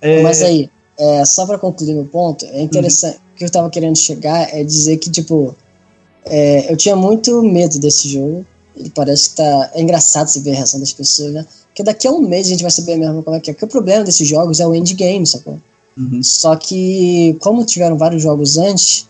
É... 0.03 0.23
Mas 0.23 0.43
aí, 0.43 0.69
é, 0.99 1.25
só 1.25 1.47
pra 1.47 1.57
concluir 1.57 1.95
meu 1.95 2.05
ponto, 2.05 2.45
é 2.45 2.61
interessante. 2.61 3.15
Uhum. 3.15 3.21
O 3.33 3.37
que 3.39 3.45
eu 3.47 3.51
tava 3.51 3.71
querendo 3.71 3.97
chegar 3.97 4.55
é 4.55 4.63
dizer 4.63 4.99
que, 4.99 5.11
tipo, 5.11 5.57
é, 6.27 6.71
eu 6.71 6.77
tinha 6.77 6.95
muito 6.95 7.43
medo 7.43 7.79
desse 7.79 8.11
jogo. 8.11 8.45
Ele 8.77 8.91
parece 8.91 9.31
que 9.31 9.37
tá. 9.37 9.71
É 9.73 9.81
engraçado 9.81 10.29
você 10.29 10.39
ver 10.41 10.51
a 10.51 10.57
reação 10.57 10.79
das 10.79 10.93
pessoas, 10.93 11.33
né? 11.33 11.47
Porque 11.69 11.83
daqui 11.83 12.07
a 12.07 12.13
um 12.13 12.21
mês 12.21 12.47
a 12.47 12.51
gente 12.51 12.63
vai 12.63 12.71
saber 12.71 12.97
mesmo 12.99 13.23
como 13.23 13.37
é 13.37 13.41
que 13.41 13.51
é. 13.51 13.55
Porque 13.55 13.65
o 13.65 13.69
problema 13.69 14.05
desses 14.05 14.29
jogos 14.29 14.61
é 14.61 14.67
o 14.67 14.75
endgame, 14.75 15.27
sacou? 15.27 15.59
Uhum. 15.97 16.23
Só 16.23 16.57
que, 16.57 17.37
como 17.41 17.65
tiveram 17.65 17.97
vários 17.97 18.23
jogos 18.23 18.59
antes, 18.59 19.09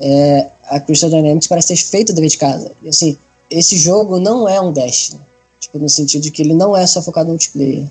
é, 0.00 0.50
a 0.64 0.80
Crystal 0.80 1.10
Dynamics 1.10 1.48
parece 1.48 1.68
ter 1.68 1.76
feito 1.76 2.10
o 2.10 2.14
dever 2.14 2.30
de 2.30 2.38
casa. 2.38 2.72
E 2.82 2.88
assim, 2.88 3.16
esse 3.50 3.76
jogo 3.76 4.18
não 4.18 4.48
é 4.48 4.60
um 4.60 4.72
Destiny. 4.72 5.20
Tipo, 5.60 5.78
no 5.78 5.88
sentido 5.88 6.22
de 6.22 6.30
que 6.30 6.42
ele 6.42 6.54
não 6.54 6.76
é 6.76 6.86
só 6.86 7.02
focado 7.02 7.26
no 7.26 7.32
multiplayer. 7.32 7.86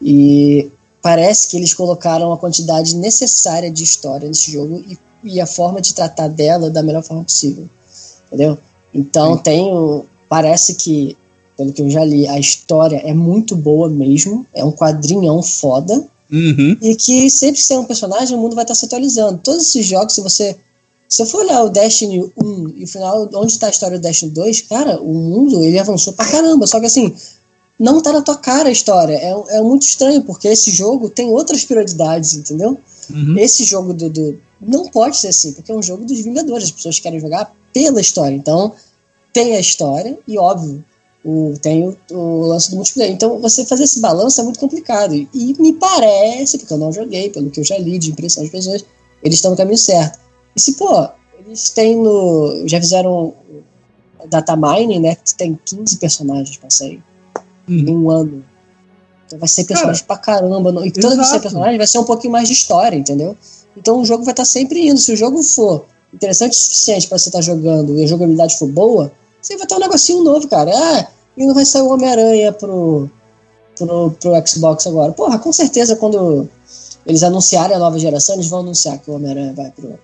E 0.00 0.70
parece 1.02 1.48
que 1.48 1.56
eles 1.56 1.74
colocaram 1.74 2.32
a 2.32 2.38
quantidade 2.38 2.96
necessária 2.96 3.70
de 3.70 3.82
história 3.82 4.28
nesse 4.28 4.52
jogo 4.52 4.84
e, 4.86 4.98
e 5.24 5.40
a 5.40 5.46
forma 5.46 5.80
de 5.80 5.94
tratar 5.94 6.28
dela 6.28 6.70
da 6.70 6.82
melhor 6.82 7.02
forma 7.02 7.24
possível. 7.24 7.68
Entendeu? 8.26 8.58
Então 8.94 9.36
Sim. 9.36 9.42
tem 9.42 9.70
Parece 10.30 10.76
que, 10.76 11.16
pelo 11.56 11.72
que 11.72 11.82
eu 11.82 11.90
já 11.90 12.04
li, 12.04 12.28
a 12.28 12.38
história 12.38 12.98
é 12.98 13.12
muito 13.12 13.56
boa 13.56 13.88
mesmo. 13.88 14.46
É 14.54 14.64
um 14.64 14.70
quadrinhão 14.70 15.42
foda. 15.42 16.06
Uhum. 16.32 16.76
E 16.80 16.94
que 16.94 17.28
sempre 17.30 17.60
que 17.60 17.66
você 17.66 17.74
é 17.74 17.78
um 17.78 17.84
personagem, 17.84 18.36
o 18.36 18.40
mundo 18.40 18.54
vai 18.54 18.64
estar 18.64 18.74
se 18.74 18.84
atualizando. 18.84 19.40
Todos 19.42 19.68
esses 19.68 19.86
jogos, 19.86 20.14
se 20.14 20.20
você. 20.20 20.56
Se 21.08 21.22
eu 21.22 21.26
for 21.26 21.40
olhar 21.44 21.64
o 21.64 21.68
Destiny 21.68 22.32
1 22.36 22.68
e 22.76 22.84
o 22.84 22.86
final, 22.86 23.28
onde 23.34 23.52
está 23.52 23.66
a 23.66 23.70
história 23.70 23.98
do 23.98 24.02
Destiny 24.02 24.30
2, 24.30 24.60
cara, 24.62 25.00
o 25.00 25.12
mundo 25.12 25.64
ele 25.64 25.76
avançou 25.76 26.12
pra 26.12 26.24
caramba. 26.24 26.68
Só 26.68 26.78
que 26.78 26.86
assim, 26.86 27.12
não 27.76 28.00
tá 28.00 28.12
na 28.12 28.22
tua 28.22 28.36
cara 28.36 28.68
a 28.68 28.72
história. 28.72 29.14
É, 29.14 29.56
é 29.56 29.62
muito 29.62 29.82
estranho, 29.82 30.22
porque 30.22 30.46
esse 30.46 30.70
jogo 30.70 31.10
tem 31.10 31.28
outras 31.30 31.64
prioridades, 31.64 32.34
entendeu? 32.34 32.78
Uhum. 33.08 33.36
Esse 33.38 33.64
jogo 33.64 33.92
do, 33.92 34.08
do, 34.08 34.38
Não 34.60 34.86
pode 34.86 35.16
ser 35.16 35.28
assim, 35.28 35.52
porque 35.52 35.72
é 35.72 35.74
um 35.74 35.82
jogo 35.82 36.04
dos 36.04 36.20
Vingadores. 36.20 36.66
As 36.66 36.70
pessoas 36.70 37.00
querem 37.00 37.18
jogar 37.18 37.52
pela 37.72 38.00
história. 38.00 38.36
Então, 38.36 38.74
tem 39.32 39.56
a 39.56 39.60
história, 39.60 40.18
e 40.28 40.38
óbvio, 40.38 40.84
o, 41.24 41.54
tem 41.60 41.86
o, 41.86 41.96
o, 42.10 42.46
lance 42.46 42.70
do 42.70 42.76
multiplayer. 42.76 43.12
Então, 43.12 43.38
você 43.38 43.64
fazer 43.64 43.84
esse 43.84 44.00
balanço 44.00 44.40
é 44.40 44.44
muito 44.44 44.58
complicado. 44.58 45.14
E, 45.14 45.28
e, 45.34 45.60
me 45.60 45.74
parece, 45.74 46.58
porque 46.58 46.72
eu 46.72 46.78
não 46.78 46.92
joguei, 46.92 47.30
pelo 47.30 47.50
que 47.50 47.60
eu 47.60 47.64
já 47.64 47.78
li 47.78 47.98
de 47.98 48.10
impressão 48.10 48.42
das 48.42 48.52
pessoas, 48.52 48.84
eles 49.22 49.36
estão 49.36 49.50
no 49.50 49.56
caminho 49.56 49.78
certo. 49.78 50.18
E 50.56 50.60
se, 50.60 50.74
pô, 50.74 51.08
eles 51.38 51.70
têm 51.70 51.96
no. 51.96 52.66
Já 52.66 52.80
fizeram 52.80 53.34
data 54.28 54.56
mining, 54.56 55.00
né? 55.00 55.14
Que 55.14 55.34
tem 55.34 55.58
15 55.64 55.98
personagens 55.98 56.56
pra 56.56 56.70
sair. 56.70 57.02
uhum. 57.68 57.82
num 57.82 58.10
ano. 58.10 58.44
Então 59.26 59.38
vai 59.38 59.48
ser 59.48 59.64
personagem 59.64 60.04
Cara, 60.04 60.18
pra 60.18 60.32
caramba. 60.32 60.86
E 60.86 60.90
toda 60.90 61.14
vez 61.14 61.28
que 61.28 61.34
ser 61.34 61.40
personagem 61.40 61.78
vai 61.78 61.86
ser 61.86 61.98
um 61.98 62.04
pouquinho 62.04 62.32
mais 62.32 62.48
de 62.48 62.54
história, 62.54 62.96
entendeu? 62.96 63.36
Então 63.76 64.00
o 64.00 64.04
jogo 64.04 64.24
vai 64.24 64.32
estar 64.32 64.42
tá 64.42 64.48
sempre 64.48 64.88
indo. 64.88 64.98
Se 64.98 65.12
o 65.12 65.16
jogo 65.16 65.42
for 65.42 65.84
interessante 66.12 66.52
o 66.52 66.56
suficiente 66.56 67.06
para 67.06 67.18
você 67.18 67.28
estar 67.28 67.38
tá 67.38 67.42
jogando 67.42 67.98
e 67.98 68.04
a 68.04 68.06
jogabilidade 68.06 68.58
for 68.58 68.68
boa, 68.68 69.12
você 69.40 69.56
vai 69.56 69.66
ter 69.66 69.74
um 69.74 69.78
negocinho 69.78 70.22
novo, 70.22 70.48
cara. 70.48 70.70
Ah, 70.74 71.06
e 71.36 71.46
não 71.46 71.54
vai 71.54 71.64
sair 71.64 71.82
o 71.82 71.88
Homem-Aranha 71.88 72.52
pro, 72.52 73.10
pro, 73.76 74.10
pro 74.12 74.46
Xbox 74.46 74.86
agora. 74.86 75.12
Porra, 75.12 75.38
com 75.38 75.52
certeza 75.52 75.96
quando 75.96 76.48
eles 77.06 77.22
anunciarem 77.22 77.76
a 77.76 77.78
nova 77.78 77.98
geração, 77.98 78.34
eles 78.34 78.48
vão 78.48 78.60
anunciar 78.60 78.98
que 78.98 79.10
o 79.10 79.14
Homem-Aranha 79.14 79.54
vai 79.54 79.70
pro, 79.70 79.98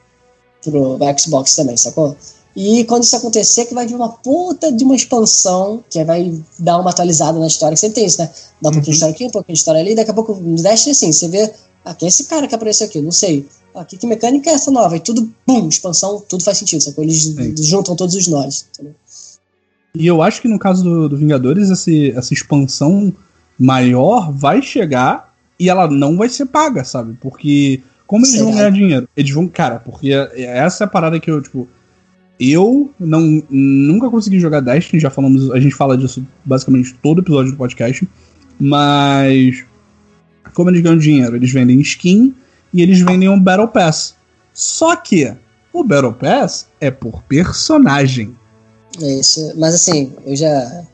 pro 0.62 1.18
Xbox 1.18 1.55
também, 1.55 1.76
sacou? 1.76 2.16
E 2.57 2.84
quando 2.84 3.03
isso 3.03 3.14
acontecer, 3.14 3.66
que 3.66 3.74
vai 3.74 3.87
vir 3.87 3.95
uma 3.95 4.09
puta 4.09 4.72
de 4.72 4.82
uma 4.82 4.97
expansão, 4.97 5.84
que 5.91 6.03
vai 6.05 6.32
dar 6.59 6.78
uma 6.78 6.89
atualizada 6.89 7.39
na 7.39 7.47
história, 7.47 7.74
que 7.74 7.80
sempre 7.80 7.97
tem 7.97 8.07
isso, 8.07 8.18
né? 8.18 8.30
Dá 8.62 8.70
um 8.70 8.72
pouquinho 8.72 8.82
de 8.82 8.89
uhum. 8.89 8.95
história 8.95 9.14
aqui, 9.14 9.24
um 9.26 9.30
pouquinho 9.30 9.55
de 9.55 9.59
história 9.59 9.80
ali, 9.80 9.95
daqui 9.95 10.11
a 10.11 10.14
pouco 10.14 10.34
no 10.34 10.57
Destiny, 10.57 10.93
assim, 10.93 11.12
você 11.12 11.28
vê, 11.28 11.53
ah, 11.84 11.95
quem 11.95 12.07
é 12.07 12.09
esse 12.09 12.24
cara 12.24 12.49
que 12.49 12.55
apareceu 12.55 12.87
aqui? 12.87 12.99
Não 13.03 13.12
sei. 13.12 13.47
Ah, 13.74 13.84
que, 13.84 13.99
que 13.99 14.07
mecânica 14.07 14.49
é 14.49 14.55
essa 14.55 14.70
nova? 14.70 14.97
E 14.97 15.01
tudo, 15.01 15.30
bum, 15.47 15.68
expansão, 15.68 16.24
tudo 16.26 16.43
faz 16.43 16.57
sentido, 16.57 16.80
sacou? 16.82 17.05
Eles 17.05 17.24
Sim. 17.24 17.55
juntam 17.59 17.95
todos 17.95 18.14
os 18.14 18.26
nós, 18.26 18.64
entendeu? 18.72 18.95
E 19.99 20.07
eu 20.07 20.22
acho 20.22 20.42
que 20.42 20.49
no 20.49 20.59
caso 20.59 20.84
do, 20.84 21.09
do 21.09 21.16
Vingadores, 21.16 21.70
esse, 21.70 22.11
essa 22.11 22.34
expansão 22.34 23.12
maior 23.59 24.30
vai 24.30 24.61
chegar 24.61 25.32
e 25.59 25.68
ela 25.68 25.88
não 25.88 26.16
vai 26.16 26.28
ser 26.28 26.47
paga, 26.47 26.84
sabe? 26.84 27.16
Porque 27.20 27.80
como 28.07 28.24
eles 28.24 28.36
Será? 28.36 28.44
vão 28.44 28.55
ganhar 28.55 28.70
dinheiro? 28.70 29.09
Eles 29.16 29.30
vão, 29.30 29.49
cara, 29.49 29.78
porque 29.78 30.11
essa 30.36 30.84
é 30.84 30.86
a 30.86 30.88
parada 30.88 31.18
que 31.18 31.30
eu, 31.30 31.40
tipo, 31.40 31.66
eu 32.38 32.92
não 33.01 33.42
nunca 33.49 34.11
consegui 34.11 34.38
jogar 34.38 34.61
Destiny, 34.61 35.01
já 35.01 35.11
falamos, 35.11 35.51
a 35.51 35.59
gente 35.59 35.74
fala 35.74 35.97
disso 35.97 36.24
basicamente 36.44 36.94
todo 37.03 37.22
episódio 37.22 37.53
do 37.53 37.59
podcast, 37.59 38.07
mas 38.61 39.64
como 40.55 40.70
eles 40.70 40.82
ganham 40.82 40.99
dinheiro? 40.99 41.36
Eles 41.36 41.51
vendem 41.51 41.80
skin 41.80 42.34
e 42.72 42.82
eles 42.82 43.01
vendem 43.01 43.28
um 43.28 43.40
Battle 43.40 43.68
Pass. 43.68 44.14
Só 44.53 44.94
que 44.97 45.32
o 45.72 45.82
Battle 45.82 46.12
Pass 46.12 46.68
é 46.80 46.90
por 46.90 47.22
personagem. 47.22 48.34
É 49.03 49.14
isso, 49.14 49.53
mas 49.57 49.74
assim, 49.74 50.12
eu 50.24 50.34
já 50.34 50.86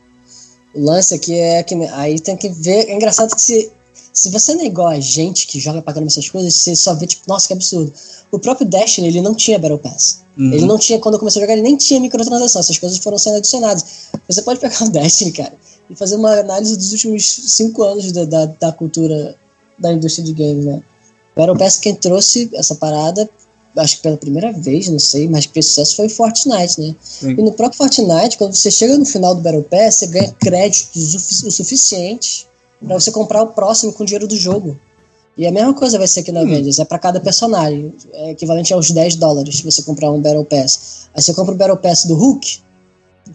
o 0.75 0.85
lance 0.85 1.15
aqui 1.15 1.39
é 1.39 1.63
que 1.63 1.75
aí 1.75 2.19
tem 2.19 2.37
que 2.37 2.49
ver. 2.49 2.89
É 2.89 2.95
engraçado 2.95 3.35
que 3.35 3.41
se, 3.41 3.71
se 4.13 4.31
você 4.31 4.55
não 4.55 4.63
é 4.63 4.67
igual 4.67 4.89
a 4.89 5.01
gente 5.01 5.47
que 5.47 5.61
joga 5.61 5.83
pagando 5.83 6.07
essas 6.07 6.29
coisas, 6.29 6.55
você 6.55 6.75
só 6.75 6.95
vê, 6.95 7.07
tipo, 7.07 7.23
nossa, 7.29 7.47
que 7.47 7.53
absurdo. 7.53 7.93
O 8.31 8.39
próprio 8.39 8.67
Destiny, 8.67 9.09
ele 9.09 9.21
não 9.21 9.35
tinha 9.35 9.59
Battle 9.59 9.79
Pass. 9.79 10.23
Uhum. 10.39 10.53
Ele 10.53 10.65
não 10.65 10.79
tinha, 10.79 10.99
quando 10.99 11.15
eu 11.15 11.19
comecei 11.19 11.43
a 11.43 11.45
jogar, 11.45 11.53
ele 11.53 11.63
nem 11.63 11.77
tinha 11.77 12.01
microtransação. 12.01 12.61
Essas 12.61 12.79
coisas 12.79 12.99
foram 12.99 13.19
sendo 13.19 13.37
adicionadas. 13.37 13.85
Você 14.27 14.41
pode 14.43 14.61
pegar 14.61 14.83
o 14.83 14.89
Destiny, 14.89 15.33
cara, 15.33 15.53
e 15.91 15.95
fazer 15.95 16.17
uma 16.17 16.39
análise 16.39 16.77
dos 16.77 16.93
últimos 16.93 17.25
cinco 17.25 17.83
anos 17.83 18.11
da, 18.13 18.25
da, 18.25 18.47
da 18.47 18.73
cultura 18.73 19.37
da 19.79 19.93
indústria 19.93 20.25
de 20.25 20.33
games, 20.33 20.65
né? 20.65 20.83
Battle 21.37 21.57
Pass 21.57 21.79
quem 21.79 21.95
trouxe 21.95 22.51
essa 22.55 22.75
parada 22.75 23.29
acho 23.77 23.97
que 23.97 24.03
pela 24.03 24.17
primeira 24.17 24.53
vez, 24.53 24.89
não 24.89 24.99
sei, 24.99 25.29
mas 25.29 25.47
que 25.47 25.55
fez 25.55 25.67
sucesso 25.67 25.97
foi 25.97 26.09
Fortnite, 26.09 26.81
né? 26.81 26.95
Sim. 27.03 27.31
E 27.31 27.43
no 27.43 27.53
próprio 27.53 27.79
Fortnite, 27.79 28.37
quando 28.37 28.55
você 28.55 28.71
chega 28.71 28.97
no 28.99 29.05
final 29.05 29.35
do 29.35 29.41
Battle 29.41 29.63
Pass, 29.63 29.97
você 29.97 30.07
ganha 30.09 30.35
créditos 30.39 31.43
o, 31.45 31.51
suficiente 31.51 32.47
para 32.85 32.99
você 32.99 33.11
comprar 33.11 33.43
o 33.43 33.49
próximo 33.49 33.93
com 33.93 34.03
o 34.03 34.07
dinheiro 34.07 34.27
do 34.27 34.37
jogo. 34.37 34.79
E 35.37 35.47
a 35.47 35.53
mesma 35.53 35.73
coisa 35.73 35.97
vai 35.97 36.07
ser 36.07 36.21
aqui 36.21 36.31
na 36.31 36.41
hum. 36.41 36.45
Avengers, 36.45 36.79
é 36.79 36.85
para 36.85 36.99
cada 36.99 37.19
personagem, 37.19 37.95
é 38.13 38.31
equivalente 38.33 38.75
aos 38.75 38.91
10 38.91 39.17
dólares 39.17 39.57
se 39.57 39.65
você 39.65 39.83
comprar 39.83 40.11
um 40.11 40.21
Battle 40.21 40.45
Pass. 40.45 41.09
Aí 41.15 41.23
você 41.23 41.33
compra 41.33 41.55
o 41.55 41.57
Battle 41.57 41.79
Pass 41.79 42.05
do 42.05 42.15
Hulk, 42.15 42.61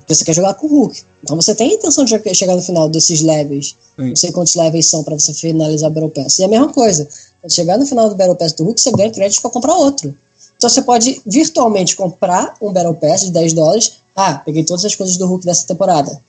você 0.07 0.23
quer 0.23 0.35
jogar 0.35 0.53
com 0.53 0.67
o 0.67 0.69
Hulk. 0.69 1.01
Então 1.23 1.35
você 1.35 1.55
tem 1.55 1.71
a 1.71 1.73
intenção 1.73 2.05
de 2.05 2.35
chegar 2.35 2.55
no 2.55 2.61
final 2.61 2.88
desses 2.88 3.21
levels. 3.21 3.75
Sim. 3.95 4.09
Não 4.09 4.15
sei 4.15 4.31
quantos 4.31 4.55
levels 4.55 4.85
são 4.85 5.03
para 5.03 5.17
você 5.17 5.33
finalizar 5.33 5.89
o 5.89 5.93
Battle 5.93 6.11
Pass. 6.11 6.39
E 6.39 6.43
a 6.43 6.47
mesma 6.47 6.71
coisa. 6.71 7.07
Quando 7.41 7.53
chegar 7.53 7.77
no 7.77 7.85
final 7.85 8.09
do 8.09 8.15
Battle 8.15 8.35
Pass 8.35 8.53
do 8.53 8.63
Hulk, 8.63 8.79
você 8.79 8.91
ganha 8.91 9.11
crédito 9.11 9.41
para 9.41 9.51
comprar 9.51 9.73
outro. 9.73 10.15
Então 10.58 10.70
você 10.70 10.82
pode 10.82 11.22
virtualmente 11.26 11.95
comprar 11.95 12.55
um 12.62 12.74
Battle 12.74 12.95
Pass 12.95 13.22
de 13.22 13.32
10 13.32 13.53
dólares. 13.53 13.97
Ah, 14.16 14.36
peguei 14.36 14.64
todas 14.64 14.84
as 14.84 14.95
coisas 14.95 15.16
do 15.16 15.28
Hulk 15.28 15.45
dessa 15.45 15.68
temporada. 15.68 16.20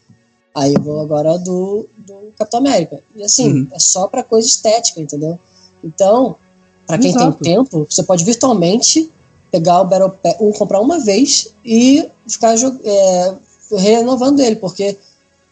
Aí 0.55 0.75
eu 0.75 0.83
vou 0.83 1.01
agora 1.01 1.39
do, 1.39 1.89
do 1.97 2.15
Capitão 2.39 2.61
América. 2.61 3.01
E 3.17 3.23
assim, 3.23 3.53
uhum. 3.53 3.69
é 3.73 3.79
só 3.79 4.07
para 4.07 4.23
coisa 4.23 4.47
estética, 4.47 5.01
entendeu? 5.01 5.39
Então, 5.83 6.37
para 6.87 6.99
quem 6.99 7.11
Exato. 7.11 7.39
tem 7.43 7.55
tempo, 7.55 7.87
você 7.89 8.03
pode 8.03 8.25
virtualmente 8.25 9.11
pegar 9.51 9.81
o 9.81 9.85
Battle 9.85 10.11
Pass, 10.11 10.37
um, 10.41 10.53
comprar 10.53 10.81
uma 10.81 10.99
vez 10.99 11.49
e 11.65 12.07
ficar 12.27 12.55
é, 12.85 13.35
renovando 13.77 14.41
ele, 14.41 14.57
porque 14.57 14.99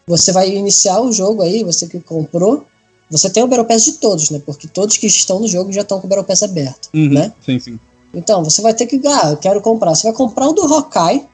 você 0.05 0.31
vai 0.31 0.49
iniciar 0.49 1.01
o 1.01 1.11
jogo 1.11 1.41
aí, 1.41 1.63
você 1.63 1.87
que 1.87 1.99
comprou, 1.99 2.65
você 3.09 3.29
tem 3.29 3.43
o 3.43 3.47
Battle 3.47 3.65
Pass 3.65 3.85
de 3.85 3.93
todos, 3.93 4.29
né? 4.29 4.41
Porque 4.45 4.67
todos 4.67 4.97
que 4.97 5.07
estão 5.07 5.39
no 5.39 5.47
jogo 5.47 5.71
já 5.71 5.81
estão 5.81 5.99
com 5.99 6.05
o 6.05 6.09
Battle 6.09 6.25
Pass 6.25 6.43
aberto, 6.43 6.89
uhum. 6.93 7.09
né? 7.09 7.33
Sim, 7.43 7.59
sim. 7.59 7.79
Então, 8.13 8.43
você 8.43 8.61
vai 8.61 8.73
ter 8.73 8.85
que, 8.85 9.01
ah, 9.07 9.31
eu 9.31 9.37
quero 9.37 9.61
comprar. 9.61 9.95
Você 9.95 10.07
vai 10.07 10.13
comprar 10.13 10.47
o 10.47 10.53
do 10.53 10.61
Hawkeye. 10.63 11.27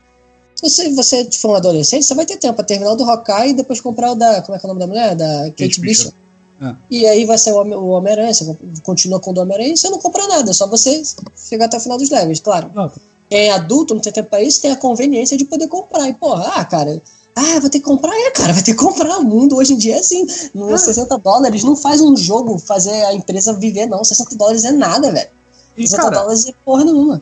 Se 0.63 0.89
você 0.93 1.27
for 1.39 1.51
um 1.51 1.55
adolescente, 1.55 2.05
você 2.05 2.13
vai 2.13 2.25
ter 2.25 2.37
tempo 2.37 2.55
para 2.55 2.63
terminar 2.63 2.93
o 2.93 2.95
do 2.95 3.03
Hawkeye 3.03 3.49
e 3.49 3.53
depois 3.53 3.81
comprar 3.81 4.11
o 4.11 4.15
da. 4.15 4.41
Como 4.41 4.55
é 4.55 4.59
que 4.59 4.65
é 4.65 4.67
o 4.67 4.73
nome 4.73 4.79
da 4.79 4.87
mulher? 4.87 5.15
Da 5.15 5.45
Kate, 5.45 5.67
Kate 5.67 5.81
Bishop. 5.81 6.15
É. 6.61 6.75
E 6.89 7.05
aí 7.05 7.25
vai 7.25 7.37
ser 7.37 7.51
o 7.51 7.87
Homem-Aranha, 7.89 8.33
você 8.33 8.57
continua 8.83 9.19
com 9.19 9.31
o 9.31 9.33
do 9.33 9.41
Homem-Aranha 9.41 9.73
e 9.73 9.77
você 9.77 9.89
não 9.89 9.99
compra 9.99 10.25
nada, 10.27 10.49
é 10.49 10.53
só 10.53 10.65
você 10.67 11.01
chegar 11.35 11.65
até 11.65 11.77
o 11.77 11.79
final 11.79 11.97
dos 11.97 12.09
levels, 12.09 12.39
claro. 12.39 12.71
Ah. 12.75 12.89
Quem 13.29 13.47
é 13.47 13.51
adulto, 13.51 13.93
não 13.93 14.01
tem 14.01 14.13
tempo 14.13 14.29
para 14.29 14.41
isso, 14.41 14.61
tem 14.61 14.71
a 14.71 14.75
conveniência 14.75 15.35
de 15.35 15.43
poder 15.43 15.67
comprar. 15.67 16.07
E, 16.07 16.13
porra, 16.13 16.53
ah, 16.55 16.63
cara, 16.63 17.01
ah, 17.35 17.59
vou 17.59 17.69
ter 17.69 17.79
que 17.79 17.85
comprar, 17.85 18.13
é, 18.15 18.31
cara, 18.31 18.53
vai 18.53 18.61
ter 18.61 18.73
que 18.73 18.77
comprar. 18.77 19.17
O 19.17 19.23
mundo 19.23 19.57
hoje 19.57 19.73
em 19.73 19.77
dia 19.77 19.95
é 19.95 19.99
assim. 19.99 20.25
Ah. 20.55 20.77
60 20.77 21.17
dólares 21.17 21.63
não 21.63 21.75
faz 21.75 21.99
um 21.99 22.15
jogo 22.15 22.59
fazer 22.59 23.03
a 23.05 23.13
empresa 23.13 23.53
viver, 23.53 23.87
não. 23.87 24.03
60 24.03 24.35
dólares 24.35 24.63
é 24.63 24.71
nada, 24.71 25.11
velho. 25.11 25.29
E, 25.77 25.87
60 25.87 26.11
cara, 26.11 26.33
é 26.33 26.53
porra 26.63 26.85
nenhuma. 26.85 27.21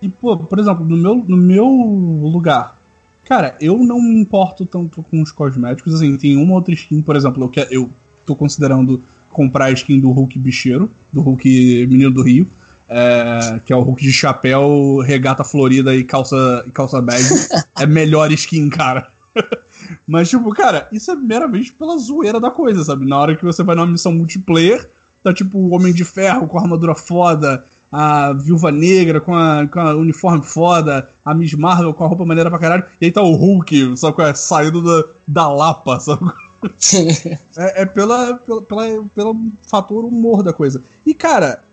E, 0.00 0.08
pô, 0.08 0.36
por 0.36 0.58
exemplo, 0.58 0.84
no 0.84 0.96
meu, 0.96 1.16
no 1.16 1.36
meu 1.36 1.66
lugar, 1.66 2.78
cara, 3.24 3.56
eu 3.60 3.78
não 3.78 4.00
me 4.00 4.20
importo 4.20 4.64
tanto 4.64 5.02
com 5.02 5.22
os 5.22 5.30
cosméticos. 5.30 5.94
Assim, 5.94 6.16
tem 6.16 6.36
uma 6.36 6.54
outra 6.54 6.72
skin, 6.72 7.02
por 7.02 7.16
exemplo, 7.16 7.44
eu, 7.44 7.48
que, 7.48 7.66
eu 7.70 7.90
tô 8.24 8.34
considerando 8.34 9.02
comprar 9.30 9.66
a 9.66 9.70
skin 9.72 10.00
do 10.00 10.10
Hulk 10.10 10.38
bicheiro, 10.38 10.90
do 11.12 11.20
Hulk 11.20 11.86
menino 11.86 12.10
do 12.10 12.22
Rio. 12.22 12.46
É, 12.92 13.60
que 13.64 13.72
é 13.72 13.76
o 13.76 13.82
Hulk 13.82 14.02
de 14.02 14.12
chapéu, 14.12 14.98
regata 14.98 15.44
florida 15.44 15.94
e 15.94 16.02
calça, 16.02 16.64
e 16.66 16.70
calça 16.72 17.00
bag. 17.00 17.22
é 17.78 17.86
melhor 17.86 18.32
skin, 18.32 18.68
cara. 18.68 19.12
Mas, 20.06 20.28
tipo, 20.28 20.50
cara, 20.50 20.88
isso 20.90 21.10
é 21.10 21.14
meramente 21.14 21.72
pela 21.72 21.96
zoeira 21.98 22.40
da 22.40 22.50
coisa, 22.50 22.82
sabe? 22.82 23.06
Na 23.06 23.18
hora 23.18 23.36
que 23.36 23.44
você 23.44 23.62
vai 23.62 23.76
numa 23.76 23.86
missão 23.86 24.12
multiplayer, 24.12 24.90
tá 25.22 25.32
tipo 25.32 25.58
o 25.58 25.70
Homem 25.70 25.92
de 25.92 26.04
Ferro 26.04 26.48
com 26.48 26.58
a 26.58 26.62
armadura 26.62 26.94
foda, 26.94 27.64
a 27.90 28.32
Viúva 28.32 28.70
Negra 28.70 29.20
com 29.20 29.34
a, 29.34 29.66
com 29.66 29.80
a 29.80 29.94
uniforme 29.94 30.42
foda, 30.42 31.10
a 31.24 31.34
Miss 31.34 31.54
Marvel 31.54 31.92
com 31.92 32.04
a 32.04 32.06
roupa 32.06 32.24
maneira 32.24 32.50
pra 32.50 32.58
caralho, 32.58 32.84
e 33.00 33.06
aí 33.06 33.12
tá 33.12 33.22
o 33.22 33.34
Hulk, 33.34 33.96
só 33.96 34.12
com 34.12 34.22
a 34.22 34.34
saída 34.34 34.80
da, 34.80 35.04
da 35.26 35.48
Lapa, 35.52 35.98
sabe? 35.98 36.30
é, 37.56 37.82
é 37.82 37.86
pela, 37.86 38.34
pela, 38.34 38.62
pela, 38.62 39.04
pelo 39.14 39.36
fator 39.66 40.04
humor 40.04 40.42
da 40.42 40.52
coisa. 40.52 40.82
E, 41.04 41.14
cara, 41.14 41.64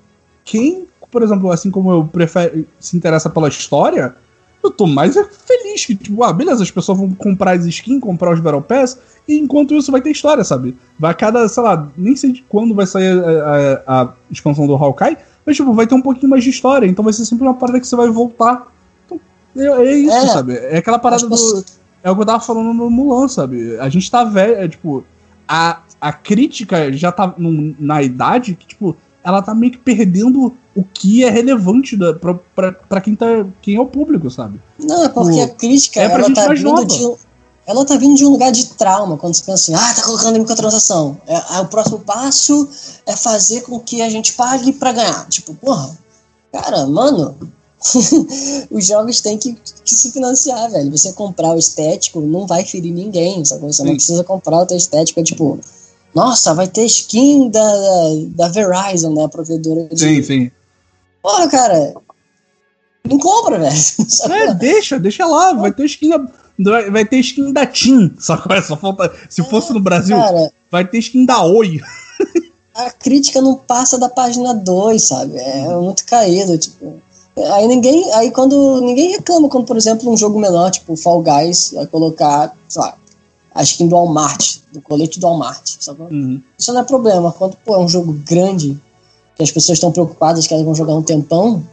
quem, 0.44 0.88
por 1.12 1.22
exemplo, 1.22 1.52
assim 1.52 1.70
como 1.70 1.92
eu 1.92 2.06
prefere, 2.06 2.68
se 2.80 2.96
interessa 2.96 3.30
pela 3.30 3.50
história, 3.50 4.16
eu 4.64 4.72
tô 4.72 4.88
mais 4.88 5.16
feliz 5.46 5.86
que, 5.86 5.96
tipo, 5.96 6.24
ah, 6.24 6.34
beleza, 6.34 6.64
as 6.64 6.72
pessoas 6.72 6.98
vão 6.98 7.12
comprar 7.12 7.52
as 7.52 7.66
skins, 7.66 8.02
comprar 8.02 8.34
os 8.34 8.40
Battle 8.40 8.62
Pass, 8.62 8.98
e 9.28 9.38
enquanto 9.38 9.76
isso 9.76 9.92
vai 9.92 10.02
ter 10.02 10.12
história, 10.12 10.44
sabe? 10.44 10.76
Vai 10.98 11.14
cada, 11.14 11.48
sei 11.48 11.64
lá, 11.64 11.88
nem 11.98 12.16
sei 12.16 12.32
de 12.32 12.42
quando 12.44 12.74
vai 12.74 12.88
sair 12.88 13.22
a, 13.24 13.84
a, 13.86 14.02
a 14.02 14.14
expansão 14.32 14.66
do 14.66 14.76
Hawkeye, 14.76 15.18
mas, 15.48 15.56
tipo, 15.56 15.74
vai 15.74 15.88
ter 15.88 15.96
um 15.96 16.02
pouquinho 16.02 16.30
mais 16.30 16.44
de 16.44 16.50
história, 16.50 16.86
então 16.86 17.06
vai 17.06 17.14
ser 17.14 17.26
sempre 17.26 17.46
uma 17.46 17.54
parada 17.54 17.80
que 17.80 17.88
você 17.88 17.96
vai 17.96 18.10
voltar. 18.10 18.68
Então, 19.06 19.18
é, 19.56 19.86
é 19.86 19.98
isso, 19.98 20.14
é, 20.14 20.28
sabe? 20.28 20.58
É 20.58 20.78
aquela 20.78 21.00
parada 21.00 21.26
do. 21.26 21.66
É 22.04 22.12
o 22.12 22.16
que 22.16 22.22
eu 22.22 22.26
tava 22.26 22.42
falando 22.42 22.74
no 22.74 22.90
Mulan, 22.90 23.30
sabe? 23.30 23.80
A 23.80 23.88
gente 23.88 24.12
tá 24.12 24.26
velho, 24.26 24.56
é, 24.56 24.68
tipo, 24.68 25.06
a, 25.48 25.80
a 26.02 26.12
crítica 26.12 26.92
já 26.92 27.14
tá 27.14 27.34
num, 27.38 27.74
na 27.80 28.04
idade 28.04 28.56
que, 28.56 28.68
tipo, 28.68 28.98
ela 29.24 29.42
tá 29.42 29.56
meio 29.56 29.72
que 29.72 29.78
perdendo 29.78 30.54
o 30.76 30.84
que 30.84 31.24
é 31.24 31.30
relevante 31.30 31.96
da, 31.96 32.14
pra, 32.14 32.34
pra, 32.34 32.72
pra 32.74 33.02
quem, 33.02 33.16
tá, 33.16 33.46
quem 33.62 33.78
é 33.78 33.80
o 33.80 33.86
público, 33.86 34.30
sabe? 34.30 34.60
Não, 34.78 35.06
é 35.06 35.10
porque 35.10 35.40
o, 35.40 35.44
a 35.44 35.48
crítica 35.48 36.02
é 36.02 36.10
pra 36.10 36.20
ela 36.20 36.28
gente 36.28 36.36
tá 36.36 36.46
mais 36.46 36.62
nova. 36.62 36.86
de 36.86 37.16
ela 37.68 37.84
tá 37.84 37.98
vindo 37.98 38.16
de 38.16 38.26
um 38.26 38.30
lugar 38.30 38.50
de 38.50 38.66
trauma, 38.66 39.18
quando 39.18 39.34
você 39.34 39.44
pensa 39.44 39.74
assim, 39.74 39.76
ah, 39.76 39.94
tá 39.94 40.04
colocando 40.04 40.40
microtransação. 40.40 41.20
É, 41.28 41.60
o 41.60 41.68
próximo 41.68 42.00
passo 42.00 42.68
é 43.06 43.14
fazer 43.14 43.62
com 43.62 43.78
que 43.78 44.02
a 44.02 44.10
gente 44.10 44.32
pague 44.34 44.72
para 44.72 44.94
ganhar. 44.94 45.28
Tipo, 45.28 45.54
porra, 45.54 45.92
cara, 46.50 46.88
mano, 46.88 47.38
os 48.72 48.88
jogos 48.88 49.20
têm 49.20 49.38
que, 49.38 49.54
que, 49.84 49.94
se 49.94 50.14
financiar, 50.14 50.72
velho. 50.72 50.90
Você 50.90 51.12
comprar 51.12 51.54
o 51.54 51.60
estético 51.60 52.22
não 52.22 52.48
vai 52.48 52.64
ferir 52.64 52.94
ninguém, 52.94 53.44
sabe? 53.44 53.66
Você 53.66 53.84
não 53.84 53.96
precisa 53.96 54.24
comprar 54.24 54.60
o 54.60 54.66
teu 54.66 54.78
estético, 54.78 55.20
é 55.20 55.24
tipo, 55.24 55.60
nossa, 56.16 56.54
vai 56.54 56.70
ter 56.70 56.86
skin 56.86 57.50
da, 57.50 57.74
da 58.30 58.48
Verizon, 58.48 59.14
né, 59.14 59.26
a 59.26 59.30
provedora 59.30 59.90
de... 59.92 60.00
Sim, 60.00 60.24
sim. 60.24 60.52
Porra, 61.22 61.50
cara, 61.50 61.96
Não 63.04 63.20
compra, 63.20 63.60
velho. 63.60 63.76
É, 64.32 64.54
deixa, 64.54 64.98
deixa 64.98 65.26
lá. 65.26 65.52
Vai 65.52 65.74
ter 65.74 65.84
skin 65.84 66.10
da, 66.10 66.26
vai 66.92 67.06
ter 67.06 67.20
skin 67.20 67.54
da 67.54 67.66
Tim. 67.66 68.14
Só, 68.20 68.42
só 68.66 68.78
falta. 68.78 69.14
Se 69.30 69.44
fosse 69.44 69.74
no 69.74 69.80
Brasil, 69.80 70.18
cara, 70.18 70.52
vai 70.72 70.86
ter 70.86 71.00
skin 71.00 71.26
da 71.26 71.44
Oi. 71.44 71.82
A 72.76 72.92
crítica 72.92 73.42
não 73.42 73.56
passa 73.56 73.98
da 73.98 74.08
página 74.08 74.54
2, 74.54 75.02
sabe? 75.02 75.38
É 75.38 75.68
muito 75.76 76.06
caído, 76.06 76.58
tipo. 76.58 77.02
Aí 77.54 77.68
ninguém. 77.68 78.14
Aí 78.14 78.32
quando. 78.32 78.82
Ninguém 78.82 79.12
reclama 79.12 79.50
quando, 79.50 79.66
por 79.66 79.78
exemplo, 79.78 80.12
um 80.12 80.18
jogo 80.18 80.40
menor, 80.40 80.72
tipo 80.72 80.96
Fall 80.96 81.24
Guys, 81.24 81.72
vai 81.74 81.88
colocar, 81.88 82.56
sei 82.68 82.82
lá, 82.82 82.96
a 83.54 83.64
skin 83.64 83.88
do 83.88 83.96
Walmart, 83.96 84.58
do 84.72 84.82
colete 84.82 85.20
do 85.20 85.26
Walmart. 85.26 85.78
Sabe? 85.80 86.02
Uhum. 86.02 86.42
Isso 86.58 86.72
não 86.74 86.82
é 86.82 86.84
problema. 86.84 87.32
Quando 87.32 87.56
pô, 87.66 87.76
é 87.76 87.80
um 87.80 87.90
jogo 87.90 88.14
grande, 88.14 88.80
que 89.36 89.44
as 89.44 89.52
pessoas 89.52 89.78
estão 89.78 89.92
preocupadas 89.92 90.46
que 90.46 90.54
elas 90.54 90.66
vão 90.66 90.76
jogar 90.76 90.94
um 90.94 91.04
tempão, 91.04 91.64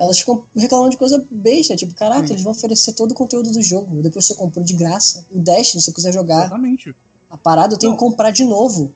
elas 0.00 0.18
ficam 0.18 0.44
reclamando 0.56 0.90
de 0.90 0.96
coisa 0.96 1.22
besta, 1.30 1.76
tipo, 1.76 1.92
caraca, 1.94 2.22
uhum. 2.22 2.30
eles 2.30 2.42
vão 2.42 2.52
oferecer 2.52 2.94
todo 2.94 3.10
o 3.10 3.14
conteúdo 3.14 3.50
do 3.50 3.60
jogo. 3.60 4.02
Depois 4.02 4.24
você 4.24 4.34
comprou 4.34 4.64
de 4.64 4.72
graça. 4.72 5.26
O 5.30 5.38
Dash, 5.38 5.72
se 5.72 5.80
você 5.80 5.92
quiser 5.92 6.10
jogar. 6.10 6.46
Exatamente. 6.46 6.96
A 7.28 7.36
parada 7.36 7.74
eu 7.74 7.78
tenho 7.78 7.90
não. 7.90 7.98
que 7.98 8.04
comprar 8.04 8.30
de 8.30 8.42
novo. 8.44 8.94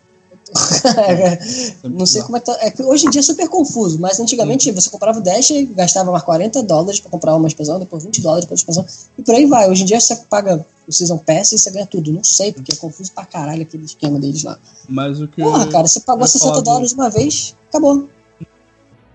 não 1.84 2.06
sei 2.06 2.22
como 2.22 2.38
é 2.38 2.40
que 2.40 2.46
tá. 2.46 2.56
É 2.60 2.72
hoje 2.82 3.06
em 3.06 3.10
dia 3.10 3.20
é 3.20 3.22
super 3.22 3.48
confuso, 3.48 3.98
mas 4.00 4.18
antigamente 4.18 4.70
você 4.72 4.88
comprava 4.88 5.18
o 5.18 5.22
Dash 5.22 5.50
e 5.50 5.66
gastava 5.66 6.10
mais 6.10 6.22
40 6.22 6.62
dólares 6.62 7.00
para 7.00 7.10
comprar 7.10 7.34
uma 7.34 7.48
expansão, 7.48 7.78
depois 7.78 8.02
20 8.04 8.20
dólares 8.22 8.44
para 8.46 8.54
expansão, 8.54 8.86
e 9.18 9.22
por 9.22 9.34
aí 9.34 9.46
vai. 9.46 9.70
Hoje 9.70 9.82
em 9.82 9.86
dia 9.86 10.00
você 10.00 10.16
paga 10.16 10.64
o 10.86 10.92
Season 10.92 11.18
Pass 11.18 11.52
e 11.52 11.58
você 11.58 11.70
ganha 11.70 11.86
tudo. 11.86 12.12
Não 12.12 12.24
sei, 12.24 12.52
porque 12.52 12.72
é 12.72 12.76
confuso 12.76 13.12
pra 13.12 13.26
caralho 13.26 13.62
aquele 13.62 13.84
esquema 13.84 14.18
deles 14.18 14.42
lá. 14.42 14.58
Mas 14.88 15.20
o 15.20 15.28
que. 15.28 15.42
Porra, 15.42 15.66
cara, 15.66 15.86
você 15.86 16.00
pagou 16.00 16.26
60 16.26 16.62
dólares 16.62 16.92
uma 16.92 17.10
vez, 17.10 17.54
acabou. 17.68 18.08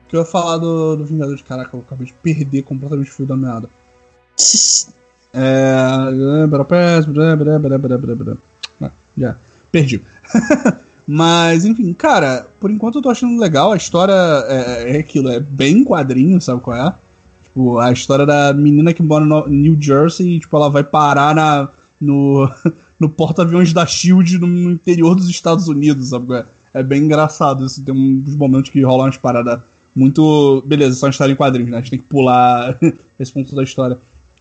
Que 0.10 0.16
eu 0.16 0.22
ia 0.22 0.26
falar 0.26 0.58
do, 0.58 0.98
do 0.98 1.06
Vingadores, 1.06 1.42
caraca, 1.42 1.78
eu 1.78 1.82
acabei 1.82 2.08
de 2.08 2.14
perder 2.14 2.64
completamente 2.64 3.12
o 3.12 3.14
fio 3.14 3.28
da 3.28 3.38
meada. 3.38 3.70
é. 8.82 8.92
Já, 9.18 9.38
perdi. 9.72 10.02
Mas, 11.08 11.66
enfim, 11.66 11.92
cara, 11.94 12.48
por 12.60 12.70
enquanto 12.70 12.96
eu 12.96 13.02
tô 13.02 13.10
achando 13.10 13.40
legal. 13.40 13.72
A 13.72 13.78
história 13.78 14.14
é, 14.14 14.96
é 14.96 15.00
aquilo, 15.00 15.30
é 15.30 15.40
bem 15.40 15.84
quadrinho, 15.84 16.40
sabe 16.40 16.62
qual 16.62 16.78
é? 16.78 16.94
Tipo, 17.44 17.80
a 17.80 17.92
história 17.92 18.26
da 18.26 18.54
menina 18.54 18.94
que 18.94 19.02
mora 19.02 19.26
no 19.26 19.48
New 19.48 19.76
Jersey 19.80 20.36
e, 20.36 20.40
tipo, 20.40 20.56
ela 20.56 20.70
vai 20.70 20.84
parar 20.84 21.34
na, 21.34 21.70
no, 22.00 22.50
no 23.00 23.10
porta-aviões 23.10 23.74
da 23.74 23.86
SHIELD 23.86 24.38
no, 24.40 24.72
interior 24.72 25.16
dos 25.16 25.30
Estados 25.30 25.68
Unidos, 25.68 26.10
sabe 26.10 26.34
é? 26.36 26.46
É 26.74 26.84
bem 26.84 27.04
engraçado 27.04 27.66
isso. 27.66 27.84
Tem 27.84 27.94
uns 27.94 28.36
momentos 28.36 28.70
que 28.70 28.82
rolam 28.84 29.08
umas 29.08 29.18
paradas 29.18 29.60
muito. 29.96 30.64
Beleza, 30.66 30.96
só 30.96 31.06
uma 31.06 31.12
história 31.12 31.34
em 31.34 31.36
quadrinhos, 31.36 31.72
né? 31.72 31.78
A 31.78 31.82
gente 31.82 31.92
tem 31.92 32.00
que 32.00 32.06
pular 32.06 32.78
esse 33.20 33.32
ponto 33.32 33.56
da 33.56 33.64
história. 33.64 33.98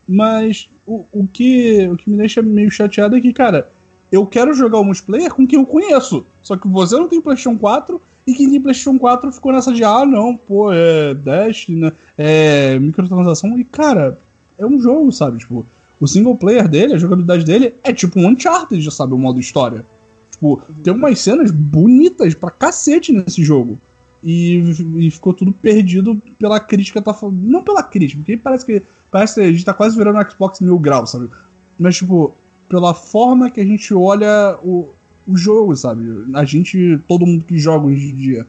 Mas 0.08 0.70
o, 0.86 1.04
o, 1.12 1.26
que, 1.26 1.88
o 1.88 1.96
que 1.96 2.08
me 2.08 2.16
deixa 2.16 2.40
meio 2.40 2.70
chateado 2.70 3.16
é 3.16 3.20
que, 3.20 3.32
cara, 3.32 3.70
eu 4.10 4.26
quero 4.26 4.54
jogar 4.54 4.78
o 4.78 4.84
multiplayer 4.84 5.32
com 5.32 5.46
quem 5.46 5.58
eu 5.58 5.66
conheço. 5.66 6.24
Só 6.42 6.56
que 6.56 6.66
você 6.66 6.96
não 6.96 7.08
tem 7.08 7.20
PlayStation 7.20 7.58
4 7.58 8.00
e 8.26 8.32
quem 8.32 8.50
tem 8.50 8.60
PlayStation 8.60 8.98
4 8.98 9.32
ficou 9.32 9.52
nessa 9.52 9.72
de, 9.72 9.84
ah, 9.84 10.06
não, 10.06 10.36
pô, 10.36 10.72
é 10.72 11.14
Dash, 11.14 11.68
né, 11.68 11.92
é 12.16 12.78
microtransação. 12.78 13.58
E, 13.58 13.64
cara, 13.64 14.18
é 14.56 14.64
um 14.64 14.80
jogo, 14.80 15.12
sabe? 15.12 15.38
Tipo, 15.38 15.66
o 16.00 16.06
single 16.06 16.36
player 16.36 16.68
dele, 16.68 16.94
a 16.94 16.98
jogabilidade 16.98 17.44
dele 17.44 17.74
é 17.82 17.92
tipo 17.92 18.18
um 18.18 18.28
Uncharted, 18.28 18.80
já 18.80 18.90
sabe, 18.90 19.14
o 19.14 19.18
modo 19.18 19.40
história. 19.40 19.84
Tipo, 20.30 20.62
tem 20.82 20.92
umas 20.92 21.18
cenas 21.18 21.50
bonitas 21.50 22.34
pra 22.34 22.50
cacete 22.50 23.12
nesse 23.12 23.42
jogo. 23.42 23.78
E, 24.22 24.56
e 24.96 25.10
ficou 25.10 25.32
tudo 25.32 25.52
perdido 25.52 26.20
pela 26.38 26.58
crítica, 26.58 27.00
tá 27.00 27.16
Não 27.32 27.62
pela 27.62 27.82
crítica, 27.82 28.20
porque 28.20 28.36
parece 28.36 28.64
que. 28.64 28.82
Parece 29.10 29.36
que 29.36 29.40
a 29.40 29.52
gente 29.52 29.64
tá 29.64 29.72
quase 29.72 29.96
virando 29.96 30.18
um 30.18 30.30
Xbox 30.30 30.60
mil 30.60 30.78
graus, 30.78 31.10
sabe? 31.10 31.30
Mas, 31.78 31.96
tipo, 31.96 32.34
pela 32.68 32.92
forma 32.92 33.50
que 33.50 33.60
a 33.60 33.64
gente 33.64 33.94
olha 33.94 34.58
o, 34.62 34.90
o 35.26 35.36
jogo, 35.36 35.74
sabe? 35.76 36.26
A 36.34 36.44
gente, 36.44 37.00
todo 37.08 37.26
mundo 37.26 37.44
que 37.44 37.58
joga 37.58 37.86
hoje 37.86 38.10
em 38.10 38.14
dia. 38.14 38.46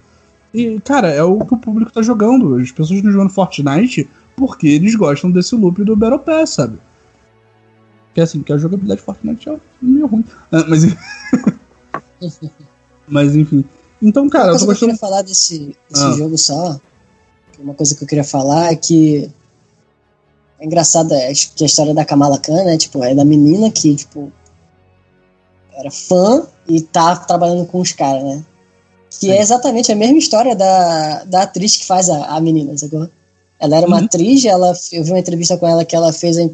E, 0.53 0.79
cara, 0.81 1.09
é 1.09 1.23
o 1.23 1.39
que 1.39 1.53
o 1.53 1.57
público 1.57 1.91
tá 1.91 2.01
jogando. 2.01 2.55
As 2.55 2.71
pessoas 2.71 2.97
estão 2.97 3.11
jogando 3.11 3.29
Fortnite 3.29 4.09
porque 4.35 4.67
eles 4.67 4.95
gostam 4.95 5.31
desse 5.31 5.55
loop 5.55 5.83
do 5.83 5.95
Battle 5.95 6.19
Pass, 6.19 6.51
sabe? 6.51 6.77
Que 8.13 8.21
assim, 8.21 8.41
que 8.41 8.51
a 8.51 8.57
jogabilidade 8.57 8.99
de 8.99 9.05
Fortnite 9.05 9.49
é 9.49 9.59
meio 9.81 10.07
ruim. 10.07 10.25
Ah, 10.51 10.65
mas. 10.67 10.85
mas 13.07 13.35
enfim. 13.35 13.63
Então, 14.01 14.29
cara, 14.29 14.51
uma 14.51 14.51
coisa 14.51 14.63
eu 14.63 14.67
tô 14.67 14.71
gostando. 14.71 14.77
Que 14.77 14.85
eu 14.85 14.87
queria 14.89 14.97
falar 14.97 15.21
desse, 15.21 15.75
desse 15.89 16.03
ah. 16.03 16.11
jogo 16.11 16.37
só. 16.37 16.79
Uma 17.59 17.73
coisa 17.73 17.95
que 17.95 18.03
eu 18.03 18.07
queria 18.07 18.23
falar 18.23 18.71
é 18.71 18.75
que 18.75 19.29
é 20.59 20.65
engraçado 20.65 21.13
é, 21.13 21.31
que 21.33 21.63
a 21.63 21.67
história 21.67 21.93
da 21.93 22.05
Kamala 22.05 22.37
Khan, 22.37 22.63
né? 22.63 22.77
Tipo, 22.77 23.03
é 23.03 23.15
da 23.15 23.23
menina 23.23 23.71
que, 23.71 23.95
tipo, 23.95 24.31
era 25.73 25.89
fã 25.89 26.45
e 26.67 26.81
tá 26.81 27.15
trabalhando 27.15 27.65
com 27.65 27.79
os 27.79 27.93
caras, 27.93 28.23
né? 28.23 28.43
Que 29.09 29.27
Sim. 29.27 29.31
é 29.31 29.41
exatamente 29.41 29.91
a 29.91 29.95
mesma 29.95 30.17
história 30.17 30.55
da, 30.55 31.23
da 31.23 31.43
atriz 31.43 31.77
que 31.77 31.85
faz 31.85 32.09
a, 32.09 32.25
a 32.25 32.39
menina, 32.39 32.77
sacou? 32.77 33.09
Ela 33.59 33.77
era 33.77 33.87
uma 33.87 33.97
uhum. 33.97 34.05
atriz, 34.05 34.45
ela, 34.45 34.73
eu 34.91 35.03
vi 35.03 35.11
uma 35.11 35.19
entrevista 35.19 35.57
com 35.57 35.67
ela 35.67 35.83
que 35.83 35.95
ela 35.95 36.13
fez 36.13 36.37
a, 36.37 36.49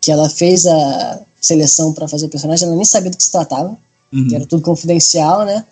que 0.00 0.10
ela 0.10 0.28
fez 0.28 0.66
a 0.66 1.20
seleção 1.40 1.92
para 1.92 2.08
fazer 2.08 2.26
o 2.26 2.28
personagem, 2.28 2.66
ela 2.66 2.76
nem 2.76 2.84
sabia 2.84 3.10
do 3.10 3.16
que 3.16 3.22
se 3.22 3.30
tratava, 3.30 3.76
uhum. 4.12 4.28
que 4.28 4.34
era 4.34 4.46
tudo 4.46 4.62
confidencial, 4.62 5.44
né? 5.44 5.64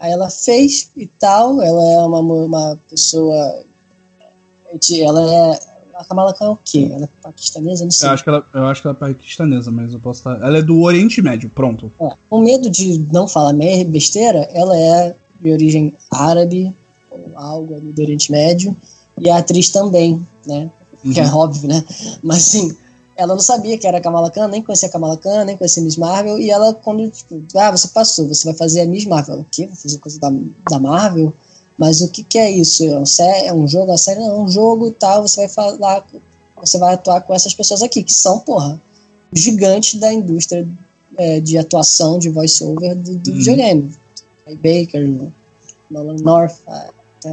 Aí 0.00 0.12
ela 0.12 0.30
fez 0.30 0.90
e 0.96 1.06
tal, 1.06 1.60
ela 1.60 1.84
é 1.84 1.98
uma, 1.98 2.20
uma 2.20 2.78
pessoa. 2.88 3.64
Ela 5.02 5.22
é 5.22 5.60
a 5.98 6.04
Kamala 6.04 6.32
Khan 6.32 6.46
é 6.46 6.50
o 6.50 6.58
quê? 6.64 6.90
Ela 6.92 7.04
é 7.06 7.08
paquistanesa? 7.20 7.84
Não 7.84 7.90
sei. 7.90 8.08
Eu 8.08 8.12
acho 8.12 8.22
que 8.22 8.28
ela, 8.30 8.46
eu 8.54 8.66
acho 8.66 8.80
que 8.80 8.86
ela 8.86 8.96
é 8.96 9.00
paquistanesa, 9.00 9.70
mas 9.70 9.92
eu 9.92 9.98
posso 9.98 10.20
estar. 10.20 10.40
Ela 10.46 10.58
é 10.58 10.62
do 10.62 10.80
Oriente 10.82 11.20
Médio, 11.20 11.50
pronto. 11.50 11.90
É, 12.00 12.08
com 12.30 12.40
medo 12.40 12.70
de 12.70 12.98
não 13.12 13.26
falar 13.26 13.52
besteira, 13.86 14.48
ela 14.52 14.78
é 14.78 15.16
de 15.40 15.52
origem 15.52 15.92
árabe, 16.10 16.72
ou 17.10 17.30
algo 17.34 17.74
ali 17.74 17.92
do 17.92 18.00
Oriente 18.00 18.30
Médio, 18.30 18.76
e 19.18 19.28
a 19.28 19.38
atriz 19.38 19.70
também, 19.70 20.24
né? 20.46 20.70
Uhum. 21.04 21.12
Que 21.12 21.20
é 21.20 21.26
óbvio, 21.26 21.68
né? 21.68 21.84
Mas 22.22 22.38
assim, 22.38 22.76
ela 23.18 23.34
não 23.34 23.40
sabia 23.40 23.76
que 23.76 23.84
era 23.84 23.98
a 23.98 24.00
Kamala 24.00 24.30
Khan, 24.30 24.46
nem 24.46 24.62
conhecia 24.62 24.88
a 24.88 24.92
Kamala 24.92 25.16
Khan, 25.16 25.44
nem 25.44 25.56
conhecia 25.56 25.82
a 25.82 25.84
Miss 25.84 25.96
Marvel, 25.96 26.38
e 26.38 26.50
ela, 26.50 26.72
quando, 26.72 27.10
tipo, 27.10 27.42
ah, 27.56 27.72
você 27.72 27.88
passou, 27.88 28.28
você 28.28 28.44
vai 28.44 28.54
fazer 28.54 28.82
a 28.82 28.86
Miss 28.86 29.04
Marvel. 29.06 29.40
O 29.40 29.46
quê? 29.50 29.66
Vai 29.66 29.74
fazer 29.74 29.98
coisa 29.98 30.20
da, 30.20 30.30
da 30.70 30.78
Marvel? 30.78 31.34
Mas 31.76 32.00
o 32.00 32.08
que, 32.08 32.22
que 32.22 32.38
é 32.38 32.48
isso? 32.48 32.84
É 32.84 32.96
um, 32.96 33.04
é 33.44 33.52
um 33.52 33.66
jogo? 33.66 33.86
É 33.86 33.90
uma 33.90 33.98
série? 33.98 34.20
Não, 34.20 34.38
é 34.38 34.40
um 34.42 34.48
jogo 34.48 34.86
e 34.86 34.92
tal. 34.92 35.22
Você 35.22 35.40
vai 35.40 35.48
falar, 35.48 36.06
você 36.60 36.78
vai 36.78 36.94
atuar 36.94 37.20
com 37.22 37.34
essas 37.34 37.52
pessoas 37.52 37.82
aqui, 37.82 38.04
que 38.04 38.12
são, 38.12 38.38
porra, 38.38 38.80
gigantes 39.32 39.98
da 39.98 40.12
indústria 40.12 40.66
é, 41.16 41.40
de 41.40 41.58
atuação, 41.58 42.20
de 42.20 42.30
voice-over 42.30 42.94
do, 42.94 43.16
do 43.16 43.30
uhum. 43.30 43.36
videogame. 43.36 43.96
Baker, 44.46 45.32
Nolan 45.90 46.16
North, 46.22 46.56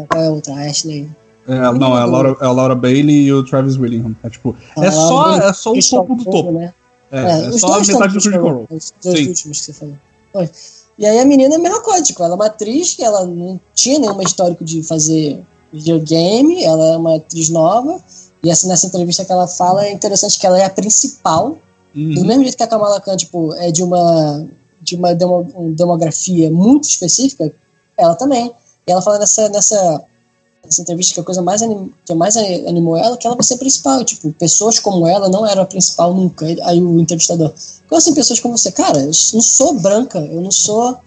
qual 0.10 0.24
é 0.24 0.28
a 0.28 0.32
outra? 0.32 0.56
Ashley. 0.56 1.08
É, 1.48 1.60
não, 1.74 1.98
é 1.98 2.02
a, 2.02 2.06
Laura, 2.06 2.38
é 2.42 2.46
a 2.46 2.52
Laura 2.52 2.76
Bailey 2.76 3.26
e 3.26 3.34
o 3.34 3.44
Travis 3.44 3.78
Willingham. 3.78 4.16
É 4.24 4.30
tipo, 4.30 4.56
é 4.78 4.90
só, 4.90 5.36
é 5.36 5.54
só 5.54 5.72
o 5.72 5.80
topo 5.80 6.16
do 6.16 6.26
topo. 6.26 6.52
Né? 6.52 6.74
É, 7.12 7.20
é, 7.20 7.46
é 7.46 7.52
só 7.52 7.74
a 7.74 7.80
metade 7.80 8.14
do 8.14 8.22
Critical 8.22 8.54
Role. 8.54 8.68
Os 8.72 8.94
dois 9.04 9.20
Sim. 9.20 9.28
últimos 9.28 9.60
que 9.60 9.66
você 9.66 9.74
falou. 9.74 9.96
Foi. 10.34 10.50
E 10.98 11.06
aí 11.06 11.20
a 11.20 11.26
menina 11.26 11.56
é 11.56 11.58
a 11.58 11.62
mesma 11.62 11.82
coisa, 11.82 12.02
tipo, 12.04 12.24
ela 12.24 12.34
é 12.34 12.36
uma 12.36 12.46
atriz 12.46 12.94
que 12.94 13.04
ela 13.04 13.26
não 13.26 13.60
tinha 13.74 14.00
nenhum 14.00 14.22
histórico 14.22 14.64
de 14.64 14.82
fazer 14.82 15.44
videogame, 15.72 16.64
ela 16.64 16.94
é 16.94 16.98
uma 16.98 17.18
atriz 17.18 17.50
nova, 17.50 18.02
e 18.42 18.50
essa, 18.50 18.68
nessa 18.68 18.88
entrevista 18.88 19.26
que 19.26 19.32
ela 19.32 19.46
fala 19.46 19.86
é 19.86 19.92
interessante 19.92 20.40
que 20.40 20.48
ela 20.48 20.58
é 20.58 20.64
a 20.64 20.70
principal, 20.70 21.58
uhum. 21.94 22.14
do 22.14 22.26
mesmo 22.26 22.44
jeito 22.44 22.56
que 22.56 22.64
a 22.64 22.68
Kamala 22.68 23.02
Khan, 23.02 23.18
tipo, 23.18 23.54
é 23.56 23.72
de 23.72 23.84
uma, 23.84 24.48
de 24.82 24.96
uma 24.96 25.14
demo, 25.14 25.74
demografia 25.76 26.50
muito 26.50 26.86
específica, 26.86 27.52
ela 27.98 28.16
também. 28.16 28.54
E 28.88 28.92
ela 28.92 29.02
fala 29.02 29.20
nessa, 29.20 29.50
nessa 29.50 30.02
essa 30.68 30.82
entrevista 30.82 31.14
que 31.14 31.20
a 31.20 31.24
coisa 31.24 31.42
mais 31.42 31.62
anim, 31.62 31.92
que 32.06 32.14
mais 32.14 32.36
animou 32.38 32.98
ela 32.98 33.18
que 33.18 33.26
ela 33.26 33.36
vai 33.36 33.44
ser 33.44 33.58
principal. 33.58 34.04
Tipo, 34.04 34.32
pessoas 34.34 34.80
como 34.80 35.08
ela 35.08 35.30
não 35.30 35.46
eram 35.46 35.64
a 35.64 35.66
principal 35.66 36.14
nunca. 36.14 36.46
Aí 36.64 36.82
o 36.82 37.00
entrevistador, 37.00 37.54
como 37.88 37.98
assim 37.98 38.14
pessoas 38.14 38.40
como 38.40 38.58
você? 38.58 38.72
Cara, 38.72 39.00
eu 39.00 39.08
não 39.08 39.42
sou 39.42 39.74
branca, 39.74 40.20
eu 40.20 40.42
não 40.42 40.52
sou 40.52 40.98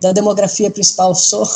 da 0.00 0.12
demografia 0.12 0.70
principal, 0.70 1.10
eu 1.10 1.14
sou 1.14 1.48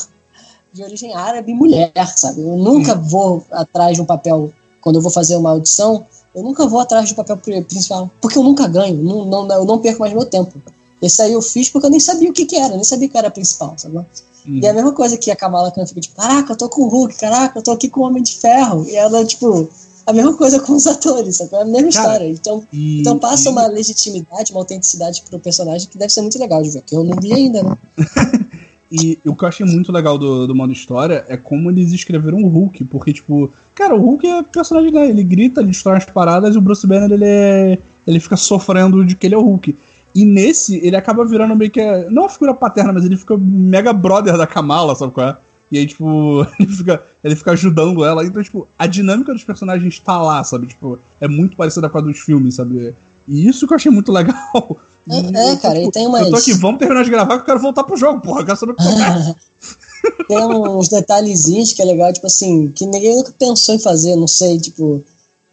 de 0.72 0.82
origem 0.82 1.14
árabe 1.14 1.52
e 1.52 1.54
mulher, 1.54 1.92
sabe? 2.16 2.40
Eu 2.40 2.56
nunca 2.56 2.94
hum. 2.96 3.02
vou 3.02 3.44
atrás 3.50 3.96
de 3.96 4.02
um 4.02 4.04
papel, 4.04 4.52
quando 4.80 4.96
eu 4.96 5.02
vou 5.02 5.10
fazer 5.10 5.36
uma 5.36 5.50
audição, 5.50 6.04
eu 6.34 6.42
nunca 6.42 6.66
vou 6.66 6.80
atrás 6.80 7.08
do 7.08 7.14
papel 7.14 7.36
principal, 7.36 8.10
porque 8.20 8.36
eu 8.36 8.42
nunca 8.42 8.66
ganho, 8.66 8.96
não, 8.96 9.24
não, 9.24 9.48
eu 9.56 9.64
não 9.64 9.78
perco 9.78 10.00
mais 10.00 10.12
meu 10.12 10.24
tempo. 10.24 10.60
Esse 11.00 11.22
aí 11.22 11.32
eu 11.32 11.40
fiz 11.40 11.70
porque 11.70 11.86
eu 11.86 11.90
nem 11.90 12.00
sabia 12.00 12.28
o 12.28 12.32
que, 12.32 12.44
que 12.44 12.56
era, 12.56 12.74
nem 12.74 12.82
sabia 12.82 13.08
que 13.08 13.16
era 13.16 13.30
principal, 13.30 13.74
sabe? 13.76 14.04
Hum. 14.46 14.60
E 14.62 14.66
é 14.66 14.70
a 14.70 14.74
mesma 14.74 14.92
coisa 14.92 15.16
que 15.16 15.30
a 15.30 15.36
Kamala 15.36 15.70
Khan 15.70 15.86
fica 15.86 16.00
tipo, 16.00 16.16
caraca, 16.16 16.52
eu 16.52 16.56
tô 16.56 16.68
com 16.68 16.82
o 16.82 16.88
Hulk, 16.88 17.16
caraca, 17.16 17.58
eu 17.58 17.62
tô 17.62 17.70
aqui 17.72 17.88
com 17.88 18.00
o 18.00 18.04
Homem 18.04 18.22
de 18.22 18.36
Ferro. 18.36 18.86
E 18.88 18.94
ela, 18.94 19.24
tipo, 19.24 19.68
a 20.06 20.12
mesma 20.12 20.34
coisa 20.34 20.60
com 20.60 20.74
os 20.74 20.86
atores, 20.88 21.36
sabe? 21.36 21.54
É 21.54 21.62
a 21.62 21.64
mesma 21.64 21.90
Cara, 21.90 22.24
história. 22.24 22.28
Então, 22.28 22.62
e, 22.72 23.00
então 23.00 23.18
passa 23.18 23.48
e... 23.48 23.52
uma 23.52 23.66
legitimidade, 23.66 24.52
uma 24.52 24.60
autenticidade 24.60 25.22
pro 25.28 25.38
personagem 25.38 25.88
que 25.88 25.98
deve 25.98 26.12
ser 26.12 26.20
muito 26.20 26.38
legal 26.38 26.62
de 26.62 26.70
ver, 26.70 26.82
que 26.82 26.94
eu 26.94 27.04
não 27.04 27.16
vi 27.20 27.32
ainda, 27.32 27.62
né? 27.62 27.76
E 28.92 29.18
o 29.26 29.34
que 29.34 29.42
eu 29.42 29.48
achei 29.48 29.66
muito 29.66 29.90
legal 29.90 30.16
do, 30.16 30.46
do 30.46 30.54
modo 30.54 30.72
história 30.72 31.24
é 31.28 31.36
como 31.36 31.68
eles 31.68 31.90
escreveram 31.90 32.38
o 32.44 32.46
Hulk, 32.46 32.84
porque, 32.84 33.12
tipo, 33.12 33.50
cara, 33.74 33.92
o 33.92 34.00
Hulk 34.00 34.24
é 34.24 34.42
personagem, 34.44 34.92
né? 34.92 35.08
Ele 35.08 35.24
grita, 35.24 35.60
ele 35.60 35.70
destrói 35.70 35.96
as 35.96 36.04
paradas 36.04 36.54
e 36.54 36.58
o 36.58 36.60
Bruce 36.60 36.86
Banner, 36.86 37.10
ele 37.10 37.24
é. 37.24 37.78
Ele 38.06 38.20
fica 38.20 38.36
sofrendo 38.36 39.04
de 39.04 39.16
que 39.16 39.26
ele 39.26 39.34
é 39.34 39.38
o 39.38 39.42
Hulk. 39.42 39.74
E 40.14 40.24
nesse, 40.24 40.76
ele 40.86 40.96
acaba 40.96 41.24
virando 41.24 41.56
meio 41.56 41.70
que. 41.70 41.80
Não 42.10 42.26
a 42.26 42.28
figura 42.28 42.54
paterna, 42.54 42.92
mas 42.92 43.04
ele 43.04 43.16
fica 43.16 43.36
mega 43.36 43.92
brother 43.92 44.36
da 44.36 44.46
Kamala, 44.46 44.94
sabe 44.94 45.12
qual 45.12 45.28
é? 45.28 45.36
E 45.72 45.78
aí, 45.78 45.86
tipo, 45.86 46.46
ele 46.60 46.72
fica, 46.72 47.02
ele 47.22 47.36
fica 47.36 47.50
ajudando 47.52 48.04
ela. 48.04 48.24
Então, 48.24 48.42
tipo, 48.42 48.68
a 48.78 48.86
dinâmica 48.86 49.32
dos 49.32 49.42
personagens 49.42 49.98
tá 49.98 50.20
lá, 50.22 50.44
sabe? 50.44 50.68
Tipo, 50.68 50.98
é 51.20 51.26
muito 51.26 51.56
parecida 51.56 51.88
com 51.88 51.98
a 51.98 52.00
dos 52.00 52.18
filmes, 52.20 52.54
sabe? 52.54 52.94
E 53.26 53.48
isso 53.48 53.66
que 53.66 53.72
eu 53.72 53.76
achei 53.76 53.90
muito 53.90 54.12
legal. 54.12 54.76
É, 55.08 55.18
é 55.18 55.56
cara, 55.56 55.74
tipo, 55.74 55.88
e 55.88 55.92
tem 55.92 56.08
mais. 56.08 56.26
Eu 56.26 56.32
tô 56.32 56.38
aqui, 56.38 56.52
vamos 56.54 56.78
terminar 56.78 57.04
de 57.04 57.10
gravar 57.10 57.34
que 57.36 57.42
eu 57.42 57.46
quero 57.46 57.60
voltar 57.60 57.84
pro 57.84 57.96
jogo, 57.96 58.20
porra. 58.20 58.40
Eu 58.40 58.46
quero 58.46 58.58
saber 58.58 58.74
Tem 60.28 60.38
uns 60.38 60.88
detalhezinhos 60.88 61.72
que 61.72 61.82
é 61.82 61.84
legal, 61.84 62.12
tipo 62.12 62.26
assim, 62.26 62.70
que 62.70 62.86
ninguém 62.86 63.16
nunca 63.16 63.32
pensou 63.38 63.74
em 63.74 63.78
fazer, 63.78 64.16
não 64.16 64.28
sei, 64.28 64.58
tipo. 64.58 65.04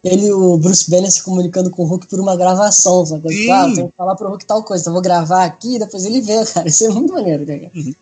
Ele 0.02 0.26
e 0.26 0.32
o 0.32 0.56
Bruce 0.56 0.90
Banner 0.90 1.10
se 1.10 1.22
comunicando 1.22 1.70
com 1.70 1.82
o 1.82 1.86
Hulk 1.86 2.08
por 2.08 2.18
uma 2.18 2.36
gravação, 2.36 3.06
sabe? 3.06 3.28
Tipo, 3.28 3.52
ah, 3.52 3.72
que 3.72 3.96
falar 3.96 4.16
pro 4.16 4.28
Hulk 4.28 4.44
tal 4.44 4.64
coisa, 4.64 4.82
então 4.82 4.92
vou 4.92 5.02
gravar 5.02 5.44
aqui, 5.44 5.78
depois 5.78 6.04
ele 6.04 6.20
vê, 6.20 6.44
cara. 6.52 6.68
Isso 6.68 6.84
é 6.84 6.88
muito 6.88 7.12
maneiro, 7.12 7.46
cara. 7.46 7.70
Uhum. 7.74 7.94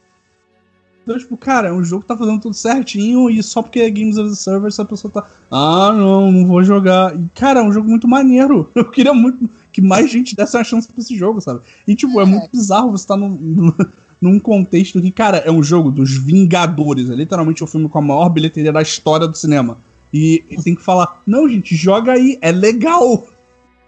Então, 1.03 1.19
tipo, 1.19 1.37
cara, 1.37 1.69
é 1.69 1.73
um 1.73 1.83
jogo 1.83 2.03
que 2.03 2.09
tá 2.09 2.17
fazendo 2.17 2.41
tudo 2.41 2.55
certinho 2.55 3.29
e 3.29 3.43
só 3.43 3.63
porque 3.63 3.81
é 3.81 3.91
Games 3.91 4.17
as 4.17 4.33
a 4.33 4.37
Service 4.37 4.81
a 4.81 4.85
pessoa 4.85 5.11
tá. 5.11 5.29
Ah, 5.51 5.93
não, 5.93 6.31
não 6.31 6.47
vou 6.47 6.63
jogar. 6.63 7.19
E, 7.19 7.27
cara, 7.35 7.61
é 7.61 7.63
um 7.63 7.73
jogo 7.73 7.89
muito 7.89 8.07
maneiro. 8.07 8.71
Eu 8.77 8.91
queria 8.91 9.13
muito 9.13 9.49
que 9.73 9.81
mais 9.83 10.11
gente 10.11 10.37
desse 10.37 10.57
uma 10.57 10.65
chance 10.65 10.87
pra 10.87 11.03
esse 11.03 11.17
jogo, 11.17 11.41
sabe? 11.41 11.61
E, 11.87 11.95
tipo, 11.95 12.21
é, 12.21 12.23
é 12.23 12.27
muito 12.27 12.49
bizarro 12.51 12.91
você 12.91 13.07
tá 13.07 13.17
num, 13.17 13.73
num 14.21 14.39
contexto 14.39 15.01
que, 15.01 15.11
cara, 15.11 15.39
é 15.39 15.51
um 15.51 15.63
jogo 15.63 15.91
dos 15.91 16.17
Vingadores. 16.17 17.11
É 17.11 17.15
literalmente 17.15 17.63
o 17.63 17.65
um 17.65 17.69
filme 17.69 17.89
com 17.89 17.99
a 17.99 18.03
maior 18.03 18.29
bilheteria 18.29 18.73
da 18.73 18.83
história 18.83 19.27
do 19.27 19.37
cinema. 19.37 19.79
E, 20.13 20.45
e 20.51 20.63
tem 20.63 20.75
que 20.75 20.83
falar, 20.83 21.23
não, 21.27 21.49
gente, 21.49 21.75
joga 21.77 22.13
aí, 22.13 22.39
é 22.41 22.51
legal. 22.51 23.27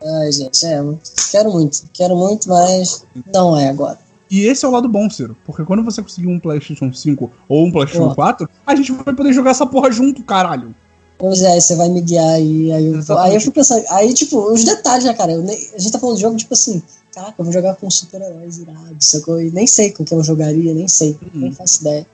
Ai, 0.05 0.33
gente, 0.33 0.65
é, 0.67 0.83
quero 1.31 1.53
muito, 1.53 1.83
quero 1.93 2.17
muito, 2.17 2.49
mas 2.49 3.05
não 3.33 3.59
é 3.59 3.69
agora. 3.69 3.99
E 4.31 4.47
esse 4.47 4.65
é 4.65 4.69
o 4.69 4.71
lado 4.71 4.89
bom, 4.89 5.11
Ciro. 5.11 5.37
Porque 5.45 5.65
quando 5.65 5.85
você 5.85 6.01
conseguir 6.01 6.29
um 6.29 6.41
PlayStation 6.41 6.93
5 6.93 7.31
ou 7.49 7.67
um 7.67 7.71
PlayStation 7.71 8.15
4, 8.15 8.49
a 8.67 8.75
gente 8.75 8.91
vai 8.93 9.15
poder 9.15 9.33
jogar 9.33 9.51
essa 9.51 9.67
porra 9.67 9.93
junto, 9.93 10.25
caralho. 10.25 10.75
Pois 11.19 11.43
é, 11.43 11.61
você 11.61 11.77
vai 11.77 11.89
me 11.89 12.01
guiar 12.01 12.31
aí. 12.31 12.73
Aí 12.73 12.87
eu, 12.87 13.19
aí 13.19 13.35
eu 13.35 13.41
fico 13.41 13.53
pensando. 13.53 13.85
Aí, 13.91 14.13
tipo, 14.15 14.39
os 14.51 14.65
detalhes, 14.65 15.05
né, 15.05 15.15
cara? 15.15 15.37
Nem, 15.37 15.57
a 15.75 15.79
gente 15.79 15.93
tá 15.93 15.99
falando 15.99 16.17
de 16.17 16.23
jogo, 16.23 16.37
tipo 16.37 16.55
assim. 16.55 16.83
Caraca, 17.15 17.35
eu 17.39 17.45
vou 17.45 17.53
jogar 17.53 17.77
com 17.77 17.91
super-heróis 17.91 18.59
irados, 18.59 19.07
sacou? 19.07 19.41
E 19.41 19.51
nem 19.51 19.67
sei 19.67 19.93
com 19.93 20.03
quem 20.03 20.17
eu 20.17 20.25
jogaria, 20.25 20.73
nem 20.73 20.89
sei. 20.89 21.17
Hum. 21.23 21.31
Nem 21.35 21.53
faço 21.53 21.83
ideia. 21.83 22.07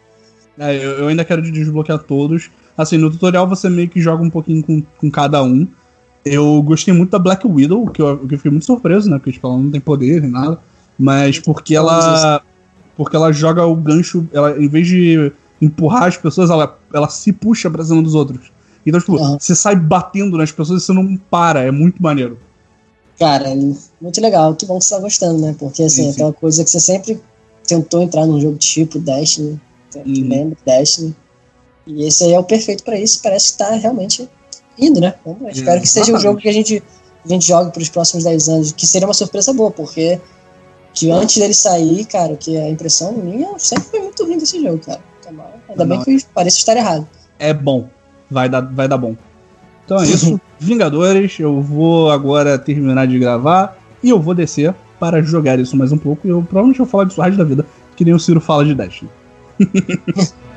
É, 0.58 0.76
eu, 0.76 0.90
eu, 0.98 1.08
ainda 1.08 1.24
quero 1.24 1.40
desbloquear 1.40 2.00
todos. 2.00 2.50
Assim, 2.78 2.96
no 2.96 3.10
tutorial 3.10 3.46
você 3.46 3.68
meio 3.68 3.90
que 3.90 4.00
joga 4.00 4.22
um 4.22 4.30
pouquinho 4.30 4.62
com, 4.62 4.82
com 4.98 5.10
cada 5.10 5.42
um. 5.42 5.66
Eu 6.24 6.62
gostei 6.62 6.94
muito 6.94 7.10
da 7.10 7.18
Black 7.18 7.46
Widow, 7.46 7.88
que 7.88 8.00
eu, 8.00 8.18
que 8.18 8.34
eu 8.34 8.38
fiquei 8.38 8.50
muito 8.50 8.64
surpreso, 8.64 9.10
né? 9.10 9.18
Porque, 9.18 9.32
tipo, 9.32 9.46
ela 9.46 9.58
não 9.58 9.70
tem 9.70 9.80
poder 9.80 10.22
nem 10.22 10.30
nada 10.30 10.58
mas 10.98 11.38
porque 11.38 11.76
ela 11.76 12.42
porque 12.96 13.14
ela 13.14 13.30
joga 13.30 13.64
o 13.64 13.76
gancho, 13.76 14.26
ela 14.32 14.60
em 14.60 14.66
vez 14.66 14.88
de 14.88 15.30
empurrar 15.62 16.04
as 16.04 16.16
pessoas, 16.16 16.50
ela, 16.50 16.76
ela 16.92 17.08
se 17.08 17.32
puxa 17.32 17.70
pra 17.70 17.84
cima 17.84 18.02
dos 18.02 18.14
outros. 18.14 18.50
Então, 18.84 18.98
tipo, 18.98 19.16
uhum. 19.16 19.38
você 19.38 19.54
sai 19.54 19.76
batendo 19.76 20.36
nas 20.36 20.50
pessoas 20.50 20.82
e 20.82 20.86
você 20.86 20.92
não 20.92 21.16
para, 21.16 21.60
é 21.60 21.70
muito 21.70 22.02
maneiro. 22.02 22.38
Cara, 23.16 23.50
muito 24.00 24.20
legal, 24.20 24.54
que 24.54 24.66
bom 24.66 24.78
que 24.78 24.84
você 24.84 24.94
tá 24.94 25.00
gostando, 25.00 25.40
né? 25.40 25.54
Porque 25.56 25.82
assim, 25.84 26.02
sim, 26.02 26.08
é 26.08 26.12
aquela 26.12 26.32
coisa 26.32 26.64
que 26.64 26.70
você 26.70 26.80
sempre 26.80 27.20
tentou 27.64 28.02
entrar 28.02 28.26
num 28.26 28.40
jogo 28.40 28.56
tipo 28.56 28.98
Destiny, 28.98 29.60
uhum. 29.94 30.28
lembra 30.28 30.58
Destiny. 30.66 31.14
E 31.88 32.06
esse 32.06 32.24
aí 32.24 32.34
é 32.34 32.38
o 32.38 32.44
perfeito 32.44 32.84
para 32.84 33.00
isso, 33.00 33.20
parece 33.22 33.52
que 33.52 33.58
tá 33.58 33.70
realmente 33.70 34.28
indo, 34.78 35.00
né? 35.00 35.14
Espero 35.50 35.80
que 35.80 35.88
seja 35.88 36.14
um 36.14 36.20
jogo 36.20 36.38
que 36.38 36.48
a 36.48 36.52
gente, 36.52 36.82
a 37.24 37.28
gente 37.28 37.48
jogue 37.48 37.72
pros 37.72 37.88
próximos 37.88 38.24
10 38.24 38.48
anos, 38.50 38.72
que 38.72 38.86
seria 38.86 39.08
uma 39.08 39.14
surpresa 39.14 39.54
boa, 39.54 39.70
porque 39.70 40.20
que 40.92 41.10
antes 41.10 41.38
dele 41.38 41.54
sair, 41.54 42.04
cara, 42.04 42.36
que 42.36 42.58
a 42.58 42.68
impressão 42.68 43.12
minha 43.12 43.58
sempre 43.58 43.84
foi 43.84 44.00
muito 44.00 44.22
ruim 44.24 44.36
desse 44.36 44.62
jogo, 44.62 44.78
cara. 44.78 45.00
Ainda 45.68 45.84
não, 45.84 45.96
bem 45.96 46.04
que 46.04 46.26
parece 46.34 46.58
estar 46.58 46.76
errado. 46.76 47.08
É 47.38 47.54
bom. 47.54 47.88
Vai 48.30 48.48
dar, 48.48 48.60
vai 48.60 48.86
dar 48.86 48.98
bom. 48.98 49.16
Então 49.84 49.98
é 49.98 50.04
isso. 50.04 50.38
Vingadores, 50.60 51.38
eu 51.38 51.62
vou 51.62 52.10
agora 52.10 52.58
terminar 52.58 53.06
de 53.06 53.18
gravar 53.18 53.78
e 54.02 54.10
eu 54.10 54.20
vou 54.20 54.34
descer 54.34 54.74
para 54.98 55.22
jogar 55.22 55.58
isso 55.58 55.76
mais 55.76 55.92
um 55.92 55.98
pouco. 55.98 56.26
E 56.26 56.30
eu 56.30 56.42
provavelmente 56.42 56.78
vou 56.78 56.86
falar 56.86 57.04
disso 57.04 57.20
o 57.22 57.36
da 57.36 57.44
vida, 57.44 57.64
que 57.96 58.04
nem 58.04 58.12
o 58.12 58.18
Ciro 58.18 58.40
fala 58.40 58.64
de 58.64 58.74
Destiny. 58.74 59.10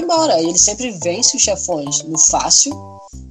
embora. 0.00 0.40
E 0.40 0.48
ele 0.48 0.58
sempre 0.58 0.90
vence 0.90 1.36
os 1.36 1.42
chefões 1.42 2.02
no 2.04 2.18
fácil. 2.18 2.72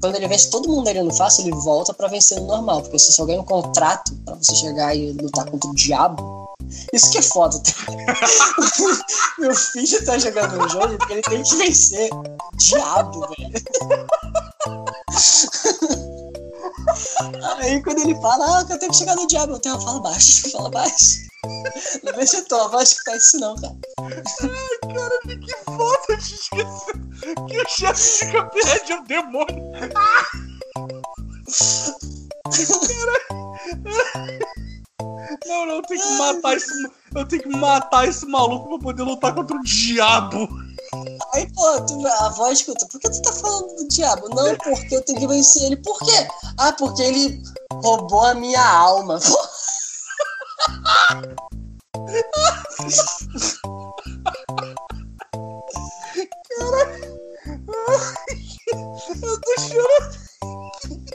Quando 0.01 0.15
ele 0.15 0.27
vence 0.27 0.49
todo 0.49 0.69
mundo 0.69 0.87
ali 0.87 1.01
no 1.01 1.13
fácil, 1.13 1.43
ele 1.43 1.55
volta 1.55 1.93
para 1.93 2.07
vencer 2.07 2.39
no 2.39 2.47
normal. 2.47 2.81
Porque 2.81 2.97
você 2.99 3.11
só 3.11 3.25
ganha 3.25 3.41
um 3.41 3.45
contrato 3.45 4.13
para 4.25 4.35
você 4.35 4.55
chegar 4.55 4.95
e 4.95 5.11
lutar 5.11 5.45
contra 5.49 5.69
o 5.69 5.75
diabo. 5.75 6.39
Isso 6.93 7.11
que 7.11 7.17
é 7.17 7.21
foda. 7.21 7.59
Tá? 7.59 7.71
Meu 9.39 9.55
filho 9.55 10.05
tá 10.05 10.17
jogando 10.17 10.63
um 10.63 10.69
jogo 10.69 10.97
porque 10.97 11.13
ele 11.13 11.21
tem 11.23 11.43
que 11.43 11.55
vencer 11.55 12.09
diabo, 12.57 13.27
velho. 13.27 13.53
Aí 17.57 17.81
quando 17.83 17.99
ele 17.99 18.15
fala, 18.21 18.59
ah, 18.59 18.65
eu 18.69 18.79
tenho 18.79 18.91
que 18.91 18.97
chegar 18.97 19.15
no 19.15 19.27
diabo, 19.27 19.53
eu 19.53 19.59
tenho 19.59 19.79
fala 19.81 20.01
baixo, 20.01 20.51
fala 20.51 20.69
baixo. 20.69 21.29
Não 22.03 22.13
deixa 22.13 22.39
a 22.39 22.45
tua 22.45 22.67
voz 22.67 22.91
escutar 22.91 23.15
isso 23.15 23.39
não, 23.39 23.55
cara. 23.55 23.75
Ai, 24.01 24.93
cara, 24.93 25.19
que 25.25 25.55
foda 25.63 26.17
de 26.17 26.33
esquecer 26.35 26.99
que 27.47 27.61
o 27.61 27.69
chefe 27.69 28.25
de 28.25 28.31
Cuphead 28.31 28.91
é 28.91 28.95
um 28.95 29.03
demônio. 29.05 29.71
Não, 35.45 35.65
não, 35.65 35.75
eu 35.75 35.81
tenho 35.83 36.01
que 36.01 36.13
matar 36.13 36.55
esse. 36.55 36.71
Eu 37.15 37.27
tenho 37.27 37.41
que 37.41 37.49
matar 37.49 38.07
esse 38.07 38.25
maluco 38.25 38.69
pra 38.69 38.79
poder 38.79 39.03
lutar 39.03 39.33
contra 39.33 39.57
o 39.57 39.63
diabo. 39.63 40.47
Aí, 41.33 41.51
pô, 41.53 41.81
tu, 41.81 42.07
a 42.07 42.29
voz 42.29 42.59
escuta, 42.59 42.85
por 42.87 42.99
que 42.99 43.09
tu 43.09 43.21
tá 43.21 43.31
falando 43.33 43.75
do 43.75 43.87
diabo? 43.87 44.29
Não, 44.29 44.55
porque 44.57 44.95
eu 44.95 45.01
tenho 45.03 45.19
que 45.19 45.27
vencer 45.27 45.63
ele. 45.63 45.77
Por 45.77 45.99
quê? 45.99 46.27
Ah, 46.57 46.73
porque 46.73 47.01
ele 47.01 47.41
roubou 47.73 48.25
a 48.25 48.33
minha 48.33 48.63
alma. 48.63 49.19
Caralho. 56.57 57.19
Eu 59.21 59.41
tô 59.41 59.61
chorando. 59.61 61.08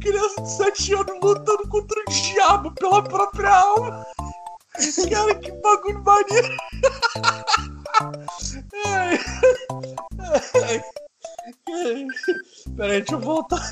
Criança 0.00 0.42
de 0.42 0.50
7 0.56 0.94
anos 0.94 1.20
lutando 1.22 1.68
contra 1.68 2.00
o 2.00 2.04
diabo 2.10 2.72
pela 2.74 3.02
própria 3.02 3.50
alma. 3.50 4.06
Cara, 5.10 5.34
que 5.36 5.50
bagulho 5.52 6.02
maneiro. 6.04 6.56
Ai. 8.84 9.18
Ai. 10.68 12.06
Peraí, 12.76 13.00
deixa 13.00 13.14
eu 13.14 13.20
voltar. 13.20 13.62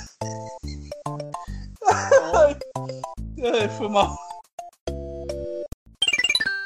Ai, 3.43 3.69
foi 3.77 3.89
mal. 3.89 4.17